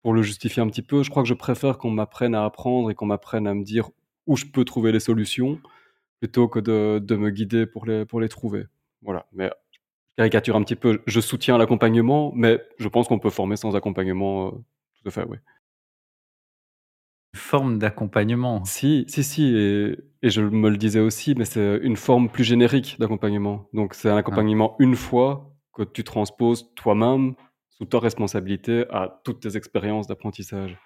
pour 0.03 0.12
le 0.12 0.23
justifier 0.23 0.62
un 0.62 0.69
petit 0.69 0.83
peu, 0.83 1.03
je 1.03 1.11
crois 1.11 1.23
que 1.23 1.29
je 1.29 1.35
préfère 1.35 1.79
qu'on 1.79 1.91
m'apprenne 1.91 2.35
à 2.35 2.45
apprendre 2.45 2.91
et 2.91 2.95
qu'on 2.95 3.07
m'apprenne 3.07 3.47
à 3.47 3.55
me 3.55 3.64
dire 3.64 3.91
où 4.27 4.37
je 4.37 4.45
peux 4.45 4.64
trouver 4.64 4.93
les 4.93 5.01
solutions, 5.01 5.61
plutôt 6.21 6.49
que 6.49 6.59
de, 6.59 6.99
de, 6.99 7.17
me 7.17 7.31
guider 7.31 7.67
pour 7.67 7.87
les, 7.87 8.05
pour 8.05 8.21
les 8.21 8.29
trouver. 8.29 8.64
Voilà. 9.03 9.27
Mais 9.33 9.51
je 9.73 10.17
caricature 10.17 10.57
un 10.57 10.62
petit 10.62 10.77
peu. 10.77 11.01
Je 11.07 11.21
soutiens 11.21 11.59
l'accompagnement, 11.59 12.33
mais 12.35 12.61
je 12.79 12.89
pense 12.89 13.09
qu'on 13.09 13.19
peut 13.19 13.31
former 13.31 13.57
sans 13.57 13.77
accompagnement. 13.77 14.49
Euh, 14.49 14.51
tout 14.51 15.09
à 15.09 15.11
fait, 15.11 15.25
oui 15.29 15.39
forme 17.37 17.78
d'accompagnement. 17.78 18.64
Si, 18.64 19.05
si, 19.09 19.22
si, 19.22 19.55
et, 19.55 19.97
je 20.22 20.43
me 20.43 20.68
le 20.70 20.76
disais 20.76 21.01
aussi, 21.01 21.34
mais 21.37 21.45
c'est 21.45 21.78
une 21.82 21.97
forme 21.97 22.28
plus 22.28 22.45
générique 22.45 22.97
d'accompagnement. 22.99 23.68
Donc 23.72 23.95
c'est 23.95 24.11
un 24.11 24.16
accompagnement 24.16 24.76
une 24.78 24.97
fois 24.97 25.53
que 25.72 25.82
tu 25.82 26.05
transposes 26.05 26.72
toi-même 26.74 27.34
sous 27.70 27.84
ta 27.84 27.99
responsabilité 27.99 28.84
à 28.91 29.20
toutes 29.24 29.41
tes 29.41 29.57
expériences 29.57 30.07
d'apprentissage. 30.07 30.78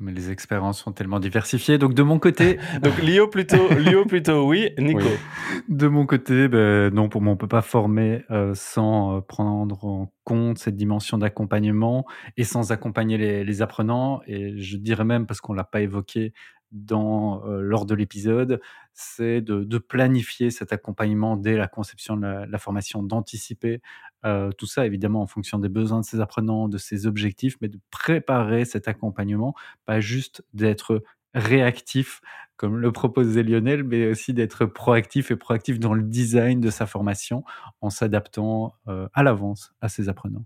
Mais 0.00 0.12
les 0.12 0.30
expériences 0.30 0.80
sont 0.80 0.92
tellement 0.92 1.18
diversifiées. 1.18 1.76
Donc 1.76 1.92
de 1.92 2.02
mon 2.02 2.18
côté, 2.18 2.58
Donc 2.82 2.98
Lio 3.02 3.26
plutôt, 3.26 3.68
Lio 3.78 4.04
plutôt 4.04 4.46
oui, 4.46 4.70
Nico. 4.78 5.00
Oui. 5.00 5.62
de 5.68 5.88
mon 5.88 6.06
côté, 6.06 6.46
ben, 6.46 6.94
non, 6.94 7.08
pour 7.08 7.20
moi, 7.20 7.32
on 7.32 7.36
peut 7.36 7.48
pas 7.48 7.62
former 7.62 8.24
euh, 8.30 8.52
sans 8.54 9.16
euh, 9.16 9.20
prendre 9.20 9.84
en 9.84 10.12
compte 10.22 10.58
cette 10.58 10.76
dimension 10.76 11.18
d'accompagnement 11.18 12.04
et 12.36 12.44
sans 12.44 12.70
accompagner 12.70 13.18
les, 13.18 13.44
les 13.44 13.62
apprenants. 13.62 14.20
Et 14.26 14.56
je 14.60 14.76
dirais 14.76 15.04
même, 15.04 15.26
parce 15.26 15.40
qu'on 15.40 15.52
l'a 15.52 15.64
pas 15.64 15.80
évoqué 15.80 16.32
dans, 16.72 17.44
lors 17.46 17.86
de 17.86 17.94
l'épisode, 17.94 18.60
c'est 18.92 19.40
de, 19.40 19.78
planifier 19.78 20.50
cet 20.50 20.72
accompagnement 20.72 21.36
dès 21.36 21.56
la 21.56 21.68
conception 21.68 22.16
de 22.16 22.26
la, 22.26 22.58
formation, 22.58 23.02
d'anticiper 23.02 23.80
tout 24.22 24.66
ça 24.66 24.84
évidemment 24.84 25.22
en 25.22 25.26
fonction 25.26 25.58
des 25.58 25.68
besoins 25.68 26.00
de 26.00 26.04
ses 26.04 26.20
apprenants, 26.20 26.68
de 26.68 26.78
ses 26.78 27.06
objectifs, 27.06 27.56
mais 27.60 27.68
de 27.68 27.78
préparer 27.90 28.64
cet 28.64 28.88
accompagnement, 28.88 29.54
pas 29.86 30.00
juste 30.00 30.44
d'être 30.52 31.02
réactif 31.34 32.20
comme 32.58 32.76
le 32.76 32.90
proposait 32.90 33.44
Lionel, 33.44 33.84
mais 33.84 34.08
aussi 34.08 34.34
d'être 34.34 34.66
proactif 34.66 35.30
et 35.30 35.36
proactif 35.36 35.78
dans 35.78 35.94
le 35.94 36.02
design 36.02 36.60
de 36.60 36.70
sa 36.70 36.86
formation 36.86 37.44
en 37.80 37.88
s'adaptant 37.88 38.74
euh, 38.88 39.06
à 39.14 39.22
l'avance 39.22 39.72
à 39.80 39.88
ses 39.88 40.08
apprenants. 40.08 40.44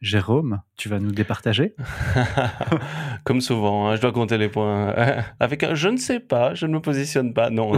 Jérôme, 0.00 0.60
tu 0.76 0.88
vas 0.88 0.98
nous 0.98 1.12
départager? 1.12 1.76
Comme 3.24 3.40
souvent, 3.40 3.88
hein, 3.88 3.96
je 3.96 4.00
dois 4.00 4.10
compter 4.10 4.38
les 4.38 4.48
points. 4.48 4.92
Avec 5.40 5.62
un 5.62 5.76
je 5.76 5.88
ne 5.88 5.98
sais 5.98 6.18
pas, 6.18 6.54
je 6.54 6.66
ne 6.66 6.72
me 6.72 6.80
positionne 6.80 7.32
pas. 7.32 7.48
Non, 7.48 7.72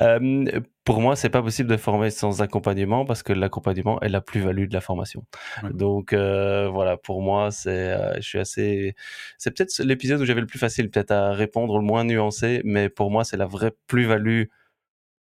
Euh, 0.00 0.60
pour 0.86 1.00
moi, 1.00 1.16
c'est 1.16 1.30
pas 1.30 1.42
possible 1.42 1.68
de 1.68 1.76
former 1.76 2.10
sans 2.10 2.42
accompagnement 2.42 3.04
parce 3.04 3.24
que 3.24 3.32
l'accompagnement 3.32 4.00
est 4.02 4.08
la 4.08 4.20
plus-value 4.20 4.68
de 4.68 4.72
la 4.72 4.80
formation. 4.80 5.26
Ouais. 5.64 5.70
Donc 5.72 6.12
euh, 6.12 6.68
voilà, 6.68 6.96
pour 6.96 7.22
moi, 7.22 7.50
c'est, 7.50 7.92
euh, 7.92 8.14
je 8.16 8.20
suis 8.20 8.38
assez. 8.38 8.94
C'est 9.36 9.50
peut-être 9.50 9.82
l'épisode 9.82 10.20
où 10.20 10.24
j'avais 10.24 10.40
le 10.40 10.46
plus 10.46 10.60
facile, 10.60 10.88
peut-être 10.88 11.10
à 11.10 11.32
répondre, 11.32 11.76
le 11.76 11.84
moins 11.84 12.04
nuancé, 12.04 12.62
mais 12.64 12.88
pour 12.88 13.10
moi, 13.10 13.24
c'est 13.24 13.36
la 13.36 13.46
vraie 13.46 13.72
plus-value 13.88 14.44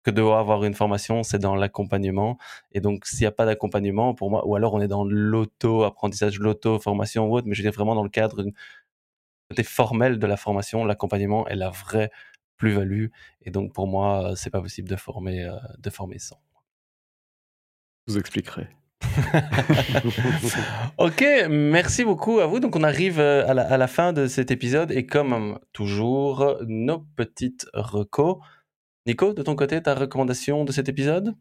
que 0.03 0.11
doit 0.11 0.39
avoir 0.41 0.65
une 0.65 0.73
formation, 0.73 1.23
c'est 1.23 1.39
dans 1.39 1.55
l'accompagnement. 1.55 2.39
Et 2.73 2.81
donc, 2.81 3.05
s'il 3.05 3.21
n'y 3.21 3.27
a 3.27 3.33
pas 3.33 3.45
d'accompagnement, 3.45 4.15
pour 4.15 4.31
moi, 4.31 4.47
ou 4.47 4.57
alors 4.57 4.73
on 4.73 4.81
est 4.81 4.89
dans 4.89 5.05
l'auto-apprentissage, 5.05 6.39
l'auto-formation 6.39 7.27
ou 7.27 7.37
autre, 7.37 7.47
mais 7.47 7.55
je 7.55 7.61
veux 7.61 7.69
dire 7.69 7.77
vraiment 7.77 7.95
dans 7.95 8.03
le 8.03 8.09
cadre 8.09 8.45
côté 9.51 9.63
formel 9.65 10.19
de 10.19 10.27
la 10.27 10.37
formation, 10.37 10.85
l'accompagnement 10.85 11.47
est 11.49 11.57
la 11.57 11.71
vraie 11.71 12.11
plus-value. 12.61 13.07
Et 13.43 13.51
donc, 13.51 13.73
pour 13.73 13.89
moi, 13.89 14.31
euh, 14.31 14.35
c'est 14.37 14.51
pas 14.51 14.61
possible 14.61 14.89
de 14.89 14.97
former, 14.97 15.45
euh, 15.45 15.57
de 15.79 15.91
former 15.91 16.19
sans. 16.19 16.41
Je 18.07 18.13
vous 18.13 18.19
expliquerai. 18.19 18.69
Ok, 20.99 21.25
merci 21.49 22.05
beaucoup 22.05 22.39
à 22.41 22.47
vous. 22.47 22.61
Donc, 22.61 22.77
on 22.77 22.83
arrive 22.83 23.19
euh, 23.19 23.49
à 23.49 23.55
la, 23.55 23.63
à 23.63 23.77
la 23.79 23.87
fin 23.89 24.13
de 24.13 24.27
cet 24.27 24.51
épisode 24.51 24.93
et 24.93 25.07
comme 25.07 25.59
toujours, 25.73 26.59
nos 26.67 27.01
petites 27.17 27.67
recos. 27.73 28.37
Nico, 29.07 29.33
de 29.33 29.43
ton 29.43 29.57
côté, 29.57 29.83
ta 29.83 29.95
recommandation 29.95 30.65
de 30.65 30.73
cet 30.73 30.89
épisode? 30.89 31.35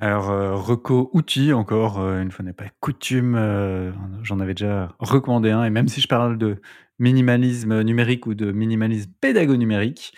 Alors, 0.00 0.30
euh, 0.30 0.54
reco 0.54 1.10
outil 1.12 1.52
encore, 1.52 1.98
euh, 1.98 2.22
une 2.22 2.30
fois 2.30 2.44
n'est 2.44 2.52
pas 2.52 2.66
coutume, 2.78 3.34
euh, 3.34 3.90
j'en 4.22 4.38
avais 4.38 4.54
déjà 4.54 4.94
recommandé 5.00 5.50
un, 5.50 5.64
et 5.64 5.70
même 5.70 5.88
si 5.88 6.00
je 6.00 6.06
parle 6.06 6.38
de 6.38 6.60
minimalisme 6.98 7.82
numérique 7.82 8.26
ou 8.26 8.34
de 8.34 8.52
minimalisme 8.52 9.10
pédago-numérique, 9.20 10.12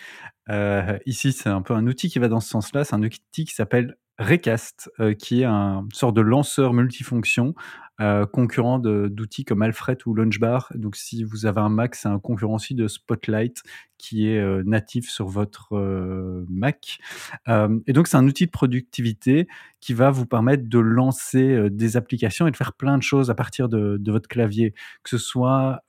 euh, 0.49 0.97
ici 1.05 1.31
c'est 1.31 1.49
un 1.49 1.61
peu 1.61 1.73
un 1.73 1.87
outil 1.87 2.09
qui 2.09 2.19
va 2.19 2.27
dans 2.27 2.39
ce 2.39 2.49
sens-là, 2.49 2.83
c'est 2.83 2.95
un 2.95 3.03
outil 3.03 3.45
qui 3.45 3.53
s'appelle 3.53 3.97
Recast, 4.19 4.91
euh, 4.99 5.13
qui 5.13 5.41
est 5.41 5.45
un 5.45 5.87
sorte 5.93 6.15
de 6.15 6.21
lanceur 6.21 6.73
multifonction, 6.73 7.55
euh, 8.01 8.25
concurrent 8.25 8.79
d'outils 8.79 9.45
comme 9.45 9.61
Alfred 9.61 9.99
ou 10.07 10.15
Launchbar. 10.15 10.71
Donc 10.73 10.95
si 10.95 11.23
vous 11.23 11.45
avez 11.45 11.61
un 11.61 11.69
Mac, 11.69 11.93
c'est 11.93 12.07
un 12.07 12.17
concurrent 12.17 12.55
aussi 12.55 12.73
de 12.73 12.87
Spotlight 12.87 13.61
qui 13.99 14.27
est 14.27 14.39
euh, 14.39 14.63
natif 14.65 15.07
sur 15.07 15.27
votre 15.27 15.75
euh, 15.77 16.43
Mac. 16.49 16.97
Et 17.47 17.93
donc 17.93 18.07
c'est 18.07 18.17
un 18.17 18.25
outil 18.25 18.47
de 18.47 18.51
productivité 18.51 19.47
qui 19.79 19.93
va 19.93 20.09
vous 20.09 20.25
permettre 20.25 20.67
de 20.67 20.79
lancer 20.79 21.69
des 21.69 21.97
applications 21.97 22.47
et 22.47 22.51
de 22.51 22.55
faire 22.55 22.73
plein 22.73 22.97
de 22.97 23.03
choses 23.03 23.29
à 23.29 23.35
partir 23.35 23.69
de, 23.69 23.99
votre 24.11 24.27
clavier, 24.27 24.73
que 25.03 25.09
ce 25.09 25.17
soit 25.17 25.83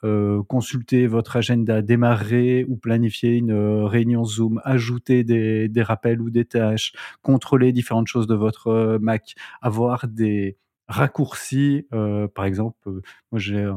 consulter 0.48 1.06
votre 1.06 1.36
agenda, 1.36 1.82
démarrer 1.82 2.64
ou 2.68 2.76
planifier 2.76 3.36
une 3.36 3.52
réunion 3.84 4.24
Zoom, 4.24 4.60
ajouter 4.64 5.24
des, 5.24 5.68
des 5.68 5.82
rappels 5.82 6.20
ou 6.20 6.30
des 6.30 6.44
tâches, 6.44 6.92
contrôler 7.22 7.72
différentes 7.72 8.08
choses 8.08 8.26
de 8.26 8.34
votre 8.34 8.98
Mac, 9.00 9.34
avoir 9.60 10.08
des 10.08 10.56
raccourcis, 10.92 11.86
euh, 11.92 12.28
par 12.28 12.44
exemple, 12.44 12.76
euh, 12.86 13.02
moi 13.32 13.38
j'ai 13.38 13.68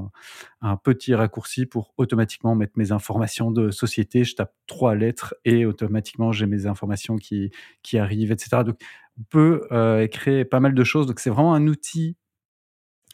un, 0.62 0.78
petit 0.78 1.16
raccourci 1.16 1.66
pour 1.66 1.94
automatiquement 1.98 2.56
mettre 2.56 2.74
mes 2.76 2.92
informations 2.92 3.52
de 3.52 3.72
société, 3.72 4.24
je 4.24 4.36
tape 4.36 4.54
trois 4.68 4.96
lettres 4.96 5.34
et 5.46 5.66
automatiquement 5.66 6.32
j'ai 6.32 6.46
mes 6.46 6.68
informations 6.68 7.16
qui, 7.16 7.52
qui 7.82 7.98
arrivent, 7.98 8.32
etc. 8.32 8.64
Donc 8.66 8.78
on 9.20 9.24
peut 9.24 9.68
euh, 9.72 10.08
créer 10.08 10.46
pas 10.46 10.60
mal 10.60 10.74
de 10.74 10.84
choses. 10.84 11.08
Donc 11.08 11.20
c'est 11.20 11.30
vraiment 11.30 11.54
un 11.54 11.68
outil 11.68 12.18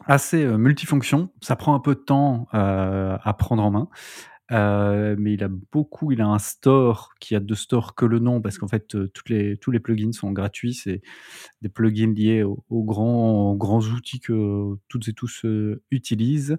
assez 0.06 0.44
euh, 0.44 0.58
multifonction. 0.58 1.30
Ça 1.42 1.56
prend 1.56 1.76
un 1.76 1.80
peu 1.80 1.96
de 1.96 2.00
temps 2.00 2.48
euh, 2.54 3.18
à 3.22 3.34
prendre 3.34 3.64
en 3.64 3.72
main. 3.72 3.88
Euh, 4.52 5.16
mais 5.18 5.34
il 5.34 5.44
a 5.44 5.48
beaucoup, 5.48 6.12
il 6.12 6.22
a 6.22 6.28
un 6.28 6.40
store 6.40 7.14
qui 7.20 7.36
a 7.36 7.40
de 7.40 7.56
store 7.56 7.96
que 7.96 8.06
le 8.06 8.20
nom 8.20 8.42
parce 8.42 8.58
qu'en 8.58 8.68
fait 8.68 8.96
euh, 8.96 9.10
les, 9.28 9.58
tous 9.58 9.72
les 9.72 9.80
plugins 9.80 10.12
sont 10.12 10.32
gratuits. 10.32 10.74
C'est 10.74 11.02
des 11.62 11.70
plugins 11.70 12.14
liés 12.14 12.44
aux, 12.44 12.84
grands, 12.84 13.56
grands 13.56 13.82
outils 13.82 14.20
que 14.20 14.76
toutes 14.90 15.08
et 15.08 15.14
tous 15.14 15.46
euh, 15.46 15.82
utilisent. 15.92 16.58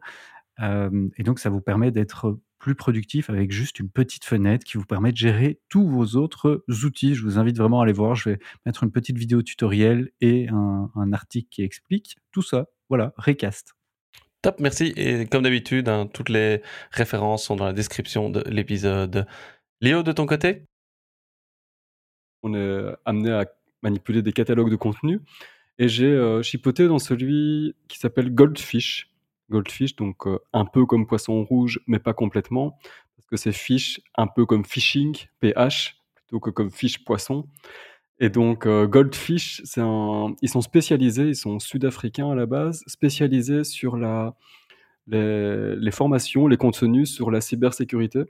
Et 0.61 1.24
donc 1.24 1.40
ça 1.40 1.51
vous 1.51 1.61
permet 1.61 1.90
d'être 1.90 2.38
plus 2.61 2.76
productif 2.76 3.28
avec 3.30 3.51
juste 3.51 3.80
une 3.80 3.88
petite 3.88 4.24
fenêtre 4.24 4.64
qui 4.64 4.76
vous 4.78 4.84
permet 4.84 5.11
de 5.11 5.16
gérer 5.16 5.61
tous 5.68 5.88
vos 5.88 6.14
autres 6.14 6.64
outils. 6.84 7.16
Je 7.16 7.24
vous 7.24 7.36
invite 7.36 7.59
vraiment 7.59 7.80
à 7.80 7.84
aller 7.84 7.93
voir. 7.93 8.14
Je 8.14 8.30
vais 8.30 8.38
mettre 8.64 8.84
une 8.84 8.93
petite 8.93 9.18
vidéo 9.18 9.43
tutoriel 9.43 10.12
et 10.20 10.49
un 10.51 11.12
article 11.12 11.49
qui 11.51 11.62
explique 11.62 12.16
tout 12.30 12.43
ça. 12.43 12.66
Voilà, 12.88 13.12
Recast. 13.16 13.74
Top, 14.43 14.59
merci. 14.59 14.93
Et 14.97 15.26
comme 15.26 15.45
d'habitude, 15.45 15.88
hein, 15.88 16.09
toutes 16.12 16.28
les 16.28 16.62
références 16.90 17.45
sont 17.45 17.55
dans 17.55 17.64
la 17.64 17.72
description 17.72 18.28
de 18.28 18.43
l'épisode. 18.51 19.26
Léo, 19.80 20.03
de 20.03 20.11
ton 20.11 20.26
côté? 20.26 20.64
On 22.43 22.55
est 22.55 22.93
amené 23.05 23.30
à 23.30 23.47
manipuler 23.82 24.20
des 24.20 24.32
catalogues 24.32 24.70
de 24.70 24.76
contenu. 24.76 25.20
Et 25.78 25.88
j'ai 25.88 26.07
euh, 26.07 26.43
chipoté 26.43 26.88
dans 26.88 26.99
celui 26.99 27.76
qui 27.86 27.99
s'appelle 27.99 28.34
Goldfish. 28.34 29.12
Goldfish, 29.49 29.95
donc 29.95 30.26
euh, 30.26 30.40
un 30.53 30.64
peu 30.64 30.86
comme 30.86 31.07
poisson 31.07 31.45
rouge, 31.45 31.80
mais 31.86 32.01
pas 32.01 32.14
complètement, 32.14 32.78
parce 33.16 33.26
que 33.28 33.36
c'est 33.36 33.53
fish 33.53 34.01
un 34.16 34.26
peu 34.26 34.45
comme 34.45 34.64
fishing, 34.64 35.16
PH, 35.40 35.97
plutôt 36.14 36.40
que 36.40 36.51
comme 36.51 36.70
fish 36.70 37.05
poisson. 37.05 37.47
Et 38.22 38.30
donc 38.30 38.66
euh, 38.66 38.86
Goldfish, 38.86 39.62
ils 39.76 40.48
sont 40.48 40.60
spécialisés, 40.60 41.30
ils 41.30 41.36
sont 41.36 41.58
sud-africains 41.58 42.30
à 42.30 42.36
la 42.36 42.46
base, 42.46 42.84
spécialisés 42.86 43.64
sur 43.64 43.96
la... 43.96 44.36
les... 45.08 45.90
formations, 45.90 46.46
les 46.46 46.56
contenus 46.56 47.12
sur 47.12 47.32
la 47.32 47.40
cybersécurité. 47.40 48.20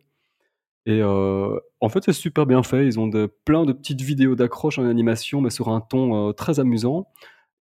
Et 0.87 1.03
euh, 1.03 1.59
en 1.81 1.91
fait, 1.91 2.05
c'est 2.05 2.15
super 2.15 2.47
bien 2.47 2.63
fait. 2.63 2.87
Ils 2.87 2.99
ont 2.99 3.07
de, 3.07 3.31
plein 3.45 3.67
de 3.67 3.75
petites 3.75 4.01
vidéos 4.01 4.35
d'accroche 4.35 4.79
en 4.79 4.87
animation, 4.87 5.43
mais 5.43 5.51
sur 5.51 5.69
un 5.69 5.83
ton 5.83 6.31
euh, 6.31 6.33
très 6.33 6.59
amusant. 6.59 7.07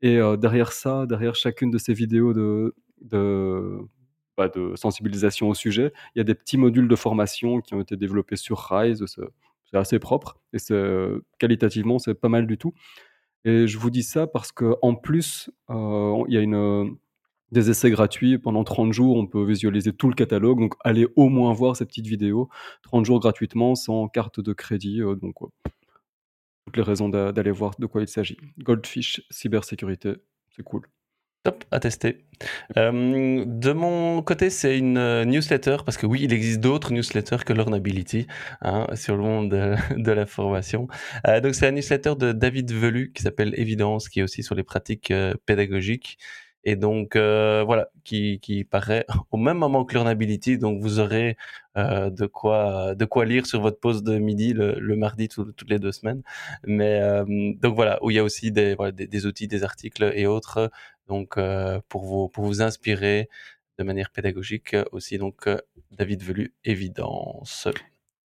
Et 0.02 0.18
derrière 0.40 0.72
ça, 0.72 1.06
derrière 1.06 1.36
chacune 1.36 1.70
de 1.70 1.78
ces 1.78 1.94
vidéos 1.94 2.34
de, 2.34 2.74
de, 3.02 3.78
bah, 4.36 4.48
de 4.48 4.74
sensibilisation 4.76 5.50
au 5.50 5.54
sujet, 5.54 5.94
il 6.16 6.20
y 6.20 6.22
a 6.22 6.24
des 6.24 6.34
petits 6.34 6.58
modules 6.58 6.88
de 6.88 6.96
formation 6.96 7.62
qui 7.62 7.76
ont 7.76 7.82
été 7.82 7.98
développés 7.98 8.38
sur 8.38 8.58
Rise. 8.58 9.06
C'est 9.72 9.78
assez 9.78 10.00
propre 10.00 10.40
et 10.54 10.58
qualitativement, 11.40 12.00
c'est 12.00 12.14
pas 12.14 12.30
mal 12.30 12.48
du 12.48 12.58
tout. 12.58 12.74
Et 13.46 13.68
je 13.68 13.78
vous 13.78 13.90
dis 13.90 14.04
ça 14.04 14.28
parce 14.28 14.52
que 14.52 14.76
en 14.82 14.96
plus, 14.96 15.50
euh, 15.70 16.24
il 16.28 16.34
y 16.34 16.38
a 16.38 16.42
une 16.42 16.96
des 17.52 17.70
essais 17.70 17.90
gratuits 17.92 18.38
pendant 18.38 18.64
30 18.64 18.94
jours, 18.94 19.18
on 19.18 19.28
peut 19.28 19.44
visualiser 19.44 19.92
tout 19.94 20.08
le 20.08 20.16
catalogue, 20.16 20.60
donc 20.60 20.76
allez 20.84 21.08
au 21.16 21.28
moins 21.30 21.52
voir 21.54 21.76
ces 21.76 21.86
petites 21.86 22.08
vidéos, 22.08 22.50
30 22.84 23.06
jours 23.06 23.20
gratuitement, 23.20 23.76
sans 23.76 24.08
carte 24.08 24.40
de 24.40 24.54
crédit, 24.54 25.02
euh, 25.02 25.16
donc 25.16 25.36
euh, 25.42 25.48
toutes 26.66 26.78
les 26.78 26.84
raisons 26.84 27.10
d'a- 27.10 27.32
d'aller 27.32 27.52
voir 27.52 27.74
de 27.80 27.86
quoi 27.86 28.02
il 28.02 28.08
s'agit. 28.08 28.38
Goldfish, 28.60 29.22
cybersécurité, 29.32 30.14
c'est 30.56 30.64
cool. 30.64 30.84
Top, 31.44 31.64
à 31.72 31.80
tester. 31.80 32.20
Euh, 32.78 33.44
de 33.48 33.72
mon 33.72 34.22
côté, 34.22 34.52
c'est 34.52 34.78
une 34.78 34.98
euh, 35.00 35.26
newsletter, 35.26 35.78
parce 35.84 35.98
que 35.98 36.06
oui, 36.06 36.20
il 36.22 36.34
existe 36.34 36.60
d'autres 36.60 36.94
newsletters 36.94 37.44
que 37.44 37.52
Learnability 37.52 38.28
hein, 38.62 38.86
sur 38.94 39.16
le 39.18 39.24
monde 39.24 39.50
de, 39.50 39.76
de 40.00 40.12
la 40.12 40.28
formation. 40.28 40.88
Euh, 41.28 41.42
donc, 41.42 41.56
c'est 41.56 41.66
la 41.66 41.72
newsletter 41.72 42.14
de 42.16 42.32
David 42.32 42.72
Velu 42.72 43.12
qui 43.12 43.24
s'appelle 43.24 43.56
Évidence, 43.60 44.08
qui 44.08 44.20
est 44.20 44.24
aussi 44.24 44.44
sur 44.44 44.54
les 44.54 44.62
pratiques 44.64 45.12
pédagogiques. 45.48 46.20
Et 46.64 46.76
donc, 46.76 47.16
voilà, 47.18 47.90
qui, 48.04 48.40
qui 48.40 48.64
paraît 48.64 49.08
au 49.32 49.38
même 49.38 49.58
moment 49.58 49.84
que 49.84 49.96
Learnability. 49.96 50.60
Donc, 50.60 50.80
vous 50.80 51.00
aurez 51.00 51.38
de, 51.76 52.26
quoi, 52.28 52.94
de 52.94 53.06
quoi 53.06 53.26
lire 53.26 53.48
sur 53.48 53.62
votre 53.62 53.80
pause 53.80 54.04
de 54.04 54.20
midi 54.20 54.54
le, 54.54 54.96
mardi 54.96 55.28
tout- 55.28 55.52
toutes 55.54 55.72
les 55.72 55.80
deux 55.80 55.92
semaines. 55.92 56.22
Mais 56.68 57.02
donc, 57.62 57.74
voilà, 57.74 57.98
où 58.04 58.12
il 58.12 58.16
y 58.18 58.20
a 58.20 58.24
aussi 58.24 58.52
des, 58.52 58.76
des 58.94 59.26
outils, 59.26 59.48
des 59.48 59.64
articles 59.64 60.12
et 60.16 60.28
autres 60.28 60.70
donc, 61.12 61.38
euh, 61.38 61.82
pour, 61.90 62.06
vous, 62.06 62.30
pour 62.30 62.46
vous 62.46 62.62
inspirer 62.62 63.28
de 63.78 63.84
manière 63.84 64.12
pédagogique 64.12 64.78
aussi. 64.94 65.18
Donc, 65.18 65.50
David 65.92 66.24
Velu, 66.24 66.54
évidence. 66.64 67.68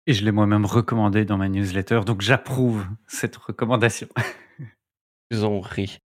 Et 0.06 0.12
je 0.12 0.24
l'ai 0.24 0.30
moi-même 0.30 0.64
recommandé 0.64 1.24
dans 1.24 1.36
ma 1.36 1.48
newsletter, 1.48 2.02
donc 2.06 2.20
j'approuve 2.20 2.86
cette 3.08 3.36
recommandation. 3.36 4.06
Ils 5.32 5.44
ont 5.44 5.60
ri. 5.60 5.98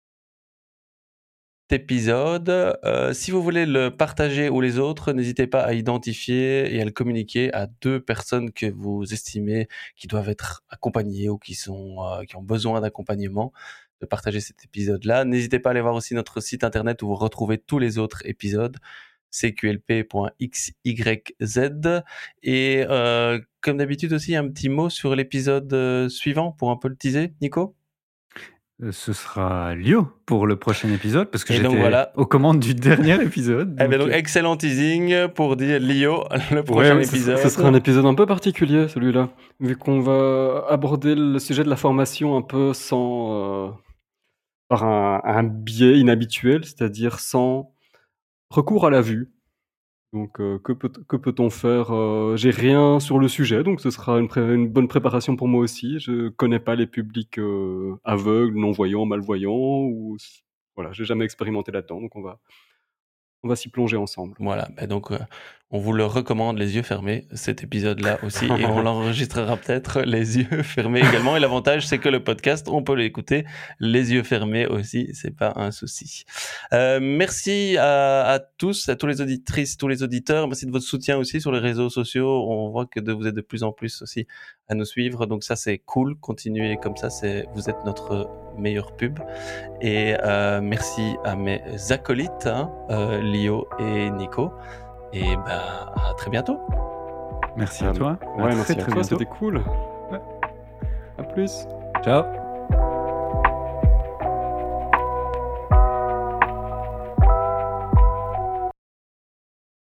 Épisode, 1.72 2.50
euh, 2.50 3.14
si 3.14 3.30
vous 3.30 3.44
voulez 3.44 3.68
le 3.68 3.90
partager 3.90 4.50
ou 4.50 4.60
les 4.60 4.80
autres, 4.80 5.12
n'hésitez 5.14 5.46
pas 5.46 5.62
à 5.62 5.74
identifier 5.74 6.74
et 6.74 6.82
à 6.82 6.86
le 6.86 6.90
communiquer 6.90 7.54
à 7.54 7.68
deux 7.82 8.00
personnes 8.00 8.52
que 8.52 8.66
vous 8.66 9.14
estimez 9.14 9.68
qui 9.96 10.08
doivent 10.08 10.30
être 10.30 10.64
accompagnées 10.70 11.30
ou 11.30 11.38
qui 11.38 11.54
sont 11.54 11.98
euh, 12.04 12.24
qui 12.24 12.38
ont 12.38 12.42
besoin 12.42 12.82
d'accompagnement 12.82 13.54
de 14.02 14.06
partager 14.06 14.40
cet 14.40 14.64
épisode-là. 14.64 15.26
N'hésitez 15.26 15.60
pas 15.60 15.70
à 15.70 15.72
aller 15.72 15.82
voir 15.82 15.96
aussi 15.96 16.14
notre 16.14 16.40
site 16.42 16.64
internet 16.64 17.02
où 17.02 17.08
vous 17.08 17.16
retrouvez 17.16 17.58
tous 17.58 17.80
les 17.80 17.98
autres 17.98 18.22
épisodes 18.26 18.78
cqlp.xyz 19.32 20.74
et 22.42 22.86
euh, 22.90 23.40
comme 23.62 23.78
d'habitude 23.78 24.14
aussi 24.14 24.36
un 24.36 24.48
petit 24.50 24.70
mot 24.70 24.90
sur 24.90 25.16
l'épisode 25.16 26.10
suivant 26.10 26.52
pour 26.52 26.72
un 26.72 26.78
peu 26.78 26.88
le 26.88 26.96
teaser, 26.96 27.34
Nico? 27.42 27.76
Euh, 28.82 28.94
ce 28.94 29.12
sera 29.12 29.76
Lio 29.76 30.08
pour 30.26 30.48
le 30.48 30.56
prochain 30.56 30.90
épisode 30.94 31.30
parce 31.30 31.44
que 31.44 31.54
j'étais 31.54 31.68
voilà. 31.68 32.14
aux 32.16 32.26
commandes 32.26 32.62
du 32.62 32.74
dernier 32.74 33.22
épisode. 33.22 33.76
Eh 33.78 33.98
donc... 33.98 34.08
Eh 34.10 34.16
excellent 34.16 34.56
teasing 34.56 35.28
pour 35.28 35.58
dire 35.58 35.82
Lio 35.82 36.24
le 36.52 36.64
prochain 36.64 36.98
épisode. 36.98 37.40
Ce 37.40 37.50
sera 37.50 37.68
un 37.68 37.74
épisode 37.74 38.06
un 38.06 38.14
peu 38.14 38.26
particulier 38.26 38.88
celui-là, 38.88 39.30
vu 39.60 39.76
qu'on 39.76 40.00
va 40.00 40.64
aborder 40.70 41.14
le 41.14 41.40
sujet 41.40 41.66
de 41.66 41.70
la 41.70 41.76
formation 41.76 42.38
un 42.38 42.42
peu 42.42 42.74
sans 42.74 43.68
euh, 43.68 43.70
par 44.70 44.86
un, 44.86 45.44
biais 45.44 46.00
inhabituel, 46.00 46.64
c'est-à-dire 46.64 47.20
sans 47.20 47.74
recours 48.50 48.86
à 48.86 48.92
la 48.92 49.02
vue. 49.02 49.32
Donc, 50.14 50.40
euh, 50.42 50.60
que 50.60 50.74
peut 50.74 50.90
que 50.90 51.18
peut-on 51.18 51.50
faire 51.52 51.94
euh, 51.94 52.36
J'ai 52.36 52.50
rien 52.52 53.00
sur 53.00 53.20
le 53.20 53.28
sujet, 53.28 53.64
donc 53.64 53.82
ce 53.82 53.92
sera 53.92 54.20
une, 54.20 54.30
une, 54.38 54.70
bonne 54.70 54.88
préparation 54.88 55.36
pour 55.36 55.48
moi 55.48 55.62
aussi. 55.62 56.00
Je 56.00 56.30
connais 56.30 56.60
pas 56.60 56.76
les 56.76 56.88
publics 56.88 57.38
euh, 57.40 57.96
aveugles, 58.04 58.58
non-voyants, 58.60 59.06
malvoyants, 59.06 59.52
ou 59.52 60.18
voilà, 60.76 60.92
j'ai 60.94 61.06
jamais 61.06 61.26
expérimenté 61.26 61.72
là-dedans, 61.72 62.02
donc 62.02 62.16
on 62.16 62.22
va 62.22 62.40
on 63.44 63.50
va 63.50 63.56
s'y 63.56 63.70
plonger 63.70 63.98
ensemble. 63.98 64.36
Voilà, 64.40 64.70
ben 64.76 64.88
donc 64.88 65.12
on 65.72 65.78
vous 65.80 65.94
le 65.94 66.06
recommande 66.06 66.58
les 66.58 66.76
yeux 66.76 66.82
fermés, 66.82 67.28
cet 67.32 67.64
épisode-là 67.64 68.18
aussi, 68.24 68.46
et 68.46 68.66
on 68.66 68.82
l'enregistrera 68.82 69.56
peut-être 69.56 70.02
les 70.02 70.40
yeux 70.40 70.64
fermés 70.64 71.00
également. 71.00 71.38
Et 71.38 71.40
l'avantage, 71.40 71.86
c'est 71.86 72.00
que 72.00 72.10
le 72.10 72.24
podcast, 72.24 72.68
on 72.70 72.82
peut 72.82 72.96
l'écouter 72.96 73.46
les 73.80 74.14
yeux 74.14 74.24
fermés 74.24 74.66
aussi, 74.66 75.10
c'est 75.14 75.36
pas 75.36 75.54
un 75.58 75.70
souci. 75.70 76.24
Euh, 76.74 77.00
merci 77.00 77.78
à, 77.78 78.26
à, 78.26 78.40
tous, 78.40 78.90
à 78.90 78.96
tous 78.96 79.06
les 79.06 79.22
auditrices, 79.22 79.78
tous 79.78 79.88
les 79.88 80.02
auditeurs. 80.02 80.48
Merci 80.48 80.66
de 80.66 80.72
votre 80.72 80.86
soutien 80.86 81.18
aussi 81.18 81.40
sur 81.40 81.52
les 81.52 81.60
réseaux 81.60 81.90
sociaux. 81.90 82.50
On 82.50 82.70
voit 82.70 82.88
que 82.88 83.00
de, 83.00 83.14
vous 83.14 83.28
êtes 83.28 83.36
de 83.36 83.42
plus 83.42 83.62
en 83.62 83.72
plus 83.72 84.02
aussi 84.02 84.26
à 84.70 84.74
nous 84.74 84.86
suivre, 84.86 85.28
donc 85.28 85.44
ça 85.44 85.56
c'est 85.56 85.78
cool. 85.78 86.16
Continuez 86.20 86.78
comme 86.78 86.98
ça, 86.98 87.12
c'est 87.12 87.46
vous 87.54 87.70
êtes 87.70 87.84
notre 87.86 88.30
meilleur 88.58 88.96
pub. 88.96 89.20
Et 89.82 90.16
euh, 90.24 90.62
merci 90.62 91.16
à 91.24 91.36
mes 91.36 91.62
acolytes, 91.92 92.48
hein, 92.48 92.72
euh, 92.90 93.22
Lio 93.22 93.68
et 93.80 94.10
Nico. 94.12 94.52
Et 95.14 95.36
bah, 95.36 95.94
à 96.10 96.14
très 96.16 96.30
bientôt. 96.30 96.60
Merci 97.56 97.86
à 97.86 97.94
toi. 97.94 98.18
Ouais, 98.38 98.56
merci 98.56 98.74
à 98.74 98.86
toi, 98.86 99.04
c'était 99.04 99.26
cool. 99.26 99.62
À 101.18 101.24
plus. 101.24 101.68
Ciao. 102.04 102.24